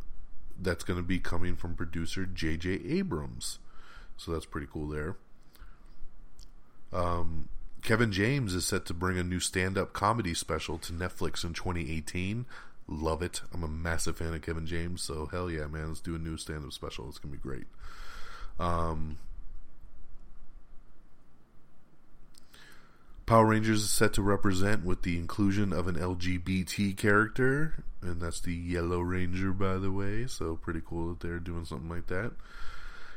that's 0.60 0.84
going 0.84 0.98
to 0.98 1.02
be 1.02 1.20
coming 1.20 1.56
from 1.56 1.74
producer 1.74 2.26
J.J. 2.26 2.82
Abrams. 2.86 3.60
So 4.18 4.32
that's 4.32 4.44
pretty 4.44 4.66
cool 4.70 4.88
there. 4.88 5.16
Um, 6.92 7.48
Kevin 7.82 8.12
James 8.12 8.54
is 8.54 8.66
set 8.66 8.84
to 8.86 8.94
bring 8.94 9.18
a 9.18 9.22
new 9.22 9.40
stand 9.40 9.78
up 9.78 9.92
comedy 9.92 10.34
special 10.34 10.78
to 10.78 10.92
Netflix 10.92 11.44
in 11.44 11.52
2018. 11.52 12.46
Love 12.88 13.22
it. 13.22 13.42
I'm 13.52 13.62
a 13.62 13.68
massive 13.68 14.18
fan 14.18 14.34
of 14.34 14.42
Kevin 14.42 14.66
James, 14.66 15.02
so 15.02 15.26
hell 15.26 15.50
yeah, 15.50 15.66
man. 15.66 15.88
Let's 15.88 16.00
do 16.00 16.14
a 16.14 16.18
new 16.18 16.36
stand 16.36 16.64
up 16.64 16.72
special. 16.72 17.08
It's 17.08 17.18
going 17.18 17.32
to 17.32 17.38
be 17.38 17.42
great. 17.42 17.66
Um, 18.58 19.18
Power 23.26 23.46
Rangers 23.46 23.82
is 23.82 23.90
set 23.90 24.12
to 24.14 24.22
represent 24.22 24.84
with 24.84 25.02
the 25.02 25.16
inclusion 25.16 25.72
of 25.72 25.88
an 25.88 25.96
LGBT 25.96 26.96
character, 26.96 27.82
and 28.00 28.20
that's 28.20 28.40
the 28.40 28.54
Yellow 28.54 29.00
Ranger, 29.00 29.52
by 29.52 29.78
the 29.78 29.90
way. 29.90 30.28
So 30.28 30.54
pretty 30.54 30.80
cool 30.84 31.08
that 31.08 31.20
they're 31.20 31.40
doing 31.40 31.64
something 31.64 31.88
like 31.88 32.06
that. 32.06 32.32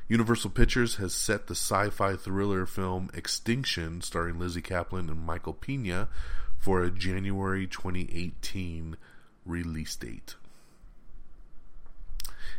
Universal 0.10 0.50
Pictures 0.50 0.96
has 0.96 1.14
set 1.14 1.46
the 1.46 1.54
sci 1.54 1.92
fi 1.92 2.16
thriller 2.16 2.66
film 2.66 3.12
Extinction, 3.14 4.02
starring 4.02 4.40
Lizzy 4.40 4.62
Caplan 4.62 5.08
and 5.08 5.24
Michael 5.24 5.54
Pena, 5.54 6.10
for 6.58 6.84
a 6.84 6.90
January 6.90 7.68
2018 7.68 8.98
release 9.46 9.96
date. 9.96 10.34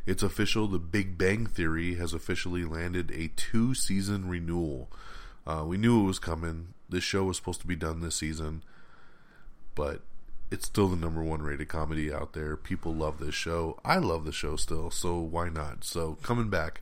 It's 0.06 0.22
official, 0.22 0.68
The 0.68 0.78
Big 0.78 1.18
Bang 1.18 1.44
Theory 1.44 1.96
has 1.96 2.14
officially 2.14 2.64
landed 2.64 3.10
a 3.10 3.32
two 3.34 3.74
season 3.74 4.28
renewal. 4.28 4.88
Uh, 5.44 5.64
we 5.66 5.76
knew 5.76 6.04
it 6.04 6.06
was 6.06 6.20
coming. 6.20 6.74
This 6.88 7.02
show 7.02 7.24
was 7.24 7.36
supposed 7.36 7.60
to 7.62 7.66
be 7.66 7.76
done 7.76 8.00
this 8.00 8.14
season, 8.14 8.62
but 9.74 10.02
it's 10.52 10.66
still 10.66 10.86
the 10.86 10.96
number 10.96 11.22
one 11.24 11.42
rated 11.42 11.68
comedy 11.68 12.12
out 12.12 12.32
there. 12.32 12.56
People 12.56 12.94
love 12.94 13.18
this 13.18 13.34
show. 13.34 13.80
I 13.84 13.96
love 13.96 14.24
the 14.24 14.32
show 14.32 14.54
still, 14.54 14.92
so 14.92 15.18
why 15.18 15.48
not? 15.48 15.82
So, 15.82 16.16
coming 16.22 16.48
back 16.48 16.80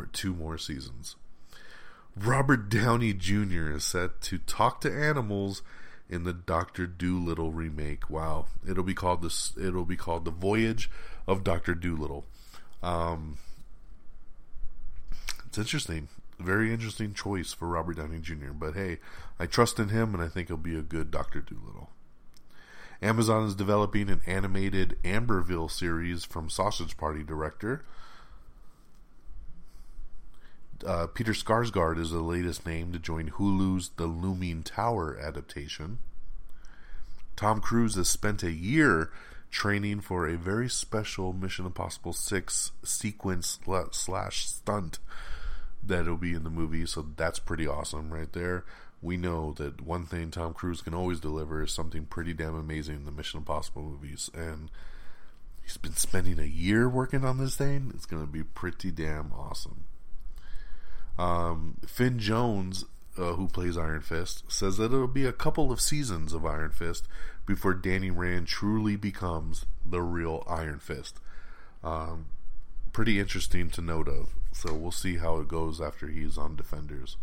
for 0.00 0.06
two 0.06 0.34
more 0.34 0.56
seasons. 0.56 1.16
Robert 2.16 2.70
Downey 2.70 3.12
Jr. 3.12 3.72
is 3.72 3.84
set 3.84 4.22
to 4.22 4.38
talk 4.38 4.80
to 4.80 4.90
animals 4.90 5.62
in 6.08 6.24
the 6.24 6.32
Doctor 6.32 6.86
Dolittle 6.86 7.50
remake. 7.50 8.08
Wow, 8.08 8.46
it'll 8.66 8.82
be 8.82 8.94
called 8.94 9.20
this. 9.20 9.52
It'll 9.60 9.84
be 9.84 9.96
called 9.96 10.24
the 10.24 10.30
Voyage 10.30 10.90
of 11.26 11.44
Doctor 11.44 11.74
Dolittle. 11.74 12.24
Um, 12.82 13.36
it's 15.46 15.58
interesting, 15.58 16.08
very 16.38 16.72
interesting 16.72 17.12
choice 17.12 17.52
for 17.52 17.68
Robert 17.68 17.98
Downey 17.98 18.20
Jr. 18.20 18.52
But 18.54 18.74
hey, 18.74 19.00
I 19.38 19.44
trust 19.44 19.78
in 19.78 19.90
him, 19.90 20.14
and 20.14 20.22
I 20.22 20.28
think 20.28 20.48
he'll 20.48 20.56
be 20.56 20.78
a 20.78 20.82
good 20.82 21.10
Doctor 21.10 21.42
Dolittle. 21.42 21.90
Amazon 23.02 23.46
is 23.46 23.54
developing 23.54 24.08
an 24.08 24.22
animated 24.26 24.96
Amberville 25.04 25.70
series 25.70 26.24
from 26.24 26.48
Sausage 26.48 26.96
Party 26.96 27.22
director 27.22 27.84
uh, 30.86 31.06
Peter 31.08 31.32
Skarsgård 31.32 31.98
is 31.98 32.10
the 32.10 32.20
latest 32.20 32.66
name 32.66 32.92
to 32.92 32.98
join 32.98 33.30
Hulu's 33.30 33.90
The 33.96 34.06
Looming 34.06 34.62
Tower 34.62 35.18
adaptation. 35.18 35.98
Tom 37.36 37.60
Cruise 37.60 37.94
has 37.96 38.08
spent 38.08 38.42
a 38.42 38.52
year 38.52 39.10
training 39.50 40.00
for 40.00 40.28
a 40.28 40.36
very 40.36 40.68
special 40.68 41.32
Mission 41.32 41.66
Impossible 41.66 42.12
6 42.12 42.72
sequence 42.84 43.58
slash 43.92 44.46
stunt 44.46 44.98
that'll 45.82 46.16
be 46.16 46.34
in 46.34 46.44
the 46.44 46.50
movie, 46.50 46.86
so 46.86 47.06
that's 47.16 47.38
pretty 47.38 47.66
awesome 47.66 48.12
right 48.12 48.32
there. 48.32 48.64
We 49.02 49.16
know 49.16 49.52
that 49.54 49.80
one 49.80 50.04
thing 50.04 50.30
Tom 50.30 50.52
Cruise 50.52 50.82
can 50.82 50.94
always 50.94 51.20
deliver 51.20 51.62
is 51.62 51.72
something 51.72 52.04
pretty 52.04 52.34
damn 52.34 52.54
amazing 52.54 52.96
in 52.96 53.04
the 53.06 53.10
Mission 53.10 53.38
Impossible 53.38 53.82
movies, 53.82 54.30
and 54.34 54.70
he's 55.62 55.78
been 55.78 55.94
spending 55.94 56.38
a 56.38 56.44
year 56.44 56.88
working 56.88 57.24
on 57.24 57.38
this 57.38 57.56
thing. 57.56 57.90
It's 57.94 58.06
going 58.06 58.24
to 58.24 58.30
be 58.30 58.42
pretty 58.42 58.90
damn 58.90 59.32
awesome. 59.32 59.84
Um, 61.20 61.76
Finn 61.86 62.18
Jones, 62.18 62.86
uh, 63.18 63.34
who 63.34 63.46
plays 63.46 63.76
Iron 63.76 64.00
Fist, 64.00 64.50
says 64.50 64.78
that 64.78 64.86
it'll 64.86 65.06
be 65.06 65.26
a 65.26 65.34
couple 65.34 65.70
of 65.70 65.78
seasons 65.78 66.32
of 66.32 66.46
Iron 66.46 66.70
Fist 66.70 67.06
before 67.44 67.74
Danny 67.74 68.10
Rand 68.10 68.46
truly 68.46 68.96
becomes 68.96 69.66
the 69.84 70.00
real 70.00 70.42
Iron 70.48 70.78
Fist. 70.78 71.20
Um, 71.84 72.26
pretty 72.94 73.20
interesting 73.20 73.68
to 73.70 73.82
note 73.82 74.08
of 74.08 74.34
So 74.52 74.72
we'll 74.72 74.92
see 74.92 75.18
how 75.18 75.38
it 75.40 75.48
goes 75.48 75.78
after 75.78 76.08
he's 76.08 76.38
on 76.38 76.56
Defenders. 76.56 77.18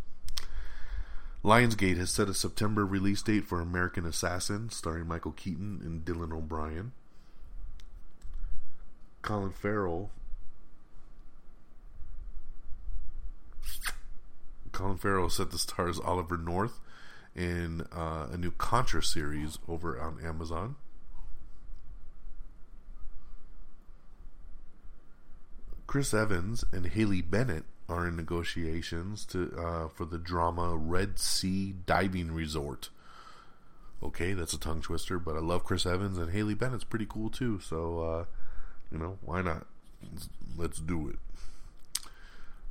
Lionsgate 1.43 1.97
has 1.97 2.11
set 2.11 2.29
a 2.29 2.35
September 2.35 2.85
release 2.85 3.23
date 3.23 3.45
for 3.45 3.59
American 3.59 4.05
Assassin, 4.05 4.69
starring 4.69 5.07
Michael 5.07 5.31
Keaton 5.31 5.81
and 5.83 6.05
Dylan 6.05 6.31
O'Brien. 6.31 6.91
Colin 9.23 9.53
Farrell. 9.53 10.11
Colin 14.71 14.97
Farrell 14.97 15.29
set 15.29 15.51
to 15.51 15.57
stars 15.57 15.99
Oliver 15.99 16.37
North 16.37 16.79
in 17.35 17.81
uh, 17.91 18.27
a 18.31 18.37
new 18.37 18.51
Contra 18.51 19.03
series 19.03 19.59
over 19.67 19.99
on 19.99 20.23
Amazon. 20.23 20.75
Chris 25.87 26.13
Evans 26.13 26.65
and 26.73 26.85
Haley 26.87 27.21
Bennett 27.21 27.63
are 27.87 28.07
in 28.07 28.17
negotiations 28.17 29.25
to 29.27 29.53
uh, 29.57 29.87
for 29.87 30.05
the 30.05 30.17
drama 30.17 30.75
Red 30.75 31.17
Sea 31.17 31.73
Diving 31.85 32.31
Resort. 32.33 32.89
Okay, 34.03 34.33
that's 34.33 34.53
a 34.53 34.59
tongue 34.59 34.81
twister, 34.81 35.17
but 35.17 35.35
I 35.35 35.39
love 35.39 35.63
Chris 35.63 35.85
Evans 35.85 36.17
and 36.17 36.31
Haley 36.31 36.53
Bennett's 36.53 36.83
pretty 36.83 37.07
cool 37.07 37.29
too. 37.29 37.59
So, 37.59 37.99
uh, 38.01 38.25
you 38.91 38.99
know, 38.99 39.17
why 39.21 39.41
not? 39.41 39.65
Let's, 40.11 40.29
let's 40.55 40.79
do 40.79 41.09
it. 41.09 41.15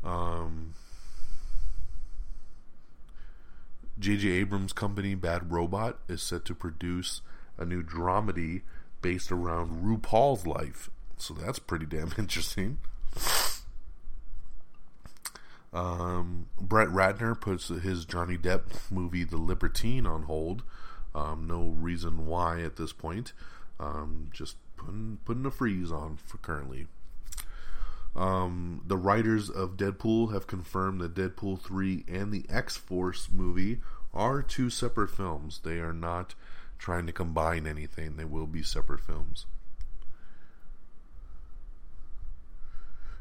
Um, 0.04 0.74
J.J. 3.98 4.28
Abrams' 4.28 4.72
company 4.72 5.14
Bad 5.14 5.50
Robot 5.50 5.98
is 6.08 6.22
set 6.22 6.44
to 6.46 6.54
produce 6.54 7.22
a 7.58 7.64
new 7.64 7.82
dramedy 7.82 8.62
based 9.00 9.32
around 9.32 9.82
RuPaul's 9.84 10.46
life. 10.46 10.90
So 11.16 11.34
that's 11.34 11.58
pretty 11.58 11.86
damn 11.86 12.12
interesting. 12.18 12.78
Um, 15.72 16.46
Brett 16.60 16.88
Ratner 16.88 17.38
puts 17.38 17.68
his 17.68 18.04
Johnny 18.04 18.38
Depp 18.38 18.90
movie 18.90 19.24
The 19.24 19.36
Libertine 19.36 20.06
on 20.06 20.24
hold. 20.24 20.62
Um, 21.14 21.46
no 21.46 21.74
reason 21.78 22.26
why 22.26 22.62
at 22.62 22.76
this 22.76 22.92
point. 22.92 23.32
Um, 23.80 24.28
just 24.32 24.56
putting 24.76 25.18
putting 25.24 25.46
a 25.46 25.50
freeze 25.50 25.90
on 25.92 26.16
for 26.16 26.38
currently. 26.38 26.86
Um, 28.16 28.80
the 28.86 28.96
writers 28.96 29.50
of 29.50 29.76
Deadpool 29.76 30.32
have 30.32 30.46
confirmed 30.46 31.02
that 31.02 31.14
Deadpool 31.14 31.60
3 31.60 32.04
and 32.08 32.32
the 32.32 32.46
X 32.48 32.76
Force 32.76 33.28
movie 33.30 33.80
are 34.14 34.40
two 34.40 34.70
separate 34.70 35.10
films. 35.10 35.60
They 35.62 35.78
are 35.80 35.92
not 35.92 36.34
trying 36.78 37.06
to 37.06 37.12
combine 37.12 37.66
anything, 37.66 38.16
they 38.16 38.24
will 38.24 38.46
be 38.46 38.62
separate 38.62 39.00
films. 39.00 39.44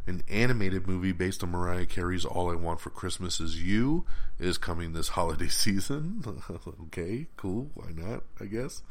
An 0.07 0.23
animated 0.29 0.87
movie 0.87 1.11
based 1.11 1.43
on 1.43 1.49
Mariah 1.49 1.87
Carey's 1.87 2.25
All 2.25 2.51
I 2.51 2.55
Want 2.55 2.79
for 2.79 2.91
Christmas 2.91 3.39
Is 3.39 3.61
You 3.61 4.05
is 4.39 4.57
coming 4.57 4.93
this 4.93 5.07
holiday 5.09 5.47
season. 5.47 6.23
okay, 6.83 7.27
cool. 7.35 7.71
Why 7.73 7.89
not? 7.91 8.23
I 8.39 8.45
guess. 8.45 8.81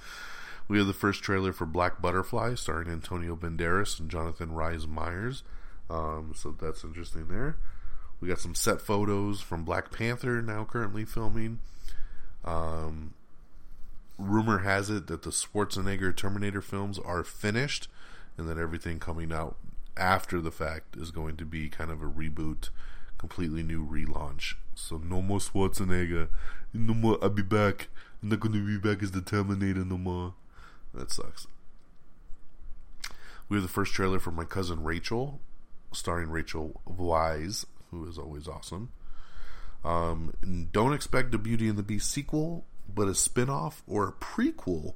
We 0.66 0.78
have 0.78 0.86
the 0.86 0.92
first 0.92 1.22
trailer 1.22 1.52
for 1.52 1.66
Black 1.66 2.02
Butterfly 2.02 2.56
starring 2.56 2.90
Antonio 2.90 3.36
Banderas 3.36 4.00
and 4.00 4.10
Jonathan 4.10 4.52
Rhys 4.52 4.86
Meyers. 4.86 5.44
Um, 5.90 6.32
so 6.34 6.54
that's 6.58 6.84
interesting 6.84 7.28
there. 7.28 7.56
We 8.20 8.28
got 8.28 8.40
some 8.40 8.54
set 8.54 8.80
photos 8.80 9.40
from 9.40 9.64
Black 9.64 9.90
Panther 9.90 10.40
now 10.40 10.64
currently 10.64 11.04
filming. 11.04 11.60
Um, 12.44 13.14
rumor 14.18 14.58
has 14.58 14.90
it 14.90 15.06
that 15.08 15.22
the 15.22 15.30
Schwarzenegger 15.30 16.14
Terminator 16.16 16.62
films 16.62 16.98
are 16.98 17.24
finished 17.24 17.88
and 18.36 18.48
that 18.48 18.58
everything 18.58 18.98
coming 18.98 19.32
out 19.32 19.56
after 19.96 20.40
the 20.40 20.50
fact 20.50 20.96
is 20.96 21.10
going 21.10 21.36
to 21.36 21.44
be 21.44 21.68
kind 21.68 21.90
of 21.90 22.02
a 22.02 22.06
reboot, 22.06 22.70
completely 23.18 23.62
new 23.62 23.86
relaunch. 23.86 24.54
So 24.74 24.98
no 24.98 25.22
more 25.22 25.38
Schwarzenegger. 25.38 26.28
No 26.72 26.94
more 26.94 27.18
I'll 27.22 27.30
be 27.30 27.42
back. 27.42 27.88
I'm 28.22 28.30
not 28.30 28.40
gonna 28.40 28.60
be 28.60 28.78
back 28.78 29.02
as 29.02 29.12
the 29.12 29.20
Terminator 29.20 29.84
no 29.84 29.98
more. 29.98 30.34
That 30.92 31.10
sucks. 31.10 31.46
We 33.48 33.56
have 33.56 33.62
the 33.62 33.68
first 33.68 33.92
trailer 33.92 34.18
for 34.18 34.30
My 34.30 34.44
Cousin 34.44 34.82
Rachel, 34.82 35.40
starring 35.94 36.30
Rachel 36.30 36.80
Weisz, 36.88 37.64
who 37.90 38.08
is 38.08 38.18
always 38.18 38.48
awesome. 38.48 38.90
Um, 39.84 40.68
don't 40.72 40.94
expect 40.94 41.34
a 41.34 41.38
Beauty 41.38 41.68
and 41.68 41.78
the 41.78 41.82
Beast 41.82 42.10
sequel, 42.10 42.64
but 42.92 43.08
a 43.08 43.14
spin 43.14 43.50
off 43.50 43.82
or 43.86 44.08
a 44.08 44.12
prequel 44.12 44.94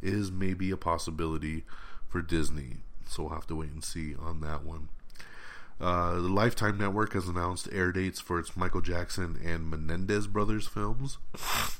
is 0.00 0.30
maybe 0.30 0.70
a 0.70 0.76
possibility 0.76 1.64
for 2.08 2.22
Disney. 2.22 2.78
So 3.06 3.24
we'll 3.24 3.32
have 3.32 3.46
to 3.48 3.56
wait 3.56 3.70
and 3.70 3.84
see 3.84 4.14
on 4.14 4.40
that 4.40 4.64
one. 4.64 4.88
Uh, 5.80 6.14
the 6.14 6.28
Lifetime 6.28 6.78
Network 6.78 7.12
has 7.12 7.28
announced 7.28 7.68
air 7.72 7.92
dates 7.92 8.20
for 8.20 8.38
its 8.38 8.56
Michael 8.56 8.80
Jackson 8.80 9.38
and 9.44 9.70
Menendez 9.70 10.26
brothers 10.26 10.66
films. 10.66 11.18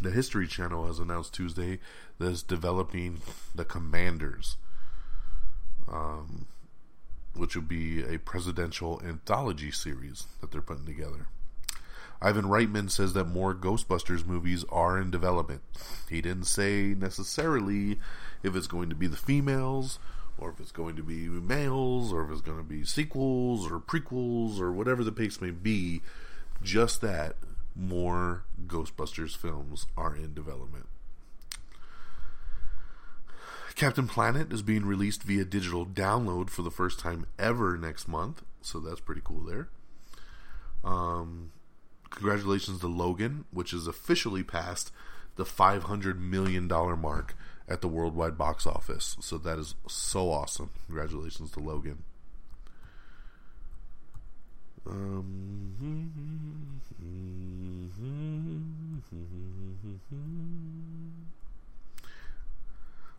The 0.00 0.10
History 0.10 0.46
Channel 0.46 0.86
has 0.86 0.98
announced 0.98 1.34
Tuesday 1.34 1.78
that 2.18 2.30
it's 2.30 2.42
developing 2.42 3.20
The 3.54 3.64
Commanders, 3.64 4.56
um, 5.90 6.46
which 7.34 7.54
will 7.54 7.62
be 7.62 8.02
a 8.04 8.18
presidential 8.18 9.00
anthology 9.04 9.70
series 9.70 10.26
that 10.40 10.50
they're 10.50 10.60
putting 10.60 10.86
together. 10.86 11.28
Ivan 12.20 12.46
Reitman 12.46 12.90
says 12.90 13.12
that 13.12 13.26
more 13.26 13.54
Ghostbusters 13.54 14.26
movies 14.26 14.64
are 14.70 14.98
in 14.98 15.10
development. 15.10 15.60
He 16.08 16.20
didn't 16.20 16.46
say 16.46 16.94
necessarily 16.98 18.00
if 18.42 18.56
it's 18.56 18.66
going 18.66 18.88
to 18.88 18.96
be 18.96 19.06
the 19.06 19.16
females 19.16 20.00
or 20.36 20.50
if 20.50 20.58
it's 20.58 20.72
going 20.72 20.96
to 20.96 21.02
be 21.02 21.28
males 21.28 22.12
or 22.12 22.24
if 22.24 22.30
it's 22.30 22.40
going 22.40 22.58
to 22.58 22.64
be 22.64 22.84
sequels 22.84 23.70
or 23.70 23.78
prequels 23.78 24.60
or 24.60 24.72
whatever 24.72 25.04
the 25.04 25.12
case 25.12 25.40
may 25.40 25.50
be. 25.50 26.02
Just 26.60 27.00
that 27.02 27.36
more 27.76 28.42
Ghostbusters 28.66 29.36
films 29.36 29.86
are 29.96 30.16
in 30.16 30.34
development. 30.34 30.86
Captain 33.78 34.08
Planet 34.08 34.52
is 34.52 34.60
being 34.62 34.84
released 34.84 35.22
via 35.22 35.44
digital 35.44 35.86
download 35.86 36.50
for 36.50 36.62
the 36.62 36.70
first 36.70 36.98
time 36.98 37.24
ever 37.38 37.78
next 37.78 38.08
month, 38.08 38.42
so 38.60 38.80
that's 38.80 38.98
pretty 38.98 39.20
cool 39.22 39.44
there. 39.44 39.68
Um, 40.82 41.52
congratulations 42.10 42.80
to 42.80 42.88
Logan, 42.88 43.44
which 43.52 43.70
has 43.70 43.86
officially 43.86 44.42
passed 44.42 44.90
the 45.36 45.44
$500 45.44 46.18
million 46.18 46.66
mark 46.66 47.36
at 47.68 47.80
the 47.80 47.86
worldwide 47.86 48.36
box 48.36 48.66
office. 48.66 49.16
So 49.20 49.38
that 49.38 49.60
is 49.60 49.76
so 49.86 50.32
awesome. 50.32 50.70
Congratulations 50.86 51.52
to 51.52 51.60
Logan. 51.60 52.02
Um, 54.90 56.80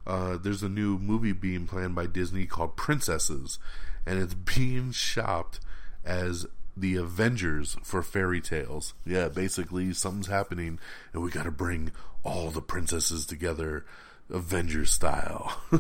uh, 0.08 0.38
there's 0.38 0.64
a 0.64 0.70
new 0.70 0.98
movie 0.98 1.34
being 1.34 1.68
planned 1.68 1.96
by 1.96 2.06
Disney 2.08 2.46
called 2.46 2.76
Princesses, 2.76 3.60
and 4.06 4.20
it's 4.20 4.34
being 4.56 4.92
shopped 4.92 5.60
as 6.06 6.46
the 6.76 6.96
Avengers 6.96 7.78
for 7.84 8.02
fairy 8.02 8.42
tales. 8.42 8.94
Yeah, 9.06 9.28
basically 9.30 9.94
something's 9.94 10.28
happening, 10.28 10.80
and 11.14 11.24
we 11.24 11.30
got 11.30 11.44
to 11.44 11.52
bring 11.52 11.92
all 12.24 12.50
the 12.50 12.62
princesses 12.62 13.26
together, 13.26 13.86
Avengers 14.30 14.92
style. 14.92 15.62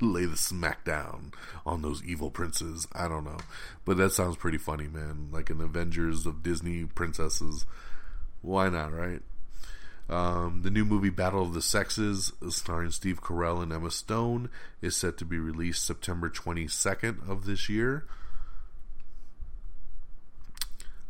Lay 0.00 0.26
the 0.26 0.36
smackdown 0.36 1.32
on 1.64 1.82
those 1.82 2.02
evil 2.04 2.30
princes. 2.30 2.86
I 2.92 3.08
don't 3.08 3.24
know, 3.24 3.38
but 3.84 3.96
that 3.96 4.12
sounds 4.12 4.36
pretty 4.36 4.58
funny, 4.58 4.88
man. 4.88 5.28
Like 5.32 5.50
an 5.50 5.60
Avengers 5.60 6.26
of 6.26 6.42
Disney 6.42 6.84
princesses. 6.84 7.64
Why 8.42 8.68
not, 8.68 8.92
right? 8.92 9.22
Um, 10.08 10.62
the 10.62 10.70
new 10.70 10.84
movie 10.84 11.10
Battle 11.10 11.42
of 11.42 11.54
the 11.54 11.62
Sexes, 11.62 12.32
starring 12.50 12.90
Steve 12.90 13.22
Carell 13.22 13.62
and 13.62 13.72
Emma 13.72 13.90
Stone, 13.90 14.50
is 14.80 14.96
set 14.96 15.16
to 15.18 15.24
be 15.24 15.38
released 15.38 15.84
September 15.84 16.28
22nd 16.28 17.28
of 17.28 17.46
this 17.46 17.68
year. 17.68 18.04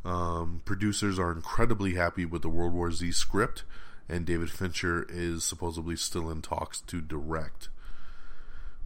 Um, 0.05 0.63
producers 0.65 1.19
are 1.19 1.33
incredibly 1.33 1.95
happy 1.95 2.25
with 2.25 2.43
the 2.43 2.49
World 2.49 2.75
War 2.75 2.91
Z 2.91 3.13
script, 3.13 3.65
and 4.09 4.27
David 4.27 4.51
Fincher 4.51 5.07
is 5.09 5.45
supposedly 5.45 5.97
still 5.97 6.31
in 6.31 6.43
talks 6.43 6.81
to 6.83 7.01
direct. 7.01 7.69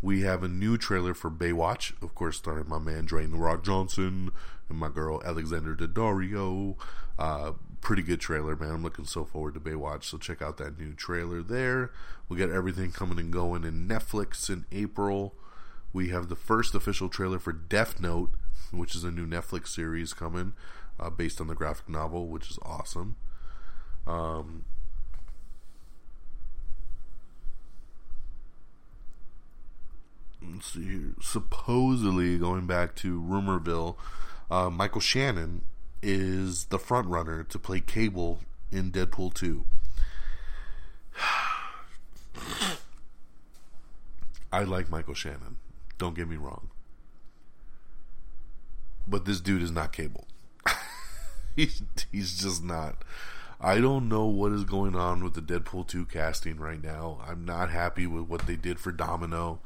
We 0.03 0.23
have 0.23 0.43
a 0.43 0.49
new 0.49 0.77
trailer 0.77 1.15
for 1.15 1.31
Baywatch, 1.31 2.01
of 2.03 2.15
course, 2.15 2.37
starring 2.37 2.69
my 2.69 2.79
man 2.79 3.07
Dwayne 3.07 3.33
The 3.33 3.39
Rock 3.39 3.65
Johnson 3.65 4.31
and 4.69 4.79
my 4.79 4.89
girl 4.89 5.23
Alexandra 5.25 5.75
Daddario. 5.75 6.77
Uh, 7.19 7.53
pretty 7.87 8.03
good 8.03 8.20
trailer, 8.20 8.57
man. 8.57 8.72
I'm 8.72 8.82
looking 8.82 9.05
so 9.05 9.24
forward 9.24 9.55
to 9.55 9.61
Baywatch, 9.61 10.03
so 10.03 10.18
check 10.18 10.43
out 10.43 10.57
that 10.57 10.76
new 10.76 10.93
trailer 10.93 11.41
there. 11.41 11.93
We 12.28 12.37
got 12.37 12.51
everything 12.51 12.91
coming 12.91 13.16
and 13.20 13.32
going 13.32 13.62
in 13.62 13.87
Netflix 13.87 14.51
in 14.51 14.66
April. 14.72 15.37
We 15.93 16.09
have 16.09 16.28
the 16.28 16.34
first 16.34 16.74
official 16.74 17.09
trailer 17.09 17.39
for 17.39 17.53
Death 17.53 18.01
Note, 18.01 18.32
which 18.72 18.97
is 18.97 19.05
a 19.05 19.12
new 19.12 19.24
Netflix 19.24 19.68
series 19.68 20.12
coming 20.14 20.55
uh, 20.99 21.11
based 21.11 21.41
on 21.41 21.47
the 21.47 21.55
graphic 21.55 21.89
novel, 21.89 22.26
which 22.26 22.51
is 22.51 22.59
awesome. 22.62 23.14
Um, 24.05 24.64
let's 30.43 30.72
see 30.72 30.82
here. 30.82 31.14
Supposedly, 31.22 32.37
going 32.37 32.66
back 32.66 32.97
to 32.97 33.22
Rumorville, 33.22 33.95
uh, 34.51 34.70
Michael 34.70 35.01
Shannon 35.01 35.62
is 36.07 36.67
the 36.67 36.79
front 36.79 37.09
runner 37.09 37.43
to 37.43 37.59
play 37.59 37.81
Cable 37.81 38.39
in 38.71 38.93
Deadpool 38.93 39.35
2. 39.35 39.65
I 44.53 44.63
like 44.63 44.89
Michael 44.89 45.15
Shannon. 45.15 45.57
Don't 45.99 46.15
get 46.15 46.29
me 46.29 46.37
wrong. 46.37 46.69
But 49.09 49.25
this 49.25 49.41
dude 49.41 49.63
is 49.63 49.73
not 49.73 49.93
Cable. 49.93 50.29
he's 51.57 51.83
he's 52.13 52.39
just 52.39 52.63
not. 52.63 53.03
I 53.61 53.81
don't 53.81 54.09
know 54.09 54.27
what 54.27 54.53
is 54.53 54.63
going 54.63 54.95
on 54.95 55.25
with 55.25 55.35
the 55.35 55.41
Deadpool 55.41 55.89
2 55.89 56.05
casting 56.07 56.59
right 56.59 56.81
now. 56.83 57.19
I'm 57.27 57.45
not 57.45 57.71
happy 57.71 58.07
with 58.07 58.29
what 58.29 58.47
they 58.47 58.55
did 58.55 58.79
for 58.79 58.93
Domino 58.93 59.59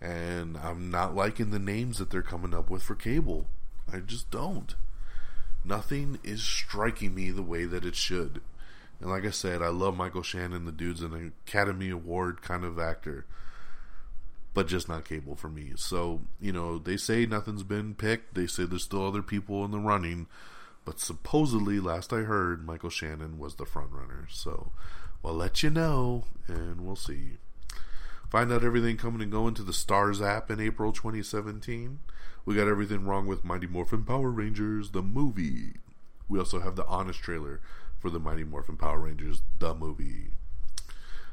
and 0.00 0.56
I'm 0.56 0.88
not 0.90 1.16
liking 1.16 1.50
the 1.50 1.58
names 1.58 1.98
that 1.98 2.10
they're 2.10 2.22
coming 2.22 2.54
up 2.54 2.70
with 2.70 2.82
for 2.84 2.94
Cable. 2.94 3.46
I 3.92 3.98
just 3.98 4.30
don't. 4.30 4.76
Nothing 5.64 6.18
is 6.24 6.42
striking 6.42 7.14
me 7.14 7.30
the 7.30 7.42
way 7.42 7.64
that 7.64 7.84
it 7.84 7.94
should. 7.94 8.40
And 9.00 9.10
like 9.10 9.24
I 9.24 9.30
said, 9.30 9.62
I 9.62 9.68
love 9.68 9.96
Michael 9.96 10.22
Shannon. 10.22 10.64
The 10.64 10.72
dude's 10.72 11.02
an 11.02 11.32
Academy 11.46 11.90
Award 11.90 12.42
kind 12.42 12.64
of 12.64 12.78
actor, 12.78 13.24
but 14.52 14.68
just 14.68 14.88
not 14.88 15.08
Cable 15.08 15.36
for 15.36 15.48
me. 15.48 15.72
So, 15.76 16.22
you 16.40 16.52
know, 16.52 16.78
they 16.78 16.96
say 16.96 17.24
nothing's 17.24 17.62
been 17.62 17.94
picked. 17.94 18.34
They 18.34 18.46
say 18.46 18.64
there's 18.64 18.84
still 18.84 19.06
other 19.06 19.22
people 19.22 19.64
in 19.64 19.70
the 19.70 19.78
running, 19.78 20.26
but 20.84 21.00
supposedly, 21.00 21.80
last 21.80 22.12
I 22.12 22.20
heard, 22.20 22.66
Michael 22.66 22.90
Shannon 22.90 23.38
was 23.38 23.54
the 23.54 23.66
front 23.66 23.92
runner. 23.92 24.26
So, 24.30 24.72
we'll 25.22 25.34
let 25.34 25.62
you 25.62 25.70
know, 25.70 26.24
and 26.46 26.82
we'll 26.82 26.96
see. 26.96 27.38
Find 28.30 28.52
out 28.52 28.64
everything 28.64 28.96
coming 28.96 29.22
and 29.22 29.32
going 29.32 29.54
to 29.54 29.62
the 29.62 29.72
Starz 29.72 30.24
app 30.24 30.50
in 30.50 30.60
April 30.60 30.92
2017. 30.92 31.98
We 32.44 32.54
got 32.54 32.68
everything 32.68 33.04
wrong 33.04 33.26
with 33.26 33.44
Mighty 33.44 33.66
Morphin 33.66 34.04
Power 34.04 34.30
Rangers, 34.30 34.90
the 34.90 35.02
movie. 35.02 35.74
We 36.28 36.38
also 36.38 36.60
have 36.60 36.76
the 36.76 36.86
honest 36.86 37.20
trailer 37.20 37.60
for 37.98 38.10
the 38.10 38.18
Mighty 38.18 38.44
Morphin 38.44 38.76
Power 38.76 39.00
Rangers, 39.00 39.42
the 39.58 39.74
movie. 39.74 40.30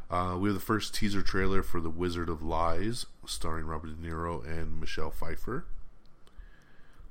Uh, 0.10 0.38
we 0.39 0.49
have 0.49 0.55
the 0.55 0.64
first 0.64 0.93
teaser 0.93 1.22
trailer 1.22 1.62
for 1.62 1.80
The 1.82 1.89
Wizard 1.89 2.30
of 2.30 2.41
Lies, 2.41 3.05
starring 3.26 3.66
Robert 3.66 4.01
De 4.01 4.08
Niro 4.08 4.45
and 4.45 4.80
Michelle 4.80 5.12
Pfeiffer. 5.12 5.66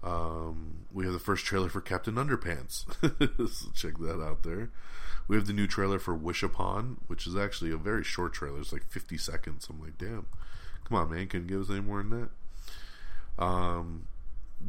Um, 0.02 0.86
we 0.92 1.04
have 1.04 1.12
the 1.12 1.18
first 1.18 1.44
trailer 1.44 1.68
for 1.68 1.80
Captain 1.80 2.14
Underpants. 2.14 2.84
so 3.52 3.68
check 3.74 3.98
that 3.98 4.22
out 4.22 4.44
there. 4.44 4.70
We 5.28 5.36
have 5.36 5.46
the 5.46 5.52
new 5.52 5.66
trailer 5.66 5.98
for 5.98 6.14
Wish 6.14 6.42
Upon, 6.42 6.98
which 7.06 7.26
is 7.26 7.36
actually 7.36 7.72
a 7.72 7.76
very 7.76 8.04
short 8.04 8.32
trailer. 8.32 8.60
It's 8.60 8.72
like 8.72 8.88
50 8.88 9.18
seconds. 9.18 9.66
I'm 9.68 9.80
like, 9.80 9.98
damn. 9.98 10.26
Come 10.84 10.96
on, 10.96 11.10
man. 11.10 11.26
Can 11.26 11.42
you 11.42 11.48
give 11.48 11.60
us 11.62 11.70
any 11.70 11.80
more 11.80 11.98
than 11.98 12.10
that? 12.10 12.28
Um, 13.38 14.08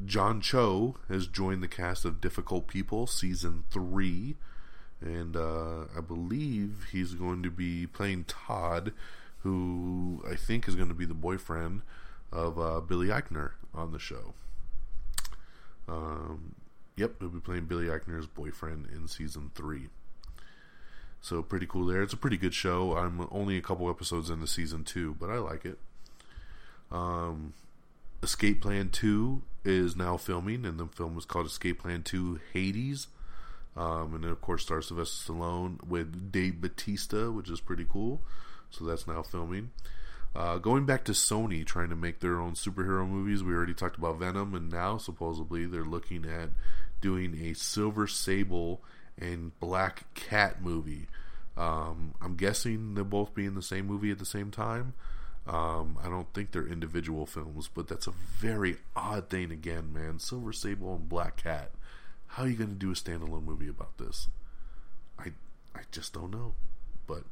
John 0.06 0.42
Cho 0.42 0.96
has 1.08 1.28
joined 1.28 1.64
the 1.64 1.68
cast 1.68 2.06
of 2.06 2.22
Difficult 2.22 2.68
People 2.68 3.08
season 3.08 3.64
three, 3.72 4.36
and 5.02 5.36
uh, 5.36 5.86
I 5.96 6.02
believe 6.02 6.88
he's 6.92 7.14
going 7.14 7.44
to 7.44 7.52
be 7.52 7.88
playing 7.88 8.26
Todd, 8.26 8.94
who 9.40 10.24
I 10.30 10.36
think 10.36 10.68
is 10.68 10.76
going 10.76 10.90
to 10.90 10.94
be 10.94 11.06
the 11.06 11.14
boyfriend 11.14 11.82
of 12.32 12.60
uh, 12.60 12.82
Billy 12.82 13.08
Eichner 13.08 13.52
on 13.74 13.92
the 13.92 14.00
show. 14.00 14.34
Um, 15.88 16.56
yep, 16.96 17.16
he'll 17.20 17.30
be 17.30 17.40
playing 17.40 17.66
Billy 17.66 17.86
Eichner's 17.86 18.28
boyfriend 18.28 18.88
in 18.94 19.08
season 19.08 19.52
three. 19.56 19.88
So 21.22 21.42
pretty 21.42 21.66
cool 21.66 21.86
there. 21.86 22.02
It's 22.02 22.14
a 22.14 22.18
pretty 22.18 22.38
good 22.38 22.54
show. 22.54 22.96
I'm 22.96 23.28
only 23.32 23.58
a 23.58 23.62
couple 23.62 23.90
episodes 23.90 24.30
into 24.30 24.48
season 24.48 24.84
two, 24.84 25.16
but 25.20 25.30
I 25.30 25.38
like 25.38 25.66
it. 25.66 25.80
Um, 26.92 27.54
Escape 28.24 28.62
Plan 28.62 28.90
Two 28.90 29.44
is 29.64 29.96
now 29.96 30.18
filming, 30.18 30.66
and 30.66 30.80
the 30.80 30.88
film 30.88 31.18
is 31.18 31.26
called 31.26 31.46
Escape 31.46 31.82
Plan 31.82 32.04
Two 32.04 32.40
Hades. 32.54 33.08
Um, 33.76 34.16
and 34.16 34.24
then 34.24 34.32
of 34.32 34.42
course 34.42 34.64
stars 34.64 34.88
Sylvester 34.88 35.34
Stallone 35.34 35.84
with 35.88 36.32
Dave 36.32 36.60
Batista, 36.60 37.30
which 37.30 37.50
is 37.50 37.62
pretty 37.62 37.86
cool. 37.88 38.22
So 38.72 38.86
that's 38.86 39.08
now 39.08 39.22
filming. 39.22 39.72
Uh, 40.36 40.58
going 40.58 40.86
back 40.86 41.04
to 41.06 41.12
Sony 41.14 41.66
trying 41.66 41.90
to 41.90 41.96
make 41.96 42.20
their 42.20 42.40
own 42.40 42.54
superhero 42.54 43.08
movies, 43.08 43.44
we 43.44 43.54
already 43.54 43.74
talked 43.74 43.98
about 43.98 44.20
Venom, 44.20 44.54
and 44.54 44.72
now 44.72 44.98
supposedly 44.98 45.66
they're 45.66 45.84
looking 45.84 46.26
at 46.26 46.50
doing 47.02 47.40
a 47.40 47.54
Silver 47.54 48.08
Sable 48.08 48.82
and 49.20 49.58
Black 49.60 50.14
Cat 50.14 50.62
movie. 50.62 51.08
Um, 51.56 52.14
I'm 52.22 52.36
guessing 52.36 52.94
they'll 52.94 53.04
both 53.04 53.34
be 53.34 53.46
in 53.46 53.56
the 53.56 53.62
same 53.62 53.88
movie 53.88 54.12
at 54.12 54.20
the 54.20 54.26
same 54.26 54.52
time. 54.52 54.94
Um, 55.48 55.98
I 56.04 56.10
don't 56.10 56.34
think 56.34 56.52
they're 56.52 56.68
individual 56.68 57.26
films, 57.26 57.70
but 57.74 57.88
that's 57.88 58.08
a 58.08 58.12
very 58.12 58.78
odd 58.96 59.30
thing 59.30 59.52
again, 59.52 59.94
man. 59.94 60.20
Silver 60.20 60.52
Sable 60.52 60.96
and 60.96 61.08
Black 61.08 61.38
Cat. 61.38 61.72
How 62.28 62.44
are 62.44 62.50
you 62.50 62.56
going 62.56 62.72
to 62.72 62.76
do 62.76 62.92
a 62.92 62.96
standalone 62.96 63.46
movie 63.46 63.70
about 63.70 63.98
this? 63.98 64.28
I 65.18 65.32
I 65.74 65.82
just 65.92 66.14
don't 66.14 66.32
know. 66.32 66.56
But 67.08 67.24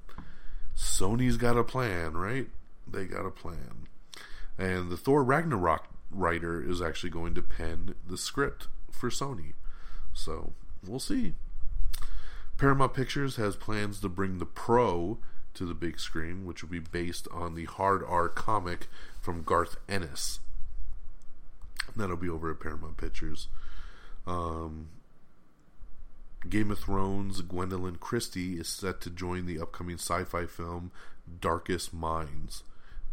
Sony's 0.75 1.37
got 1.37 1.57
a 1.57 1.63
plan, 1.63 2.13
right? 2.13 2.47
They 2.87 3.05
got 3.05 3.25
a 3.25 3.31
plan. 3.31 3.87
And 4.57 4.89
the 4.89 4.97
Thor 4.97 5.23
Ragnarok 5.23 5.87
writer 6.09 6.63
is 6.63 6.81
actually 6.81 7.09
going 7.09 7.33
to 7.35 7.41
pen 7.41 7.95
the 8.07 8.17
script 8.17 8.67
for 8.89 9.09
Sony. 9.09 9.53
So 10.13 10.53
we'll 10.87 10.99
see. 10.99 11.33
Paramount 12.57 12.93
Pictures 12.93 13.35
has 13.35 13.57
plans 13.57 13.99
to 13.99 14.07
bring 14.07 14.37
The 14.37 14.45
Pro 14.45 15.17
to 15.55 15.65
the 15.65 15.73
big 15.73 15.99
screen, 15.99 16.45
which 16.45 16.61
will 16.61 16.69
be 16.69 16.79
based 16.79 17.27
on 17.31 17.55
the 17.55 17.65
Hard 17.65 18.03
R 18.07 18.29
comic 18.29 18.87
from 19.21 19.43
Garth 19.43 19.77
Ennis. 19.87 20.39
That'll 21.95 22.17
be 22.17 22.29
over 22.29 22.51
at 22.51 22.59
Paramount 22.59 22.97
Pictures. 22.97 23.47
Um, 24.27 24.89
Game 26.49 26.71
of 26.71 26.79
Thrones 26.79 27.41
Gwendoline 27.41 27.99
Christie 27.99 28.59
is 28.59 28.67
set 28.67 29.01
to 29.01 29.09
join 29.09 29.45
the 29.45 29.59
upcoming 29.59 29.95
sci 29.97 30.23
fi 30.25 30.45
film 30.45 30.91
Darkest 31.41 31.93
Minds 31.93 32.63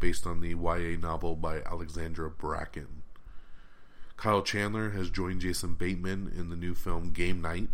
based 0.01 0.27
on 0.27 0.41
the 0.41 0.51
YA 0.51 0.99
novel 1.01 1.37
by 1.37 1.63
Alexandra 1.63 2.31
Bracken. 2.31 3.03
Kyle 4.17 4.43
Chandler 4.43 4.91
has 4.91 5.11
joined 5.11 5.41
Jason 5.41 5.75
Bateman 5.75 6.33
in 6.37 6.51
the 6.51 6.57
new 6.57 6.75
film 6.75 7.13
Game 7.13 7.41
Night. 7.41 7.71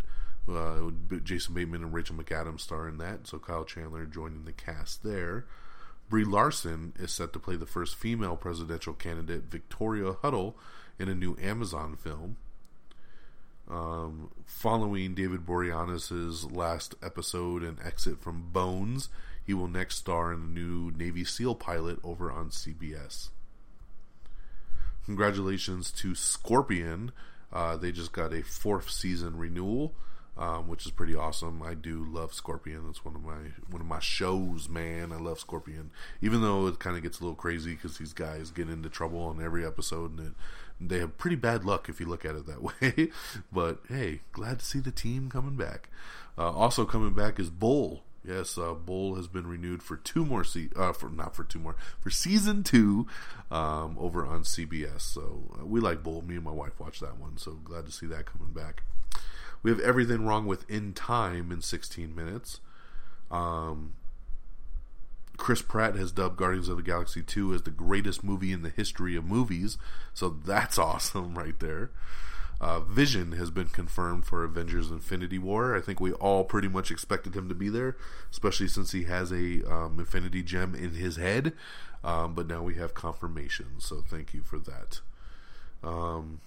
Uh, 0.49 0.91
Jason 1.23 1.53
Bateman 1.53 1.83
and 1.83 1.93
Rachel 1.93 2.15
McAdams 2.15 2.61
star 2.61 2.87
in 2.87 2.97
that, 2.97 3.27
so 3.27 3.37
Kyle 3.37 3.65
Chandler 3.65 4.05
joining 4.05 4.45
the 4.45 4.51
cast 4.51 5.03
there. 5.03 5.45
Brie 6.09 6.23
Larson 6.23 6.93
is 6.97 7.11
set 7.11 7.33
to 7.33 7.39
play 7.39 7.55
the 7.55 7.67
first 7.67 7.95
female 7.95 8.35
presidential 8.35 8.93
candidate, 8.93 9.43
Victoria 9.43 10.13
Huddle, 10.21 10.57
in 10.97 11.07
a 11.07 11.15
new 11.15 11.37
Amazon 11.39 11.95
film. 11.95 12.37
Um, 13.69 14.31
following 14.45 15.13
David 15.13 15.45
Boreanaz's 15.45 16.51
last 16.51 16.95
episode 17.03 17.61
and 17.61 17.77
exit 17.85 18.19
from 18.19 18.49
Bones, 18.51 19.09
he 19.45 19.53
will 19.53 19.67
next 19.67 19.97
star 19.97 20.33
in 20.33 20.41
the 20.41 20.59
new 20.59 20.91
Navy 20.91 21.23
SEAL 21.23 21.55
pilot 21.55 21.99
over 22.03 22.31
on 22.31 22.49
CBS. 22.49 23.29
Congratulations 25.05 25.91
to 25.91 26.15
Scorpion. 26.15 27.11
Uh, 27.51 27.77
they 27.77 27.91
just 27.91 28.11
got 28.11 28.33
a 28.33 28.43
fourth 28.43 28.89
season 28.89 29.37
renewal, 29.37 29.93
um, 30.39 30.69
which 30.69 30.85
is 30.85 30.91
pretty 30.91 31.15
awesome. 31.15 31.61
I 31.61 31.73
do 31.73 32.05
love 32.09 32.33
Scorpion. 32.33 32.85
It's 32.89 33.03
one 33.03 33.13
of 33.15 33.23
my 33.23 33.51
one 33.69 33.81
of 33.81 33.87
my 33.87 33.99
shows, 33.99 34.69
man. 34.69 35.11
I 35.11 35.17
love 35.17 35.37
Scorpion, 35.37 35.91
even 36.21 36.41
though 36.41 36.65
it 36.67 36.79
kind 36.79 36.95
of 36.95 37.03
gets 37.03 37.19
a 37.19 37.23
little 37.23 37.35
crazy 37.35 37.75
because 37.75 37.97
these 37.97 38.13
guys 38.13 38.49
get 38.49 38.69
into 38.69 38.87
trouble 38.89 39.19
on 39.19 39.43
every 39.43 39.65
episode, 39.65 40.17
and 40.17 40.27
it, 40.29 40.33
they 40.79 40.99
have 40.99 41.17
pretty 41.17 41.35
bad 41.35 41.65
luck 41.65 41.89
if 41.89 41.99
you 41.99 42.05
look 42.05 42.23
at 42.23 42.35
it 42.35 42.47
that 42.47 42.63
way. 42.81 43.09
but 43.51 43.81
hey, 43.89 44.21
glad 44.31 44.59
to 44.59 44.65
see 44.65 44.79
the 44.79 44.91
team 44.91 45.29
coming 45.29 45.57
back. 45.57 45.89
Uh, 46.37 46.49
also 46.51 46.85
coming 46.85 47.13
back 47.13 47.37
is 47.37 47.49
Bull. 47.49 48.03
Yes, 48.23 48.57
uh, 48.57 48.73
Bull 48.73 49.15
has 49.15 49.27
been 49.27 49.45
renewed 49.47 49.83
for 49.83 49.97
two 49.97 50.23
more 50.25 50.45
se- 50.45 50.69
uh, 50.75 50.93
for 50.93 51.09
not 51.09 51.35
for 51.35 51.43
two 51.43 51.59
more 51.59 51.75
for 51.99 52.09
season 52.09 52.63
two 52.63 53.07
um, 53.51 53.97
over 53.99 54.25
on 54.25 54.43
CBS. 54.43 55.01
So 55.01 55.49
uh, 55.59 55.65
we 55.65 55.81
like 55.81 56.01
Bull. 56.01 56.21
Me 56.21 56.35
and 56.35 56.45
my 56.45 56.51
wife 56.51 56.79
watched 56.79 57.01
that 57.01 57.17
one. 57.17 57.37
So 57.37 57.53
glad 57.53 57.85
to 57.87 57.91
see 57.91 58.05
that 58.07 58.25
coming 58.25 58.53
back. 58.53 58.83
We 59.61 59.71
have 59.71 59.79
everything 59.79 60.25
wrong 60.25 60.45
with 60.45 60.69
In 60.69 60.93
Time 60.93 61.51
in 61.51 61.61
16 61.61 62.15
minutes. 62.15 62.59
Um, 63.29 63.93
Chris 65.37 65.61
Pratt 65.61 65.95
has 65.95 66.11
dubbed 66.11 66.37
Guardians 66.37 66.69
of 66.69 66.77
the 66.77 66.83
Galaxy 66.83 67.21
2 67.21 67.53
as 67.53 67.63
the 67.63 67.71
greatest 67.71 68.23
movie 68.23 68.51
in 68.51 68.61
the 68.61 68.69
history 68.69 69.15
of 69.15 69.25
movies. 69.25 69.77
So 70.13 70.29
that's 70.29 70.77
awesome 70.77 71.37
right 71.37 71.59
there. 71.59 71.91
Uh, 72.61 72.81
Vision 72.81 73.31
has 73.33 73.49
been 73.49 73.69
confirmed 73.69 74.25
for 74.25 74.43
Avengers 74.43 74.91
Infinity 74.91 75.39
War. 75.39 75.77
I 75.77 75.81
think 75.81 76.01
we 76.01 76.11
all 76.11 76.43
pretty 76.43 76.67
much 76.67 76.91
expected 76.91 77.33
him 77.33 77.47
to 77.47 77.55
be 77.55 77.69
there, 77.69 77.95
especially 78.31 78.67
since 78.67 78.91
he 78.91 79.05
has 79.05 79.31
a 79.31 79.63
um, 79.63 79.95
Infinity 79.97 80.43
Gem 80.43 80.75
in 80.75 80.91
his 80.91 81.15
head. 81.15 81.53
Um, 82.03 82.33
but 82.33 82.47
now 82.47 82.61
we 82.61 82.75
have 82.75 82.93
confirmation, 82.93 83.79
so 83.79 84.03
thank 84.05 84.33
you 84.33 84.41
for 84.41 84.59
that. 84.59 84.99
Um, 85.83 86.41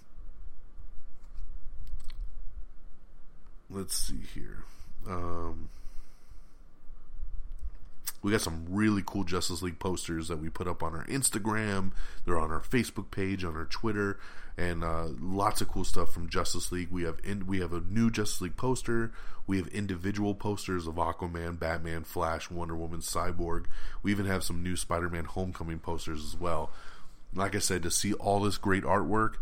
let's 3.73 3.97
see 3.97 4.21
here. 4.33 4.63
Um, 5.07 5.69
We 8.21 8.31
got 8.31 8.41
some 8.41 8.65
really 8.69 9.03
cool 9.05 9.25
Justice 9.25 9.61
League 9.61 9.79
posters 9.79 10.29
that 10.29 10.39
we 10.39 10.49
put 10.49 10.67
up 10.67 10.81
on 10.81 10.95
our 10.95 11.05
Instagram. 11.07 11.91
They're 12.25 12.39
on 12.39 12.51
our 12.51 12.61
Facebook 12.61 13.11
page, 13.11 13.43
on 13.43 13.57
our 13.57 13.65
Twitter, 13.65 14.17
and 14.57 14.81
uh, 14.81 15.07
lots 15.19 15.59
of 15.59 15.67
cool 15.67 15.83
stuff 15.83 16.13
from 16.13 16.29
Justice 16.29 16.71
League. 16.71 16.87
We 16.89 17.03
have 17.03 17.19
in, 17.21 17.45
we 17.47 17.59
have 17.59 17.73
a 17.73 17.81
new 17.81 18.09
Justice 18.09 18.39
League 18.39 18.55
poster. 18.55 19.11
We 19.45 19.57
have 19.57 19.67
individual 19.67 20.35
posters 20.35 20.87
of 20.87 20.95
Aquaman, 20.95 21.59
Batman, 21.59 22.05
Flash, 22.05 22.49
Wonder 22.49 22.77
Woman, 22.77 23.01
Cyborg. 23.01 23.65
We 24.03 24.11
even 24.11 24.25
have 24.25 24.45
some 24.45 24.63
new 24.63 24.77
Spider-Man 24.77 25.25
Homecoming 25.25 25.79
posters 25.79 26.23
as 26.23 26.39
well. 26.39 26.71
Like 27.35 27.55
I 27.55 27.59
said, 27.59 27.83
to 27.83 27.91
see 27.91 28.13
all 28.13 28.39
this 28.39 28.57
great 28.57 28.83
artwork, 28.83 29.33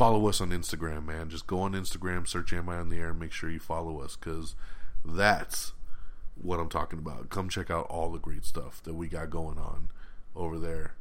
follow 0.00 0.26
us 0.30 0.40
on 0.40 0.48
Instagram, 0.48 1.04
man. 1.04 1.28
Just 1.28 1.46
go 1.46 1.60
on 1.60 1.74
Instagram, 1.74 2.26
search 2.26 2.54
Am 2.54 2.70
I 2.70 2.78
on 2.78 2.88
the 2.88 2.96
Air, 2.96 3.10
and 3.10 3.20
make 3.20 3.32
sure 3.32 3.50
you 3.50 3.60
follow 3.60 4.00
us 4.00 4.16
because 4.16 4.54
that's 5.04 5.74
what 6.40 6.58
I'm 6.58 6.70
talking 6.70 6.98
about. 6.98 7.28
Come 7.28 7.50
check 7.50 7.70
out 7.70 7.86
all 7.90 8.10
the 8.10 8.18
great 8.18 8.46
stuff 8.46 8.82
that 8.84 8.94
we 8.94 9.08
got 9.08 9.28
going 9.28 9.58
on 9.58 9.90
over 10.34 10.58
there. 10.58 10.94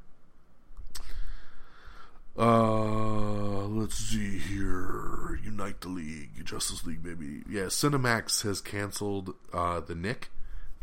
Uh, 2.37 3.67
let's 3.67 3.95
see 3.95 4.37
here. 4.37 5.39
Unite 5.45 5.79
the 5.79 5.87
League, 5.87 6.43
Justice 6.43 6.85
League, 6.85 7.01
baby. 7.01 7.43
Yeah, 7.49 7.67
Cinemax 7.67 8.43
has 8.43 8.59
canceled 8.59 9.33
uh, 9.53 9.79
the 9.79 9.95
Knick 9.95 10.27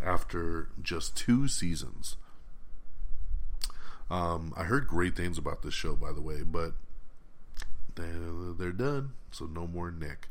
after 0.03 0.71
just 0.81 1.19
two 1.19 1.49
seasons. 1.49 2.17
Um, 4.09 4.55
I 4.57 4.63
heard 4.65 4.87
great 4.87 5.15
things 5.15 5.37
about 5.37 5.61
this 5.61 5.75
show, 5.75 5.95
by 5.95 6.13
the 6.15 6.23
way, 6.23 6.43
but 6.43 6.73
they're, 7.97 8.73
done, 8.73 9.13
so 9.31 9.47
no 9.47 9.67
more 9.67 9.91
Knick. 9.91 10.29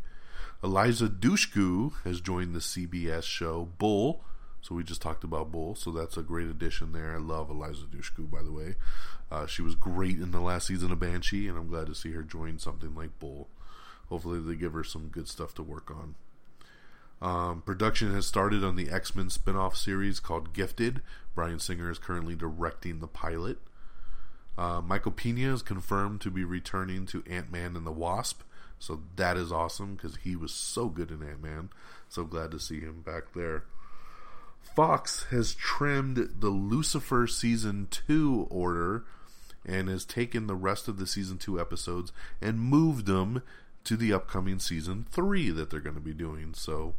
Eliza 0.63 1.07
Dushku 1.07 1.93
has 2.03 2.21
joined 2.21 2.55
the 2.55 2.59
CBS 2.59 3.23
show 3.23 3.69
Bull. 3.77 4.23
So 4.61 4.73
we 4.73 4.83
just 4.83 5.01
talked 5.01 5.23
about 5.23 5.51
Bull, 5.51 5.75
so 5.75 5.91
that's 5.91 6.17
a 6.17 6.23
great 6.23 6.47
addition 6.47 6.91
there. 6.91 7.13
I 7.13 7.19
love 7.19 7.51
Eliza 7.51 7.85
Dushku, 7.85 8.31
by 8.31 8.41
the 8.41 8.51
way. 8.51 8.75
Uh, 9.29 9.45
she 9.45 9.61
was 9.61 9.75
great 9.75 10.17
in 10.17 10.31
the 10.31 10.39
last 10.39 10.65
season 10.65 10.91
of 10.91 10.99
Banshee, 10.99 11.47
and 11.47 11.55
I'm 11.55 11.67
glad 11.67 11.85
to 11.85 11.93
see 11.93 12.13
her 12.13 12.23
join 12.23 12.57
something 12.57 12.95
like 12.95 13.19
Bull. 13.19 13.47
Hopefully, 14.09 14.39
they 14.39 14.55
give 14.55 14.73
her 14.73 14.83
some 14.83 15.09
good 15.09 15.27
stuff 15.27 15.53
to 15.55 15.63
work 15.63 15.91
on. 15.91 16.15
Um, 17.21 17.61
production 17.61 18.11
has 18.13 18.25
started 18.25 18.63
on 18.63 18.75
the 18.75 18.89
X 18.89 19.15
Men 19.15 19.29
spin 19.29 19.55
off 19.55 19.75
series 19.77 20.19
called 20.19 20.53
Gifted. 20.53 21.01
Bryan 21.33 21.59
Singer 21.59 21.91
is 21.91 21.99
currently 21.99 22.35
directing 22.35 22.99
the 22.99 23.07
pilot. 23.07 23.59
Uh, 24.57 24.81
Michael 24.81 25.11
Pena 25.11 25.53
is 25.53 25.61
confirmed 25.61 26.21
to 26.21 26.31
be 26.31 26.43
returning 26.43 27.05
to 27.07 27.23
Ant 27.29 27.51
Man 27.51 27.75
and 27.75 27.85
the 27.85 27.91
Wasp. 27.91 28.41
So 28.79 29.01
that 29.15 29.37
is 29.37 29.51
awesome 29.51 29.95
because 29.95 30.17
he 30.17 30.35
was 30.35 30.53
so 30.53 30.87
good 30.87 31.11
in 31.11 31.23
Ant 31.23 31.41
Man. 31.41 31.69
So 32.09 32.23
glad 32.23 32.51
to 32.51 32.59
see 32.59 32.79
him 32.79 33.01
back 33.01 33.33
there. 33.33 33.63
Fox 34.75 35.25
has 35.29 35.53
trimmed 35.53 36.29
the 36.39 36.49
Lucifer 36.49 37.27
season 37.27 37.87
2 37.89 38.47
order 38.49 39.05
and 39.65 39.89
has 39.89 40.05
taken 40.05 40.47
the 40.47 40.55
rest 40.55 40.87
of 40.87 40.97
the 40.97 41.07
season 41.07 41.37
2 41.37 41.59
episodes 41.59 42.11
and 42.41 42.59
moved 42.59 43.05
them 43.05 43.41
to 43.83 43.95
the 43.95 44.11
upcoming 44.11 44.59
season 44.59 45.05
3 45.11 45.51
that 45.51 45.69
they're 45.69 45.79
going 45.79 45.95
to 45.95 46.01
be 46.01 46.13
doing. 46.13 46.53
So, 46.53 46.95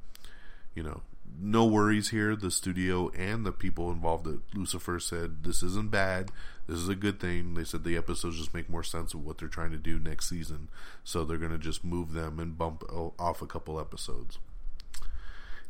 you 0.75 0.83
know, 0.83 1.03
no 1.41 1.65
worries 1.65 2.11
here. 2.11 2.37
The 2.37 2.51
studio 2.51 3.11
and 3.11 3.45
the 3.45 3.53
people 3.53 3.91
involved 3.91 4.27
at 4.27 4.39
Lucifer 4.55 4.99
said 4.99 5.45
this 5.45 5.63
isn't 5.63 5.91
bad. 5.91 6.31
This 6.67 6.79
is 6.79 6.89
a 6.89 6.95
good 6.95 7.21
thing. 7.21 7.55
They 7.55 7.65
said 7.65 7.85
the 7.85 7.97
episodes 7.97 8.39
just 8.39 8.55
make 8.55 8.69
more 8.69 8.83
sense 8.83 9.15
of 9.15 9.25
what 9.25 9.39
they're 9.39 9.49
trying 9.49 9.71
to 9.71 9.77
do 9.77 9.99
next 9.99 10.29
season. 10.29 10.69
So 11.05 11.25
they're 11.25 11.37
going 11.37 11.53
to 11.53 11.59
just 11.59 11.85
move 11.85 12.13
them 12.13 12.39
and 12.41 12.59
bump 12.59 12.83
off 13.19 13.43
a 13.43 13.47
couple 13.47 13.81
episodes. 13.81 14.39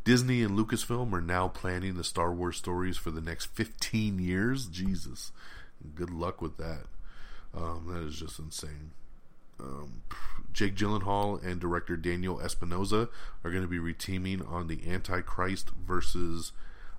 Disney 0.04 0.42
and 0.42 0.57
Lucasfilm 0.57 1.12
are 1.12 1.20
now 1.20 1.48
planning 1.48 1.96
the 1.96 2.04
Star 2.04 2.32
Wars 2.32 2.57
stories 2.57 2.96
for 2.96 3.11
the 3.11 3.20
next 3.20 3.46
15 3.46 4.18
years. 4.18 4.66
Jesus. 4.66 5.32
Good 5.94 6.11
luck 6.11 6.40
with 6.40 6.57
that. 6.59 6.84
Um, 7.54 7.86
that 7.88 8.07
is 8.07 8.16
just 8.16 8.38
insane. 8.38 8.92
Um, 9.59 10.02
Jake 10.52 10.74
Gyllenhaal 10.74 11.44
and 11.44 11.61
director 11.61 11.96
Daniel 11.96 12.40
Espinosa 12.40 13.09
are 13.44 13.50
going 13.50 13.62
to 13.62 13.68
be 13.68 13.78
reteaming 13.78 14.50
on 14.50 14.68
the 14.68 14.88
Antichrist 14.88 15.70
versus 15.70 16.52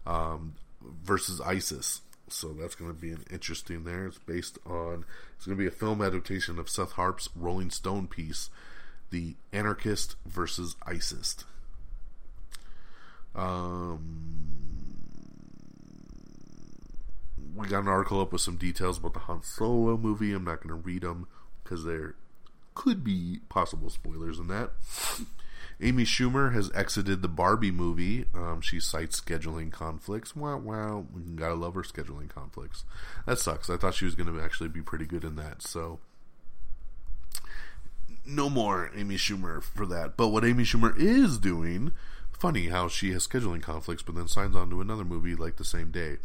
um, 0.05 0.55
versus 0.82 1.41
ISIS. 1.41 2.01
So 2.30 2.49
that's 2.49 2.76
going 2.76 2.91
to 2.91 2.99
be 2.99 3.12
an 3.12 3.24
interesting 3.32 3.84
there. 3.84 4.05
It's 4.05 4.20
based 4.20 4.60
on 4.66 5.05
it's 5.36 5.45
going 5.45 5.58
to 5.58 5.62
be 5.62 5.68
a 5.68 5.72
film 5.72 6.01
adaptation 6.01 6.60
of 6.60 6.70
Seth 6.70 6.93
Harp's 6.93 7.30
Rolling 7.36 7.72
Stone 7.72 8.08
piece, 8.08 8.49
The 9.10 9.36
Anarchist 9.53 10.16
versus 10.26 10.76
ISIS. 10.86 11.43
Um, 13.34 14.97
we 17.55 17.68
got 17.68 17.84
an 17.84 17.88
article 17.88 18.20
up 18.20 18.32
with 18.32 18.41
some 18.41 18.58
details 18.58 18.97
about 18.97 19.14
the 19.14 19.20
Han 19.20 19.41
Solo 19.43 19.97
movie. 19.97 20.34
I'm 20.34 20.43
not 20.43 20.62
going 20.62 20.70
to 20.70 20.88
read 20.88 21.01
them 21.03 21.28
because 21.64 21.86
there 21.86 22.16
could 22.78 23.04
be 23.04 23.40
possible 23.50 23.90
spoilers 23.90 24.38
in 24.38 24.48
that. 24.50 24.70
Amy 25.82 26.04
Schumer 26.04 26.54
has 26.54 26.72
exited 26.76 27.24
the 27.24 27.28
Barbie 27.28 27.72
movie. 27.72 28.26
Um, 28.36 28.62
she 28.62 28.80
cites 28.80 29.20
scheduling 29.20 29.72
conflicts. 29.72 30.36
Wow, 30.36 30.58
wow. 30.58 31.08
Gotta 31.36 31.56
love 31.56 31.74
her 31.74 31.82
scheduling 31.82 32.30
conflicts. 32.30 32.84
That 33.26 33.40
sucks. 33.40 33.68
I 33.68 33.78
thought 33.78 33.96
she 33.96 34.06
was 34.06 34.14
going 34.14 34.32
to 34.32 34.40
actually 34.40 34.70
be 34.70 34.84
pretty 34.84 35.08
good 35.08 35.24
in 35.24 35.38
that. 35.38 35.64
So, 35.64 35.98
no 38.28 38.48
more 38.48 38.92
Amy 38.96 39.16
Schumer 39.16 39.64
for 39.64 39.88
that. 39.88 40.16
But 40.16 40.28
what 40.28 40.46
Amy 40.46 40.64
Schumer 40.64 40.96
is 40.96 41.40
doing, 41.40 41.94
funny 42.32 42.68
how 42.68 42.88
she 42.88 43.12
has 43.14 43.28
scheduling 43.28 43.64
conflicts, 43.64 44.04
but 44.04 44.14
then 44.14 44.28
signs 44.28 44.56
on 44.56 44.70
to 44.70 44.82
another 44.82 45.04
movie 45.04 45.36
like 45.36 45.56
the 45.56 45.66
same 45.66 45.90
day. 45.90 46.18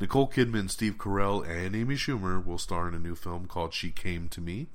Nicole 0.00 0.28
Kidman, 0.28 0.68
Steve 0.68 0.98
Carell, 0.98 1.48
and 1.48 1.76
Amy 1.76 1.94
Schumer 1.94 2.44
will 2.44 2.58
star 2.58 2.88
in 2.88 2.94
a 2.94 2.98
new 2.98 3.14
film 3.14 3.46
called 3.46 3.72
She 3.72 3.92
Came 3.92 4.28
to 4.30 4.40
Me. 4.40 4.66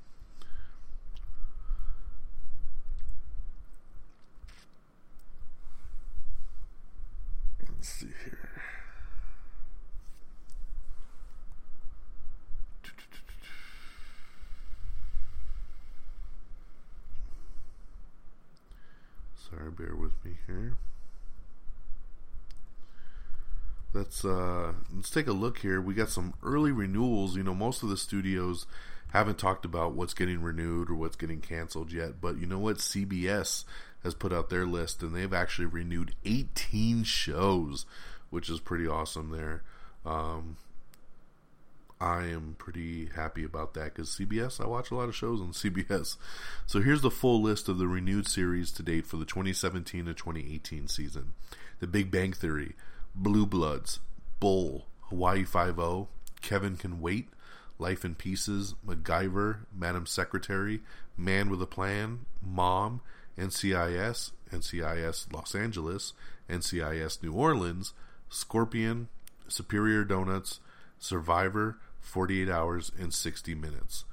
Let's 7.88 8.00
see 8.00 8.08
here. 8.24 8.50
Sorry, 19.48 19.70
bear 19.70 19.96
with 19.96 20.12
me 20.22 20.32
here. 20.46 20.74
Let's 23.94 24.22
uh 24.22 24.74
let's 24.94 25.08
take 25.08 25.26
a 25.26 25.32
look 25.32 25.58
here. 25.58 25.80
We 25.80 25.94
got 25.94 26.10
some 26.10 26.34
early 26.42 26.72
renewals. 26.72 27.36
You 27.36 27.42
know, 27.42 27.54
most 27.54 27.82
of 27.82 27.88
the 27.88 27.96
studios 27.96 28.66
haven't 29.12 29.38
talked 29.38 29.64
about 29.64 29.94
what's 29.94 30.12
getting 30.12 30.42
renewed 30.42 30.90
or 30.90 30.94
what's 30.94 31.16
getting 31.16 31.40
canceled 31.40 31.90
yet, 31.90 32.20
but 32.20 32.36
you 32.36 32.46
know 32.46 32.58
what? 32.58 32.76
CBS 32.76 33.64
has 34.02 34.14
put 34.14 34.32
out 34.32 34.50
their 34.50 34.66
list, 34.66 35.02
and 35.02 35.14
they've 35.14 35.32
actually 35.32 35.66
renewed 35.66 36.14
18 36.24 37.04
shows, 37.04 37.86
which 38.30 38.48
is 38.48 38.60
pretty 38.60 38.86
awesome. 38.86 39.30
There, 39.30 39.62
um, 40.06 40.56
I 42.00 42.24
am 42.26 42.56
pretty 42.58 43.06
happy 43.14 43.44
about 43.44 43.74
that 43.74 43.94
because 43.94 44.10
CBS, 44.10 44.60
I 44.62 44.68
watch 44.68 44.90
a 44.90 44.94
lot 44.94 45.08
of 45.08 45.16
shows 45.16 45.40
on 45.40 45.48
CBS. 45.52 46.16
So 46.66 46.80
here's 46.80 47.02
the 47.02 47.10
full 47.10 47.42
list 47.42 47.68
of 47.68 47.78
the 47.78 47.88
renewed 47.88 48.28
series 48.28 48.70
to 48.72 48.82
date 48.82 49.06
for 49.06 49.16
the 49.16 49.24
2017 49.24 50.06
to 50.06 50.14
2018 50.14 50.88
season: 50.88 51.32
The 51.80 51.86
Big 51.86 52.10
Bang 52.10 52.32
Theory, 52.32 52.76
Blue 53.14 53.46
Bloods, 53.46 54.00
Bull, 54.40 54.86
Hawaii 55.08 55.44
Five 55.44 55.78
O, 55.78 56.08
Kevin 56.40 56.76
Can 56.76 57.00
Wait. 57.00 57.28
Life 57.80 58.04
in 58.04 58.16
Pieces, 58.16 58.74
MacGyver, 58.84 59.60
Madam 59.72 60.04
Secretary, 60.04 60.80
Man 61.16 61.48
with 61.48 61.62
a 61.62 61.66
Plan, 61.66 62.26
Mom, 62.42 63.00
NCIS, 63.38 64.32
NCIS 64.52 65.32
Los 65.32 65.54
Angeles, 65.54 66.12
NCIS 66.48 67.22
New 67.22 67.32
Orleans, 67.32 67.92
Scorpion, 68.28 69.08
Superior 69.46 70.04
Donuts, 70.04 70.60
Survivor, 70.98 71.78
48 72.00 72.48
Hours, 72.48 72.92
and 72.98 73.12
60 73.12 73.54
Minutes. 73.54 74.04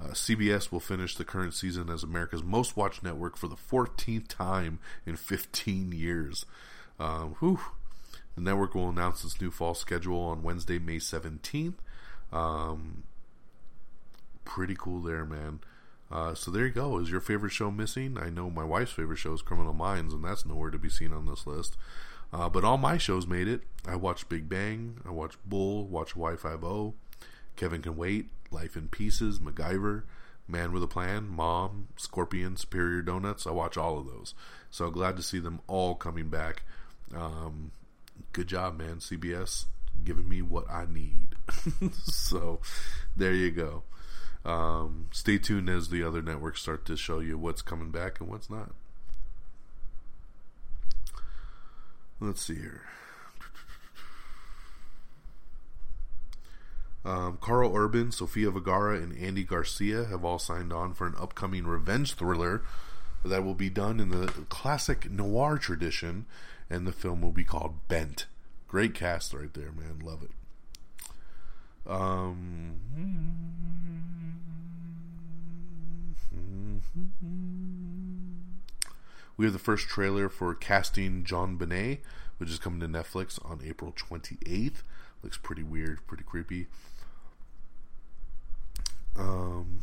Uh, 0.00 0.08
CBS 0.08 0.72
will 0.72 0.80
finish 0.80 1.14
the 1.14 1.24
current 1.24 1.54
season 1.54 1.88
as 1.88 2.02
America's 2.02 2.42
most 2.42 2.76
watched 2.76 3.02
network 3.02 3.36
for 3.36 3.46
the 3.46 3.56
14th 3.56 4.26
time 4.26 4.78
in 5.06 5.16
15 5.16 5.92
years. 5.92 6.44
Um, 6.98 7.36
whew. 7.40 7.60
The 8.34 8.40
network 8.40 8.74
will 8.74 8.88
announce 8.88 9.24
its 9.24 9.40
new 9.40 9.50
fall 9.50 9.74
schedule 9.74 10.18
on 10.20 10.42
Wednesday, 10.42 10.78
May 10.78 10.96
17th. 10.96 11.74
Um, 12.32 13.04
pretty 14.44 14.74
cool 14.78 15.00
there, 15.00 15.26
man. 15.26 15.60
Uh, 16.12 16.34
so 16.34 16.50
there 16.50 16.66
you 16.66 16.72
go. 16.72 16.98
Is 16.98 17.10
your 17.10 17.22
favorite 17.22 17.52
show 17.52 17.70
missing? 17.70 18.18
I 18.20 18.28
know 18.28 18.50
my 18.50 18.64
wife's 18.64 18.92
favorite 18.92 19.16
show 19.16 19.32
is 19.32 19.40
Criminal 19.40 19.72
Minds, 19.72 20.12
and 20.12 20.22
that's 20.22 20.44
nowhere 20.44 20.70
to 20.70 20.78
be 20.78 20.90
seen 20.90 21.10
on 21.10 21.24
this 21.24 21.46
list. 21.46 21.76
Uh, 22.32 22.50
but 22.50 22.64
all 22.64 22.76
my 22.76 22.98
shows 22.98 23.26
made 23.26 23.48
it. 23.48 23.62
I 23.88 23.96
watched 23.96 24.28
Big 24.28 24.48
Bang, 24.48 24.98
I 25.06 25.10
watched 25.10 25.38
Bull, 25.48 25.86
watched 25.86 26.14
Y50, 26.14 26.92
Kevin 27.56 27.80
Can 27.80 27.96
Wait, 27.96 28.28
Life 28.50 28.76
in 28.76 28.88
Pieces, 28.88 29.38
MacGyver, 29.38 30.02
Man 30.46 30.72
with 30.72 30.82
a 30.82 30.86
Plan, 30.86 31.28
Mom, 31.28 31.88
Scorpion, 31.96 32.56
Superior 32.56 33.00
Donuts. 33.00 33.46
I 33.46 33.50
watch 33.50 33.78
all 33.78 33.98
of 33.98 34.06
those. 34.06 34.34
So 34.70 34.90
glad 34.90 35.16
to 35.16 35.22
see 35.22 35.38
them 35.38 35.60
all 35.66 35.94
coming 35.94 36.28
back. 36.28 36.62
Um, 37.14 37.72
good 38.32 38.48
job, 38.48 38.78
man. 38.78 38.96
CBS 38.96 39.64
giving 40.04 40.28
me 40.28 40.42
what 40.42 40.70
I 40.70 40.86
need. 40.86 41.28
so 42.04 42.60
there 43.16 43.34
you 43.34 43.50
go. 43.50 43.84
Um, 44.44 45.06
stay 45.12 45.38
tuned 45.38 45.68
as 45.68 45.88
the 45.88 46.02
other 46.02 46.20
networks 46.20 46.62
start 46.62 46.84
to 46.86 46.96
show 46.96 47.20
you 47.20 47.38
what's 47.38 47.62
coming 47.62 47.90
back 47.90 48.20
and 48.20 48.28
what's 48.28 48.50
not. 48.50 48.72
Let's 52.20 52.42
see 52.42 52.56
here. 52.56 52.82
Um, 57.04 57.38
Karl 57.40 57.74
Urban, 57.74 58.12
Sofia 58.12 58.50
Vergara, 58.50 58.96
and 58.96 59.16
Andy 59.18 59.42
Garcia 59.42 60.04
have 60.04 60.24
all 60.24 60.38
signed 60.38 60.72
on 60.72 60.94
for 60.94 61.06
an 61.06 61.14
upcoming 61.18 61.66
revenge 61.66 62.14
thriller 62.14 62.62
that 63.24 63.44
will 63.44 63.54
be 63.54 63.70
done 63.70 63.98
in 63.98 64.10
the 64.10 64.28
classic 64.48 65.10
noir 65.10 65.58
tradition, 65.58 66.26
and 66.70 66.86
the 66.86 66.92
film 66.92 67.20
will 67.20 67.32
be 67.32 67.44
called 67.44 67.88
Bent. 67.88 68.26
Great 68.68 68.94
cast 68.94 69.34
right 69.34 69.52
there, 69.52 69.72
man. 69.72 69.98
Love 70.02 70.22
it. 70.22 70.30
Um, 71.86 72.80
we 79.36 79.44
have 79.44 79.52
the 79.52 79.58
first 79.58 79.88
trailer 79.88 80.28
for 80.28 80.54
casting 80.54 81.24
JonBenét, 81.24 81.98
which 82.38 82.50
is 82.50 82.58
coming 82.58 82.80
to 82.80 82.88
Netflix 82.88 83.44
on 83.44 83.60
April 83.64 83.92
28th. 83.92 84.82
Looks 85.22 85.38
pretty 85.38 85.62
weird, 85.62 86.06
pretty 86.06 86.24
creepy. 86.24 86.66
Um, 89.16 89.82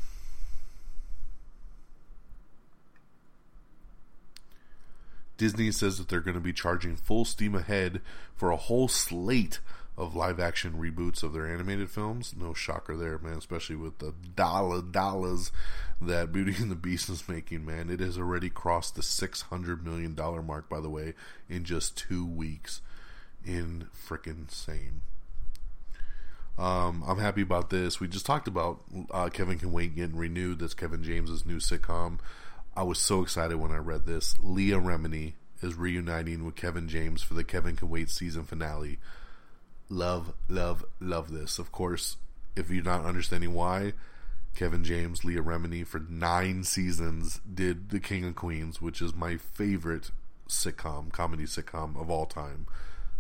Disney 5.37 5.71
says 5.71 5.97
that 5.97 6.09
they're 6.09 6.19
going 6.19 6.35
to 6.35 6.41
be 6.41 6.51
charging 6.51 6.97
full 6.97 7.23
steam 7.23 7.55
ahead 7.55 8.01
for 8.35 8.51
a 8.51 8.57
whole 8.57 8.87
slate 8.87 9.59
of 9.99 10.15
live 10.15 10.39
action 10.39 10.73
reboots 10.73 11.23
of 11.23 11.33
their 11.33 11.45
animated 11.45 11.91
films. 11.91 12.33
No 12.35 12.53
shocker 12.53 12.95
there, 12.95 13.19
man, 13.19 13.37
especially 13.37 13.75
with 13.75 13.99
the 13.99 14.13
dollar 14.33 14.81
dollars 14.81 15.51
that 15.99 16.31
Beauty 16.31 16.55
and 16.57 16.71
the 16.71 16.75
Beast 16.75 17.09
is 17.09 17.27
making, 17.27 17.65
man. 17.65 17.89
It 17.89 17.99
has 17.99 18.17
already 18.17 18.49
crossed 18.49 18.95
the 18.95 19.01
$600 19.01 19.83
million 19.83 20.15
mark, 20.45 20.69
by 20.69 20.79
the 20.79 20.89
way, 20.89 21.15
in 21.49 21.65
just 21.65 21.97
two 21.97 22.25
weeks. 22.25 22.81
In 23.45 23.87
freaking 23.95 24.43
insane. 24.43 25.01
Um, 26.57 27.03
I'm 27.07 27.19
happy 27.19 27.41
about 27.41 27.69
this. 27.69 28.01
We 28.01 28.09
just 28.09 28.25
talked 28.25 28.49
about 28.49 28.81
uh, 29.11 29.29
Kevin 29.29 29.59
Can 29.59 29.71
Wait 29.71 29.95
getting 29.95 30.17
renewed. 30.17 30.59
That's 30.59 30.73
Kevin 30.73 31.03
James's 31.03 31.45
new 31.45 31.57
sitcom. 31.57 32.19
I 32.75 32.83
was 32.83 32.99
so 32.99 33.21
excited 33.21 33.57
when 33.57 33.71
I 33.71 33.77
read 33.77 34.05
this. 34.05 34.35
Leah 34.43 34.79
Remini 34.79 35.33
is 35.61 35.75
reuniting 35.75 36.45
with 36.45 36.55
Kevin 36.55 36.89
James 36.89 37.21
for 37.21 37.33
the 37.33 37.45
Kevin 37.45 37.77
Can 37.77 37.89
Wait 37.89 38.09
season 38.09 38.43
finale. 38.43 38.99
Love, 39.89 40.33
love, 40.47 40.85
love 40.99 41.31
this. 41.31 41.59
Of 41.59 41.71
course, 41.71 42.17
if 42.55 42.69
you're 42.69 42.83
not 42.83 43.05
understanding 43.05 43.53
why, 43.53 43.93
Kevin 44.55 44.83
James, 44.83 45.23
Leah 45.23 45.41
Remini 45.41 45.85
for 45.85 45.99
nine 45.99 46.63
seasons 46.63 47.41
did 47.51 47.89
The 47.89 47.99
King 47.99 48.25
of 48.25 48.35
Queens, 48.35 48.81
which 48.81 49.01
is 49.01 49.15
my 49.15 49.37
favorite 49.37 50.11
sitcom, 50.47 51.11
comedy 51.11 51.43
sitcom 51.43 51.99
of 51.99 52.09
all 52.09 52.25
time 52.25 52.65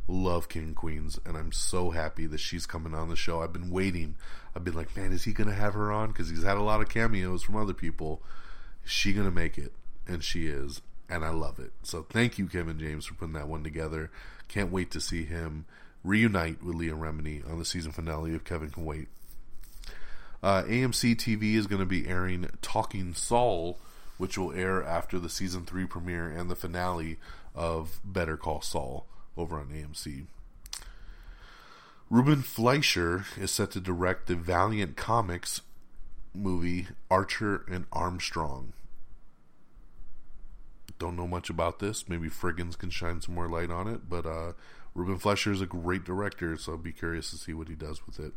love 0.09 0.49
King 0.49 0.73
Queens, 0.73 1.19
and 1.25 1.37
I'm 1.37 1.51
so 1.51 1.91
happy 1.91 2.25
that 2.25 2.39
she's 2.39 2.65
coming 2.65 2.93
on 2.93 3.09
the 3.09 3.15
show. 3.15 3.41
I've 3.41 3.53
been 3.53 3.69
waiting. 3.69 4.15
I've 4.55 4.63
been 4.63 4.73
like, 4.73 4.95
man, 4.97 5.11
is 5.11 5.23
he 5.23 5.31
going 5.31 5.49
to 5.49 5.55
have 5.55 5.75
her 5.75 5.91
on? 5.91 6.09
Because 6.09 6.29
he's 6.29 6.43
had 6.43 6.57
a 6.57 6.63
lot 6.63 6.81
of 6.81 6.89
cameos 6.89 7.43
from 7.43 7.55
other 7.55 7.73
people. 7.73 8.21
Is 8.83 8.91
she 8.91 9.13
going 9.13 9.27
to 9.27 9.31
make 9.31 9.57
it? 9.57 9.73
And 10.07 10.23
she 10.23 10.47
is, 10.47 10.81
and 11.07 11.23
I 11.23 11.29
love 11.29 11.59
it. 11.59 11.71
So 11.83 12.05
thank 12.09 12.39
you, 12.39 12.47
Kevin 12.47 12.79
James, 12.79 13.05
for 13.05 13.13
putting 13.13 13.35
that 13.35 13.47
one 13.47 13.63
together. 13.63 14.09
Can't 14.47 14.71
wait 14.71 14.89
to 14.91 14.99
see 14.99 15.23
him 15.23 15.65
reunite 16.03 16.63
with 16.63 16.75
Leah 16.75 16.95
Remini 16.95 17.49
on 17.49 17.59
the 17.59 17.65
season 17.65 17.91
finale 17.91 18.33
of 18.33 18.43
Kevin 18.43 18.69
Can 18.69 18.85
Wait. 18.85 19.07
Uh, 20.41 20.63
AMC 20.63 21.15
TV 21.15 21.55
is 21.55 21.67
going 21.67 21.81
to 21.81 21.85
be 21.85 22.07
airing 22.07 22.49
Talking 22.61 23.13
Saul, 23.13 23.77
which 24.17 24.37
will 24.37 24.53
air 24.53 24.83
after 24.83 25.19
the 25.19 25.29
season 25.29 25.65
three 25.65 25.85
premiere 25.85 26.29
and 26.29 26.49
the 26.49 26.55
finale 26.55 27.17
of 27.53 27.99
Better 28.05 28.37
Call 28.37 28.61
Saul 28.61 29.05
over 29.35 29.59
on 29.59 29.67
AMC. 29.67 30.25
Ruben 32.09 32.41
Fleischer 32.41 33.25
is 33.37 33.51
set 33.51 33.71
to 33.71 33.79
direct 33.79 34.27
the 34.27 34.35
Valiant 34.35 34.95
Comics 34.95 35.61
movie 36.33 36.87
Archer 37.11 37.65
and 37.69 37.85
Armstrong. 37.91 38.73
Don't 40.97 41.15
know 41.15 41.27
much 41.27 41.49
about 41.49 41.79
this. 41.79 42.09
Maybe 42.09 42.27
Friggins 42.27 42.77
can 42.77 42.89
shine 42.89 43.21
some 43.21 43.35
more 43.35 43.47
light 43.47 43.69
on 43.69 43.87
it, 43.87 44.09
but 44.09 44.25
uh, 44.25 44.53
Ruben 44.93 45.17
Fleischer 45.17 45.51
is 45.51 45.61
a 45.61 45.65
great 45.65 46.03
director, 46.03 46.57
so 46.57 46.73
I'll 46.73 46.77
be 46.77 46.91
curious 46.91 47.29
to 47.31 47.37
see 47.37 47.53
what 47.53 47.67
he 47.67 47.75
does 47.75 48.05
with 48.05 48.19
it. 48.19 48.33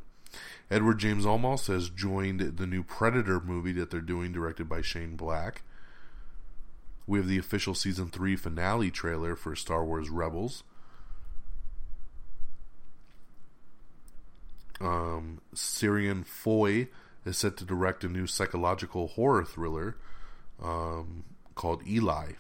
Edward 0.71 0.99
James 0.99 1.25
Olmos 1.25 1.67
has 1.67 1.91
joined 1.91 2.57
the 2.57 2.67
new 2.67 2.83
Predator 2.83 3.41
movie 3.41 3.73
that 3.73 3.91
they're 3.91 4.01
doing, 4.01 4.33
directed 4.33 4.69
by 4.69 4.81
Shane 4.81 5.17
Black. 5.17 5.63
We 7.07 7.19
have 7.19 7.29
the 7.29 7.39
official 7.39 7.75
season 7.75 8.09
3 8.09 8.37
finale 8.37 8.91
trailer 8.91 9.35
for 9.35 9.57
Star 9.57 9.85
Wars 9.85 10.09
Rebels. 10.09 10.63
Um, 14.81 15.41
Ciarán 15.55 16.27
Foy 16.27 16.89
is 17.25 17.39
set 17.39 17.57
to 17.59 17.65
direct 17.65 18.05
a 18.05 18.09
new 18.09 18.27
psychological 18.27 19.09
horror 19.09 19.45
thriller 19.45 19.97
um, 20.63 21.25
called 21.55 21.87
Eli. 21.87 22.33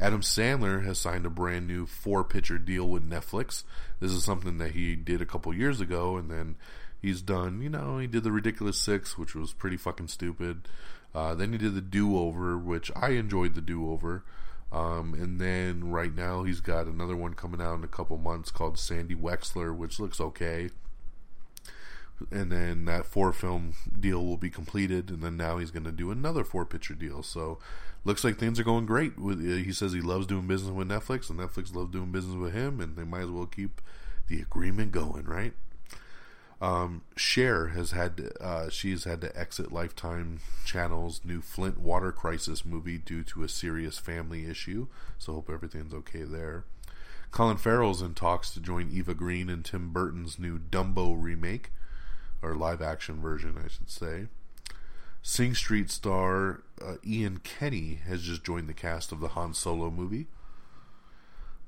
Adam 0.00 0.22
Sandler 0.22 0.84
has 0.84 0.98
signed 0.98 1.24
a 1.24 1.30
brand 1.30 1.66
new 1.66 1.86
four 1.86 2.24
picture 2.24 2.58
deal 2.58 2.88
with 2.88 3.08
Netflix. 3.08 3.62
This 4.00 4.10
is 4.10 4.24
something 4.24 4.58
that 4.58 4.72
he 4.72 4.96
did 4.96 5.22
a 5.22 5.26
couple 5.26 5.54
years 5.54 5.80
ago, 5.80 6.16
and 6.16 6.30
then 6.30 6.56
he's 7.00 7.22
done, 7.22 7.60
you 7.60 7.70
know, 7.70 7.98
he 7.98 8.06
did 8.06 8.24
the 8.24 8.32
Ridiculous 8.32 8.78
Six, 8.78 9.16
which 9.16 9.34
was 9.34 9.52
pretty 9.52 9.76
fucking 9.76 10.08
stupid. 10.08 10.68
Uh, 11.14 11.34
then 11.34 11.52
he 11.52 11.58
did 11.58 11.74
the 11.74 11.80
Do 11.80 12.18
Over, 12.18 12.58
which 12.58 12.90
I 12.96 13.10
enjoyed 13.10 13.54
the 13.54 13.60
Do 13.60 13.90
Over. 13.90 14.24
Um, 14.72 15.14
and 15.14 15.40
then 15.40 15.90
right 15.90 16.12
now 16.12 16.42
he's 16.42 16.60
got 16.60 16.86
another 16.86 17.14
one 17.14 17.34
coming 17.34 17.60
out 17.60 17.74
in 17.74 17.84
a 17.84 17.88
couple 17.88 18.18
months 18.18 18.50
called 18.50 18.76
Sandy 18.76 19.14
Wexler, 19.14 19.74
which 19.74 20.00
looks 20.00 20.20
okay. 20.20 20.70
And 22.32 22.50
then 22.50 22.84
that 22.86 23.06
four 23.06 23.32
film 23.32 23.74
deal 23.98 24.24
will 24.24 24.36
be 24.36 24.50
completed, 24.50 25.10
and 25.10 25.22
then 25.22 25.36
now 25.36 25.58
he's 25.58 25.70
going 25.70 25.84
to 25.84 25.92
do 25.92 26.10
another 26.10 26.42
four 26.42 26.64
picture 26.64 26.94
deal. 26.94 27.22
So 27.22 27.58
looks 28.04 28.24
like 28.24 28.38
things 28.38 28.60
are 28.60 28.64
going 28.64 28.86
great. 28.86 29.18
With 29.18 29.40
uh, 29.40 29.56
he 29.56 29.72
says 29.72 29.92
he 29.92 30.00
loves 30.00 30.26
doing 30.26 30.46
business 30.46 30.72
with 30.72 30.88
Netflix, 30.88 31.30
and 31.30 31.38
Netflix 31.38 31.74
loves 31.74 31.92
doing 31.92 32.12
business 32.12 32.36
with 32.36 32.52
him, 32.52 32.80
and 32.80 32.96
they 32.96 33.04
might 33.04 33.22
as 33.22 33.30
well 33.30 33.46
keep 33.46 33.80
the 34.28 34.40
agreement 34.40 34.92
going, 34.92 35.24
right? 35.24 35.52
Um, 36.60 37.02
Cher 37.16 37.68
has 37.68 37.90
had 37.90 38.32
uh, 38.40 38.70
she's 38.70 39.04
had 39.04 39.20
to 39.22 39.38
exit 39.38 39.72
Lifetime 39.72 40.40
Channel's 40.64 41.20
new 41.24 41.40
Flint 41.40 41.78
water 41.78 42.12
crisis 42.12 42.64
movie 42.64 42.98
due 42.98 43.22
to 43.24 43.42
a 43.42 43.48
serious 43.48 43.98
family 43.98 44.46
issue. 44.46 44.86
So 45.18 45.34
hope 45.34 45.50
everything's 45.50 45.92
okay 45.92 46.22
there. 46.22 46.64
Colin 47.32 47.56
Farrell's 47.56 48.00
in 48.00 48.14
talks 48.14 48.50
to 48.52 48.60
join 48.60 48.90
Eva 48.92 49.12
Green 49.12 49.50
in 49.50 49.64
Tim 49.64 49.92
Burton's 49.92 50.38
new 50.38 50.58
Dumbo 50.58 51.20
remake, 51.20 51.72
or 52.40 52.54
live 52.54 52.80
action 52.80 53.20
version, 53.20 53.56
I 53.62 53.68
should 53.68 53.90
say. 53.90 54.28
Sing 55.20 55.54
Street 55.54 55.90
star 55.90 56.62
uh, 56.82 56.94
Ian 57.06 57.38
Kenny 57.38 58.00
has 58.06 58.22
just 58.22 58.44
joined 58.44 58.68
the 58.68 58.74
cast 58.74 59.12
of 59.12 59.20
the 59.20 59.28
Han 59.28 59.54
Solo 59.54 59.90
movie. 59.90 60.26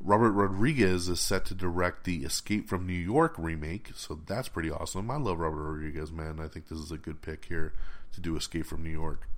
Robert 0.00 0.32
Rodriguez 0.32 1.08
is 1.08 1.20
set 1.20 1.44
to 1.46 1.54
direct 1.54 2.04
the 2.04 2.24
Escape 2.24 2.68
from 2.68 2.86
New 2.86 2.92
York 2.92 3.34
remake, 3.38 3.92
so 3.94 4.20
that's 4.26 4.48
pretty 4.48 4.70
awesome. 4.70 5.10
I 5.10 5.16
love 5.16 5.38
Robert 5.38 5.62
Rodriguez, 5.62 6.12
man. 6.12 6.38
I 6.38 6.48
think 6.48 6.68
this 6.68 6.78
is 6.78 6.92
a 6.92 6.98
good 6.98 7.22
pick 7.22 7.46
here 7.46 7.72
to 8.12 8.20
do 8.20 8.36
Escape 8.36 8.66
from 8.66 8.82
New 8.82 8.90
York. 8.90 9.28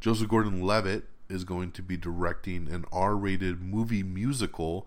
Joseph 0.00 0.28
Gordon 0.28 0.62
Levitt 0.62 1.04
is 1.28 1.44
going 1.44 1.72
to 1.72 1.82
be 1.82 1.96
directing 1.96 2.68
an 2.68 2.84
R 2.92 3.16
rated 3.16 3.60
movie 3.60 4.02
musical 4.02 4.86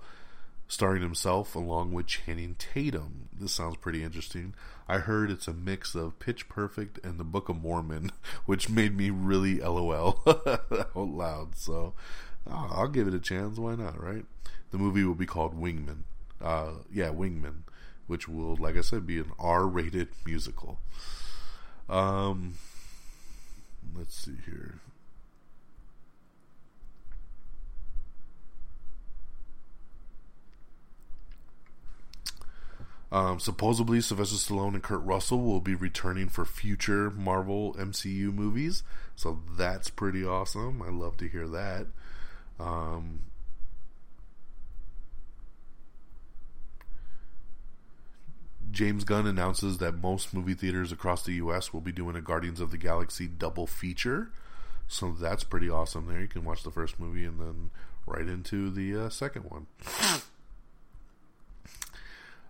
starring 0.74 1.04
himself 1.04 1.56
along 1.56 1.94
with 1.94 2.08
Channing 2.08 2.56
Tatum. 2.58 3.30
This 3.32 3.54
sounds 3.54 3.78
pretty 3.78 4.04
interesting. 4.04 4.56
I 4.88 4.98
heard 4.98 5.30
it's 5.30 5.48
a 5.48 5.54
mix 5.54 5.94
of 5.94 6.18
Pitch 6.18 6.50
Perfect 6.50 7.00
and 7.06 7.20
the 7.20 7.24
Book 7.24 7.48
of 7.48 7.62
Mormon, 7.62 8.12
which 8.46 8.70
made 8.70 8.98
me 8.98 9.12
really 9.12 9.60
LOL 9.60 10.22
out 10.28 10.96
loud. 10.96 11.56
So 11.56 11.94
oh, 12.48 12.70
I'll 12.72 12.88
give 12.88 13.08
it 13.08 13.14
a 13.14 13.20
chance. 13.20 13.60
Why 13.60 13.76
not, 13.76 14.02
right? 14.02 14.26
The 14.72 14.80
movie 14.80 15.04
will 15.04 15.14
be 15.14 15.28
called 15.28 15.56
Wingman. 15.56 16.00
Uh, 16.42 16.72
yeah, 16.92 17.10
Wingman, 17.10 17.62
which 18.08 18.28
will, 18.28 18.56
like 18.56 18.76
I 18.76 18.82
said, 18.82 19.06
be 19.06 19.20
an 19.20 19.32
R-rated 19.38 20.10
musical. 20.26 20.80
Um, 21.88 22.56
let's 23.96 24.16
see 24.16 24.38
here. 24.46 24.80
Um, 33.14 33.40
supposedly, 33.40 34.02
Sylvester 34.02 34.38
Stallone 34.38 34.74
and 34.74 34.82
Kurt 34.82 35.04
Russell 35.04 35.40
will 35.40 35.62
be 35.62 35.76
returning 35.76 36.30
for 36.30 36.46
future 36.46 37.12
Marvel 37.12 37.76
MCU 37.76 38.34
movies, 38.34 38.82
so 39.16 39.40
that's 39.56 39.92
pretty 39.92 40.26
awesome. 40.26 40.82
I 40.82 40.90
love 40.90 41.18
to 41.18 41.30
hear 41.30 41.48
that. 41.48 41.86
Um, 42.60 43.20
James 48.72 49.04
Gunn 49.04 49.28
announces 49.28 49.78
that 49.78 50.02
most 50.02 50.34
movie 50.34 50.56
theaters 50.56 50.92
across 50.92 51.24
the 51.24 51.34
U.S. 51.34 51.72
will 51.72 51.82
be 51.82 51.92
doing 51.92 52.16
a 52.16 52.22
Guardians 52.22 52.60
of 52.60 52.72
the 52.72 52.80
Galaxy 52.80 53.28
double 53.28 53.68
feature. 53.68 54.32
So 54.88 55.12
that's 55.12 55.44
pretty 55.44 55.70
awesome 55.70 56.08
there. 56.08 56.20
You 56.20 56.28
can 56.28 56.44
watch 56.44 56.64
the 56.64 56.72
first 56.72 57.00
movie 57.00 57.26
and 57.26 57.40
then 57.40 57.70
right 58.08 58.28
into 58.28 58.72
the 58.72 59.06
uh, 59.06 59.10
second 59.10 59.44
one. 59.44 59.68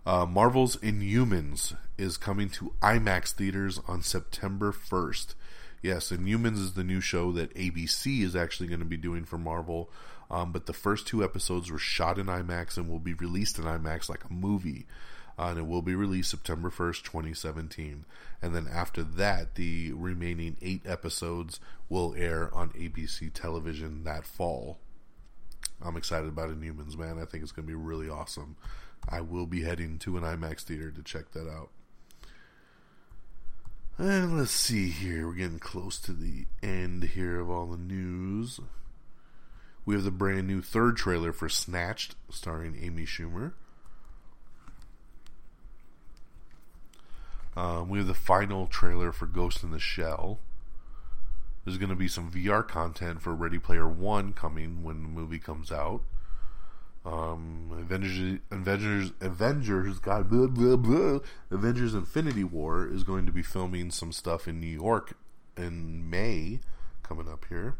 Uh, 0.06 0.26
Marvel's 0.26 0.76
Inhumans 0.76 1.76
is 1.96 2.18
coming 2.18 2.50
to 2.50 2.74
IMAX 2.82 3.32
theaters 3.32 3.80
on 3.88 4.02
September 4.02 4.70
1st. 4.70 5.34
Yes, 5.80 6.10
Inhumans 6.10 6.58
is 6.58 6.74
the 6.74 6.84
new 6.84 7.00
show 7.00 7.32
that 7.32 7.54
ABC 7.54 8.20
is 8.20 8.36
actually 8.36 8.68
going 8.68 8.80
to 8.80 8.86
be 8.86 8.98
doing 8.98 9.24
for 9.24 9.38
Marvel. 9.38 9.90
Um, 10.30 10.52
but 10.52 10.66
the 10.66 10.74
first 10.74 11.06
two 11.06 11.24
episodes 11.24 11.70
were 11.70 11.78
shot 11.78 12.18
in 12.18 12.26
IMAX 12.26 12.76
and 12.76 12.88
will 12.88 12.98
be 12.98 13.14
released 13.14 13.58
in 13.58 13.64
IMAX 13.64 14.10
like 14.10 14.24
a 14.24 14.32
movie. 14.32 14.86
Uh, 15.38 15.46
and 15.46 15.58
it 15.58 15.66
will 15.66 15.82
be 15.82 15.94
released 15.94 16.30
September 16.30 16.70
1st, 16.70 17.02
2017. 17.04 18.04
And 18.42 18.54
then 18.54 18.68
after 18.70 19.02
that, 19.02 19.54
the 19.54 19.92
remaining 19.92 20.56
eight 20.60 20.82
episodes 20.84 21.60
will 21.88 22.14
air 22.16 22.50
on 22.54 22.70
ABC 22.70 23.32
television 23.32 24.04
that 24.04 24.26
fall. 24.26 24.78
I'm 25.82 25.96
excited 25.96 26.28
about 26.28 26.50
Inhumans, 26.50 26.96
man. 26.96 27.18
I 27.18 27.24
think 27.24 27.42
it's 27.42 27.52
going 27.52 27.66
to 27.66 27.72
be 27.72 27.74
really 27.74 28.08
awesome. 28.08 28.56
I 29.08 29.20
will 29.20 29.46
be 29.46 29.62
heading 29.62 29.98
to 30.00 30.16
an 30.16 30.22
IMAX 30.22 30.62
theater 30.62 30.90
to 30.90 31.02
check 31.02 31.32
that 31.32 31.48
out. 31.48 31.70
And 33.96 34.38
let's 34.38 34.50
see 34.50 34.88
here. 34.88 35.26
We're 35.26 35.34
getting 35.34 35.60
close 35.60 35.98
to 36.00 36.12
the 36.12 36.46
end 36.62 37.04
here 37.04 37.38
of 37.38 37.48
all 37.48 37.66
the 37.66 37.76
news. 37.76 38.58
We 39.86 39.94
have 39.94 40.04
the 40.04 40.10
brand 40.10 40.48
new 40.48 40.62
third 40.62 40.96
trailer 40.96 41.32
for 41.32 41.48
Snatched, 41.48 42.16
starring 42.30 42.76
Amy 42.80 43.04
Schumer. 43.04 43.52
Um, 47.56 47.88
we 47.88 47.98
have 47.98 48.06
the 48.06 48.14
final 48.14 48.66
trailer 48.66 49.12
for 49.12 49.26
Ghost 49.26 49.62
in 49.62 49.70
the 49.70 49.78
Shell. 49.78 50.40
There's 51.64 51.78
going 51.78 51.90
to 51.90 51.94
be 51.94 52.08
some 52.08 52.30
VR 52.30 52.66
content 52.66 53.22
for 53.22 53.34
Ready 53.34 53.58
Player 53.58 53.88
One 53.88 54.32
coming 54.32 54.82
when 54.82 55.02
the 55.02 55.08
movie 55.08 55.38
comes 55.38 55.70
out. 55.70 56.02
Um, 57.04 57.70
Avengers, 57.78 58.40
Avengers, 58.50 59.12
Avengers, 59.20 59.98
God, 59.98 60.30
blah, 60.30 60.46
blah, 60.46 60.76
blah. 60.76 61.18
Avengers: 61.50 61.94
Infinity 61.94 62.44
War 62.44 62.86
is 62.86 63.04
going 63.04 63.26
to 63.26 63.32
be 63.32 63.42
filming 63.42 63.90
some 63.90 64.10
stuff 64.10 64.48
in 64.48 64.58
New 64.58 64.66
York 64.66 65.14
in 65.56 66.08
May, 66.08 66.60
coming 67.02 67.28
up 67.28 67.44
here. 67.48 67.76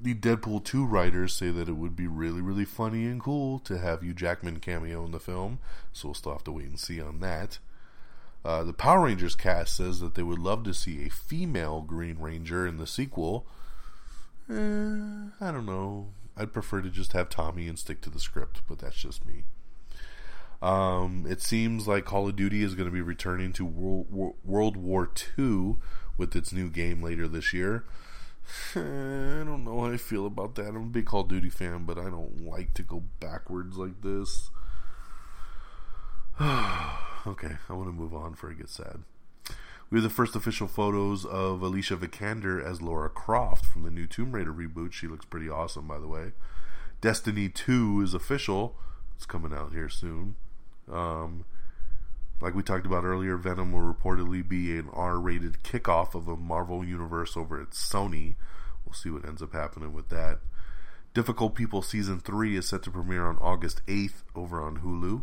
The 0.00 0.14
Deadpool 0.14 0.62
2 0.62 0.84
writers 0.84 1.32
say 1.32 1.50
that 1.50 1.68
it 1.68 1.72
would 1.72 1.96
be 1.96 2.06
really, 2.06 2.40
really 2.40 2.64
funny 2.64 3.06
and 3.06 3.20
cool 3.20 3.58
to 3.60 3.78
have 3.78 4.02
Hugh 4.02 4.14
Jackman 4.14 4.60
cameo 4.60 5.04
in 5.04 5.10
the 5.10 5.18
film, 5.18 5.58
so 5.92 6.08
we'll 6.08 6.14
still 6.14 6.32
have 6.32 6.44
to 6.44 6.52
wait 6.52 6.66
and 6.66 6.78
see 6.78 7.00
on 7.00 7.18
that. 7.20 7.58
Uh, 8.44 8.62
the 8.62 8.72
Power 8.72 9.06
Rangers 9.06 9.34
cast 9.34 9.76
says 9.76 9.98
that 9.98 10.14
they 10.14 10.22
would 10.22 10.38
love 10.38 10.62
to 10.64 10.74
see 10.74 11.04
a 11.04 11.10
female 11.10 11.80
Green 11.80 12.18
Ranger 12.20 12.66
in 12.66 12.76
the 12.76 12.86
sequel. 12.86 13.44
Eh, 14.48 14.54
I 14.54 15.50
don't 15.50 15.66
know. 15.66 16.08
I'd 16.38 16.52
prefer 16.52 16.80
to 16.82 16.90
just 16.90 17.12
have 17.12 17.28
Tommy 17.28 17.66
and 17.68 17.78
stick 17.78 18.00
to 18.02 18.10
the 18.10 18.20
script, 18.20 18.62
but 18.68 18.78
that's 18.78 18.96
just 18.96 19.26
me. 19.26 19.44
Um, 20.60 21.26
it 21.28 21.40
seems 21.42 21.86
like 21.86 22.04
Call 22.04 22.28
of 22.28 22.36
Duty 22.36 22.62
is 22.62 22.74
going 22.74 22.88
to 22.88 22.94
be 22.94 23.00
returning 23.00 23.52
to 23.54 23.64
World, 23.64 24.34
World 24.44 24.76
War 24.76 25.10
II 25.38 25.76
with 26.16 26.34
its 26.34 26.52
new 26.52 26.68
game 26.68 27.02
later 27.02 27.28
this 27.28 27.52
year. 27.52 27.84
I 28.74 28.78
don't 29.44 29.64
know 29.64 29.80
how 29.80 29.92
I 29.92 29.96
feel 29.96 30.26
about 30.26 30.54
that. 30.56 30.68
I'm 30.68 30.76
a 30.76 30.80
big 30.80 31.06
Call 31.06 31.20
of 31.20 31.28
Duty 31.28 31.50
fan, 31.50 31.84
but 31.84 31.98
I 31.98 32.04
don't 32.04 32.44
like 32.44 32.74
to 32.74 32.82
go 32.82 33.04
backwards 33.20 33.76
like 33.76 34.02
this. 34.02 34.50
okay, 36.40 37.56
I 37.68 37.72
want 37.72 37.88
to 37.88 37.92
move 37.92 38.14
on 38.14 38.32
before 38.32 38.50
I 38.50 38.54
get 38.54 38.68
sad. 38.68 39.02
We 39.90 39.96
have 39.96 40.02
the 40.02 40.10
first 40.10 40.36
official 40.36 40.68
photos 40.68 41.24
of 41.24 41.62
Alicia 41.62 41.96
Vikander 41.96 42.62
as 42.62 42.82
Laura 42.82 43.08
Croft 43.08 43.64
from 43.64 43.84
the 43.84 43.90
new 43.90 44.06
Tomb 44.06 44.32
Raider 44.32 44.52
reboot. 44.52 44.92
She 44.92 45.06
looks 45.06 45.24
pretty 45.24 45.48
awesome, 45.48 45.88
by 45.88 45.98
the 45.98 46.06
way. 46.06 46.32
Destiny 47.00 47.48
2 47.48 48.02
is 48.02 48.12
official. 48.12 48.76
It's 49.16 49.24
coming 49.24 49.54
out 49.54 49.72
here 49.72 49.88
soon. 49.88 50.36
Um, 50.92 51.46
like 52.40 52.54
we 52.54 52.62
talked 52.62 52.84
about 52.84 53.04
earlier, 53.04 53.38
Venom 53.38 53.72
will 53.72 53.94
reportedly 53.94 54.46
be 54.46 54.76
an 54.76 54.90
R 54.92 55.18
rated 55.18 55.62
kickoff 55.62 56.14
of 56.14 56.28
a 56.28 56.36
Marvel 56.36 56.84
universe 56.84 57.34
over 57.34 57.58
at 57.60 57.70
Sony. 57.70 58.34
We'll 58.84 58.92
see 58.92 59.10
what 59.10 59.26
ends 59.26 59.42
up 59.42 59.54
happening 59.54 59.94
with 59.94 60.10
that. 60.10 60.40
Difficult 61.14 61.54
People 61.54 61.80
Season 61.80 62.20
3 62.20 62.56
is 62.56 62.68
set 62.68 62.82
to 62.82 62.90
premiere 62.90 63.26
on 63.26 63.38
August 63.38 63.80
8th 63.86 64.22
over 64.36 64.60
on 64.62 64.80
Hulu. 64.80 65.22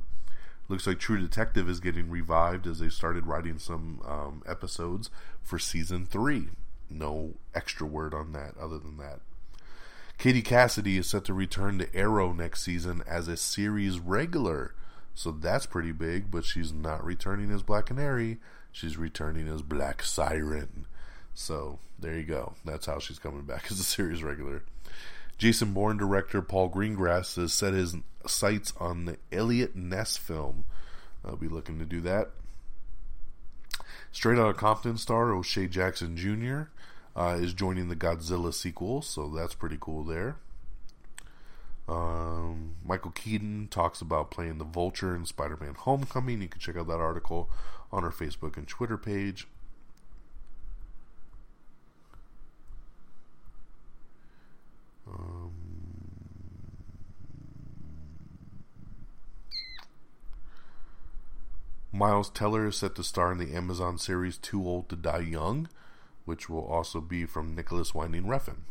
Looks 0.68 0.88
like 0.88 1.00
True 1.00 1.20
Detective 1.20 1.70
is 1.70 1.80
getting 1.80 2.10
revived 2.10 2.66
as 2.66 2.80
they 2.80 2.90
started 2.90 3.28
writing 3.28 3.60
some 3.60 4.02
um, 4.06 4.44
episodes 4.48 5.10
for 5.44 5.60
season 5.60 6.06
three. 6.06 6.50
No 6.90 7.34
extra 7.54 7.86
word 7.86 8.14
on 8.14 8.32
that 8.34 8.56
other 8.60 8.80
than 8.80 8.98
that. 8.98 9.20
Katie 10.18 10.42
Cassidy 10.42 10.98
is 10.98 11.08
set 11.08 11.26
to 11.26 11.34
return 11.34 11.78
to 11.80 11.96
Arrow 11.96 12.32
next 12.34 12.64
season 12.64 13.04
as 13.08 13.28
a 13.28 13.38
series 13.38 14.00
regular. 14.00 14.74
So 15.14 15.32
that's 15.32 15.66
pretty 15.66 15.92
big, 15.92 16.32
but 16.32 16.46
she's 16.46 16.74
not 16.74 17.04
returning 17.04 17.52
as 17.52 17.64
Black 17.64 17.88
Canary. 17.88 18.38
She's 18.72 18.98
returning 18.98 19.48
as 19.48 19.62
Black 19.62 20.04
Siren. 20.04 20.88
So 21.34 21.80
there 22.00 22.16
you 22.16 22.24
go. 22.24 22.54
That's 22.64 22.86
how 22.86 23.00
she's 23.00 23.20
coming 23.20 23.44
back 23.44 23.68
as 23.72 23.80
a 23.80 23.84
series 23.84 24.24
regular. 24.24 24.64
Jason 25.38 25.74
Bourne 25.74 25.98
director 25.98 26.42
Paul 26.42 26.70
Greengrass 26.70 27.36
has 27.36 27.54
set 27.54 27.74
his 27.74 27.96
sights 28.26 28.74
on 28.80 29.06
the 29.06 29.18
Eliot 29.32 29.76
Ness 29.76 30.18
film. 30.18 30.66
I'll 31.24 31.36
be 31.36 31.48
looking 31.48 31.80
to 31.80 31.86
do 31.86 32.02
that. 32.02 32.32
Straight 34.12 34.40
Outta 34.40 34.54
Compton 34.54 34.98
star 34.98 35.34
O'Shea 35.34 35.68
Jackson 35.68 36.16
Jr. 36.16 36.70
Uh, 37.20 37.38
is 37.40 37.54
joining 37.54 37.90
the 37.90 37.96
Godzilla 37.96 38.54
sequel, 38.54 39.02
so 39.02 39.30
that's 39.30 39.54
pretty 39.54 39.78
cool 39.80 40.04
there. 40.04 40.38
Um, 41.88 42.76
Michael 42.84 43.12
Keaton 43.12 43.68
talks 43.70 44.02
about 44.02 44.32
playing 44.32 44.58
the 44.58 44.64
Vulture 44.64 45.16
in 45.16 45.26
Spider 45.26 45.58
Man 45.60 45.76
Homecoming. 45.76 46.42
You 46.42 46.48
can 46.48 46.60
check 46.60 46.78
out 46.78 46.88
that 46.88 47.00
article 47.00 47.50
on 47.92 48.04
our 48.04 48.12
Facebook 48.12 48.58
and 48.58 48.68
Twitter 48.68 48.98
page. 48.98 49.48
Um, 55.08 55.52
Miles 61.92 62.30
Teller 62.30 62.68
is 62.68 62.78
set 62.78 62.96
to 62.96 63.04
star 63.04 63.32
in 63.32 63.38
the 63.38 63.56
Amazon 63.56 63.98
series 63.98 64.38
Too 64.38 64.68
Old 64.68 64.90
to 64.90 64.96
Die 64.96 65.20
Young, 65.20 65.70
which 66.26 66.50
will 66.50 66.66
also 66.66 67.00
be 67.00 67.26
from 67.26 67.56
Nicolas 67.56 67.94
Winding 67.94 68.26
Refn. 68.26 68.64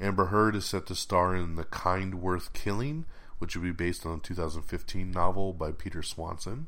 Amber 0.00 0.26
Heard 0.26 0.56
is 0.56 0.64
set 0.64 0.86
to 0.86 0.94
star 0.94 1.36
in 1.36 1.56
The 1.56 1.64
Kind 1.64 2.16
Worth 2.16 2.52
Killing, 2.52 3.04
which 3.38 3.54
will 3.54 3.62
be 3.62 3.72
based 3.72 4.06
on 4.06 4.18
a 4.18 4.20
2015 4.20 5.10
novel 5.10 5.52
by 5.52 5.70
Peter 5.70 6.02
Swanson. 6.02 6.66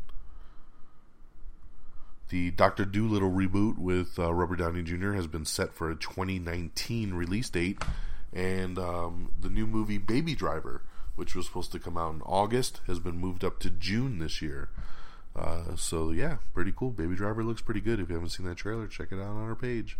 The 2.29 2.51
Doctor 2.51 2.85
Dolittle 2.85 3.31
reboot 3.31 3.79
with 3.79 4.18
uh, 4.18 4.35
Robert 4.35 4.57
Downey 4.57 4.83
Jr. 4.83 5.12
has 5.12 5.29
been 5.29 5.45
set 5.45 5.74
for 5.74 5.91
a 5.91 5.95
2019 5.95 7.14
release 7.14 7.49
date, 7.49 7.81
and 8.33 8.79
um, 8.79 9.33
the 9.41 9.49
new 9.49 9.66
movie 9.66 9.99
Baby 9.99 10.35
Driver, 10.35 10.83
which 11.14 11.37
was 11.37 11.47
supposed 11.47 11.70
to 11.72 11.79
come 11.79 11.97
out 11.97 12.14
in 12.14 12.22
August, 12.22 12.81
has 12.89 12.98
been 12.98 13.19
moved 13.19 13.44
up 13.44 13.61
to 13.61 13.70
June 13.70 14.19
this 14.19 14.43
year. 14.43 14.70
Uh, 15.36 15.77
so 15.77 16.11
yeah, 16.11 16.39
pretty 16.53 16.73
cool. 16.74 16.90
Baby 16.90 17.15
Driver 17.15 17.44
looks 17.44 17.62
pretty 17.62 17.81
good. 17.81 18.01
If 18.01 18.09
you 18.09 18.16
haven't 18.16 18.31
seen 18.31 18.47
that 18.47 18.57
trailer, 18.57 18.89
check 18.89 19.12
it 19.12 19.20
out 19.20 19.28
on 19.28 19.48
our 19.48 19.55
page. 19.55 19.97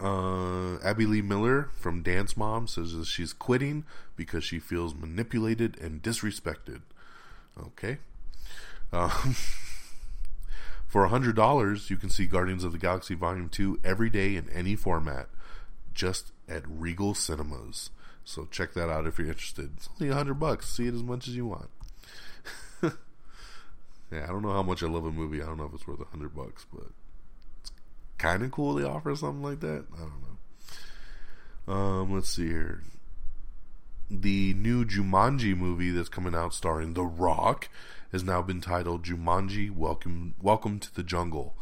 Uh, 0.00 0.78
Abby 0.84 1.06
Lee 1.06 1.22
Miller 1.22 1.70
from 1.74 2.02
Dance 2.02 2.36
Mom 2.36 2.66
says 2.66 2.94
that 2.94 3.06
she's 3.06 3.32
quitting 3.32 3.84
because 4.16 4.44
she 4.44 4.58
feels 4.58 4.94
manipulated 4.94 5.78
and 5.78 6.02
disrespected. 6.02 6.82
Okay. 7.66 7.98
Um, 8.92 9.10
for 10.86 11.08
$100, 11.08 11.90
you 11.90 11.96
can 11.96 12.10
see 12.10 12.26
Guardians 12.26 12.64
of 12.64 12.72
the 12.72 12.78
Galaxy 12.78 13.14
Volume 13.14 13.48
2 13.48 13.80
every 13.84 14.10
day 14.10 14.36
in 14.36 14.48
any 14.50 14.76
format, 14.76 15.28
just 15.94 16.32
at 16.48 16.62
Regal 16.66 17.14
Cinemas. 17.14 17.90
So 18.24 18.48
check 18.50 18.74
that 18.74 18.90
out 18.90 19.06
if 19.06 19.18
you're 19.18 19.28
interested. 19.28 19.70
It's 19.76 19.88
only 19.98 20.08
100 20.10 20.34
bucks. 20.34 20.68
See 20.68 20.86
it 20.86 20.94
as 20.94 21.02
much 21.02 21.28
as 21.28 21.36
you 21.36 21.46
want. 21.46 21.70
yeah, 22.82 24.24
I 24.24 24.26
don't 24.26 24.42
know 24.42 24.52
how 24.52 24.62
much 24.62 24.82
I 24.82 24.86
love 24.86 25.04
a 25.04 25.12
movie. 25.12 25.42
I 25.42 25.46
don't 25.46 25.58
know 25.58 25.66
if 25.66 25.74
it's 25.74 25.86
worth 25.86 25.98
100 25.98 26.34
bucks, 26.34 26.66
but 26.72 26.86
it's 27.60 27.72
kind 28.18 28.42
of 28.42 28.50
cool 28.50 28.74
they 28.74 28.84
offer 28.84 29.14
something 29.16 29.42
like 29.42 29.60
that. 29.60 29.84
I 29.94 29.98
don't 29.98 30.22
know. 30.22 31.72
Um, 31.72 32.14
let's 32.14 32.30
see 32.30 32.48
here 32.48 32.82
the 34.10 34.54
new 34.54 34.84
Jumanji 34.84 35.56
movie 35.56 35.90
that's 35.90 36.08
coming 36.08 36.34
out 36.34 36.52
starring 36.52 36.94
The 36.94 37.04
Rock 37.04 37.68
has 38.10 38.24
now 38.24 38.42
been 38.42 38.60
titled 38.60 39.04
Jumanji 39.04 39.70
Welcome 39.70 40.34
Welcome 40.42 40.80
to 40.80 40.92
the 40.92 41.04
Jungle. 41.04 41.54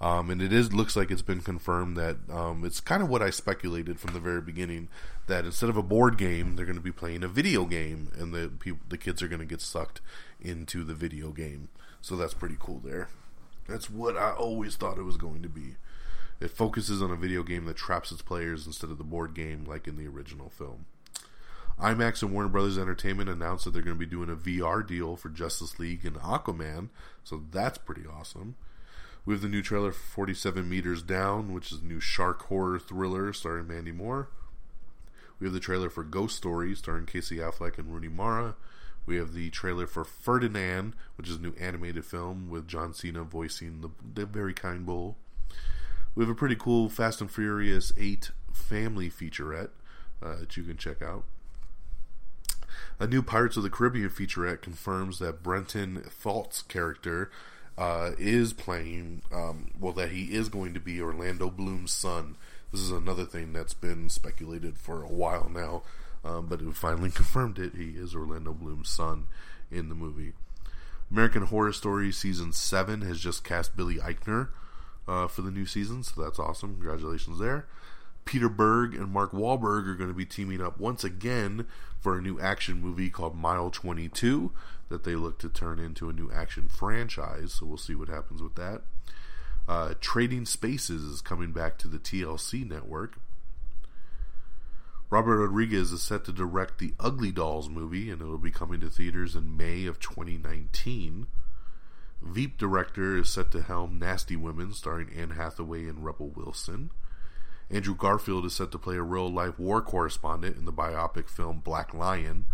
Um, 0.00 0.30
and 0.30 0.42
it 0.42 0.52
is 0.52 0.72
looks 0.72 0.96
like 0.96 1.12
it's 1.12 1.22
been 1.22 1.42
confirmed 1.42 1.96
that 1.96 2.16
um, 2.28 2.64
it's 2.64 2.80
kind 2.80 3.04
of 3.04 3.08
what 3.08 3.22
I 3.22 3.30
speculated 3.30 4.00
from 4.00 4.14
the 4.14 4.18
very 4.20 4.40
beginning 4.40 4.88
that 5.28 5.44
instead 5.44 5.70
of 5.70 5.76
a 5.76 5.82
board 5.82 6.18
game, 6.18 6.56
they're 6.56 6.66
going 6.66 6.74
to 6.74 6.82
be 6.82 6.90
playing 6.90 7.22
a 7.22 7.28
video 7.28 7.66
game, 7.66 8.10
and 8.18 8.34
the 8.34 8.50
people, 8.58 8.80
the 8.88 8.98
kids 8.98 9.22
are 9.22 9.28
going 9.28 9.38
to 9.38 9.46
get 9.46 9.60
sucked 9.60 10.00
into 10.40 10.82
the 10.82 10.94
video 10.94 11.30
game. 11.30 11.68
So 12.00 12.16
that's 12.16 12.34
pretty 12.34 12.56
cool. 12.58 12.80
There, 12.84 13.10
that's 13.68 13.88
what 13.88 14.16
I 14.16 14.32
always 14.32 14.74
thought 14.74 14.98
it 14.98 15.04
was 15.04 15.16
going 15.16 15.40
to 15.42 15.48
be. 15.48 15.76
It 16.40 16.50
focuses 16.50 17.00
on 17.00 17.12
a 17.12 17.16
video 17.16 17.44
game 17.44 17.66
that 17.66 17.76
traps 17.76 18.10
its 18.10 18.22
players 18.22 18.66
instead 18.66 18.90
of 18.90 18.98
the 18.98 19.04
board 19.04 19.34
game, 19.34 19.64
like 19.64 19.86
in 19.86 19.96
the 19.96 20.08
original 20.08 20.50
film. 20.50 20.86
IMAX 21.80 22.22
and 22.22 22.32
Warner 22.32 22.48
Brothers 22.48 22.78
Entertainment 22.78 23.28
announced 23.28 23.64
that 23.64 23.72
they're 23.72 23.82
going 23.82 23.96
to 23.96 24.06
be 24.06 24.06
doing 24.06 24.30
a 24.30 24.36
VR 24.36 24.86
deal 24.86 25.16
for 25.16 25.28
Justice 25.28 25.78
League 25.78 26.04
and 26.04 26.16
Aquaman, 26.16 26.88
so 27.24 27.42
that's 27.50 27.78
pretty 27.78 28.02
awesome. 28.06 28.56
We 29.24 29.34
have 29.34 29.42
the 29.42 29.48
new 29.48 29.62
trailer 29.62 29.92
for 29.92 30.02
47 30.02 30.68
Meters 30.68 31.02
Down, 31.02 31.52
which 31.54 31.70
is 31.72 31.80
a 31.80 31.84
new 31.84 32.00
shark 32.00 32.46
horror 32.46 32.78
thriller 32.78 33.32
starring 33.32 33.68
Mandy 33.68 33.92
Moore. 33.92 34.28
We 35.38 35.46
have 35.46 35.54
the 35.54 35.60
trailer 35.60 35.90
for 35.90 36.04
Ghost 36.04 36.36
Story, 36.36 36.74
starring 36.74 37.06
Casey 37.06 37.36
Affleck 37.36 37.78
and 37.78 37.92
Rooney 37.92 38.08
Mara. 38.08 38.54
We 39.06 39.16
have 39.16 39.32
the 39.32 39.50
trailer 39.50 39.86
for 39.86 40.04
Ferdinand, 40.04 40.94
which 41.16 41.28
is 41.28 41.36
a 41.36 41.40
new 41.40 41.54
animated 41.58 42.04
film 42.04 42.48
with 42.48 42.68
John 42.68 42.94
Cena 42.94 43.24
voicing 43.24 43.80
the, 43.80 43.90
the 44.14 44.26
very 44.26 44.54
kind 44.54 44.86
bull. 44.86 45.16
We 46.14 46.22
have 46.22 46.30
a 46.30 46.34
pretty 46.36 46.56
cool 46.56 46.88
Fast 46.88 47.20
and 47.20 47.30
Furious 47.30 47.92
8 47.96 48.30
family 48.52 49.10
featurette 49.10 49.70
uh, 50.22 50.36
that 50.36 50.56
you 50.56 50.62
can 50.62 50.76
check 50.76 51.02
out. 51.02 51.24
A 52.98 53.06
new 53.06 53.22
Pirates 53.22 53.56
of 53.56 53.62
the 53.62 53.70
Caribbean 53.70 54.10
featurette 54.10 54.62
confirms 54.62 55.18
that 55.18 55.42
Brenton 55.42 56.02
Thwaites' 56.08 56.62
character 56.62 57.30
uh, 57.76 58.12
is 58.18 58.52
playing, 58.52 59.22
um, 59.32 59.70
well, 59.78 59.92
that 59.92 60.10
he 60.10 60.34
is 60.34 60.48
going 60.48 60.74
to 60.74 60.80
be 60.80 61.00
Orlando 61.00 61.50
Bloom's 61.50 61.92
son. 61.92 62.36
This 62.70 62.80
is 62.80 62.90
another 62.90 63.24
thing 63.24 63.52
that's 63.52 63.74
been 63.74 64.08
speculated 64.08 64.78
for 64.78 65.02
a 65.02 65.08
while 65.08 65.50
now, 65.52 65.82
um, 66.24 66.46
but 66.46 66.60
it 66.60 66.74
finally 66.74 67.10
confirmed 67.14 67.58
it. 67.58 67.74
He 67.74 67.90
is 67.90 68.14
Orlando 68.14 68.52
Bloom's 68.52 68.88
son 68.88 69.26
in 69.70 69.88
the 69.88 69.94
movie. 69.94 70.32
American 71.10 71.42
Horror 71.42 71.72
Story 71.72 72.10
Season 72.10 72.52
7 72.52 73.02
has 73.02 73.20
just 73.20 73.44
cast 73.44 73.76
Billy 73.76 73.96
Eichner 73.96 74.48
uh, 75.06 75.26
for 75.26 75.42
the 75.42 75.50
new 75.50 75.66
season, 75.66 76.02
so 76.02 76.22
that's 76.22 76.38
awesome. 76.38 76.74
Congratulations 76.74 77.38
there. 77.38 77.66
Peter 78.24 78.48
Berg 78.48 78.94
and 78.94 79.10
Mark 79.10 79.32
Wahlberg 79.32 79.86
are 79.86 79.94
going 79.94 80.10
to 80.10 80.14
be 80.14 80.24
teaming 80.24 80.60
up 80.60 80.78
once 80.78 81.04
again 81.04 81.66
for 82.00 82.16
a 82.16 82.22
new 82.22 82.40
action 82.40 82.80
movie 82.80 83.10
called 83.10 83.36
Mile 83.36 83.70
22 83.70 84.52
that 84.88 85.04
they 85.04 85.14
look 85.14 85.38
to 85.38 85.48
turn 85.48 85.78
into 85.78 86.08
a 86.08 86.12
new 86.12 86.30
action 86.32 86.68
franchise. 86.68 87.54
So 87.54 87.66
we'll 87.66 87.76
see 87.76 87.94
what 87.94 88.08
happens 88.08 88.42
with 88.42 88.54
that. 88.54 88.82
Uh, 89.68 89.94
Trading 90.00 90.44
Spaces 90.44 91.02
is 91.02 91.20
coming 91.20 91.52
back 91.52 91.78
to 91.78 91.88
the 91.88 91.98
TLC 91.98 92.68
network. 92.68 93.18
Robert 95.10 95.38
Rodriguez 95.38 95.92
is 95.92 96.02
set 96.02 96.24
to 96.24 96.32
direct 96.32 96.78
the 96.78 96.94
Ugly 96.98 97.32
Dolls 97.32 97.68
movie, 97.68 98.10
and 98.10 98.22
it 98.22 98.24
will 98.24 98.38
be 98.38 98.50
coming 98.50 98.80
to 98.80 98.88
theaters 98.88 99.36
in 99.36 99.56
May 99.56 99.84
of 99.84 100.00
2019. 100.00 101.26
Veep 102.22 102.56
director 102.56 103.18
is 103.18 103.28
set 103.28 103.50
to 103.52 103.60
helm 103.60 103.98
Nasty 103.98 104.36
Women, 104.36 104.72
starring 104.72 105.10
Anne 105.14 105.30
Hathaway 105.30 105.86
and 105.86 106.04
Rebel 106.04 106.28
Wilson. 106.28 106.90
Andrew 107.72 107.96
Garfield 107.96 108.44
is 108.44 108.54
set 108.54 108.70
to 108.72 108.78
play 108.78 108.96
a 108.96 109.02
real 109.02 109.32
life 109.32 109.58
war 109.58 109.80
correspondent 109.80 110.58
in 110.58 110.66
the 110.66 110.72
biopic 110.72 111.28
film 111.28 111.60
Black 111.60 111.94
Lion. 111.94 112.44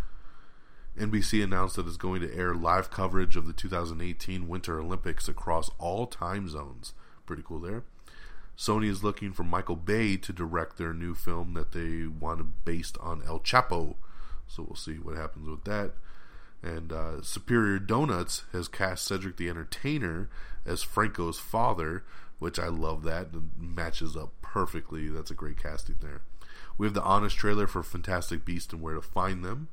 NBC 0.96 1.42
announced 1.42 1.76
that 1.76 1.86
it's 1.86 1.96
going 1.96 2.20
to 2.20 2.34
air 2.34 2.54
live 2.54 2.90
coverage 2.90 3.36
of 3.36 3.46
the 3.46 3.52
2018 3.52 4.48
Winter 4.48 4.80
Olympics 4.80 5.28
across 5.28 5.70
all 5.78 6.06
time 6.06 6.48
zones. 6.48 6.94
Pretty 7.26 7.42
cool 7.44 7.60
there. 7.60 7.82
Sony 8.56 8.88
is 8.88 9.04
looking 9.04 9.32
for 9.32 9.44
Michael 9.44 9.76
Bay 9.76 10.16
to 10.16 10.32
direct 10.32 10.78
their 10.78 10.92
new 10.92 11.14
film 11.14 11.54
that 11.54 11.72
they 11.72 12.06
want 12.06 12.64
based 12.64 12.96
on 12.98 13.22
El 13.26 13.40
Chapo. 13.40 13.96
So 14.46 14.62
we'll 14.62 14.76
see 14.76 14.94
what 14.94 15.16
happens 15.16 15.48
with 15.48 15.64
that. 15.64 15.92
And 16.62 16.92
uh, 16.92 17.22
Superior 17.22 17.78
Donuts 17.78 18.44
has 18.52 18.66
cast 18.66 19.04
Cedric 19.04 19.36
the 19.36 19.48
Entertainer 19.48 20.28
as 20.66 20.82
Franco's 20.82 21.38
father, 21.38 22.02
which 22.38 22.58
I 22.58 22.68
love 22.68 23.02
that. 23.04 23.28
It 23.32 23.42
matches 23.58 24.16
up 24.16 24.32
perfectly. 24.42 25.08
That's 25.08 25.30
a 25.30 25.34
great 25.34 25.62
casting 25.62 25.96
there. 26.00 26.22
We 26.76 26.86
have 26.86 26.94
the 26.94 27.02
honest 27.02 27.36
trailer 27.36 27.66
for 27.66 27.82
Fantastic 27.82 28.44
Beast 28.44 28.72
and 28.72 28.80
Where 28.80 28.94
to 28.94 29.02
Find 29.02 29.44
Them. 29.44 29.68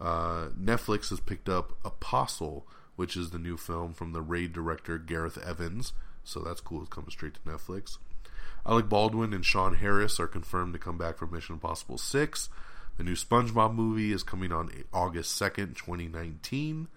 Uh, 0.00 0.48
Netflix 0.60 1.10
has 1.10 1.20
picked 1.20 1.48
up 1.48 1.72
Apostle, 1.84 2.66
which 2.96 3.16
is 3.16 3.30
the 3.30 3.38
new 3.38 3.56
film 3.56 3.94
from 3.94 4.12
the 4.12 4.20
Raid 4.20 4.52
director 4.52 4.98
Gareth 4.98 5.38
Evans. 5.38 5.92
So 6.24 6.40
that's 6.40 6.60
cool. 6.60 6.82
It's 6.82 6.90
coming 6.90 7.10
straight 7.10 7.34
to 7.34 7.40
Netflix. 7.40 7.98
Alec 8.66 8.88
Baldwin 8.88 9.32
and 9.32 9.44
Sean 9.44 9.76
Harris 9.76 10.18
are 10.18 10.26
confirmed 10.26 10.72
to 10.72 10.78
come 10.78 10.98
back 10.98 11.18
for 11.18 11.26
Mission 11.26 11.54
Impossible 11.54 11.98
6. 11.98 12.48
The 12.96 13.04
new 13.04 13.14
SpongeBob 13.14 13.74
movie 13.74 14.12
is 14.12 14.22
coming 14.22 14.50
on 14.50 14.70
August 14.92 15.40
2nd, 15.40 15.76
2019. 15.76 16.88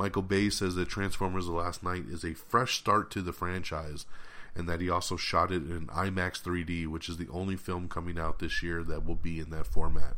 Michael 0.00 0.22
Bay 0.22 0.48
says 0.48 0.76
that 0.76 0.88
Transformers 0.88 1.44
The 1.44 1.52
Last 1.52 1.82
Knight 1.82 2.04
is 2.08 2.24
a 2.24 2.32
fresh 2.32 2.78
start 2.78 3.10
to 3.10 3.20
the 3.20 3.34
franchise 3.34 4.06
and 4.56 4.66
that 4.66 4.80
he 4.80 4.88
also 4.88 5.18
shot 5.18 5.52
it 5.52 5.70
in 5.70 5.88
IMAX 5.88 6.40
3D, 6.40 6.86
which 6.86 7.10
is 7.10 7.18
the 7.18 7.28
only 7.28 7.54
film 7.54 7.86
coming 7.86 8.18
out 8.18 8.38
this 8.38 8.62
year 8.62 8.82
that 8.82 9.04
will 9.04 9.14
be 9.14 9.38
in 9.38 9.50
that 9.50 9.66
format. 9.66 10.14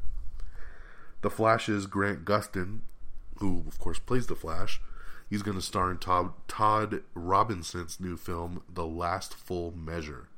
The 1.23 1.31
Flash's 1.31 1.87
Grant 1.87 2.25
Gustin, 2.25 2.83
who 3.39 3.65
of 3.67 3.81
course 3.81 3.99
plays 3.99 4.29
the 4.29 4.37
Flash, 4.37 4.81
he's 5.29 5.43
going 5.43 5.57
to 5.57 5.61
star 5.61 5.91
in 5.91 5.99
Todd, 5.99 6.31
Todd 6.47 7.03
Robinson's 7.15 7.99
new 7.99 8.17
film, 8.17 8.63
The 8.73 8.87
Last 8.87 9.35
Full 9.35 9.73
Measure. 9.77 10.29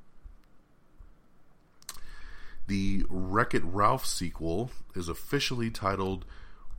The 2.67 3.05
Wreck 3.11 3.53
It 3.53 3.63
Ralph 3.63 4.07
sequel 4.07 4.71
is 4.95 5.11
officially 5.11 5.69
titled 5.69 6.25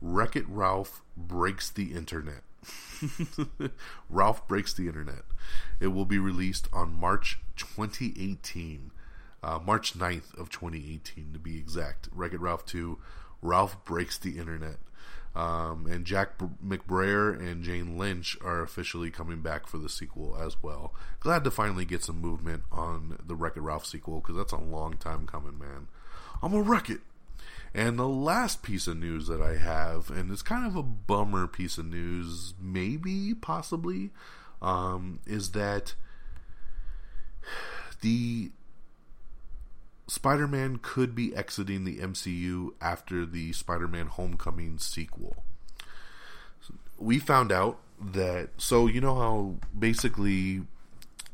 Wreck 0.06 0.36
It 0.36 0.48
Ralph 0.48 1.02
Breaks 1.16 1.68
the 1.68 1.92
Internet. 1.92 2.42
Ralph 4.08 4.46
Breaks 4.46 4.72
the 4.72 4.86
Internet. 4.86 5.24
It 5.80 5.88
will 5.88 6.04
be 6.04 6.18
released 6.18 6.68
on 6.72 6.98
March 6.98 7.40
2018. 7.56 8.92
Uh, 9.42 9.58
March 9.64 9.98
9th 9.98 10.32
of 10.38 10.48
2018 10.48 11.32
to 11.32 11.38
be 11.38 11.58
exact. 11.58 12.08
Wreck-It 12.12 12.40
Ralph 12.40 12.64
2, 12.66 12.98
Ralph 13.42 13.84
Breaks 13.84 14.16
the 14.16 14.38
Internet. 14.38 14.78
Um, 15.34 15.86
and 15.86 16.06
Jack 16.06 16.38
McBrayer 16.38 17.38
and 17.38 17.62
Jane 17.62 17.98
Lynch 17.98 18.38
are 18.42 18.62
officially 18.62 19.10
coming 19.10 19.42
back 19.42 19.66
for 19.66 19.76
the 19.76 19.88
sequel 19.88 20.36
as 20.40 20.62
well. 20.62 20.94
Glad 21.20 21.44
to 21.44 21.50
finally 21.50 21.84
get 21.84 22.02
some 22.02 22.20
movement 22.20 22.62
on 22.72 23.18
the 23.24 23.34
Wreck 23.34 23.56
It 23.56 23.60
Ralph 23.60 23.84
sequel 23.84 24.20
because 24.20 24.36
that's 24.36 24.52
a 24.52 24.56
long 24.56 24.96
time 24.96 25.26
coming, 25.26 25.58
man. 25.58 25.88
I'm 26.42 26.52
gonna 26.52 26.62
wreck 26.62 26.88
it. 26.88 27.00
And 27.76 27.98
the 27.98 28.08
last 28.08 28.62
piece 28.62 28.86
of 28.86 28.96
news 28.96 29.26
that 29.26 29.42
I 29.42 29.58
have, 29.58 30.08
and 30.08 30.32
it's 30.32 30.40
kind 30.40 30.66
of 30.66 30.76
a 30.76 30.82
bummer 30.82 31.46
piece 31.46 31.76
of 31.76 31.84
news, 31.84 32.54
maybe, 32.58 33.34
possibly, 33.34 34.12
um, 34.62 35.20
is 35.26 35.50
that 35.50 35.94
the 38.00 38.50
Spider 40.06 40.48
Man 40.48 40.78
could 40.80 41.14
be 41.14 41.36
exiting 41.36 41.84
the 41.84 41.98
MCU 41.98 42.72
after 42.80 43.26
the 43.26 43.52
Spider 43.52 43.88
Man 43.88 44.06
Homecoming 44.06 44.78
sequel. 44.78 45.44
We 46.96 47.18
found 47.18 47.52
out 47.52 47.78
that, 48.00 48.52
so 48.56 48.86
you 48.86 49.02
know 49.02 49.16
how 49.16 49.56
basically 49.78 50.62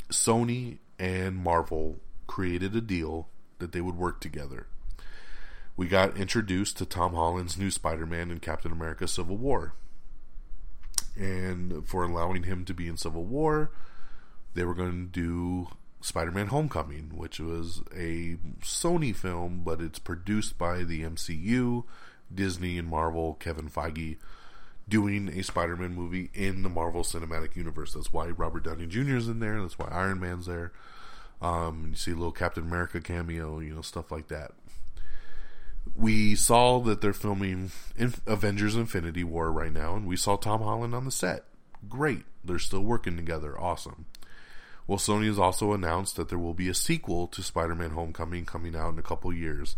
Sony 0.09 0.78
and 0.98 1.36
Marvel 1.36 2.01
created 2.27 2.74
a 2.74 2.81
deal 2.81 3.28
that 3.60 3.70
they 3.70 3.81
would 3.81 3.97
work 3.97 4.20
together. 4.20 4.66
We 5.77 5.86
got 5.86 6.16
introduced 6.16 6.77
to 6.78 6.86
Tom 6.86 7.15
Holland's 7.15 7.59
new 7.59 7.70
Spider 7.70 8.07
Man 8.07 8.31
in 8.31 8.40
Captain 8.40 8.73
America 8.73 9.09
Civil 9.09 9.36
War. 9.36 9.74
And 11.16 11.86
for 11.86 12.05
allowing 12.05 12.44
him 12.44 12.65
to 12.65 12.74
be 12.74 12.89
in 12.89 12.97
Civil 12.97 13.24
War, 13.24 13.70
they 14.55 14.65
were 14.65 14.74
going 14.74 15.11
to 15.11 15.20
do 15.20 15.69
Spider-Man: 16.01 16.49
Homecoming, 16.49 17.12
which 17.15 17.39
was 17.39 17.82
a 17.94 18.36
Sony 18.61 19.15
film, 19.15 19.62
but 19.65 19.81
it's 19.81 19.99
produced 19.99 20.59
by 20.59 20.85
the 20.85 21.03
MCU, 21.03 21.85
Disney 22.35 22.78
and 22.78 22.89
Marvel, 22.89 23.35
Kevin 23.35 23.69
Feige 23.69 24.16
doing 24.89 25.28
a 25.28 25.43
Spider-Man 25.43 25.94
movie 25.94 26.31
in 26.35 26.62
the 26.62 26.69
Marvel 26.69 27.03
Cinematic 27.03 27.57
Universe. 27.57 27.94
That's 27.94 28.12
why 28.12 28.28
Robert 28.28 28.65
Downey 28.65 28.86
Jr. 28.86 29.16
is 29.16 29.28
in 29.28 29.39
there. 29.39 29.61
That's 29.61 29.78
why 29.78 29.89
Iron 29.90 30.19
Man's 30.19 30.47
there. 30.47 30.73
Um, 31.40 31.89
you 31.90 31.97
see 31.97 32.11
a 32.11 32.15
little 32.15 32.32
Captain 32.32 32.65
America 32.65 33.01
cameo, 33.01 33.61
you 33.61 33.74
know, 33.74 33.82
stuff 33.82 34.11
like 34.11 34.28
that. 34.28 34.53
We 35.95 36.35
saw 36.35 36.81
that 36.81 37.01
they're 37.01 37.13
filming 37.13 37.71
Avengers: 38.27 38.77
Infinity 38.77 39.25
War 39.25 39.53
right 39.53 39.73
now, 39.73 39.95
and 39.95 40.07
we 40.07 40.17
saw 40.17 40.37
Tom 40.37 40.63
Holland 40.63 40.95
on 40.95 41.05
the 41.05 41.11
set. 41.11 41.45
Great, 41.89 42.25
they're 42.45 42.59
still 42.59 42.83
working 42.83 43.17
together. 43.17 43.59
Awesome. 43.59 44.07
Well, 44.87 44.99
Sony 44.99 45.27
has 45.27 45.39
also 45.39 45.73
announced 45.73 46.17
that 46.17 46.29
there 46.29 46.39
will 46.39 46.55
be 46.55 46.69
a 46.69 46.75
sequel 46.75 47.27
to 47.29 47.43
Spider 47.43 47.75
Man 47.75 47.91
Homecoming 47.91 48.45
coming 48.45 48.75
out 48.75 48.93
in 48.93 48.99
a 48.99 49.03
couple 49.03 49.33
years. 49.33 49.77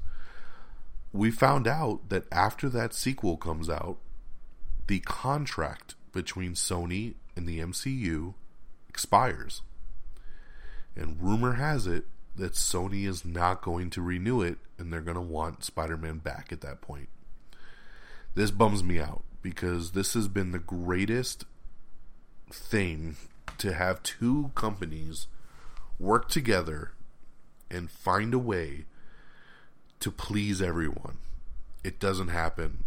We 1.12 1.30
found 1.30 1.68
out 1.68 2.08
that 2.08 2.24
after 2.32 2.68
that 2.70 2.94
sequel 2.94 3.36
comes 3.36 3.68
out, 3.68 3.98
the 4.86 5.00
contract 5.00 5.94
between 6.12 6.54
Sony 6.54 7.14
and 7.36 7.46
the 7.46 7.60
MCU 7.60 8.34
expires. 8.88 9.62
And 10.96 11.20
rumor 11.20 11.54
has 11.54 11.86
it 11.86 12.06
that 12.36 12.52
Sony 12.52 13.06
is 13.06 13.24
not 13.24 13.62
going 13.62 13.90
to 13.90 14.02
renew 14.02 14.42
it 14.42 14.58
and 14.78 14.92
they're 14.92 15.00
going 15.00 15.14
to 15.14 15.20
want 15.20 15.64
Spider 15.64 15.96
Man 15.96 16.18
back 16.18 16.48
at 16.50 16.60
that 16.62 16.80
point. 16.80 17.08
This 18.34 18.50
bums 18.50 18.82
me 18.82 18.98
out 18.98 19.22
because 19.42 19.92
this 19.92 20.14
has 20.14 20.26
been 20.26 20.50
the 20.50 20.58
greatest 20.58 21.44
thing 22.50 23.16
to 23.58 23.72
have 23.72 24.02
two 24.02 24.50
companies 24.54 25.26
work 25.98 26.28
together 26.28 26.92
and 27.70 27.90
find 27.90 28.34
a 28.34 28.38
way 28.38 28.84
to 30.00 30.10
please 30.10 30.60
everyone. 30.60 31.18
It 31.82 32.00
doesn't 32.00 32.28
happen 32.28 32.84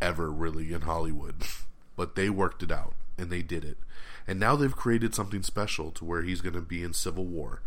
ever 0.00 0.30
really 0.30 0.72
in 0.72 0.82
Hollywood, 0.82 1.36
but 1.96 2.16
they 2.16 2.30
worked 2.30 2.62
it 2.62 2.72
out 2.72 2.94
and 3.18 3.30
they 3.30 3.42
did 3.42 3.64
it. 3.64 3.78
And 4.26 4.40
now 4.40 4.56
they've 4.56 4.74
created 4.74 5.14
something 5.14 5.42
special 5.42 5.90
to 5.92 6.04
where 6.04 6.22
he's 6.22 6.40
going 6.40 6.54
to 6.54 6.60
be 6.60 6.82
in 6.82 6.92
Civil 6.92 7.26
War, 7.26 7.62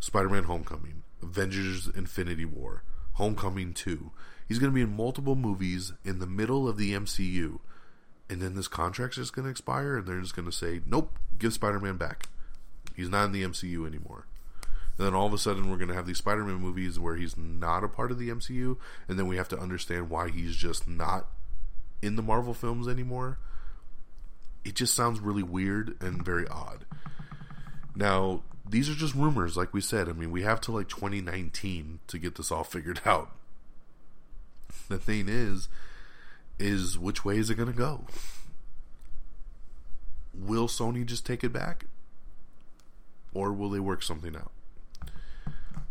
Spider 0.00 0.30
Man 0.30 0.44
Homecoming, 0.44 1.02
Avengers 1.22 1.86
Infinity 1.94 2.46
War, 2.46 2.82
Homecoming 3.12 3.74
2. 3.74 4.10
He's 4.48 4.58
going 4.58 4.72
to 4.72 4.74
be 4.74 4.80
in 4.80 4.96
multiple 4.96 5.36
movies 5.36 5.92
in 6.04 6.18
the 6.18 6.26
middle 6.26 6.66
of 6.66 6.78
the 6.78 6.94
MCU. 6.94 7.60
And 8.28 8.40
then 8.40 8.54
this 8.54 8.68
contract's 8.68 9.16
just 9.16 9.34
going 9.34 9.44
to 9.44 9.50
expire, 9.50 9.98
and 9.98 10.06
they're 10.06 10.20
just 10.20 10.34
going 10.34 10.46
to 10.46 10.52
say, 10.52 10.80
nope, 10.86 11.18
give 11.38 11.52
Spider 11.52 11.78
Man 11.78 11.96
back. 11.96 12.28
He's 12.96 13.10
not 13.10 13.26
in 13.26 13.32
the 13.32 13.44
MCU 13.44 13.86
anymore. 13.86 14.26
And 14.96 15.06
then 15.06 15.14
all 15.14 15.26
of 15.26 15.32
a 15.32 15.38
sudden, 15.38 15.70
we're 15.70 15.76
going 15.76 15.88
to 15.88 15.94
have 15.94 16.06
these 16.06 16.18
Spider 16.18 16.44
Man 16.44 16.56
movies 16.56 16.98
where 16.98 17.16
he's 17.16 17.36
not 17.36 17.84
a 17.84 17.88
part 17.88 18.10
of 18.10 18.18
the 18.18 18.30
MCU, 18.30 18.78
and 19.06 19.18
then 19.18 19.26
we 19.26 19.36
have 19.36 19.48
to 19.48 19.58
understand 19.58 20.08
why 20.08 20.30
he's 20.30 20.56
just 20.56 20.88
not 20.88 21.26
in 22.00 22.16
the 22.16 22.22
Marvel 22.22 22.54
films 22.54 22.88
anymore. 22.88 23.38
It 24.64 24.74
just 24.74 24.94
sounds 24.94 25.20
really 25.20 25.42
weird 25.42 25.96
and 26.00 26.24
very 26.24 26.46
odd. 26.48 26.86
Now, 27.94 28.42
these 28.68 28.88
are 28.88 28.94
just 28.94 29.14
rumors, 29.14 29.56
like 29.56 29.72
we 29.72 29.80
said. 29.80 30.08
I 30.08 30.12
mean, 30.12 30.30
we 30.30 30.42
have 30.42 30.60
to 30.62 30.72
like 30.72 30.88
2019 30.88 32.00
to 32.06 32.18
get 32.18 32.36
this 32.36 32.50
all 32.50 32.64
figured 32.64 33.00
out. 33.04 33.30
The 34.88 34.98
thing 34.98 35.28
is, 35.28 35.68
is 36.58 36.98
which 36.98 37.24
way 37.24 37.38
is 37.38 37.50
it 37.50 37.56
going 37.56 37.70
to 37.70 37.76
go? 37.76 38.06
Will 40.34 40.68
Sony 40.68 41.04
just 41.04 41.26
take 41.26 41.42
it 41.42 41.52
back? 41.52 41.86
Or 43.32 43.52
will 43.52 43.70
they 43.70 43.80
work 43.80 44.02
something 44.02 44.36
out? 44.36 44.52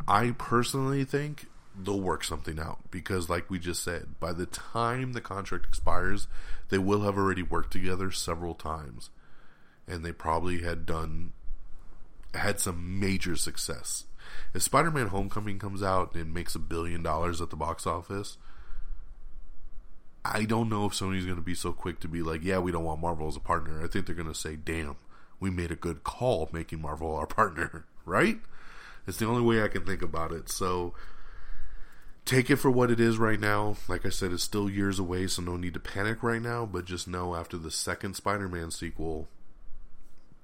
I 0.08 0.32
personally 0.32 1.04
think 1.04 1.48
they'll 1.78 2.00
work 2.00 2.24
something 2.24 2.60
out 2.60 2.80
because, 2.92 3.30
like 3.30 3.50
we 3.50 3.60
just 3.60 3.84
said, 3.84 4.20
by 4.20 4.34
the 4.34 4.46
time 4.46 5.14
the 5.14 5.22
contract 5.22 5.66
expires, 5.66 6.28
they 6.70 6.78
will 6.78 7.02
have 7.02 7.18
already 7.18 7.44
worked 7.44 7.72
together 7.72 8.12
several 8.12 8.56
times, 8.56 9.10
and 9.88 10.04
they 10.04 10.12
probably 10.12 10.62
had 10.62 10.86
done 10.86 11.34
had 12.34 12.60
some 12.60 13.00
major 13.00 13.36
success. 13.36 14.06
If 14.54 14.64
Spider-Man: 14.64 15.08
Homecoming 15.08 15.60
comes 15.60 15.84
out 15.84 16.16
and 16.16 16.34
makes 16.34 16.56
a 16.56 16.60
billion 16.60 17.04
dollars 17.04 17.42
at 17.42 17.50
the 17.50 17.56
box 17.56 17.86
office, 17.88 18.38
I 20.24 20.46
don't 20.46 20.70
know 20.70 20.86
if 20.86 20.94
Sony's 20.94 21.26
going 21.26 21.38
to 21.38 21.42
be 21.42 21.56
so 21.56 21.72
quick 21.72 22.00
to 22.02 22.08
be 22.08 22.22
like, 22.22 22.44
"Yeah, 22.44 22.60
we 22.60 22.72
don't 22.72 22.84
want 22.84 23.02
Marvel 23.02 23.28
as 23.28 23.36
a 23.36 23.42
partner." 23.42 23.84
I 23.84 23.88
think 23.88 24.06
they're 24.06 24.16
going 24.16 24.28
to 24.28 24.36
say, 24.36 24.56
"Damn, 24.56 24.98
we 25.40 25.50
made 25.50 25.72
a 25.72 25.76
good 25.76 26.04
call 26.04 26.50
making 26.52 26.82
Marvel 26.82 27.16
our 27.16 27.28
partner." 27.28 27.86
right? 28.10 28.40
It's 29.08 29.18
the 29.18 29.28
only 29.28 29.42
way 29.42 29.64
I 29.64 29.70
can 29.70 29.86
think 29.86 30.02
about 30.02 30.32
it. 30.32 30.50
So 30.50 30.94
take 32.26 32.50
it 32.50 32.58
for 32.58 32.70
what 32.70 32.92
it 32.92 33.00
is 33.00 33.18
right 33.18 33.40
now. 33.40 33.78
Like 33.88 34.06
I 34.06 34.10
said, 34.10 34.32
it's 34.32 34.44
still 34.44 34.70
years 34.70 35.00
away, 35.00 35.28
so 35.28 35.42
no 35.42 35.56
need 35.56 35.76
to 35.76 35.80
panic 35.80 36.22
right 36.22 36.42
now. 36.42 36.66
But 36.66 36.86
just 36.86 37.08
know 37.08 37.36
after 37.36 37.58
the 37.58 37.72
second 37.72 38.16
Spider 38.16 38.50
Man 38.50 38.72
sequel, 38.72 39.28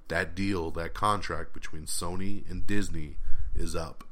that 0.07 0.35
deal, 0.35 0.71
that 0.71 0.93
contract 0.93 1.53
between 1.53 1.83
Sony 1.83 2.49
and 2.49 2.65
Disney 2.65 3.17
is 3.55 3.75
up. 3.75 4.03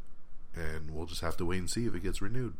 And 0.56 0.91
we'll 0.91 1.06
just 1.06 1.22
have 1.22 1.38
to 1.38 1.45
wait 1.45 1.60
and 1.60 1.70
see 1.70 1.86
if 1.86 1.95
it 1.95 2.03
gets 2.03 2.22
renewed. 2.22 2.53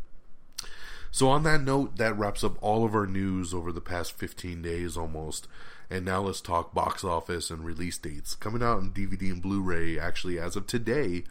So, 1.12 1.30
on 1.30 1.44
that 1.44 1.62
note, 1.62 1.98
that 1.98 2.18
wraps 2.18 2.44
up 2.44 2.58
all 2.62 2.84
of 2.84 2.96
our 2.96 3.06
news 3.06 3.54
over 3.54 3.72
the 3.72 3.82
past 3.82 4.14
15 4.14 4.64
days 4.64 4.98
almost. 4.98 5.48
And 5.90 6.06
now 6.06 6.22
let's 6.22 6.42
talk 6.42 6.74
box 6.74 7.04
office 7.04 7.52
and 7.52 7.64
release 7.64 8.00
dates. 8.00 8.34
Coming 8.34 8.64
out 8.64 8.78
on 8.78 8.92
DVD 8.92 9.32
and 9.32 9.42
Blu 9.42 9.62
ray, 9.62 10.00
actually, 10.00 10.40
as 10.40 10.56
of 10.56 10.66
today, 10.66 11.24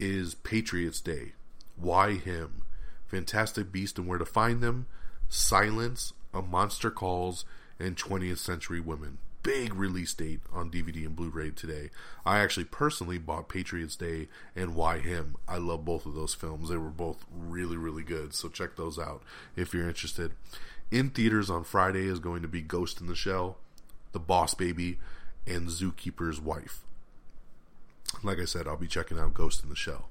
is 0.00 0.34
Patriots 0.34 1.00
Day. 1.00 1.32
Why 1.76 2.14
him? 2.14 2.62
Fantastic 3.06 3.70
Beast 3.70 3.98
and 3.98 4.08
Where 4.08 4.18
to 4.18 4.24
Find 4.24 4.60
Them, 4.60 4.86
Silence, 5.28 6.12
A 6.34 6.42
Monster 6.42 6.90
Calls, 6.90 7.44
and 7.78 7.96
20th 7.96 8.38
Century 8.38 8.80
Women. 8.80 9.18
Big 9.42 9.74
release 9.74 10.12
date 10.12 10.40
on 10.52 10.70
DVD 10.70 11.06
and 11.06 11.16
Blu 11.16 11.30
ray 11.30 11.50
today. 11.50 11.88
I 12.26 12.40
actually 12.40 12.64
personally 12.64 13.16
bought 13.16 13.48
Patriots 13.48 13.96
Day 13.96 14.28
and 14.54 14.74
Why 14.74 14.98
Him. 14.98 15.36
I 15.48 15.56
love 15.56 15.84
both 15.84 16.04
of 16.04 16.14
those 16.14 16.34
films. 16.34 16.68
They 16.68 16.76
were 16.76 16.90
both 16.90 17.24
really, 17.34 17.78
really 17.78 18.02
good. 18.02 18.34
So 18.34 18.50
check 18.50 18.76
those 18.76 18.98
out 18.98 19.22
if 19.56 19.72
you're 19.72 19.88
interested. 19.88 20.32
In 20.90 21.08
theaters 21.08 21.48
on 21.48 21.64
Friday 21.64 22.06
is 22.06 22.18
going 22.18 22.42
to 22.42 22.48
be 22.48 22.60
Ghost 22.60 23.00
in 23.00 23.06
the 23.06 23.14
Shell, 23.14 23.56
The 24.12 24.18
Boss 24.18 24.52
Baby, 24.52 24.98
and 25.46 25.68
Zookeeper's 25.68 26.40
Wife. 26.40 26.80
Like 28.22 28.40
I 28.40 28.44
said, 28.44 28.68
I'll 28.68 28.76
be 28.76 28.88
checking 28.88 29.18
out 29.18 29.32
Ghost 29.32 29.62
in 29.62 29.70
the 29.70 29.76
Shell. 29.76 30.09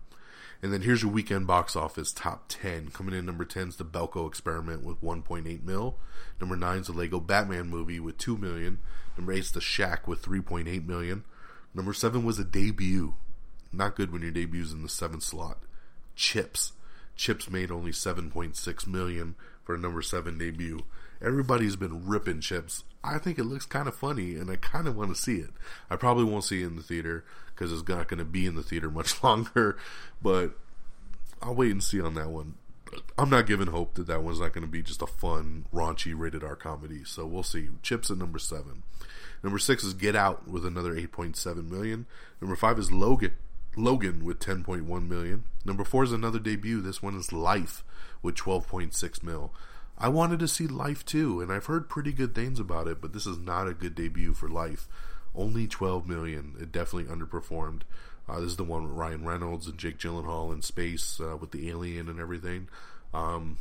And 0.61 0.73
then 0.73 0.81
here's 0.81 1.03
your 1.03 1.11
weekend 1.11 1.47
box 1.47 1.75
office 1.75 2.11
top 2.11 2.45
10. 2.49 2.89
Coming 2.89 3.15
in 3.15 3.25
number 3.25 3.45
10 3.45 3.69
is 3.69 3.75
the 3.77 3.85
Belko 3.85 4.27
Experiment 4.27 4.83
with 4.83 5.01
1.8 5.01 5.63
mil. 5.63 5.95
Number 6.39 6.57
9 6.57 6.79
is 6.79 6.87
the 6.87 6.93
Lego 6.93 7.19
Batman 7.19 7.69
movie 7.69 7.99
with 7.99 8.17
2 8.17 8.37
million. 8.37 8.79
Number 9.17 9.31
8 9.31 9.39
is 9.39 9.51
the 9.51 9.61
Shack 9.61 10.07
with 10.07 10.21
3.8 10.21 10.85
million. 10.85 11.23
Number 11.73 11.93
7 11.93 12.25
was 12.25 12.39
a 12.39 12.43
debut. 12.43 13.15
Not 13.71 13.95
good 13.95 14.11
when 14.11 14.21
your 14.21 14.31
debut's 14.31 14.73
in 14.73 14.81
the 14.81 14.89
7th 14.89 15.21
slot. 15.21 15.59
Chips. 16.15 16.73
Chips 17.15 17.49
made 17.49 17.71
only 17.71 17.91
7.6 17.91 18.87
million 18.87 19.35
for 19.63 19.75
a 19.75 19.79
number 19.79 20.01
7 20.01 20.37
debut. 20.37 20.83
Everybody's 21.21 21.75
been 21.75 22.07
ripping 22.07 22.41
Chips. 22.41 22.83
I 23.03 23.17
think 23.17 23.37
it 23.37 23.45
looks 23.45 23.65
kind 23.65 23.87
of 23.87 23.95
funny 23.95 24.35
and 24.35 24.49
I 24.49 24.55
kind 24.57 24.87
of 24.87 24.95
want 24.95 25.15
to 25.15 25.21
see 25.21 25.37
it. 25.37 25.49
I 25.89 25.95
probably 25.95 26.23
won't 26.23 26.43
see 26.43 26.61
it 26.61 26.67
in 26.67 26.75
the 26.75 26.83
theater 26.83 27.23
because 27.53 27.71
it's 27.71 27.87
not 27.87 28.07
going 28.07 28.19
to 28.19 28.25
be 28.25 28.45
in 28.45 28.55
the 28.55 28.63
theater 28.63 28.89
much 28.89 29.21
longer, 29.23 29.77
but 30.21 30.51
I'll 31.41 31.55
wait 31.55 31.71
and 31.71 31.83
see 31.83 32.01
on 32.01 32.13
that 32.15 32.29
one. 32.29 32.55
I'm 33.17 33.29
not 33.29 33.45
giving 33.45 33.67
hope 33.67 33.93
that 33.95 34.07
that 34.07 34.23
one's 34.23 34.39
not 34.39 34.53
going 34.53 34.65
to 34.65 34.71
be 34.71 34.81
just 34.81 35.01
a 35.01 35.07
fun, 35.07 35.65
raunchy 35.73 36.13
rated 36.17 36.43
R 36.43 36.55
comedy. 36.55 37.03
So 37.03 37.25
we'll 37.25 37.43
see. 37.43 37.69
Chips 37.83 38.09
at 38.09 38.17
number 38.17 38.39
seven. 38.39 38.83
Number 39.43 39.59
six 39.59 39.83
is 39.83 39.93
Get 39.93 40.15
Out 40.15 40.47
with 40.47 40.65
another 40.65 40.93
8.7 40.95 41.69
million. 41.69 42.07
Number 42.41 42.55
five 42.55 42.79
is 42.79 42.91
Logan. 42.91 43.33
Logan 43.75 44.25
with 44.25 44.39
10.1 44.39 45.07
million. 45.07 45.43
Number 45.63 45.83
four 45.83 46.03
is 46.03 46.11
another 46.11 46.39
debut. 46.39 46.81
This 46.81 47.03
one 47.03 47.15
is 47.15 47.31
Life 47.31 47.83
with 48.21 48.35
12.6 48.35 49.23
mil. 49.23 49.53
I 49.99 50.07
wanted 50.07 50.39
to 50.39 50.47
see 50.47 50.67
Life 50.67 51.05
too, 51.05 51.41
and 51.41 51.51
I've 51.51 51.65
heard 51.65 51.89
pretty 51.89 52.13
good 52.13 52.33
things 52.33 52.59
about 52.59 52.87
it, 52.87 53.01
but 53.01 53.13
this 53.13 53.25
is 53.25 53.37
not 53.37 53.67
a 53.67 53.73
good 53.73 53.95
debut 53.95 54.33
for 54.33 54.47
Life. 54.47 54.87
Only 55.35 55.67
12 55.67 56.07
million. 56.07 56.55
It 56.59 56.71
definitely 56.71 57.13
underperformed. 57.13 57.81
Uh, 58.27 58.39
this 58.39 58.51
is 58.51 58.57
the 58.57 58.63
one 58.63 58.83
with 58.83 58.97
Ryan 58.97 59.25
Reynolds 59.25 59.67
and 59.67 59.77
Jake 59.77 59.97
Gyllenhaal 59.97 60.53
in 60.53 60.61
space 60.61 61.19
uh, 61.19 61.35
with 61.35 61.51
the 61.51 61.69
alien 61.69 62.07
and 62.07 62.19
everything. 62.19 62.69
Um, 63.13 63.57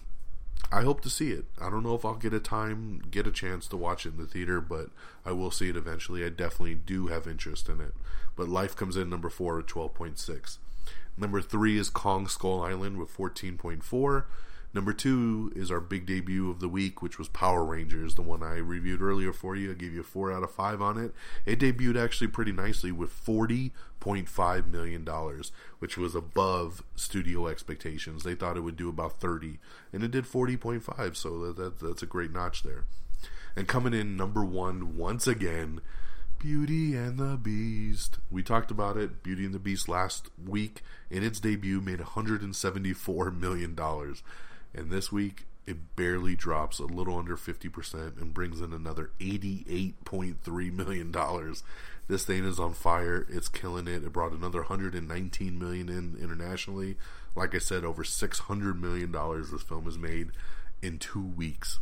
I 0.70 0.82
hope 0.82 1.00
to 1.02 1.10
see 1.10 1.30
it. 1.30 1.46
I 1.60 1.70
don't 1.70 1.82
know 1.82 1.94
if 1.94 2.04
I'll 2.04 2.14
get 2.14 2.34
a 2.34 2.40
time, 2.40 3.02
get 3.10 3.26
a 3.26 3.32
chance 3.32 3.66
to 3.68 3.76
watch 3.76 4.04
it 4.04 4.10
in 4.10 4.18
the 4.18 4.26
theater, 4.26 4.60
but 4.60 4.90
I 5.24 5.32
will 5.32 5.50
see 5.50 5.68
it 5.68 5.76
eventually. 5.76 6.24
I 6.24 6.28
definitely 6.28 6.74
do 6.74 7.06
have 7.06 7.26
interest 7.26 7.68
in 7.68 7.80
it. 7.80 7.94
But 8.36 8.48
Life 8.48 8.76
comes 8.76 8.96
in 8.96 9.08
number 9.08 9.30
four 9.30 9.58
at 9.58 9.66
12.6. 9.66 10.58
Number 11.16 11.40
three 11.40 11.78
is 11.78 11.90
Kong 11.90 12.28
Skull 12.28 12.62
Island 12.62 12.98
with 12.98 13.16
14.4. 13.16 14.24
Number 14.78 14.92
two 14.92 15.50
is 15.56 15.72
our 15.72 15.80
big 15.80 16.06
debut 16.06 16.48
of 16.48 16.60
the 16.60 16.68
week, 16.68 17.02
which 17.02 17.18
was 17.18 17.26
Power 17.26 17.64
Rangers, 17.64 18.14
the 18.14 18.22
one 18.22 18.44
I 18.44 18.58
reviewed 18.58 19.02
earlier 19.02 19.32
for 19.32 19.56
you. 19.56 19.72
I 19.72 19.74
gave 19.74 19.92
you 19.92 20.02
a 20.02 20.04
four 20.04 20.30
out 20.30 20.44
of 20.44 20.52
five 20.52 20.80
on 20.80 20.96
it. 20.96 21.12
It 21.44 21.58
debuted 21.58 22.00
actually 22.00 22.28
pretty 22.28 22.52
nicely 22.52 22.92
with 22.92 23.10
forty 23.10 23.72
point 23.98 24.28
five 24.28 24.68
million 24.68 25.02
dollars, 25.02 25.50
which 25.80 25.98
was 25.98 26.14
above 26.14 26.84
studio 26.94 27.48
expectations. 27.48 28.22
They 28.22 28.36
thought 28.36 28.56
it 28.56 28.60
would 28.60 28.76
do 28.76 28.88
about 28.88 29.18
thirty, 29.18 29.58
and 29.92 30.04
it 30.04 30.12
did 30.12 30.28
forty 30.28 30.56
point 30.56 30.84
five. 30.84 31.16
So 31.16 31.40
that, 31.40 31.56
that 31.56 31.80
that's 31.80 32.04
a 32.04 32.06
great 32.06 32.30
notch 32.30 32.62
there. 32.62 32.84
And 33.56 33.66
coming 33.66 33.94
in 33.94 34.16
number 34.16 34.44
one 34.44 34.96
once 34.96 35.26
again, 35.26 35.80
Beauty 36.38 36.94
and 36.94 37.18
the 37.18 37.36
Beast. 37.36 38.18
We 38.30 38.44
talked 38.44 38.70
about 38.70 38.96
it, 38.96 39.24
Beauty 39.24 39.44
and 39.44 39.52
the 39.52 39.58
Beast, 39.58 39.88
last 39.88 40.30
week. 40.46 40.82
In 41.10 41.24
its 41.24 41.40
debut, 41.40 41.80
made 41.80 41.98
$174 41.98 43.40
million. 43.40 43.76
And 44.74 44.90
this 44.90 45.10
week, 45.10 45.46
it 45.66 45.96
barely 45.96 46.34
drops 46.34 46.78
a 46.78 46.84
little 46.84 47.18
under 47.18 47.36
50% 47.36 48.20
and 48.20 48.32
brings 48.32 48.60
in 48.60 48.72
another 48.72 49.10
$88.3 49.20 50.72
million. 50.72 51.14
This 52.08 52.24
thing 52.24 52.44
is 52.44 52.58
on 52.58 52.72
fire. 52.72 53.26
It's 53.28 53.48
killing 53.48 53.86
it. 53.86 54.02
It 54.02 54.12
brought 54.12 54.32
another 54.32 54.60
119 54.60 55.58
million 55.58 55.88
in 55.90 56.16
internationally. 56.20 56.96
Like 57.36 57.54
I 57.54 57.58
said, 57.58 57.84
over 57.84 58.02
600 58.02 58.80
million 58.80 59.12
dollars 59.12 59.50
this 59.50 59.62
film 59.62 59.84
has 59.84 59.98
made 59.98 60.30
in 60.80 60.98
2 60.98 61.22
weeks. 61.22 61.80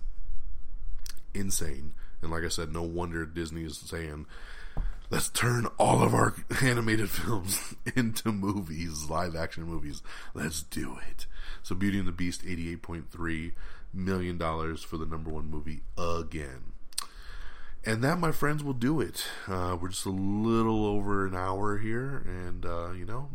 Insane. 1.33 1.95
And 2.23 2.33
like 2.33 2.43
I 2.43 2.49
said, 2.49 2.73
no 2.73 2.83
wonder 2.83 3.25
Disney 3.25 3.63
is 3.63 3.79
saying, 3.79 4.27
let's 5.11 5.29
turn 5.29 5.67
all 5.79 6.03
of 6.03 6.13
our 6.13 6.35
animated 6.61 7.09
films 7.09 7.75
into 7.97 8.33
movies, 8.33 9.09
live 9.09 9.37
action 9.37 9.63
movies. 9.63 10.03
Let's 10.35 10.63
do 10.63 10.99
it. 11.09 11.27
So 11.67 11.75
Beauty 11.75 11.99
and 11.99 12.07
the 12.07 12.13
Beast, 12.13 12.45
$88.3 12.45 13.51
million 13.93 14.39
for 14.39 14.97
the 14.97 15.05
number 15.05 15.31
one 15.31 15.51
movie 15.51 15.81
again. 15.99 16.75
And 17.85 18.05
that, 18.05 18.21
my 18.21 18.31
friends, 18.31 18.63
will 18.63 18.73
do 18.73 19.01
it. 19.01 19.27
Uh, 19.49 19.77
we're 19.81 19.89
just 19.89 20.07
a 20.07 20.11
little 20.11 20.87
over 20.87 21.27
an 21.27 21.35
hour 21.35 21.79
here, 21.79 22.23
and, 22.25 22.65
uh, 22.65 22.93
you 22.93 23.05
know, 23.05 23.31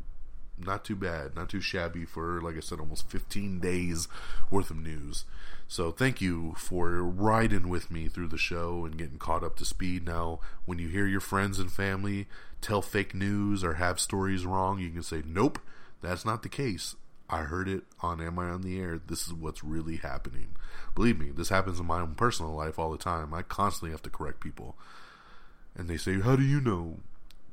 not 0.58 0.86
too 0.86 0.96
bad, 0.96 1.36
not 1.36 1.50
too 1.50 1.60
shabby 1.60 2.06
for, 2.06 2.42
like 2.42 2.56
I 2.56 2.62
said, 2.62 2.80
almost 2.80 3.10
15 3.10 3.60
days 3.60 4.08
worth 4.50 4.72
of 4.72 4.78
news. 4.78 5.26
So 5.68 5.92
thank 5.92 6.22
you 6.22 6.54
for 6.56 7.04
riding 7.04 7.68
with 7.68 7.92
me 7.92 8.08
through 8.08 8.30
the 8.30 8.38
show 8.38 8.86
and 8.86 8.98
getting 8.98 9.18
caught 9.18 9.44
up 9.44 9.58
to 9.58 9.66
speed. 9.66 10.06
Now, 10.06 10.40
when 10.64 10.80
you 10.80 10.88
hear 10.88 11.06
your 11.06 11.20
friends 11.20 11.60
and 11.60 11.70
family 11.70 12.30
tell 12.62 12.82
fake 12.82 13.14
news 13.14 13.62
or 13.62 13.74
have 13.74 14.00
stories 14.00 14.46
wrong, 14.46 14.80
you 14.80 14.90
can 14.90 15.04
say, 15.04 15.22
nope, 15.26 15.60
that's 16.00 16.24
not 16.24 16.44
the 16.44 16.50
case. 16.50 16.96
I 17.32 17.44
heard 17.44 17.70
it 17.70 17.84
on 18.02 18.22
Am 18.22 18.38
I 18.38 18.50
on 18.50 18.62
the 18.62 18.78
Air? 18.80 19.00
This 19.00 19.26
is 19.26 19.34
what's 19.34 19.64
really 19.64 19.96
happening. 19.96 20.50
Believe 20.94 21.18
me, 21.18 21.32
this 21.32 21.50
happens 21.50 21.80
in 21.80 21.86
my 21.86 22.02
own 22.02 22.16
personal 22.16 22.52
life 22.52 22.78
all 22.78 22.92
the 22.92 22.98
time. 22.98 23.34
I 23.34 23.42
constantly 23.42 23.92
have 23.92 24.02
to 24.04 24.10
correct 24.10 24.42
people. 24.42 24.76
And 25.76 25.88
they 25.88 25.96
say, 25.98 26.20
How 26.20 26.36
do 26.36 26.44
you 26.44 26.60
know? 26.60 26.98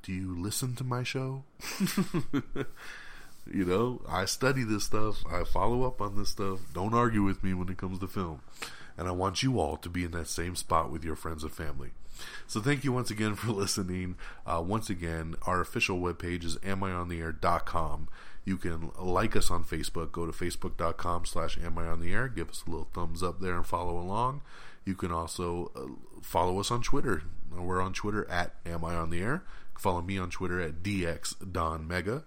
Do 0.03 0.13
you 0.13 0.37
listen 0.37 0.75
to 0.77 0.85
my 0.85 1.05
show? 1.05 1.45
you 3.47 3.65
know, 3.65 4.03
I 4.09 4.25
study 4.25 4.65
this 4.65 4.85
stuff. 4.85 5.25
I 5.31 5.45
follow 5.45 5.85
up 5.85 6.01
on 6.01 6.17
this 6.17 6.31
stuff. 6.31 6.61
Don't 6.75 6.95
argue 6.95 7.23
with 7.23 7.45
me 7.45 7.55
when 7.55 7.69
it 7.69 7.79
comes 7.79 8.01
to 8.01 8.09
film. 8.09 8.41
And 8.97 9.07
I 9.07 9.13
want 9.13 9.45
you 9.45 9.61
all 9.61 9.77
to 9.77 9.89
be 9.89 10.05
in 10.05 10.11
that 10.13 10.27
same 10.27 10.57
spot 10.57 10.91
with 10.91 11.05
your 11.05 11.15
friends 11.15 11.45
and 11.45 11.53
family. 11.53 11.91
So 12.47 12.61
thank 12.61 12.85
you 12.85 12.93
once 12.93 13.11
again 13.11 13.35
for 13.35 13.53
listening. 13.53 14.16
Uh, 14.47 14.62
once 14.65 14.90
again, 14.90 15.35
our 15.47 15.61
official 15.61 15.99
webpage 16.01 16.45
is 16.45 16.57
amiontheair.com. 16.59 18.09
You 18.45 18.57
can 18.57 18.90
like 18.99 19.36
us 19.36 19.51
on 19.51 19.65
Facebook. 19.65 20.12
Go 20.12 20.24
to 20.24 20.32
facebook.com 20.32 21.27
slash 21.27 21.59
amiontheair. 21.59 22.35
Give 22.35 22.49
us 22.49 22.65
a 22.66 22.70
little 22.70 22.89
thumbs 22.95 23.23
up 23.23 23.40
there 23.40 23.55
and 23.57 23.66
follow 23.66 23.99
along. 23.99 24.40
You 24.85 24.95
can 24.95 25.12
also 25.12 25.70
uh, 25.77 26.20
follow 26.23 26.59
us 26.59 26.70
on 26.70 26.82
Twitter. 26.82 27.23
We're 27.55 27.82
on 27.82 27.93
Twitter 27.93 28.28
at 28.31 28.55
Am 28.65 28.85
I 28.85 28.95
on 28.95 29.11
the 29.11 29.20
Air. 29.20 29.43
Follow 29.77 30.01
me 30.01 30.19
on 30.19 30.31
Twitter 30.31 30.61
at 30.61 30.82
DX 30.82 31.53
Don 31.53 31.86
Mega. 31.86 32.24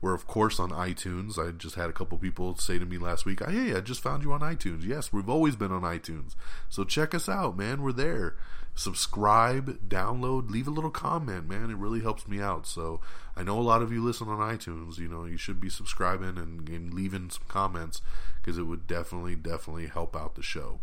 We're 0.00 0.14
of 0.14 0.26
course 0.26 0.60
on 0.60 0.70
iTunes. 0.70 1.38
I 1.38 1.50
just 1.50 1.74
had 1.74 1.90
a 1.90 1.92
couple 1.92 2.16
people 2.18 2.56
say 2.56 2.78
to 2.78 2.86
me 2.86 2.98
last 2.98 3.26
week, 3.26 3.44
"Hey, 3.44 3.74
I 3.74 3.80
just 3.80 4.00
found 4.00 4.22
you 4.22 4.32
on 4.32 4.40
iTunes." 4.40 4.84
Yes, 4.84 5.12
we've 5.12 5.28
always 5.28 5.56
been 5.56 5.72
on 5.72 5.82
iTunes. 5.82 6.34
So 6.68 6.84
check 6.84 7.14
us 7.14 7.28
out, 7.28 7.56
man. 7.56 7.82
We're 7.82 7.92
there. 7.92 8.36
Subscribe, 8.78 9.88
download, 9.88 10.50
leave 10.50 10.68
a 10.68 10.70
little 10.70 10.92
comment, 10.92 11.48
man. 11.48 11.68
It 11.68 11.76
really 11.76 12.00
helps 12.00 12.28
me 12.28 12.40
out. 12.40 12.64
So 12.64 13.00
I 13.36 13.42
know 13.42 13.58
a 13.58 13.60
lot 13.60 13.82
of 13.82 13.92
you 13.92 14.00
listen 14.00 14.28
on 14.28 14.38
iTunes. 14.38 14.98
You 14.98 15.08
know, 15.08 15.24
you 15.24 15.36
should 15.36 15.60
be 15.60 15.68
subscribing 15.68 16.38
and, 16.38 16.68
and 16.68 16.94
leaving 16.94 17.28
some 17.28 17.42
comments 17.48 18.02
because 18.40 18.56
it 18.56 18.68
would 18.68 18.86
definitely, 18.86 19.34
definitely 19.34 19.88
help 19.88 20.14
out 20.14 20.36
the 20.36 20.44
show, 20.44 20.78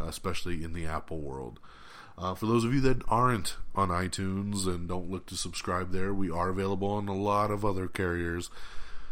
uh, 0.00 0.06
especially 0.06 0.64
in 0.64 0.72
the 0.72 0.84
Apple 0.84 1.20
world. 1.20 1.60
Uh, 2.18 2.34
for 2.34 2.46
those 2.46 2.64
of 2.64 2.74
you 2.74 2.80
that 2.80 3.02
aren't 3.06 3.54
on 3.72 3.90
iTunes 3.90 4.66
and 4.66 4.88
don't 4.88 5.08
look 5.08 5.26
to 5.26 5.36
subscribe 5.36 5.92
there, 5.92 6.12
we 6.12 6.28
are 6.28 6.48
available 6.48 6.90
on 6.90 7.06
a 7.06 7.14
lot 7.14 7.52
of 7.52 7.64
other 7.64 7.86
carriers, 7.86 8.50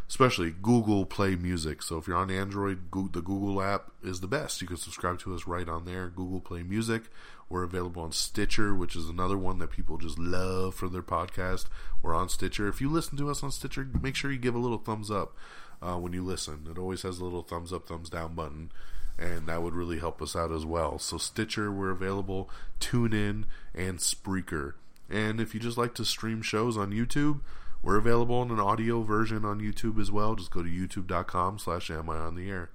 especially 0.08 0.50
Google 0.50 1.06
Play 1.06 1.36
Music. 1.36 1.80
So 1.80 1.96
if 1.96 2.08
you're 2.08 2.16
on 2.16 2.32
Android, 2.32 2.90
Google, 2.90 3.20
the 3.20 3.24
Google 3.24 3.62
app 3.62 3.92
is 4.02 4.18
the 4.18 4.26
best. 4.26 4.60
You 4.60 4.66
can 4.66 4.78
subscribe 4.78 5.20
to 5.20 5.32
us 5.32 5.46
right 5.46 5.68
on 5.68 5.84
there, 5.84 6.08
Google 6.08 6.40
Play 6.40 6.64
Music. 6.64 7.04
We're 7.48 7.62
available 7.62 8.02
on 8.02 8.12
Stitcher, 8.12 8.74
which 8.74 8.96
is 8.96 9.08
another 9.08 9.38
one 9.38 9.58
that 9.58 9.70
people 9.70 9.98
just 9.98 10.18
love 10.18 10.74
for 10.74 10.88
their 10.88 11.02
podcast. 11.02 11.66
We're 12.02 12.14
on 12.14 12.28
Stitcher. 12.28 12.68
If 12.68 12.80
you 12.80 12.90
listen 12.90 13.16
to 13.18 13.30
us 13.30 13.42
on 13.42 13.52
Stitcher, 13.52 13.88
make 14.00 14.16
sure 14.16 14.32
you 14.32 14.38
give 14.38 14.54
a 14.54 14.58
little 14.58 14.78
thumbs 14.78 15.10
up 15.10 15.36
uh, 15.80 15.96
when 15.96 16.12
you 16.12 16.24
listen. 16.24 16.66
It 16.70 16.78
always 16.78 17.02
has 17.02 17.18
a 17.18 17.24
little 17.24 17.42
thumbs 17.42 17.72
up, 17.72 17.86
thumbs 17.86 18.10
down 18.10 18.34
button 18.34 18.70
and 19.18 19.46
that 19.46 19.62
would 19.62 19.74
really 19.74 19.98
help 19.98 20.20
us 20.20 20.36
out 20.36 20.52
as 20.52 20.64
well. 20.64 20.98
So 20.98 21.16
Stitcher, 21.16 21.72
we're 21.72 21.90
available, 21.90 22.50
TuneIn, 22.80 23.44
and 23.74 23.98
Spreaker. 23.98 24.74
And 25.08 25.40
if 25.40 25.54
you 25.54 25.60
just 25.60 25.78
like 25.78 25.94
to 25.94 26.04
stream 26.04 26.42
shows 26.42 26.76
on 26.76 26.92
YouTube, 26.92 27.40
we're 27.82 27.96
available 27.96 28.42
in 28.42 28.50
an 28.50 28.60
audio 28.60 29.02
version 29.02 29.44
on 29.44 29.60
YouTube 29.60 30.00
as 30.00 30.10
well. 30.10 30.34
Just 30.34 30.50
go 30.50 30.62
to 30.62 30.68
youtube.com 30.68 31.58
slash 31.58 31.90
am 31.90 32.10
I 32.10 32.16
on 32.16 32.34
the 32.34 32.50
air. 32.50 32.70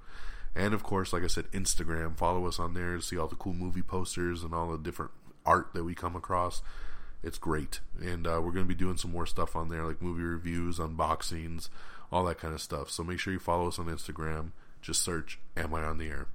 And 0.55 0.73
of 0.73 0.83
course, 0.83 1.13
like 1.13 1.23
I 1.23 1.27
said, 1.27 1.51
Instagram. 1.51 2.17
Follow 2.17 2.47
us 2.47 2.59
on 2.59 2.73
there 2.73 2.95
to 2.95 3.01
see 3.01 3.17
all 3.17 3.27
the 3.27 3.35
cool 3.35 3.53
movie 3.53 3.81
posters 3.81 4.43
and 4.43 4.53
all 4.53 4.71
the 4.71 4.77
different 4.77 5.11
art 5.45 5.69
that 5.73 5.83
we 5.83 5.95
come 5.95 6.15
across. 6.15 6.61
It's 7.23 7.37
great. 7.37 7.79
And 7.99 8.27
uh, 8.27 8.41
we're 8.43 8.51
going 8.51 8.65
to 8.65 8.65
be 8.65 8.75
doing 8.75 8.97
some 8.97 9.11
more 9.11 9.25
stuff 9.25 9.55
on 9.55 9.69
there, 9.69 9.85
like 9.85 10.01
movie 10.01 10.23
reviews, 10.23 10.79
unboxings, 10.79 11.69
all 12.11 12.25
that 12.25 12.39
kind 12.39 12.53
of 12.53 12.61
stuff. 12.61 12.89
So 12.89 13.03
make 13.03 13.19
sure 13.19 13.31
you 13.31 13.39
follow 13.39 13.67
us 13.67 13.79
on 13.79 13.85
Instagram 13.85 14.51
just 14.81 15.01
search 15.01 15.39
Am 15.55 15.73
I 15.73 15.83
on 15.83 15.97
the 15.97 16.07
Air? 16.07 16.27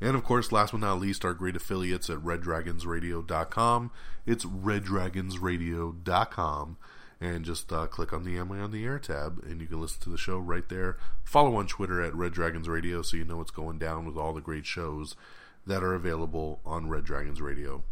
And 0.00 0.16
of 0.16 0.24
course, 0.24 0.50
last 0.50 0.72
but 0.72 0.80
not 0.80 1.00
least, 1.00 1.24
our 1.24 1.34
great 1.34 1.54
affiliates 1.54 2.10
at 2.10 2.18
reddragonsradio.com. 2.18 3.92
It's 4.26 4.44
reddragonsradio.com. 4.44 6.76
And 7.22 7.44
just 7.44 7.72
uh, 7.72 7.86
click 7.86 8.12
on 8.12 8.24
the 8.24 8.36
Am 8.36 8.50
I 8.50 8.58
on 8.58 8.72
the 8.72 8.84
Air 8.84 8.98
tab, 8.98 9.44
and 9.44 9.60
you 9.60 9.68
can 9.68 9.80
listen 9.80 10.00
to 10.02 10.10
the 10.10 10.18
show 10.18 10.38
right 10.38 10.68
there. 10.68 10.96
Follow 11.22 11.54
on 11.54 11.68
Twitter 11.68 12.02
at 12.02 12.16
Red 12.16 12.32
Dragons 12.32 12.68
Radio 12.68 13.00
so 13.00 13.16
you 13.16 13.24
know 13.24 13.36
what's 13.36 13.52
going 13.52 13.78
down 13.78 14.04
with 14.04 14.16
all 14.16 14.32
the 14.32 14.40
great 14.40 14.66
shows 14.66 15.14
that 15.64 15.84
are 15.84 15.94
available 15.94 16.58
on 16.66 16.88
Red 16.88 17.04
Dragons 17.04 17.40
Radio. 17.40 17.84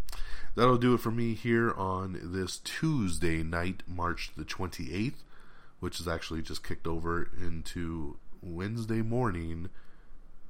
That'll 0.56 0.78
do 0.78 0.94
it 0.94 1.00
for 1.00 1.12
me 1.12 1.34
here 1.34 1.70
on 1.70 2.18
this 2.20 2.58
Tuesday 2.58 3.44
night, 3.44 3.84
March 3.86 4.32
the 4.36 4.44
28th, 4.44 5.22
which 5.78 6.00
is 6.00 6.08
actually 6.08 6.42
just 6.42 6.66
kicked 6.66 6.88
over 6.88 7.30
into 7.40 8.16
Wednesday 8.42 9.00
morning, 9.00 9.68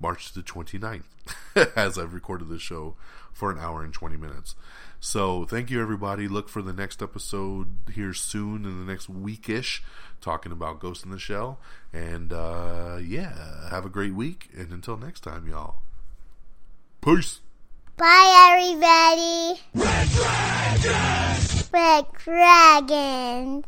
March 0.01 0.32
the 0.32 0.40
29th, 0.40 1.02
as 1.77 1.98
I've 1.98 2.15
recorded 2.15 2.48
this 2.48 2.62
show 2.62 2.94
for 3.31 3.51
an 3.51 3.59
hour 3.59 3.85
and 3.85 3.93
20 3.93 4.16
minutes. 4.16 4.55
So, 5.03 5.47
thank 5.47 5.71
you, 5.71 5.81
everybody. 5.81 6.29
Look 6.29 6.51
for 6.51 6.61
the 6.61 6.75
next 6.75 7.03
episode 7.03 7.69
here 7.91 8.13
soon 8.13 8.67
in 8.67 8.85
the 8.85 8.93
next 8.93 9.11
weekish, 9.11 9.81
talking 10.21 10.53
about 10.53 10.79
Ghost 10.79 11.05
in 11.05 11.11
the 11.11 11.19
Shell. 11.19 11.59
And, 11.91 12.35
uh, 12.35 12.99
yeah, 13.03 13.71
have 13.71 13.87
a 13.87 13.89
great 13.89 14.15
week. 14.15 14.51
And 14.55 14.71
until 14.71 14.99
next 14.99 15.21
time, 15.21 15.49
y'all. 15.49 15.77
Peace. 17.01 17.41
Bye, 17.97 18.51
everybody. 18.53 19.61
Red 19.75 20.09
Dragons! 20.11 21.71
Red 21.73 22.07
Dragons. 22.19 23.65